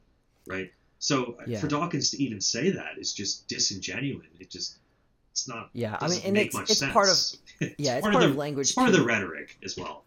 right? 0.47 0.71
So 0.99 1.37
Yeah. 1.45 1.59
for 1.59 1.67
Dawkins 1.67 2.09
to 2.11 2.23
even 2.23 2.41
say 2.41 2.71
that 2.71 2.97
is 2.97 3.13
just 3.13 3.47
disingenuine. 3.47 4.39
It 4.39 4.49
just 4.49 4.77
it's 5.31 5.47
not. 5.47 5.69
yeah, 5.73 5.97
I 5.99 6.07
mean, 6.07 6.21
and 6.23 6.33
make 6.33 6.47
it's 6.47 6.55
much 6.55 6.69
it's 6.69 6.79
sense. 6.79 6.93
part 6.93 7.09
of 7.09 7.17
yeah, 7.77 7.95
it's 7.97 8.01
part, 8.03 8.15
of 8.15 8.21
of 8.23 8.31
the 8.31 8.37
language. 8.37 8.67
It's 8.67 8.75
part 8.75 8.87
of 8.87 8.95
the 8.95 9.03
rhetoric 9.03 9.57
as 9.63 9.75
well. 9.77 10.05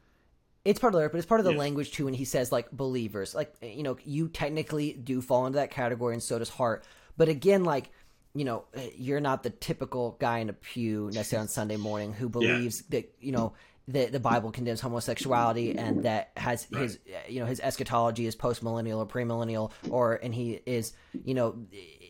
It's 0.64 0.80
part 0.80 0.94
of 0.94 1.00
the, 1.00 1.08
but 1.08 1.18
it's 1.18 1.26
part 1.26 1.40
of 1.40 1.44
the 1.44 1.52
Yeah. 1.52 1.58
language 1.58 1.92
too. 1.92 2.06
When 2.06 2.14
he 2.14 2.24
says 2.24 2.50
like 2.50 2.70
believers, 2.70 3.34
like 3.34 3.54
you 3.62 3.82
know, 3.82 3.96
you 4.04 4.28
technically 4.28 4.92
do 4.92 5.20
fall 5.20 5.46
into 5.46 5.56
that 5.56 5.70
category, 5.70 6.14
and 6.14 6.22
so 6.22 6.38
does 6.38 6.48
Hart. 6.48 6.84
But 7.16 7.28
again, 7.28 7.64
like 7.64 7.90
you 8.34 8.44
know, 8.44 8.64
eh, 8.74 8.90
you're 8.96 9.20
not 9.20 9.42
the 9.42 9.50
typical 9.50 10.16
guy 10.20 10.38
in 10.38 10.48
a 10.48 10.52
pew 10.52 11.10
necessarily 11.12 11.44
on 11.44 11.48
Sunday 11.48 11.76
morning 11.76 12.12
who 12.12 12.28
believes 12.28 12.82
that 12.88 13.14
you 13.20 13.32
know 13.32 13.52
the 13.88 14.06
the 14.06 14.20
Bible 14.20 14.52
condemns 14.52 14.80
homosexuality 14.80 15.76
and 15.76 16.04
that 16.04 16.30
has 16.36 16.64
his 16.64 16.98
you 17.28 17.40
know 17.40 17.46
his 17.46 17.58
eschatology 17.58 18.26
is 18.26 18.36
postmillennial 18.36 18.98
or 18.98 19.06
premillennial 19.06 19.72
or 19.90 20.16
and 20.16 20.34
he 20.34 20.60
is 20.66 20.92
you 21.24 21.34
know 21.34 21.56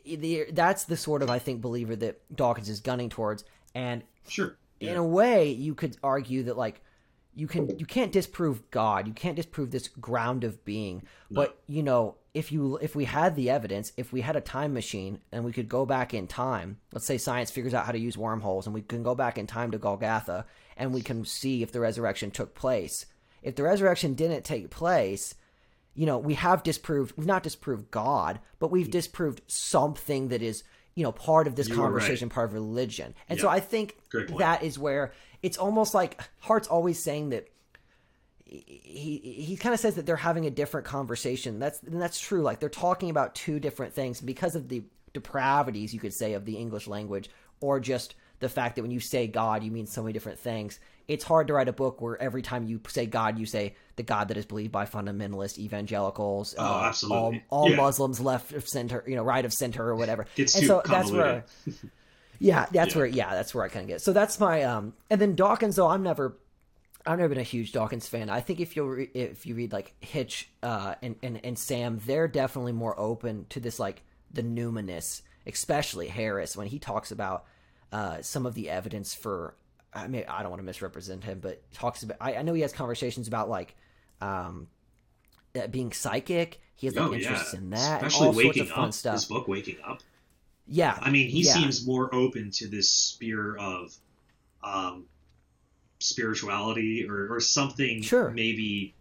the, 0.04 0.46
that's 0.52 0.84
the 0.84 0.96
sort 0.96 1.22
of 1.22 1.30
I 1.30 1.38
think 1.38 1.60
believer 1.60 1.94
that 1.96 2.20
Dawkins 2.34 2.68
is 2.68 2.80
gunning 2.80 3.08
towards. 3.08 3.44
And 3.74 4.02
Sure. 4.26 4.56
in 4.80 4.96
a 4.96 5.04
way 5.04 5.50
you 5.50 5.74
could 5.74 5.96
argue 6.02 6.42
that 6.44 6.56
like 6.56 6.82
you 7.34 7.46
can 7.46 7.78
you 7.78 7.86
can't 7.86 8.10
disprove 8.10 8.70
god. 8.70 9.06
You 9.06 9.14
can't 9.14 9.36
disprove 9.36 9.70
this 9.70 9.86
ground 9.88 10.42
of 10.44 10.64
being. 10.64 11.02
But 11.30 11.60
you 11.66 11.82
know 11.82 12.16
if 12.34 12.52
you 12.52 12.76
if 12.78 12.94
we 12.94 13.04
had 13.04 13.34
the 13.36 13.50
evidence 13.50 13.92
if 13.96 14.12
we 14.12 14.20
had 14.20 14.36
a 14.36 14.40
time 14.40 14.72
machine 14.72 15.20
and 15.32 15.44
we 15.44 15.52
could 15.52 15.68
go 15.68 15.84
back 15.84 16.14
in 16.14 16.26
time 16.26 16.78
let's 16.92 17.06
say 17.06 17.18
science 17.18 17.50
figures 17.50 17.74
out 17.74 17.84
how 17.86 17.90
to 17.90 17.98
use 17.98 18.16
wormholes 18.16 18.66
and 18.66 18.74
we 18.74 18.82
can 18.82 19.02
go 19.02 19.14
back 19.14 19.38
in 19.38 19.46
time 19.46 19.70
to 19.72 19.78
golgotha 19.78 20.46
and 20.78 20.94
we 20.94 21.02
can 21.02 21.24
see 21.24 21.62
if 21.62 21.72
the 21.72 21.80
resurrection 21.80 22.30
took 22.30 22.54
place 22.54 23.04
if 23.42 23.54
the 23.54 23.62
resurrection 23.62 24.14
didn't 24.14 24.44
take 24.44 24.70
place 24.70 25.34
you 25.98 26.06
know, 26.06 26.16
we 26.16 26.34
have 26.34 26.62
disproved, 26.62 27.14
we've 27.16 27.26
not 27.26 27.42
disproved 27.42 27.90
God, 27.90 28.38
but 28.60 28.70
we've 28.70 28.88
disproved 28.88 29.42
something 29.48 30.28
that 30.28 30.42
is, 30.42 30.62
you 30.94 31.02
know, 31.02 31.10
part 31.10 31.48
of 31.48 31.56
this 31.56 31.68
You 31.68 31.74
are 31.74 31.78
right. 31.78 31.84
conversation, 31.86 32.28
part 32.28 32.50
of 32.50 32.54
religion. 32.54 33.16
And 33.28 33.40
so 33.40 33.48
I 33.48 33.58
think 33.58 33.96
that 34.38 34.62
is 34.62 34.78
where 34.78 35.12
it's 35.42 35.58
almost 35.58 35.94
like 35.94 36.22
Hart's 36.38 36.68
always 36.68 37.02
saying 37.02 37.30
that 37.30 37.48
he 38.44 39.44
he 39.44 39.56
kind 39.56 39.74
of 39.74 39.80
says 39.80 39.96
that 39.96 40.06
they're 40.06 40.14
having 40.14 40.46
a 40.46 40.50
different 40.50 40.86
conversation. 40.86 41.58
That's 41.58 41.82
and 41.82 42.00
that's 42.00 42.20
true. 42.20 42.42
Like 42.42 42.60
they're 42.60 42.68
talking 42.68 43.10
about 43.10 43.34
two 43.34 43.58
different 43.58 43.92
things 43.92 44.20
because 44.20 44.54
of 44.54 44.68
the 44.68 44.84
depravities, 45.14 45.92
you 45.92 45.98
could 45.98 46.14
say, 46.14 46.34
of 46.34 46.44
the 46.44 46.58
English 46.58 46.86
language, 46.86 47.28
or 47.60 47.80
just 47.80 48.14
the 48.40 48.48
fact 48.48 48.76
that 48.76 48.82
when 48.82 48.90
you 48.90 49.00
say 49.00 49.26
God, 49.26 49.62
you 49.62 49.70
mean 49.70 49.86
so 49.86 50.02
many 50.02 50.12
different 50.12 50.38
things. 50.38 50.78
It's 51.08 51.24
hard 51.24 51.46
to 51.48 51.54
write 51.54 51.68
a 51.68 51.72
book 51.72 52.00
where 52.00 52.20
every 52.20 52.42
time 52.42 52.66
you 52.68 52.80
say 52.88 53.06
God, 53.06 53.38
you 53.38 53.46
say 53.46 53.74
the 53.96 54.02
God 54.02 54.28
that 54.28 54.36
is 54.36 54.44
believed 54.46 54.72
by 54.72 54.84
fundamentalist 54.84 55.58
evangelicals, 55.58 56.54
Oh, 56.58 56.62
uh, 56.64 56.82
absolutely. 56.84 57.44
all, 57.50 57.62
all 57.64 57.70
Yeah. 57.70 57.76
Muslims, 57.76 58.20
left 58.20 58.52
of 58.52 58.68
center, 58.68 59.02
you 59.06 59.16
know, 59.16 59.22
right 59.22 59.44
of 59.44 59.52
center, 59.52 59.86
or 59.88 59.96
whatever. 59.96 60.26
It's 60.36 60.54
and 60.54 60.66
so 60.66 60.82
that's 60.86 61.10
where 61.10 61.44
yeah, 62.38 62.66
that's 62.70 62.94
Yeah. 62.94 62.98
where 62.98 63.06
yeah, 63.06 63.30
that's 63.34 63.54
where 63.54 63.64
I 63.64 63.68
kind 63.68 63.84
of 63.84 63.88
get. 63.88 64.00
So 64.02 64.12
that's 64.12 64.38
my 64.38 64.62
um, 64.62 64.92
and 65.10 65.20
then 65.20 65.34
Dawkins 65.34 65.76
though 65.76 65.88
I'm 65.88 66.02
never, 66.02 66.36
I've 67.06 67.18
never 67.18 67.30
been 67.30 67.38
a 67.38 67.42
huge 67.42 67.72
Dawkins 67.72 68.06
fan. 68.06 68.28
I 68.30 68.40
think 68.40 68.60
if 68.60 68.76
you 68.76 68.84
re- 68.84 69.10
if 69.14 69.46
you 69.46 69.54
read 69.54 69.72
like 69.72 69.94
Hitch 70.00 70.50
uh 70.62 70.94
and, 71.02 71.16
and 71.22 71.40
and 71.42 71.58
Sam, 71.58 72.00
they're 72.06 72.28
definitely 72.28 72.72
more 72.72 72.98
open 73.00 73.46
to 73.50 73.60
this 73.60 73.78
like 73.80 74.02
the 74.30 74.42
numinous, 74.42 75.22
especially 75.46 76.08
Harris 76.08 76.54
when 76.56 76.66
he 76.66 76.78
talks 76.78 77.10
about 77.10 77.46
uh 77.92 78.22
some 78.22 78.46
of 78.46 78.54
the 78.54 78.70
evidence 78.70 79.14
for. 79.14 79.54
I 79.94 80.06
mean, 80.06 80.24
I 80.28 80.42
don't 80.42 80.50
want 80.50 80.60
to 80.60 80.66
misrepresent 80.66 81.24
him, 81.24 81.40
but 81.40 81.62
talks 81.72 82.02
about. 82.02 82.18
I, 82.20 82.36
I 82.36 82.42
know 82.42 82.52
he 82.54 82.60
has 82.60 82.72
conversations 82.74 83.26
about 83.26 83.48
like, 83.48 83.74
um, 84.20 84.68
uh, 85.58 85.66
being 85.68 85.92
psychic. 85.92 86.60
He 86.76 86.86
has 86.86 86.94
like 86.94 87.08
Oh, 87.08 87.12
yeah. 87.12 87.18
interests 87.28 87.54
in 87.54 87.70
that, 87.70 88.02
and 88.02 88.06
Especially 88.06 88.46
waking 88.46 88.70
up. 88.72 88.92
stuff. 88.92 89.14
His 89.14 89.24
book, 89.24 89.48
Waking 89.48 89.78
Up. 89.84 90.00
Yeah, 90.66 90.96
I 91.00 91.10
mean, 91.10 91.28
he 91.30 91.40
yeah. 91.40 91.54
seems 91.54 91.86
more 91.86 92.14
open 92.14 92.50
to 92.52 92.68
this 92.68 92.90
sphere 92.90 93.56
of 93.56 93.96
um, 94.62 95.06
spirituality 96.00 97.06
or, 97.08 97.32
or 97.34 97.40
something 97.40 98.02
Sure. 98.02 98.30
maybe 98.30 98.94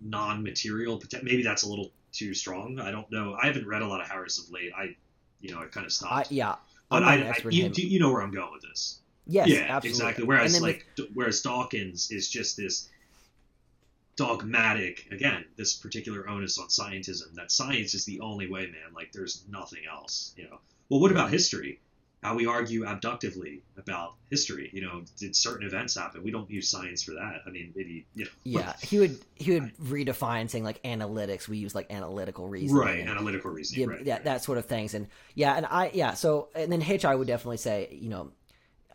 non-material. 0.00 1.00
Maybe 1.22 1.42
that's 1.42 1.62
a 1.62 1.68
little 1.68 1.90
too 2.12 2.34
strong. 2.34 2.78
I 2.80 2.90
don't 2.90 3.10
know. 3.10 3.36
I 3.40 3.46
haven't 3.46 3.66
read 3.66 3.82
a 3.82 3.86
lot 3.86 4.00
of 4.00 4.08
Harris 4.08 4.38
of 4.38 4.50
late. 4.50 4.72
I, 4.76 4.96
you 5.40 5.54
know, 5.54 5.60
I 5.60 5.66
kind 5.66 5.86
of 5.86 5.90
I, 5.90 5.94
stopped. 5.94 6.32
yeah. 6.32 6.56
But 6.88 7.02
I, 7.02 7.14
I- 7.30 7.48
you, 7.50 7.70
you 7.74 7.98
know 7.98 8.12
where 8.12 8.22
I'm 8.22 8.32
going 8.32 8.52
with 8.52 8.62
this. 8.62 9.00
Yes, 9.26 9.48
yeah, 9.48 9.66
absolutely. 9.68 9.88
exactly. 9.88 10.24
Whereas 10.24 10.60
like 10.60 10.86
whereas 11.14 11.40
Dawkins 11.40 12.10
is 12.10 12.28
just 12.28 12.56
this 12.56 12.88
dogmatic 14.16 15.06
again, 15.10 15.44
this 15.56 15.74
particular 15.74 16.28
onus 16.28 16.58
on 16.58 16.68
scientism 16.68 17.34
that 17.34 17.50
science 17.50 17.94
is 17.94 18.04
the 18.04 18.20
only 18.20 18.48
way, 18.48 18.66
man. 18.66 18.92
Like 18.94 19.12
there's 19.12 19.42
nothing 19.48 19.82
else, 19.90 20.34
you 20.36 20.44
know. 20.44 20.58
Well, 20.88 21.00
what 21.00 21.10
about 21.10 21.30
history? 21.30 21.80
How 22.24 22.34
we 22.34 22.46
argue 22.46 22.86
abductively 22.86 23.60
about 23.76 24.14
history, 24.30 24.70
you 24.72 24.80
know, 24.80 25.02
did 25.18 25.36
certain 25.36 25.66
events 25.66 25.94
happen? 25.94 26.22
We 26.24 26.30
don't 26.30 26.50
use 26.50 26.70
science 26.70 27.02
for 27.02 27.10
that. 27.12 27.42
I 27.46 27.50
mean, 27.50 27.70
maybe 27.76 28.06
you 28.14 28.24
know, 28.24 28.30
yeah, 28.44 28.72
he 28.80 28.98
would 28.98 29.18
he 29.34 29.52
would 29.52 29.76
redefine 29.76 30.48
saying 30.48 30.64
like 30.64 30.82
analytics. 30.84 31.48
We 31.48 31.58
use 31.58 31.74
like 31.74 31.92
analytical 31.92 32.48
reasoning, 32.48 32.82
right? 32.82 33.00
and- 33.00 33.10
Analytical 33.10 33.50
reasoning, 33.50 33.82
yeah, 33.90 33.94
right? 33.94 34.06
yeah, 34.06 34.14
right. 34.14 34.24
that 34.24 34.42
sort 34.42 34.56
of 34.56 34.64
things, 34.64 34.94
and 34.94 35.06
yeah, 35.34 35.54
and 35.54 35.66
I 35.66 35.90
yeah. 35.92 36.14
So 36.14 36.48
and 36.54 36.72
then 36.72 36.80
Hitch, 36.80 37.04
I 37.04 37.14
would 37.14 37.26
definitely 37.28 37.58
say, 37.58 37.90
you 37.92 38.08
know, 38.08 38.32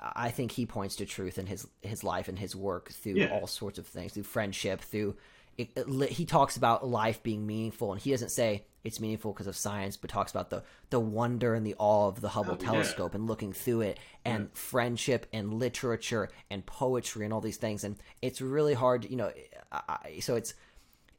I 0.02 0.32
think 0.32 0.52
he 0.52 0.66
points 0.66 0.96
to 0.96 1.06
truth 1.06 1.38
in 1.38 1.46
his 1.46 1.68
his 1.82 2.04
life 2.04 2.30
and 2.30 2.40
his 2.40 2.56
work 2.56 2.90
through 2.90 3.14
Yeah. 3.18 3.30
all 3.40 3.46
sorts 3.46 3.78
of 3.78 3.86
things, 3.86 4.14
through 4.14 4.24
friendship, 4.24 4.82
through. 4.82 5.16
It, 5.56 5.70
it 5.76 6.10
he 6.10 6.26
talks 6.26 6.58
about 6.58 6.88
life 6.88 7.22
being 7.22 7.46
meaningful, 7.46 7.92
and 7.94 8.02
he 8.02 8.10
doesn't 8.10 8.32
say 8.32 8.64
it's 8.84 9.00
meaningful 9.00 9.34
because 9.34 9.48
of 9.48 9.56
science, 9.56 9.98
but 9.98 10.10
talks 10.10 10.32
about 10.32 10.50
the 10.50 10.64
the 10.90 11.00
wonder 11.00 11.54
and 11.54 11.66
the 11.66 11.76
awe 11.78 12.08
of 12.08 12.22
the 12.22 12.30
Hubble 12.30 12.54
Oh, 12.54 12.58
yeah. 12.62 12.72
telescope 12.72 13.14
and 13.16 13.28
looking 13.28 13.52
through 13.54 13.82
it, 13.82 14.00
and 14.26 14.50
friendship 14.54 15.26
and 15.34 15.54
literature 15.56 16.30
and 16.50 16.66
poetry 16.66 17.26
and 17.26 17.34
all 17.34 17.42
these 17.42 17.58
things, 17.58 17.84
and 17.84 17.98
it's 18.22 18.40
really 18.42 18.74
hard, 18.74 19.06
you 19.10 19.16
know. 19.18 19.32
I, 19.72 19.82
I- 19.88 20.20
so 20.20 20.36
it's 20.36 20.54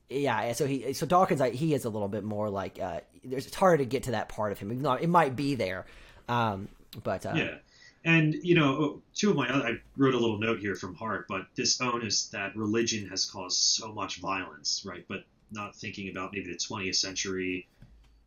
yeah, 0.08 0.52
so 0.52 0.66
he 0.66 0.92
so 0.92 1.06
Dawkins, 1.06 1.40
I, 1.40 1.50
he 1.50 1.72
is 1.74 1.84
a 1.84 1.88
little 1.90 2.08
bit 2.08 2.24
more 2.24 2.50
like 2.50 2.80
uh, 2.80 3.00
there's 3.24 3.46
it's 3.46 3.54
harder 3.54 3.78
to 3.78 3.84
get 3.84 4.04
to 4.04 4.12
that 4.12 4.28
part 4.28 4.50
of 4.52 4.58
him, 4.58 4.72
even 4.72 4.82
though 4.82 4.94
it 4.94 5.08
might 5.08 5.36
be 5.36 5.54
there. 5.54 5.86
Um, 6.28 6.68
but 7.04 7.24
uh, 7.26 7.34
Yeah. 7.36 7.54
And, 8.02 8.34
you 8.42 8.54
know, 8.54 9.02
two 9.14 9.28
of 9.28 9.36
my 9.36 9.46
other, 9.50 9.62
I 9.66 9.72
wrote 9.98 10.14
a 10.14 10.18
little 10.18 10.38
note 10.38 10.58
here 10.60 10.74
from 10.74 10.94
Hart, 10.94 11.26
but 11.28 11.42
this 11.54 11.82
onus 11.82 12.28
that 12.28 12.56
religion 12.56 13.06
has 13.10 13.26
caused 13.26 13.58
so 13.58 13.92
much 13.92 14.20
violence, 14.22 14.82
right? 14.86 15.04
But 15.06 15.24
not 15.50 15.76
thinking 15.76 16.08
about 16.08 16.32
maybe 16.32 16.50
the 16.50 16.56
20th 16.56 16.96
century 16.96 17.68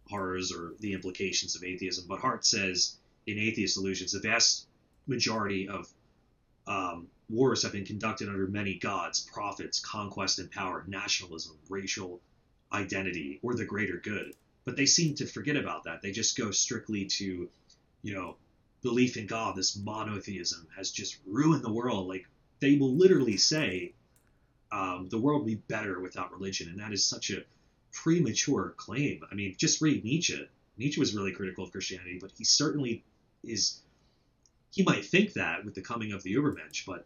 horrors 0.08 0.52
or 0.52 0.74
the 0.80 0.94
implications 0.94 1.56
of 1.56 1.64
atheism. 1.64 2.06
But 2.08 2.20
Hart 2.20 2.46
says 2.46 2.98
in 3.26 3.40
Atheist 3.40 3.76
Delusions, 3.76 4.12
the 4.12 4.20
vast 4.20 4.68
majority 5.08 5.68
of 5.68 5.88
um, 6.68 7.08
wars 7.30 7.64
have 7.64 7.72
been 7.72 7.86
conducted 7.86 8.30
under 8.30 8.48
many 8.48 8.76
gods, 8.76 9.22
prophets, 9.22 9.80
conquest 9.80 10.40
and 10.40 10.52
power, 10.52 10.84
nationalism, 10.88 11.58
racial 11.70 12.22
identity, 12.72 13.40
or 13.42 13.56
the 13.56 13.66
greater 13.66 13.98
good. 13.98 14.34
But 14.66 14.78
they 14.78 14.86
seem 14.86 15.16
to 15.16 15.26
forget 15.26 15.58
about 15.58 15.84
that. 15.84 16.02
They 16.02 16.12
just 16.12 16.38
go 16.38 16.52
strictly 16.52 17.06
to, 17.06 17.50
you 18.02 18.14
know, 18.14 18.38
belief 18.82 19.18
in 19.18 19.28
God, 19.28 19.56
this 19.56 19.76
monotheism 19.76 20.68
has 20.76 20.92
just 20.92 21.18
ruined 21.26 21.64
the 21.64 21.72
world. 21.72 22.08
Like 22.08 22.26
they 22.60 22.78
will 22.78 22.96
literally 22.96 23.38
say, 23.38 23.94
um, 24.74 25.08
the 25.10 25.20
world 25.20 25.42
would 25.42 25.48
be 25.48 25.62
better 25.68 26.00
without 26.00 26.32
religion, 26.32 26.68
and 26.68 26.80
that 26.80 26.92
is 26.92 27.06
such 27.06 27.30
a 27.30 27.44
premature 27.92 28.74
claim. 28.76 29.22
I 29.32 29.36
mean, 29.36 29.56
just 29.58 29.82
read 29.82 30.04
Nietzsche. 30.04 30.50
Nietzsche 30.78 31.00
was 31.00 31.14
really 31.14 31.32
critical 31.32 31.64
of 31.64 31.72
Christianity, 31.72 32.18
but 32.20 32.32
he 32.36 32.44
certainly 32.44 33.04
is. 33.44 33.80
He 34.72 34.82
might 34.82 35.06
think 35.06 35.34
that 35.34 35.64
with 35.64 35.76
the 35.76 35.82
coming 35.82 36.12
of 36.12 36.24
the 36.24 36.34
Ubermensch, 36.34 36.88
but 36.88 37.06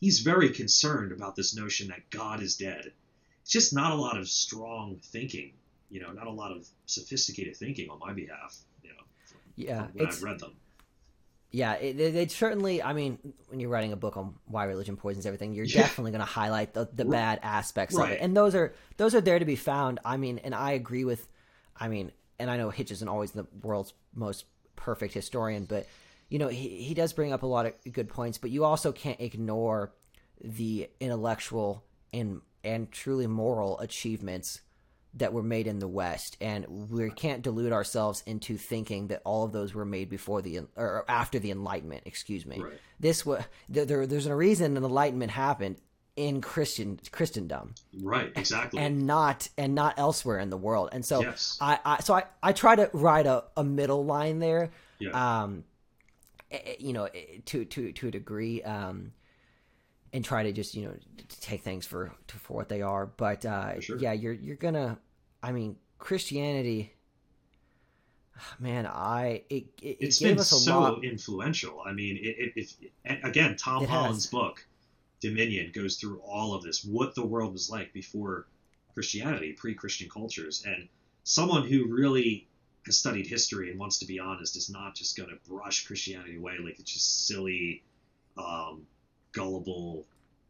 he's 0.00 0.20
very 0.20 0.50
concerned 0.50 1.10
about 1.10 1.34
this 1.34 1.56
notion 1.56 1.88
that 1.88 2.08
God 2.10 2.40
is 2.40 2.56
dead. 2.56 2.92
It's 3.42 3.50
just 3.50 3.74
not 3.74 3.90
a 3.90 3.96
lot 3.96 4.16
of 4.16 4.28
strong 4.28 5.00
thinking, 5.02 5.54
you 5.90 6.00
know, 6.00 6.12
not 6.12 6.28
a 6.28 6.30
lot 6.30 6.52
of 6.52 6.68
sophisticated 6.86 7.56
thinking 7.56 7.90
on 7.90 7.98
my 7.98 8.12
behalf, 8.12 8.56
you 8.84 8.90
know, 8.90 9.02
yeah, 9.56 9.88
when 9.92 10.06
it's 10.06 10.18
I've 10.18 10.22
read 10.22 10.38
them. 10.38 10.52
Yeah, 11.50 11.74
it, 11.74 11.98
it, 11.98 12.14
it 12.14 12.30
certainly. 12.30 12.82
I 12.82 12.92
mean, 12.92 13.18
when 13.48 13.58
you're 13.60 13.70
writing 13.70 13.92
a 13.92 13.96
book 13.96 14.16
on 14.16 14.34
why 14.46 14.64
religion 14.64 14.96
poisons 14.96 15.24
everything, 15.26 15.54
you're 15.54 15.64
Yeah. 15.64 15.82
definitely 15.82 16.10
going 16.10 16.20
to 16.20 16.26
highlight 16.26 16.74
the, 16.74 16.88
the 16.92 17.04
Right. 17.04 17.12
bad 17.18 17.40
aspects 17.42 17.96
of 17.96 18.10
it, 18.10 18.18
and 18.20 18.36
those 18.36 18.54
are 18.54 18.74
those 18.96 19.14
are 19.14 19.20
there 19.20 19.38
to 19.38 19.44
be 19.44 19.56
found. 19.56 20.00
I 20.04 20.16
mean, 20.18 20.38
and 20.38 20.54
I 20.54 20.72
agree 20.72 21.04
with. 21.04 21.26
I 21.80 21.88
mean, 21.88 22.12
and 22.38 22.50
I 22.50 22.56
know 22.56 22.70
Hitch 22.70 22.90
isn't 22.90 23.08
always 23.08 23.32
the 23.32 23.46
world's 23.62 23.94
most 24.14 24.44
perfect 24.76 25.14
historian, 25.14 25.64
but 25.64 25.86
you 26.28 26.38
know 26.38 26.48
he 26.48 26.68
he 26.82 26.94
does 26.94 27.12
bring 27.12 27.32
up 27.32 27.42
a 27.42 27.46
lot 27.46 27.66
of 27.66 27.72
good 27.92 28.08
points. 28.08 28.36
But 28.38 28.50
you 28.50 28.64
also 28.64 28.92
can't 28.92 29.20
ignore 29.20 29.92
the 30.44 30.88
intellectual 31.00 31.84
and 32.12 32.42
and 32.62 32.90
truly 32.92 33.26
moral 33.26 33.78
achievements 33.80 34.60
that 35.14 35.32
were 35.32 35.42
made 35.42 35.66
in 35.66 35.78
the 35.78 35.88
West, 35.88 36.36
and 36.40 36.66
we 36.90 37.10
can't 37.10 37.42
delude 37.42 37.72
ourselves 37.72 38.22
into 38.26 38.56
thinking 38.56 39.08
that 39.08 39.22
all 39.24 39.44
of 39.44 39.52
those 39.52 39.74
were 39.74 39.84
made 39.86 40.08
before 40.08 40.42
the 40.42 40.60
or 40.76 41.04
after 41.08 41.38
the 41.38 41.50
Enlightenment. 41.50 42.02
Excuse 42.06 42.44
me. 42.46 42.60
Right. 42.60 42.74
This 43.00 43.24
was 43.26 43.42
there, 43.68 43.84
there. 43.84 44.06
There's 44.06 44.26
a 44.26 44.34
reason 44.34 44.76
an 44.76 44.84
Enlightenment 44.84 45.30
happened 45.32 45.76
in 46.14 46.40
Christian 46.40 46.98
Christendom, 47.12 47.74
Right, 48.02 48.32
exactly. 48.36 48.80
and 48.80 49.06
not 49.06 49.48
and 49.56 49.74
not 49.74 49.94
elsewhere 49.98 50.40
in 50.40 50.50
the 50.50 50.56
world. 50.56 50.88
And 50.92 51.04
so 51.04 51.20
Yes. 51.22 51.56
I, 51.60 51.78
I 51.84 52.00
so 52.00 52.14
I, 52.14 52.24
I 52.42 52.52
try 52.52 52.74
to 52.76 52.90
write 52.92 53.26
a, 53.26 53.44
a 53.56 53.62
middle 53.64 54.04
line 54.04 54.40
there. 54.40 54.70
yeah. 54.98 55.42
Um, 55.42 55.64
eh, 56.50 56.58
eh, 56.64 56.74
you 56.80 56.92
know, 56.92 57.04
eh, 57.04 57.38
to 57.46 57.64
to 57.64 57.92
to 57.92 58.08
a 58.08 58.10
degree. 58.10 58.62
Um, 58.62 59.12
and 60.12 60.24
try 60.24 60.42
to 60.42 60.52
just 60.52 60.74
you 60.74 60.86
know 60.86 60.94
take 61.40 61.62
things 61.62 61.86
for 61.86 62.12
for 62.26 62.54
what 62.54 62.68
they 62.68 62.82
are. 62.82 63.06
But 63.06 63.44
uh, 63.44 63.80
sure. 63.80 63.98
yeah, 63.98 64.12
you're 64.12 64.32
you're 64.32 64.56
gonna. 64.56 64.98
I 65.42 65.52
mean, 65.52 65.76
Christianity. 65.98 66.94
Man, 68.60 68.86
I 68.86 69.42
it 69.50 69.66
it, 69.82 69.82
it 69.82 69.96
it's 70.00 70.18
gave 70.20 70.36
been 70.36 70.44
so 70.44 70.80
lot. 70.80 71.04
influential. 71.04 71.82
I 71.84 71.92
mean, 71.92 72.16
it, 72.18 72.52
it, 72.56 72.74
if 73.04 73.24
again, 73.24 73.56
Tom 73.56 73.82
It 73.82 73.88
has. 73.88 73.98
Holland's 73.98 74.26
book, 74.26 74.64
Dominion 75.20 75.72
goes 75.74 75.96
through 75.96 76.20
all 76.20 76.54
of 76.54 76.62
this, 76.62 76.84
what 76.84 77.14
the 77.14 77.26
world 77.26 77.52
was 77.52 77.68
like 77.68 77.92
before 77.92 78.46
Christianity, 78.94 79.52
pre-Christian 79.52 80.08
cultures, 80.08 80.62
and 80.66 80.88
someone 81.24 81.66
who 81.66 81.88
really 81.92 82.46
has 82.86 82.96
studied 82.98 83.26
history 83.26 83.70
and 83.70 83.78
wants 83.78 83.98
to 83.98 84.06
be 84.06 84.18
honest 84.18 84.56
is 84.56 84.70
not 84.70 84.94
just 84.94 85.16
going 85.16 85.28
to 85.28 85.50
brush 85.50 85.86
Christianity 85.86 86.36
away 86.36 86.58
like 86.58 86.78
it's 86.78 86.92
just 86.92 87.26
silly, 87.26 87.82
um, 88.36 88.86
gullible 89.32 90.06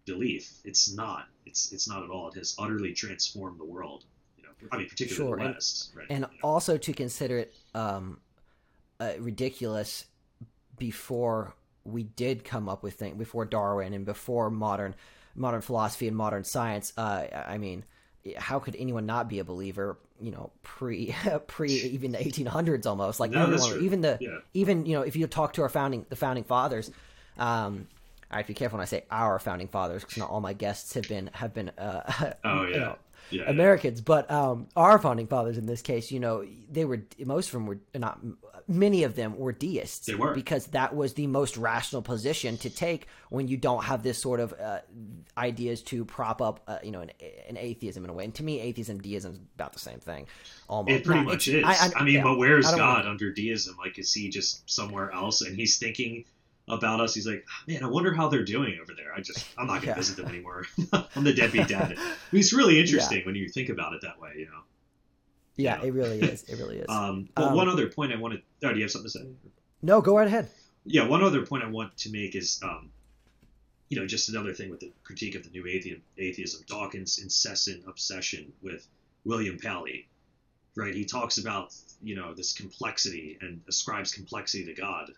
belief. 0.06 0.50
It's 0.64 0.92
not. 0.94 1.26
It's 1.46 1.72
it's 1.72 1.88
not 1.88 2.02
at 2.02 2.10
all. 2.10 2.28
It 2.28 2.34
has 2.34 2.54
utterly 2.58 2.92
transformed 2.92 3.58
the 3.60 3.64
world. 3.64 4.04
You 4.36 4.44
know, 4.44 4.48
I 4.72 4.78
mean, 4.78 4.88
particularly 4.88 5.28
Sure, 5.30 5.36
the 5.36 5.44
and- 5.44 5.54
West. 5.54 5.92
right? 5.94 6.06
and 6.10 6.20
You 6.20 6.38
know. 6.38 6.48
also 6.48 6.76
to 6.78 6.92
consider 6.92 7.38
it 7.38 7.54
um, 7.74 8.20
uh, 9.00 9.12
ridiculous 9.18 10.04
before 10.78 11.54
we 11.84 12.02
did 12.04 12.44
come 12.44 12.68
up 12.68 12.82
with 12.82 12.94
things 12.94 13.16
before 13.18 13.44
Darwin 13.44 13.92
and 13.94 14.04
before 14.04 14.50
modern 14.50 14.94
modern 15.34 15.60
philosophy 15.60 16.08
and 16.08 16.16
modern 16.16 16.44
science. 16.44 16.92
Uh, 16.96 17.26
I 17.46 17.58
mean, 17.58 17.84
how 18.36 18.58
could 18.58 18.76
anyone 18.76 19.06
not 19.06 19.28
be 19.28 19.38
a 19.38 19.44
believer? 19.44 19.98
You 20.20 20.32
know, 20.32 20.50
pre 20.62 21.14
pre 21.46 21.70
even 21.72 22.12
the 22.12 22.18
1800s 22.18 22.86
almost 22.86 23.20
like 23.20 23.30
No, 23.30 23.42
everyone, 23.44 23.82
even 23.84 24.00
the 24.00 24.18
Yeah. 24.20 24.38
even 24.54 24.84
you 24.86 24.94
know 24.94 25.02
if 25.02 25.16
you 25.16 25.26
talk 25.26 25.54
to 25.54 25.62
our 25.62 25.68
founding 25.68 26.06
the 26.08 26.16
founding 26.16 26.44
fathers. 26.44 26.90
Um, 27.38 27.86
I 28.30 28.36
have 28.38 28.46
to 28.46 28.48
be 28.48 28.54
careful 28.54 28.76
when 28.76 28.82
I 28.82 28.86
say 28.86 29.04
our 29.10 29.38
founding 29.38 29.68
fathers 29.68 30.02
because 30.02 30.18
not 30.18 30.30
all 30.30 30.40
my 30.40 30.52
guests 30.52 30.94
have 30.94 31.08
been 31.08 31.30
have 31.32 31.54
been 31.54 31.70
uh, 31.78 32.32
Oh 32.44 32.64
you 32.64 32.72
yeah. 32.72 32.78
know, 32.78 32.96
yeah. 33.30 33.42
Americans, 33.50 34.00
but 34.00 34.30
um, 34.30 34.68
our 34.76 34.98
founding 34.98 35.26
fathers 35.26 35.58
in 35.58 35.66
this 35.66 35.82
case, 35.82 36.10
you 36.10 36.20
know, 36.20 36.44
they 36.70 36.84
were 36.84 37.02
most 37.24 37.46
of 37.48 37.52
them 37.52 37.66
were 37.66 37.78
not. 37.94 38.20
Many 38.70 39.04
of 39.04 39.14
them 39.16 39.38
were 39.38 39.52
deists. 39.52 40.06
They 40.06 40.14
were. 40.14 40.34
because 40.34 40.66
that 40.68 40.94
was 40.94 41.14
the 41.14 41.26
most 41.26 41.56
rational 41.56 42.02
position 42.02 42.58
to 42.58 42.68
take 42.68 43.06
when 43.30 43.48
you 43.48 43.56
don't 43.56 43.82
have 43.84 44.02
this 44.02 44.18
sort 44.20 44.40
of 44.40 44.52
uh, 44.60 44.80
ideas 45.38 45.80
to 45.84 46.04
prop 46.04 46.42
up, 46.42 46.60
uh, 46.68 46.78
you 46.82 46.90
know, 46.90 47.00
an, 47.00 47.10
an 47.48 47.56
atheism 47.56 48.04
in 48.04 48.10
a 48.10 48.12
way. 48.12 48.24
And 48.24 48.34
to 48.34 48.42
me, 48.42 48.60
atheism 48.60 48.96
and 48.96 49.02
deism 49.02 49.32
is 49.32 49.38
about 49.54 49.72
the 49.72 49.78
same 49.78 50.00
thing. 50.00 50.26
Almost. 50.68 50.94
It 50.96 51.04
pretty 51.04 51.20
Not- 51.20 51.26
much 51.32 51.48
is. 51.48 51.64
I, 51.66 52.02
mean, 52.04 52.16
yeah, 52.16 52.22
but 52.22 52.36
where's 52.36 52.70
God 52.74 53.06
under 53.06 53.32
deism? 53.32 53.76
Like, 53.78 53.98
is 53.98 54.12
he 54.12 54.28
just 54.28 54.68
somewhere 54.68 55.10
else 55.12 55.40
and 55.40 55.56
he's 55.56 55.78
thinking 55.78 56.26
about 56.68 57.00
us? 57.00 57.14
He's 57.14 57.26
like, 57.26 57.44
man, 57.66 57.82
I 57.82 57.88
wonder 57.88 58.12
how 58.14 58.28
they're 58.28 58.44
doing 58.44 58.78
over 58.82 58.92
there. 58.94 59.12
I 59.14 59.20
just, 59.20 59.46
I'm 59.56 59.66
not 59.66 59.74
going 59.74 59.82
to 59.82 59.86
Yeah. 59.88 59.94
visit 59.94 60.16
them 60.16 60.26
anymore. 60.26 60.64
I'm 61.14 61.24
the 61.24 61.32
deadbeat 61.32 61.68
dad. 61.74 61.92
I 61.98 62.00
mean, 62.32 62.40
it's 62.40 62.52
really 62.52 62.78
interesting 62.80 63.24
when 63.26 63.34
you 63.34 63.48
think 63.48 63.68
about 63.68 63.92
it 63.94 64.02
that 64.02 64.20
way, 64.20 64.32
you 64.36 64.46
know. 64.46 64.60
Yeah, 65.56 65.78
Yeah. 65.80 65.86
it 65.88 65.92
really 65.92 66.20
is. 66.20 66.44
It 66.44 66.58
really 66.58 66.78
is. 66.78 66.86
Um, 66.88 67.28
but 67.34 67.44
Um, 67.48 67.54
one 67.54 67.68
other 67.68 67.88
point 67.88 68.12
I 68.12 68.16
wanted. 68.16 68.42
Oh, 68.62 68.70
do 68.70 68.76
you 68.76 68.82
have 68.82 68.90
something 68.90 69.10
to 69.10 69.18
say? 69.18 69.26
no, 69.82 70.00
go 70.00 70.16
right 70.16 70.26
ahead. 70.26 70.48
yeah, 70.84 71.06
one 71.06 71.22
other 71.22 71.44
point 71.46 71.62
I 71.64 71.68
want 71.68 71.96
to 71.98 72.10
make 72.10 72.34
is, 72.34 72.60
um, 72.62 72.90
you 73.88 73.98
know, 73.98 74.06
just 74.06 74.28
another 74.28 74.52
thing 74.54 74.70
with 74.70 74.80
the 74.80 74.92
critique 75.04 75.34
of 75.34 75.42
the 75.44 75.50
new 75.50 75.64
athe- 75.64 76.00
atheism, 76.18 76.62
Dawkins' 76.66 77.18
incessant 77.18 77.84
obsession 77.86 78.52
with 78.62 78.86
William 79.24 79.56
Paley, 79.58 80.08
right? 80.76 80.94
He 80.94 81.04
talks 81.04 81.38
about, 81.38 81.74
you 82.02 82.14
know, 82.16 82.34
this 82.34 82.52
complexity 82.52 83.38
and 83.40 83.60
ascribes 83.68 84.12
complexity 84.12 84.64
to 84.66 84.74
God 84.74 85.10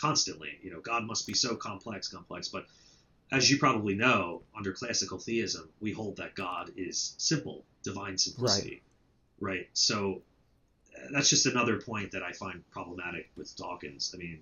constantly. 0.00 0.58
You 0.62 0.72
know, 0.72 0.80
God 0.80 1.04
must 1.04 1.26
be 1.26 1.34
so 1.34 1.56
complex, 1.56 2.08
complex. 2.08 2.48
But 2.48 2.66
as 3.32 3.50
you 3.50 3.58
probably 3.58 3.94
know, 3.94 4.42
under 4.56 4.72
classical 4.72 5.18
theism, 5.18 5.68
we 5.80 5.92
hold 5.92 6.16
that 6.16 6.34
God 6.34 6.72
is 6.76 7.14
simple, 7.18 7.64
divine 7.82 8.18
simplicity, 8.18 8.82
right? 9.40 9.50
right? 9.54 9.68
So 9.72 10.22
uh, 10.96 11.08
that's 11.12 11.30
just 11.30 11.46
another 11.46 11.80
point 11.80 12.12
that 12.12 12.22
I 12.22 12.32
find 12.32 12.62
problematic 12.70 13.30
with 13.36 13.54
Dawkins. 13.56 14.12
I 14.14 14.18
mean, 14.18 14.40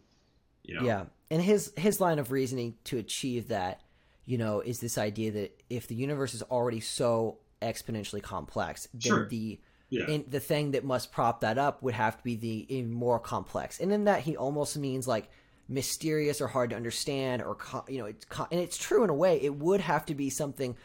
you 0.63 0.75
know, 0.75 0.85
Yeah, 0.85 1.05
and 1.31 1.43
his 1.43 1.73
his 1.77 2.01
line 2.01 2.19
of 2.19 2.31
reasoning 2.31 2.75
to 2.85 2.99
achieve 2.99 3.49
that, 3.49 3.81
you 4.25 4.39
know, 4.39 4.61
is 4.61 4.81
this 4.81 4.99
idea 4.99 5.31
that 5.33 5.63
if 5.71 5.87
the 5.87 5.95
universe 5.95 6.35
is 6.35 6.43
already 6.43 6.81
so 6.81 7.39
exponentially 7.63 8.23
complex, 8.23 8.89
then 8.93 9.01
Sure. 9.01 9.29
the 9.29 9.61
yeah, 9.91 10.11
and 10.11 10.31
the 10.31 10.41
thing 10.41 10.73
that 10.73 10.85
must 10.85 11.13
prop 11.13 11.41
that 11.41 11.57
up 11.57 11.83
would 11.83 11.95
have 11.95 12.17
to 12.17 12.25
be 12.25 12.37
the 12.37 12.67
even 12.75 12.93
more 12.93 13.19
complex. 13.19 13.81
And 13.81 13.93
in 13.93 14.05
that, 14.05 14.21
he 14.21 14.37
almost 14.37 14.77
means 14.77 15.07
like 15.07 15.29
mysterious 15.69 16.41
or 16.41 16.47
hard 16.49 16.71
to 16.71 16.77
understand, 16.77 17.43
or 17.43 17.55
co- 17.55 17.85
you 17.89 17.99
know, 17.99 18.07
it's 18.07 18.25
co- 18.27 18.47
and 18.51 18.61
it's 18.61 18.77
true 18.77 19.05
in 19.05 19.11
a 19.11 19.15
way. 19.15 19.41
It 19.41 19.55
would 19.55 19.81
have 19.81 20.05
to 20.07 20.15
be 20.15 20.31
something 20.31 20.77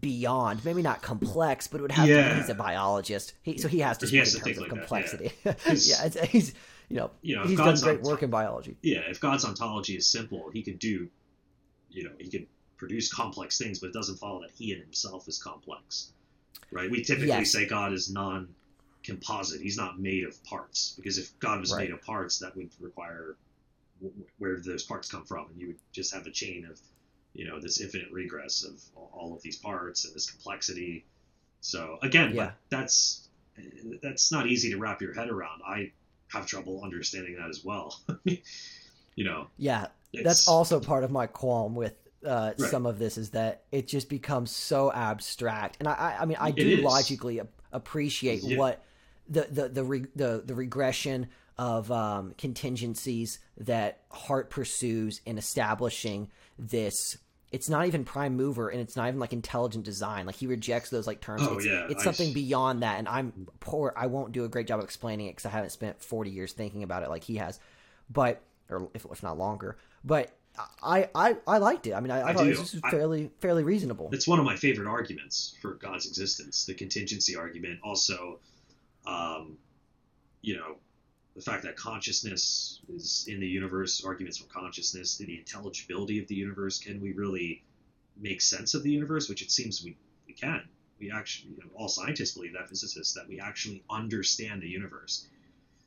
beyond, 0.00 0.64
maybe 0.64 0.82
not 0.82 1.00
complex, 1.02 1.66
but 1.66 1.78
it 1.78 1.82
would 1.82 1.92
have 1.92 2.06
to. 2.06 2.12
Yeah. 2.14 2.34
Be, 2.34 2.40
he's 2.40 2.48
a 2.50 2.54
biologist, 2.54 3.34
he, 3.42 3.58
so 3.58 3.68
he 3.68 3.78
has 3.80 3.96
to 3.98 4.06
He 4.06 4.10
speak 4.10 4.18
has 4.20 4.34
in 4.34 4.40
to 4.40 4.44
terms 4.46 4.58
think 4.58 4.72
of 4.72 4.90
like 4.90 5.10
that, 5.10 5.20
yeah. 5.22 5.30
yeah, 5.66 6.04
it's, 6.06 6.20
he's 6.30 6.54
you 6.90 6.96
know, 6.96 7.10
You 7.22 7.36
know, 7.36 7.42
if 7.42 7.48
he's 7.50 7.58
done 7.58 7.66
God's 7.68 7.82
great 7.82 7.98
on 7.98 8.04
work 8.04 8.22
in 8.22 8.30
biology. 8.30 8.76
yeah. 8.82 9.00
If 9.08 9.20
God's 9.20 9.44
ontology 9.44 9.96
is 9.96 10.06
simple, 10.06 10.50
he 10.52 10.62
could 10.62 10.78
do, 10.78 11.08
you 11.90 12.04
know, 12.04 12.10
he 12.18 12.28
could 12.30 12.46
produce 12.76 13.12
complex 13.12 13.56
things, 13.58 13.78
but 13.78 13.88
it 13.88 13.92
doesn't 13.92 14.16
follow 14.16 14.40
that 14.42 14.50
he 14.56 14.72
in 14.72 14.80
himself 14.80 15.26
is 15.28 15.42
complex, 15.42 16.10
right? 16.70 16.90
We 16.90 17.02
typically 17.02 17.28
Yes. 17.28 17.50
say 17.52 17.66
God 17.66 17.92
is 17.92 18.10
non-composite; 18.10 19.60
he's 19.60 19.76
not 19.76 19.98
made 20.00 20.24
of 20.24 20.42
parts, 20.44 20.94
because 20.96 21.18
if 21.18 21.38
God 21.40 21.60
was 21.60 21.72
Right. 21.72 21.84
made 21.88 21.90
of 21.92 22.02
parts, 22.02 22.38
that 22.40 22.56
would 22.56 22.70
require 22.80 23.36
where 24.38 24.56
do 24.56 24.62
those 24.62 24.84
parts 24.84 25.10
come 25.10 25.24
from, 25.24 25.46
and 25.50 25.60
you 25.60 25.66
would 25.68 25.78
just 25.92 26.12
have 26.14 26.26
a 26.26 26.30
chain 26.30 26.66
of, 26.70 26.80
you 27.34 27.46
know, 27.46 27.60
this 27.60 27.80
infinite 27.80 28.10
regress 28.12 28.64
of 28.64 28.80
all 28.94 29.34
of 29.34 29.42
these 29.42 29.56
parts 29.56 30.04
and 30.04 30.14
this 30.14 30.30
complexity. 30.30 31.04
So 31.60 31.98
again, 32.02 32.34
Yeah. 32.34 32.52
that's 32.70 33.28
that's 34.02 34.30
not 34.30 34.46
easy 34.46 34.70
to 34.70 34.78
wrap 34.78 35.02
your 35.02 35.12
head 35.14 35.28
around. 35.28 35.62
I 35.66 35.90
have 36.28 36.46
trouble 36.46 36.82
understanding 36.84 37.36
that 37.36 37.48
as 37.48 37.64
well. 37.64 38.00
you 38.24 39.24
know, 39.24 39.48
Yeah, 39.56 39.88
that's 40.22 40.46
also 40.46 40.78
part 40.78 41.02
of 41.02 41.10
my 41.10 41.26
qualm 41.26 41.74
with 41.74 41.94
uh, 42.24 42.52
Right. 42.58 42.70
some 42.70 42.86
of 42.86 42.98
this 42.98 43.18
is 43.18 43.30
that 43.30 43.64
it 43.72 43.88
just 43.88 44.08
becomes 44.08 44.50
so 44.50 44.92
abstract, 44.92 45.76
and 45.80 45.88
I, 45.88 45.92
I, 45.92 46.22
I 46.22 46.24
mean, 46.24 46.36
I 46.40 46.50
do 46.50 46.76
logically 46.78 47.40
ap- 47.40 47.48
appreciate 47.72 48.42
Yeah. 48.42 48.58
what 48.58 48.84
the 49.28 49.46
the 49.50 49.68
the 49.68 49.84
re, 49.84 50.06
the, 50.16 50.42
the 50.44 50.54
regression 50.54 51.28
of 51.58 51.90
um, 51.90 52.34
contingencies 52.38 53.38
that 53.58 54.00
Hart 54.10 54.50
pursues 54.50 55.20
in 55.26 55.38
establishing 55.38 56.30
this. 56.58 57.18
It's 57.50 57.68
not 57.70 57.86
even 57.86 58.04
prime 58.04 58.36
mover, 58.36 58.68
and 58.68 58.80
it's 58.80 58.94
not 58.94 59.08
even 59.08 59.18
like 59.20 59.32
intelligent 59.32 59.84
design. 59.84 60.26
Like 60.26 60.34
he 60.36 60.46
rejects 60.46 60.90
those 60.90 61.06
like 61.06 61.20
terms. 61.22 61.42
Oh, 61.44 61.56
it's, 61.56 61.66
yeah, 61.66 61.86
it's 61.88 62.02
I 62.02 62.04
something 62.04 62.28
s- 62.28 62.34
beyond 62.34 62.82
that, 62.82 62.98
and 62.98 63.08
I'm 63.08 63.48
poor. 63.60 63.92
I 63.96 64.06
won't 64.06 64.32
do 64.32 64.44
a 64.44 64.48
great 64.48 64.66
job 64.66 64.78
of 64.80 64.84
explaining 64.84 65.26
it 65.26 65.30
because 65.30 65.46
I 65.46 65.50
haven't 65.50 65.70
spent 65.70 66.00
40 66.02 66.30
years 66.30 66.52
thinking 66.52 66.82
about 66.82 67.02
it 67.02 67.08
like 67.08 67.24
he 67.24 67.36
has. 67.36 67.58
But 68.10 68.42
or 68.68 68.90
if, 68.94 69.06
if 69.10 69.22
not 69.22 69.38
longer. 69.38 69.78
But 70.04 70.30
I 70.82 71.08
I, 71.14 71.36
I 71.46 71.56
liked 71.58 71.86
it. 71.86 71.94
I 71.94 72.00
mean, 72.00 72.10
I, 72.10 72.20
I, 72.20 72.28
I 72.28 72.32
thought 72.34 72.44
do. 72.44 72.50
this 72.50 72.60
was 72.74 72.80
I- 72.84 72.90
fairly 72.90 73.30
fairly 73.38 73.64
reasonable. 73.64 74.10
it's 74.12 74.28
one 74.28 74.38
of 74.38 74.44
my 74.44 74.54
favorite 74.56 74.86
arguments 74.88 75.56
for 75.62 75.72
God's 75.74 76.06
existence, 76.06 76.66
the 76.66 76.74
contingency 76.74 77.34
argument. 77.34 77.80
Also, 77.82 78.40
um, 79.06 79.56
you 80.42 80.54
know, 80.56 80.76
the 81.38 81.44
fact 81.44 81.62
that 81.62 81.76
consciousness 81.76 82.80
is 82.92 83.26
in 83.28 83.38
the 83.38 83.46
universe, 83.46 84.04
arguments 84.04 84.38
for 84.38 84.52
consciousness, 84.52 85.18
the 85.18 85.38
intelligibility 85.38 86.20
of 86.20 86.26
the 86.26 86.34
universe. 86.34 86.80
Can 86.80 87.00
we 87.00 87.12
really 87.12 87.62
make 88.16 88.40
sense 88.40 88.74
of 88.74 88.82
the 88.82 88.90
universe? 88.90 89.28
Which 89.28 89.40
it 89.40 89.52
seems 89.52 89.80
we, 89.84 89.96
we 90.26 90.34
can. 90.34 90.68
We 90.98 91.12
actually, 91.12 91.52
you 91.52 91.58
know, 91.58 91.70
all 91.76 91.88
scientists 91.88 92.32
believe 92.32 92.54
that, 92.54 92.68
physicists, 92.68 93.14
that 93.14 93.28
we 93.28 93.38
actually 93.38 93.84
understand 93.88 94.62
the 94.62 94.66
universe. 94.66 95.28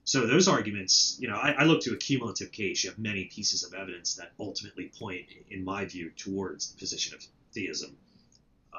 So 0.05 0.25
those 0.25 0.47
arguments, 0.47 1.17
you 1.19 1.27
know, 1.27 1.35
I, 1.35 1.51
I 1.51 1.63
look 1.65 1.81
to 1.81 1.93
a 1.93 1.97
cumulative 1.97 2.53
case. 2.53 2.85
You 2.85 2.91
have 2.91 2.97
many 2.97 3.25
pieces 3.25 3.65
of 3.65 3.73
evidence 3.73 4.15
that 4.15 4.31
ultimately 4.39 4.89
point, 4.97 5.25
in 5.49 5.65
my 5.65 5.83
view, 5.83 6.11
towards 6.11 6.71
the 6.71 6.77
position 6.77 7.13
of 7.13 7.25
theism. 7.53 7.97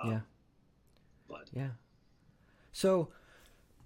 Um, 0.03 0.11
Yeah. 0.11 0.21
But 1.29 1.49
Yeah. 1.53 1.69
So, 2.73 3.11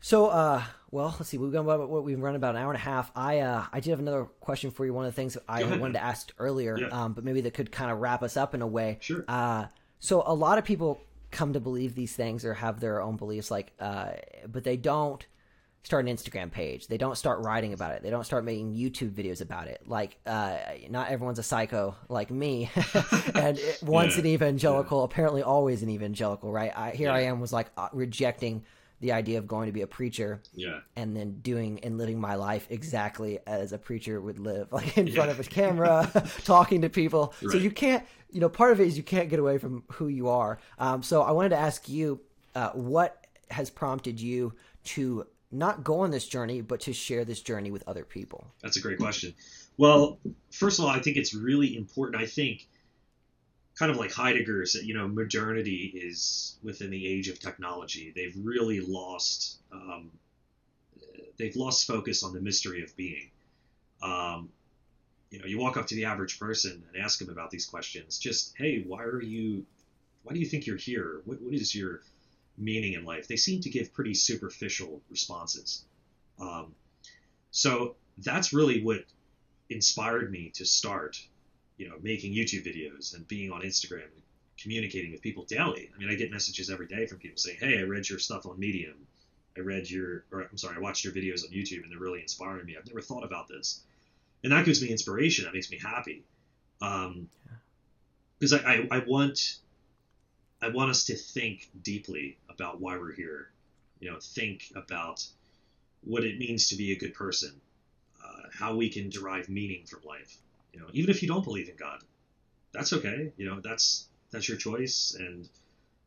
so 0.06 0.28
uh, 0.28 0.62
well, 0.92 1.16
let's 1.18 1.30
see. 1.30 1.36
We've 1.36 1.50
gone 1.50 1.64
about 1.64 1.90
what 1.90 2.04
we've 2.04 2.20
run 2.20 2.36
about 2.36 2.54
an 2.54 2.62
hour 2.62 2.70
and 2.70 2.76
a 2.76 2.84
half. 2.84 3.10
I 3.16 3.40
uh, 3.40 3.64
I 3.72 3.80
did 3.80 3.90
have 3.90 3.98
another 3.98 4.26
question 4.38 4.70
for 4.70 4.86
you. 4.86 4.94
One 4.94 5.04
of 5.04 5.12
the 5.12 5.16
things 5.16 5.34
that 5.34 5.42
I 5.48 5.64
wanted 5.64 5.94
to 5.94 6.02
ask 6.04 6.32
earlier, 6.38 6.78
Yeah. 6.78 6.86
um, 6.92 7.12
but 7.12 7.24
maybe 7.24 7.40
that 7.40 7.54
could 7.54 7.72
kind 7.72 7.90
of 7.90 7.98
wrap 7.98 8.22
us 8.22 8.36
up 8.36 8.54
in 8.54 8.62
a 8.62 8.66
way. 8.68 8.98
sure. 9.00 9.24
Uh, 9.26 9.66
so 9.98 10.22
a 10.24 10.32
lot 10.32 10.58
of 10.58 10.64
people 10.64 11.00
come 11.32 11.54
to 11.54 11.60
believe 11.60 11.96
these 11.96 12.14
things 12.14 12.44
or 12.44 12.54
have 12.54 12.78
their 12.78 13.02
own 13.02 13.16
beliefs, 13.16 13.50
like, 13.50 13.72
uh, 13.80 14.10
but 14.46 14.62
they 14.62 14.76
don't 14.76 15.26
start 15.82 16.06
an 16.06 16.16
Instagram 16.16 16.52
page. 16.52 16.86
They 16.86 16.98
don't 16.98 17.16
start 17.18 17.40
writing 17.40 17.72
about 17.72 17.90
it. 17.90 18.04
They 18.04 18.10
don't 18.10 18.24
start 18.24 18.44
making 18.44 18.74
YouTube 18.76 19.10
videos 19.10 19.40
about 19.40 19.66
it. 19.66 19.82
Like, 19.86 20.18
uh, 20.24 20.56
not 20.88 21.08
everyone's 21.10 21.40
a 21.40 21.42
psycho 21.42 21.96
like 22.08 22.30
me, 22.30 22.70
and 23.34 23.58
it, 23.58 23.82
once 23.82 24.14
Yeah, 24.14 24.20
an 24.20 24.26
evangelical, 24.26 25.02
apparently 25.02 25.42
always 25.42 25.82
an 25.82 25.90
evangelical, 25.90 26.52
right? 26.52 26.72
I, 26.76 26.90
here 26.92 27.10
I 27.10 27.22
am 27.22 27.40
was 27.40 27.52
like 27.52 27.70
uh, 27.76 27.88
rejecting 27.92 28.62
the 29.00 29.12
idea 29.12 29.38
of 29.38 29.46
going 29.46 29.66
to 29.66 29.72
be 29.72 29.82
a 29.82 29.86
preacher 29.86 30.42
yeah. 30.54 30.80
and 30.96 31.16
then 31.16 31.38
doing 31.40 31.80
and 31.80 31.98
living 31.98 32.20
my 32.20 32.34
life 32.34 32.66
exactly 32.70 33.38
as 33.46 33.72
a 33.72 33.78
preacher 33.78 34.20
would 34.20 34.38
live, 34.38 34.68
like 34.72 34.96
in 34.96 35.12
front 35.12 35.30
of 35.30 35.38
a 35.38 35.44
camera, 35.44 36.10
talking 36.44 36.82
to 36.82 36.88
people. 36.88 37.34
So 37.50 37.56
you 37.56 37.70
can't, 37.70 38.04
you 38.30 38.40
know, 38.40 38.48
part 38.48 38.72
of 38.72 38.80
it 38.80 38.86
is 38.86 38.96
you 38.96 39.02
can't 39.02 39.28
get 39.28 39.38
away 39.38 39.58
from 39.58 39.84
who 39.92 40.08
you 40.08 40.28
are. 40.28 40.58
Um, 40.78 41.02
so 41.02 41.22
I 41.22 41.32
wanted 41.32 41.50
to 41.50 41.58
ask 41.58 41.88
you, 41.88 42.20
uh, 42.54 42.70
what 42.70 43.26
has 43.50 43.68
prompted 43.68 44.20
you 44.20 44.54
to 44.84 45.26
not 45.52 45.84
go 45.84 46.00
on 46.00 46.10
this 46.10 46.26
journey, 46.26 46.60
but 46.60 46.80
to 46.80 46.92
share 46.92 47.24
this 47.24 47.40
journey 47.40 47.70
with 47.70 47.84
other 47.86 48.04
people? 48.04 48.46
That's 48.62 48.76
a 48.76 48.80
great 48.80 48.98
question. 48.98 49.34
Well, 49.76 50.18
first 50.50 50.78
of 50.78 50.86
all, 50.86 50.90
I 50.90 51.00
think 51.00 51.16
it's 51.16 51.34
really 51.34 51.76
important. 51.76 52.20
I 52.20 52.26
think 52.26 52.66
kind 53.76 53.90
of 53.90 53.98
like 53.98 54.10
Heidegger's, 54.10 54.72
that 54.72 54.84
you 54.84 54.94
know, 54.94 55.06
modernity 55.06 55.92
is 55.94 56.56
within 56.62 56.90
the 56.90 57.06
age 57.06 57.28
of 57.28 57.38
technology. 57.38 58.12
They've 58.14 58.34
really 58.42 58.80
lost, 58.80 59.58
um, 59.70 60.10
they've 61.36 61.54
lost 61.56 61.86
focus 61.86 62.22
on 62.22 62.32
the 62.32 62.40
mystery 62.40 62.82
of 62.82 62.96
being. 62.96 63.30
Um, 64.02 64.48
you 65.30 65.38
know, 65.38 65.46
you 65.46 65.58
walk 65.58 65.76
up 65.76 65.86
to 65.88 65.94
the 65.94 66.06
average 66.06 66.38
person 66.38 66.82
and 66.88 67.02
ask 67.02 67.18
them 67.18 67.28
about 67.28 67.50
these 67.50 67.66
questions. 67.66 68.18
Just, 68.18 68.54
hey, 68.56 68.82
why 68.86 69.02
are 69.02 69.20
you? 69.22 69.66
Why 70.22 70.32
do 70.32 70.40
you 70.40 70.46
think 70.46 70.66
you're 70.66 70.76
here? 70.76 71.20
What, 71.24 71.40
what 71.42 71.54
is 71.54 71.74
your 71.74 72.00
meaning 72.56 72.94
in 72.94 73.04
life? 73.04 73.28
They 73.28 73.36
seem 73.36 73.60
to 73.60 73.70
give 73.70 73.92
pretty 73.92 74.14
superficial 74.14 75.02
responses. 75.10 75.84
Um, 76.40 76.74
so 77.50 77.96
that's 78.18 78.52
really 78.52 78.82
what 78.82 79.04
inspired 79.68 80.30
me 80.30 80.50
to 80.54 80.64
start 80.64 81.20
you 81.76 81.88
know, 81.88 81.96
making 82.02 82.32
YouTube 82.32 82.66
videos 82.66 83.14
and 83.14 83.26
being 83.28 83.52
on 83.52 83.62
Instagram 83.62 84.04
and 84.04 84.22
communicating 84.58 85.12
with 85.12 85.22
people 85.22 85.44
daily. 85.44 85.90
I 85.94 85.98
mean, 85.98 86.10
I 86.10 86.14
get 86.14 86.30
messages 86.30 86.70
every 86.70 86.86
day 86.86 87.06
from 87.06 87.18
people 87.18 87.38
saying, 87.38 87.58
"Hey, 87.60 87.78
I 87.78 87.82
read 87.82 88.08
your 88.08 88.18
stuff 88.18 88.46
on 88.46 88.58
Medium. 88.58 89.06
I 89.56 89.60
read 89.60 89.88
your, 89.90 90.24
or 90.30 90.42
I'm 90.42 90.56
sorry, 90.56 90.76
I 90.76 90.80
watched 90.80 91.04
your 91.04 91.12
videos 91.12 91.44
on 91.44 91.50
YouTube, 91.50 91.82
and 91.82 91.90
they're 91.90 91.98
really 91.98 92.22
inspiring 92.22 92.66
me. 92.66 92.76
I've 92.76 92.86
never 92.86 93.00
thought 93.00 93.24
about 93.24 93.48
this." 93.48 93.80
And 94.42 94.52
that 94.52 94.64
gives 94.64 94.82
me 94.82 94.88
inspiration. 94.88 95.44
That 95.44 95.54
makes 95.54 95.70
me 95.70 95.78
happy, 95.78 96.22
um, 96.80 97.28
because 98.38 98.52
I, 98.52 98.58
I, 98.58 98.88
I 98.90 98.98
want, 99.00 99.58
I 100.62 100.68
want 100.68 100.90
us 100.90 101.04
to 101.06 101.16
think 101.16 101.70
deeply 101.82 102.36
about 102.48 102.80
why 102.80 102.96
we're 102.96 103.12
here. 103.12 103.50
You 104.00 104.10
know, 104.10 104.18
think 104.20 104.72
about 104.76 105.26
what 106.02 106.22
it 106.24 106.38
means 106.38 106.68
to 106.68 106.76
be 106.76 106.92
a 106.92 106.98
good 106.98 107.14
person, 107.14 107.58
uh, 108.22 108.48
how 108.52 108.76
we 108.76 108.90
can 108.90 109.08
derive 109.08 109.48
meaning 109.48 109.84
from 109.86 110.00
life 110.04 110.36
you 110.76 110.82
know, 110.82 110.88
even 110.92 111.10
if 111.10 111.22
you 111.22 111.28
don't 111.28 111.42
believe 111.42 111.70
in 111.70 111.76
God, 111.76 112.00
that's 112.72 112.92
okay. 112.92 113.32
You 113.38 113.46
know, 113.46 113.60
that's 113.60 114.08
that's 114.30 114.46
your 114.46 114.58
choice, 114.58 115.16
and 115.18 115.48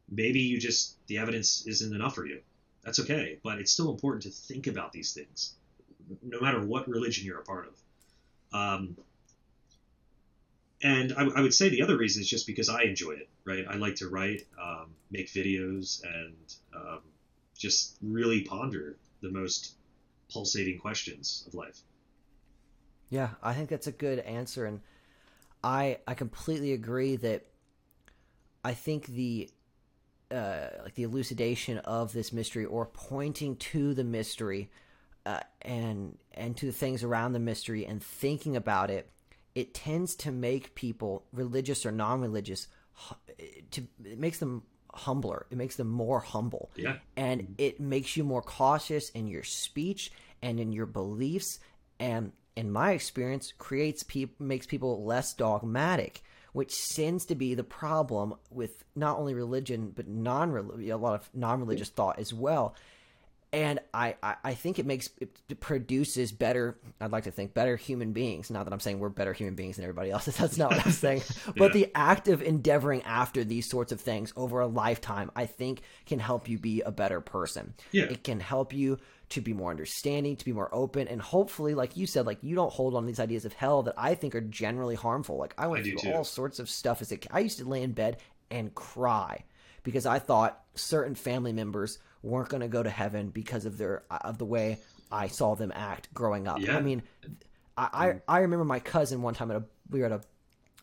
maybe 0.10 0.42
you 0.42 0.60
just 0.60 0.96
the 1.08 1.18
evidence 1.18 1.66
isn't 1.66 1.94
enough 1.94 2.14
for 2.14 2.26
you. 2.26 2.42
That's 2.84 3.00
okay, 3.00 3.40
but 3.44 3.58
it's 3.60 3.72
still 3.72 3.90
important 3.90 4.24
to 4.24 4.30
think 4.30 4.68
about 4.68 4.92
these 4.92 5.12
things, 5.14 5.56
no 6.22 6.40
matter 6.40 6.64
what 6.64 6.88
religion 6.88 7.26
you're 7.26 7.40
a 7.40 7.44
part 7.44 7.68
of. 7.68 8.60
Um, 8.60 8.98
and 10.82 11.14
I, 11.18 11.26
I, 11.26 11.42
would 11.42 11.54
say 11.54 11.70
the 11.70 11.82
other 11.82 11.98
reason 11.98 12.22
is 12.22 12.30
just 12.30 12.48
because 12.48 12.70
I 12.70 12.84
enjoy 12.84 13.12
it, 13.12 13.30
right? 13.44 13.66
I 13.70 13.76
like 13.76 13.96
to 13.96 14.08
write, 14.08 14.48
um, 14.60 14.96
make 15.12 15.28
videos, 15.28 16.02
and 16.04 16.36
um, 16.74 17.02
just 17.58 17.98
really 18.02 18.42
ponder 18.42 18.96
the 19.22 19.30
most 19.30 19.74
pulsating 20.32 20.80
questions 20.80 21.44
of 21.48 21.54
life. 21.54 21.82
Yeah, 23.10 23.30
I 23.42 23.54
think 23.54 23.70
that's 23.70 23.88
a 23.88 23.92
good 23.92 24.20
answer, 24.20 24.66
and 24.66 24.82
I 25.64 25.98
I 26.08 26.14
completely 26.14 26.74
agree 26.74 27.16
that 27.18 27.46
I 28.64 28.74
think 28.74 29.08
the 29.08 29.50
uh, 30.32 30.68
like 30.84 30.96
the 30.96 31.04
elucidation 31.04 31.80
of 31.80 32.14
this 32.14 32.32
mystery 32.32 32.66
or 32.66 32.86
pointing 32.86 33.56
to 33.56 33.94
the 33.94 34.04
mystery 34.04 34.70
uh, 35.26 35.40
and 35.62 36.18
and 36.34 36.56
to 36.58 36.68
the 36.68 36.72
things 36.72 37.04
around 37.04 37.34
the 37.34 37.40
mystery 37.40 37.86
and 37.86 38.02
thinking 38.02 38.56
about 38.56 38.92
it, 38.92 39.10
it 39.56 39.74
tends 39.74 40.16
to 40.16 40.32
make 40.32 40.76
people 40.76 41.26
religious 41.34 41.86
or 41.86 41.92
non-religious 41.92 42.68
to 43.72 43.88
it 44.04 44.20
makes 44.20 44.40
them 44.40 44.64
humbler. 44.94 45.46
It 45.50 45.58
makes 45.58 45.76
them 45.76 45.90
more 45.90 46.20
humble. 46.20 46.72
Yeah. 46.76 46.98
And 47.16 47.56
it 47.58 47.80
makes 47.80 48.18
you 48.18 48.24
more 48.24 48.42
cautious 48.42 49.10
in 49.10 49.28
your 49.28 49.44
speech 49.44 50.12
and 50.42 50.60
in 50.60 50.72
your 50.72 50.86
beliefs 50.86 51.60
and 52.00 52.32
in 52.60 52.70
my 52.70 52.92
experience, 52.92 53.54
creates 53.58 54.04
people 54.04 54.36
makes 54.46 54.66
people 54.66 55.06
less 55.06 55.34
dogmatic, 55.34 56.22
which 56.52 56.76
tends 56.94 57.26
to 57.28 57.36
be 57.36 57.56
the 57.56 57.64
problem 57.64 58.36
with 58.52 58.84
not 58.98 59.18
only 59.18 59.34
religion 59.34 59.94
but 59.96 60.10
non 60.10 60.54
a 60.90 60.98
lot 60.98 61.14
of 61.14 61.30
non 61.34 61.62
religious 61.62 61.88
thought 61.88 62.20
as 62.20 62.34
well. 62.34 62.76
And 63.52 63.80
I, 63.94 64.16
I, 64.22 64.36
I 64.44 64.54
think 64.56 64.78
it 64.78 64.86
makes 64.86 65.10
it 65.22 65.60
produces 65.62 66.34
better. 66.34 66.78
I'd 67.00 67.14
like 67.14 67.24
to 67.24 67.32
think 67.32 67.54
better 67.54 67.78
human 67.78 68.12
beings. 68.12 68.52
Not 68.52 68.66
that 68.66 68.74
I'm 68.74 68.82
saying 68.82 69.00
we're 69.00 69.08
better 69.08 69.32
human 69.32 69.56
beings 69.56 69.78
than 69.78 69.86
everybody 69.86 70.12
else. 70.12 70.26
That's 70.38 70.58
not 70.58 70.72
what 70.72 70.86
I'm 70.86 70.92
saying. 70.92 71.24
but 71.56 71.72
the 71.72 71.90
act 71.96 72.28
of 72.28 72.42
endeavoring 72.42 73.04
after 73.04 73.46
these 73.46 73.70
sorts 73.70 73.94
of 73.94 74.02
things 74.02 74.34
over 74.36 74.60
a 74.60 74.68
lifetime, 74.68 75.32
I 75.34 75.46
think, 75.46 75.82
can 76.06 76.20
help 76.20 76.50
you 76.50 76.60
be 76.60 76.82
a 76.82 76.92
better 76.92 77.22
person. 77.22 77.74
Yeah. 77.92 78.04
It 78.04 78.26
can 78.26 78.42
help 78.42 78.74
you 78.74 79.00
to 79.30 79.42
be 79.42 79.54
more 79.54 79.70
understanding, 79.70 80.36
to 80.36 80.46
be 80.46 80.54
more 80.54 80.70
open, 80.74 81.08
and 81.08 81.22
hopefully, 81.22 81.76
like 81.76 81.96
you 81.96 82.08
said, 82.08 82.26
like 82.26 82.40
you 82.42 82.56
don't 82.56 82.72
hold 82.72 82.96
on 82.96 83.06
these 83.06 83.20
ideas 83.20 83.46
of 83.46 83.54
hell 83.54 83.84
that 83.84 83.94
I 83.98 84.16
think 84.16 84.36
are 84.36 84.42
generally 84.42 84.96
harmful. 84.96 85.38
Like 85.38 85.54
I 85.58 85.68
went 85.68 85.86
I 85.86 85.92
through 85.92 86.14
all 86.14 86.24
sorts 86.24 86.60
of 86.60 86.70
stuff 86.70 87.02
as 87.02 87.12
a 87.12 87.18
kid. 87.18 87.32
I 87.34 87.40
used 87.40 87.60
to 87.60 87.66
lay 87.66 87.84
in 87.84 87.92
bed 87.92 88.18
and 88.50 88.74
cry 88.74 89.44
because 89.84 90.06
I 90.06 90.20
thought 90.20 90.62
certain 90.76 91.16
family 91.16 91.54
members 91.54 92.00
weren't 92.24 92.50
going 92.50 92.62
to 92.62 92.68
go 92.68 92.84
to 92.84 92.90
heaven 92.90 93.30
because 93.30 93.66
of 93.66 93.78
their 93.78 94.04
uh, 94.10 94.20
of 94.22 94.38
the 94.38 94.46
way 94.46 94.80
I 95.12 95.28
saw 95.28 95.56
them 95.56 95.72
act 95.76 96.14
growing 96.14 96.48
up. 96.48 96.60
Yeah. 96.60 96.78
I 96.78 96.82
mean, 96.82 97.04
I, 97.78 97.90
I, 98.28 98.38
I 98.38 98.40
remember 98.40 98.66
my 98.66 98.80
cousin 98.80 99.22
one 99.22 99.34
time 99.34 99.52
at 99.52 99.58
a 99.58 99.64
we 99.90 100.00
were 100.00 100.08
at 100.08 100.12
a 100.12 100.22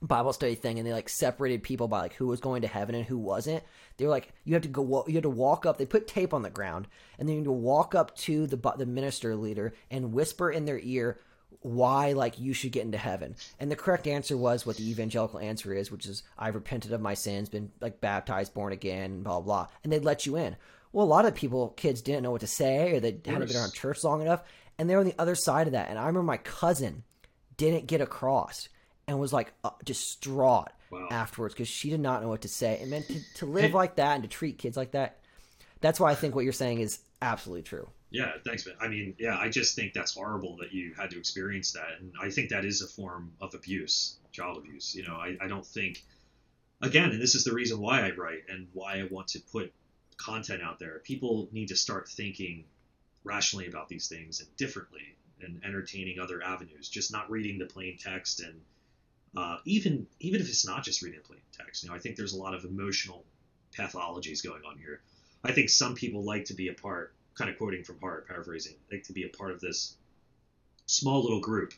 Bible 0.02 0.32
study 0.32 0.54
thing, 0.54 0.78
and 0.78 0.86
they 0.86 0.92
like 0.92 1.08
separated 1.08 1.62
people 1.62 1.88
by 1.88 2.00
like 2.00 2.14
who 2.14 2.26
was 2.26 2.40
going 2.40 2.62
to 2.62 2.68
heaven 2.68 2.94
and 2.94 3.04
who 3.04 3.18
wasn't. 3.18 3.64
They 3.96 4.04
were 4.04 4.10
like, 4.10 4.32
you 4.44 4.54
have 4.54 4.62
to 4.62 4.68
go, 4.68 5.04
you 5.06 5.14
had 5.14 5.22
to 5.22 5.30
walk 5.30 5.64
up. 5.64 5.78
They 5.78 5.86
put 5.86 6.06
tape 6.06 6.34
on 6.34 6.42
the 6.42 6.50
ground, 6.50 6.86
and 7.18 7.28
then 7.28 7.34
you 7.34 7.40
had 7.40 7.46
to 7.46 7.52
walk 7.52 7.94
up 7.94 8.14
to 8.18 8.46
the 8.46 8.56
the 8.76 8.86
minister 8.86 9.34
leader 9.34 9.72
and 9.90 10.12
whisper 10.12 10.50
in 10.50 10.64
their 10.64 10.78
ear 10.80 11.18
why 11.60 12.12
like 12.12 12.38
you 12.38 12.52
should 12.52 12.72
get 12.72 12.84
into 12.84 12.98
heaven. 12.98 13.34
And 13.58 13.70
the 13.70 13.76
correct 13.76 14.06
answer 14.06 14.36
was 14.36 14.66
what 14.66 14.76
the 14.76 14.88
evangelical 14.90 15.40
answer 15.40 15.72
is, 15.72 15.90
which 15.90 16.06
is 16.06 16.22
I've 16.38 16.54
repented 16.54 16.92
of 16.92 17.00
my 17.00 17.14
sins, 17.14 17.48
been 17.48 17.72
like 17.80 18.00
baptized, 18.00 18.54
born 18.54 18.72
again, 18.72 19.22
blah 19.22 19.40
blah. 19.40 19.68
And 19.82 19.92
they'd 19.92 20.04
let 20.04 20.26
you 20.26 20.36
in. 20.36 20.56
Well, 20.92 21.04
a 21.04 21.08
lot 21.08 21.26
of 21.26 21.34
people, 21.34 21.70
kids, 21.70 22.00
didn't 22.02 22.22
know 22.22 22.30
what 22.30 22.40
to 22.42 22.46
say, 22.46 22.96
or 22.96 23.00
they 23.00 23.18
hadn't 23.24 23.48
been 23.48 23.56
around 23.56 23.72
church 23.72 24.04
long 24.04 24.22
enough, 24.22 24.42
and 24.78 24.88
they're 24.88 25.00
on 25.00 25.04
the 25.06 25.18
other 25.18 25.34
side 25.34 25.66
of 25.66 25.72
that. 25.72 25.90
And 25.90 25.98
I 25.98 26.06
remember 26.06 26.22
my 26.22 26.36
cousin 26.38 27.02
didn't 27.56 27.86
get 27.86 28.00
across 28.00 28.68
and 29.08 29.18
was 29.18 29.32
like 29.32 29.52
uh, 29.64 29.70
distraught 29.84 30.70
wow. 30.90 31.08
afterwards 31.10 31.54
because 31.54 31.68
she 31.68 31.90
did 31.90 32.00
not 32.00 32.22
know 32.22 32.28
what 32.28 32.42
to 32.42 32.48
say. 32.48 32.78
And 32.80 32.90
meant 32.90 33.06
to, 33.08 33.34
to 33.36 33.46
live 33.46 33.74
like 33.74 33.96
that 33.96 34.14
and 34.14 34.22
to 34.24 34.28
treat 34.28 34.58
kids 34.58 34.76
like 34.76 34.92
that. 34.92 35.18
That's 35.80 36.00
why 36.00 36.10
I 36.10 36.14
think 36.14 36.34
what 36.34 36.44
you're 36.44 36.52
saying 36.52 36.80
is 36.80 37.00
absolutely 37.22 37.62
true. 37.62 37.88
Yeah, 38.10 38.32
thanks, 38.44 38.66
man. 38.66 38.76
I 38.80 38.88
mean, 38.88 39.14
yeah, 39.18 39.36
I 39.36 39.48
just 39.48 39.74
think 39.74 39.92
that's 39.92 40.14
horrible 40.14 40.56
that 40.58 40.72
you 40.72 40.94
had 40.94 41.10
to 41.10 41.18
experience 41.18 41.72
that, 41.72 41.98
and 42.00 42.12
I 42.20 42.30
think 42.30 42.50
that 42.50 42.64
is 42.64 42.80
a 42.80 42.86
form 42.86 43.32
of 43.40 43.54
abuse, 43.54 44.16
child 44.32 44.58
abuse. 44.58 44.94
You 44.94 45.06
know, 45.06 45.16
I, 45.16 45.36
I 45.40 45.48
don't 45.48 45.66
think, 45.66 46.04
again, 46.80 47.10
and 47.10 47.20
this 47.20 47.34
is 47.34 47.44
the 47.44 47.52
reason 47.52 47.80
why 47.80 48.06
I 48.06 48.12
write 48.12 48.44
and 48.48 48.68
why 48.72 49.00
I 49.00 49.08
want 49.10 49.28
to 49.28 49.40
put 49.40 49.72
content 50.16 50.62
out 50.62 50.78
there. 50.78 51.00
People 51.00 51.48
need 51.52 51.68
to 51.68 51.76
start 51.76 52.08
thinking 52.08 52.64
rationally 53.24 53.66
about 53.66 53.88
these 53.88 54.08
things 54.08 54.40
and 54.40 54.56
differently, 54.56 55.16
and 55.42 55.60
entertaining 55.64 56.18
other 56.18 56.42
avenues. 56.42 56.88
Just 56.88 57.12
not 57.12 57.30
reading 57.30 57.58
the 57.58 57.66
plain 57.66 57.98
text 57.98 58.40
and 58.40 58.60
uh, 59.36 59.58
even 59.64 60.06
even 60.20 60.40
if 60.40 60.48
it's 60.48 60.66
not 60.66 60.84
just 60.84 61.02
reading 61.02 61.20
plain 61.20 61.40
text. 61.52 61.82
You 61.82 61.90
know, 61.90 61.96
I 61.96 61.98
think 61.98 62.16
there's 62.16 62.32
a 62.32 62.38
lot 62.38 62.54
of 62.54 62.64
emotional 62.64 63.24
pathologies 63.76 64.42
going 64.42 64.62
on 64.64 64.78
here. 64.78 65.00
I 65.44 65.52
think 65.52 65.68
some 65.68 65.94
people 65.94 66.24
like 66.24 66.46
to 66.46 66.54
be 66.54 66.68
a 66.68 66.72
part, 66.72 67.14
kind 67.34 67.50
of 67.50 67.58
quoting 67.58 67.84
from 67.84 68.00
Hart, 68.00 68.26
paraphrasing, 68.26 68.74
like 68.90 69.04
to 69.04 69.12
be 69.12 69.24
a 69.24 69.28
part 69.28 69.52
of 69.52 69.60
this 69.60 69.94
small 70.86 71.22
little 71.22 71.40
group 71.40 71.74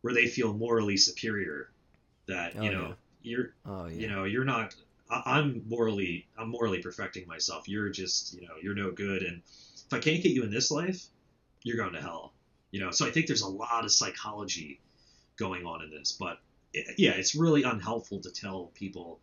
where 0.00 0.14
they 0.14 0.26
feel 0.26 0.52
morally 0.52 0.96
superior. 0.96 1.70
That 2.26 2.54
oh, 2.58 2.62
you 2.62 2.70
know, 2.72 2.88
yeah. 2.88 2.94
you're, 3.22 3.54
oh, 3.64 3.86
yeah. 3.86 4.00
you 4.00 4.08
know, 4.08 4.24
you're 4.24 4.44
not. 4.44 4.74
I, 5.08 5.22
I'm 5.38 5.62
morally, 5.66 6.26
I'm 6.36 6.50
morally 6.50 6.82
perfecting 6.82 7.26
myself. 7.26 7.68
You're 7.68 7.88
just, 7.88 8.34
you 8.34 8.42
know, 8.42 8.54
you're 8.60 8.74
no 8.74 8.90
good. 8.90 9.22
And 9.22 9.40
if 9.86 9.92
I 9.92 9.98
can't 9.98 10.22
get 10.22 10.32
you 10.32 10.42
in 10.42 10.50
this 10.50 10.70
life, 10.70 11.06
you're 11.62 11.78
going 11.78 11.94
to 11.94 12.02
hell. 12.02 12.34
You 12.70 12.80
know, 12.80 12.90
so 12.90 13.06
I 13.06 13.10
think 13.10 13.26
there's 13.26 13.42
a 13.42 13.48
lot 13.48 13.84
of 13.84 13.92
psychology 13.92 14.80
going 15.38 15.64
on 15.64 15.82
in 15.82 15.90
this, 15.90 16.12
but 16.12 16.38
yeah, 16.72 17.12
it's 17.12 17.34
really 17.34 17.62
unhelpful 17.62 18.20
to 18.20 18.30
tell 18.30 18.70
people. 18.74 19.20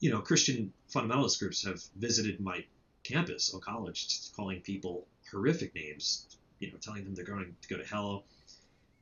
You 0.00 0.10
know, 0.10 0.20
Christian 0.20 0.72
fundamentalist 0.92 1.38
groups 1.38 1.64
have 1.64 1.80
visited 1.96 2.40
my 2.40 2.64
campus, 3.04 3.52
or 3.54 3.60
College, 3.60 4.30
calling 4.34 4.60
people 4.60 5.06
horrific 5.30 5.74
names. 5.74 6.26
You 6.58 6.70
know, 6.70 6.78
telling 6.80 7.04
them 7.04 7.14
they're 7.14 7.24
going 7.24 7.54
to 7.60 7.68
go 7.68 7.80
to 7.80 7.88
hell, 7.88 8.24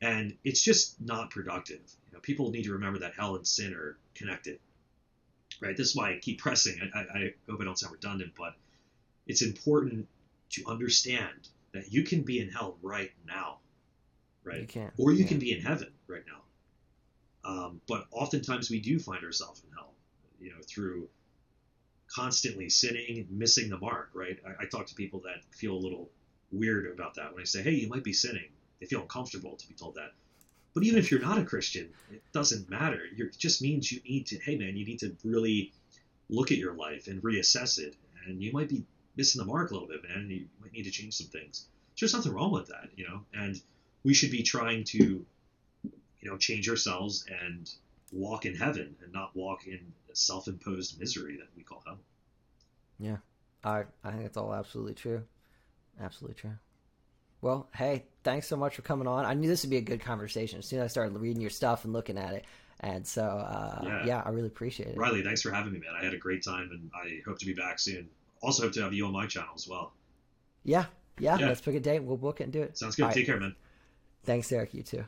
and 0.00 0.36
it's 0.44 0.62
just 0.62 1.00
not 1.00 1.30
productive. 1.30 1.80
You 2.06 2.14
know, 2.14 2.20
people 2.20 2.50
need 2.50 2.64
to 2.64 2.72
remember 2.72 3.00
that 3.00 3.14
hell 3.14 3.36
and 3.36 3.46
sin 3.46 3.74
are 3.74 3.98
connected. 4.14 4.58
Right. 5.60 5.76
This 5.76 5.88
is 5.88 5.96
why 5.96 6.12
I 6.12 6.18
keep 6.18 6.38
pressing. 6.38 6.80
I, 6.94 6.98
I 7.00 7.34
hope 7.48 7.60
I 7.60 7.64
don't 7.64 7.78
sound 7.78 7.92
redundant, 7.92 8.32
but 8.36 8.54
it's 9.26 9.42
important 9.42 10.08
to 10.50 10.64
understand 10.66 11.48
that 11.72 11.92
you 11.92 12.02
can 12.02 12.22
be 12.22 12.40
in 12.40 12.48
hell 12.48 12.78
right 12.82 13.12
now, 13.26 13.58
right? 14.42 14.62
You 14.62 14.66
can. 14.66 14.90
Or 14.96 15.12
you 15.12 15.24
yeah. 15.24 15.28
can 15.28 15.38
be 15.38 15.52
in 15.52 15.60
heaven 15.60 15.92
right 16.06 16.22
now. 16.26 16.39
Um, 17.44 17.80
but 17.88 18.06
oftentimes 18.10 18.70
we 18.70 18.80
do 18.80 18.98
find 18.98 19.24
ourselves 19.24 19.62
in 19.64 19.72
hell, 19.74 19.94
you 20.40 20.50
know, 20.50 20.60
through 20.66 21.08
constantly 22.12 22.68
sinning, 22.68 23.26
missing 23.30 23.70
the 23.70 23.78
mark, 23.78 24.10
right? 24.14 24.38
I, 24.46 24.64
I, 24.64 24.66
talk 24.66 24.86
to 24.86 24.94
people 24.94 25.20
that 25.20 25.42
feel 25.54 25.72
a 25.72 25.78
little 25.78 26.10
weird 26.52 26.92
about 26.92 27.14
that 27.14 27.32
when 27.32 27.40
I 27.40 27.44
say, 27.44 27.62
hey, 27.62 27.70
you 27.70 27.88
might 27.88 28.04
be 28.04 28.12
sinning. 28.12 28.48
They 28.80 28.86
feel 28.86 29.02
uncomfortable 29.02 29.56
to 29.56 29.68
be 29.68 29.74
told 29.74 29.94
that. 29.94 30.12
But 30.74 30.84
even 30.84 30.98
if 30.98 31.10
you're 31.10 31.20
not 31.20 31.38
a 31.38 31.44
Christian, 31.44 31.88
it 32.10 32.22
doesn't 32.32 32.68
matter. 32.68 33.02
You're, 33.14 33.28
it 33.28 33.38
just 33.38 33.62
means 33.62 33.90
you 33.90 34.00
need 34.08 34.26
to, 34.26 34.38
hey 34.38 34.56
man, 34.56 34.76
you 34.76 34.84
need 34.84 35.00
to 35.00 35.16
really 35.24 35.72
look 36.28 36.52
at 36.52 36.58
your 36.58 36.74
life 36.74 37.06
and 37.06 37.22
reassess 37.22 37.78
it. 37.78 37.96
And 38.26 38.42
you 38.42 38.52
might 38.52 38.68
be 38.68 38.84
missing 39.16 39.40
the 39.40 39.46
mark 39.46 39.70
a 39.70 39.74
little 39.74 39.88
bit, 39.88 40.02
man. 40.02 40.28
You 40.30 40.46
might 40.60 40.72
need 40.72 40.84
to 40.84 40.90
change 40.90 41.14
some 41.14 41.26
things. 41.26 41.66
There's 41.98 42.14
nothing 42.14 42.32
wrong 42.32 42.52
with 42.52 42.68
that, 42.68 42.88
you 42.96 43.06
know. 43.06 43.22
And 43.34 43.60
we 44.04 44.14
should 44.14 44.30
be 44.30 44.42
trying 44.42 44.84
to, 44.84 45.24
you 46.20 46.30
know, 46.30 46.36
change 46.36 46.68
ourselves 46.68 47.24
and 47.44 47.70
walk 48.12 48.46
in 48.46 48.54
heaven 48.54 48.96
and 49.02 49.12
not 49.12 49.34
walk 49.34 49.66
in 49.66 49.80
self-imposed 50.12 50.98
misery 50.98 51.36
that 51.36 51.48
we 51.56 51.62
call 51.62 51.82
hell. 51.86 51.98
Yeah, 52.98 53.16
I 53.64 53.84
I 54.04 54.10
think 54.12 54.24
it's 54.24 54.36
all 54.36 54.54
absolutely 54.54 54.94
true, 54.94 55.22
absolutely 56.00 56.34
true. 56.34 56.56
Well, 57.42 57.68
hey, 57.74 58.04
thanks 58.22 58.46
so 58.46 58.56
much 58.56 58.76
for 58.76 58.82
coming 58.82 59.06
on. 59.06 59.24
I 59.24 59.32
knew 59.34 59.48
this 59.48 59.62
would 59.62 59.70
be 59.70 59.78
a 59.78 59.82
good 59.82 60.00
conversation 60.00 60.58
as 60.58 60.66
soon 60.66 60.80
as 60.80 60.84
I 60.84 60.88
started 60.88 61.16
reading 61.16 61.40
your 61.40 61.50
stuff 61.50 61.84
and 61.84 61.92
looking 61.92 62.18
at 62.18 62.34
it. 62.34 62.44
And 62.80 63.06
so, 63.06 63.22
uh, 63.22 63.80
yeah. 63.82 64.06
yeah. 64.06 64.22
I 64.24 64.30
really 64.30 64.48
appreciate 64.48 64.90
it. 64.90 64.96
Riley, 64.96 65.22
thanks 65.22 65.42
for 65.42 65.50
having 65.50 65.72
me, 65.72 65.78
man. 65.78 65.90
I 65.98 66.04
had 66.04 66.14
a 66.14 66.18
great 66.18 66.42
time, 66.42 66.70
and 66.70 66.90
I 66.94 67.20
hope 67.26 67.38
to 67.38 67.46
be 67.46 67.52
back 67.52 67.78
soon. 67.78 68.08
Also, 68.42 68.62
hope 68.62 68.72
to 68.72 68.82
have 68.82 68.92
you 68.92 69.06
on 69.06 69.12
my 69.12 69.26
channel 69.26 69.52
as 69.54 69.68
well. 69.68 69.92
Yeah, 70.64 70.86
yeah. 71.18 71.38
yeah. 71.38 71.48
Let's 71.48 71.60
pick 71.60 71.74
a 71.74 71.80
date. 71.80 72.02
We'll 72.02 72.16
book 72.16 72.40
it 72.40 72.44
and 72.44 72.52
do 72.52 72.62
it. 72.62 72.78
Sounds 72.78 72.96
good. 72.96 73.04
All 73.04 73.08
Take 73.10 73.18
right. 73.18 73.26
care, 73.26 73.40
man. 73.40 73.54
Thanks, 74.24 74.50
Eric. 74.52 74.74
You 74.74 74.82
too. 74.82 75.04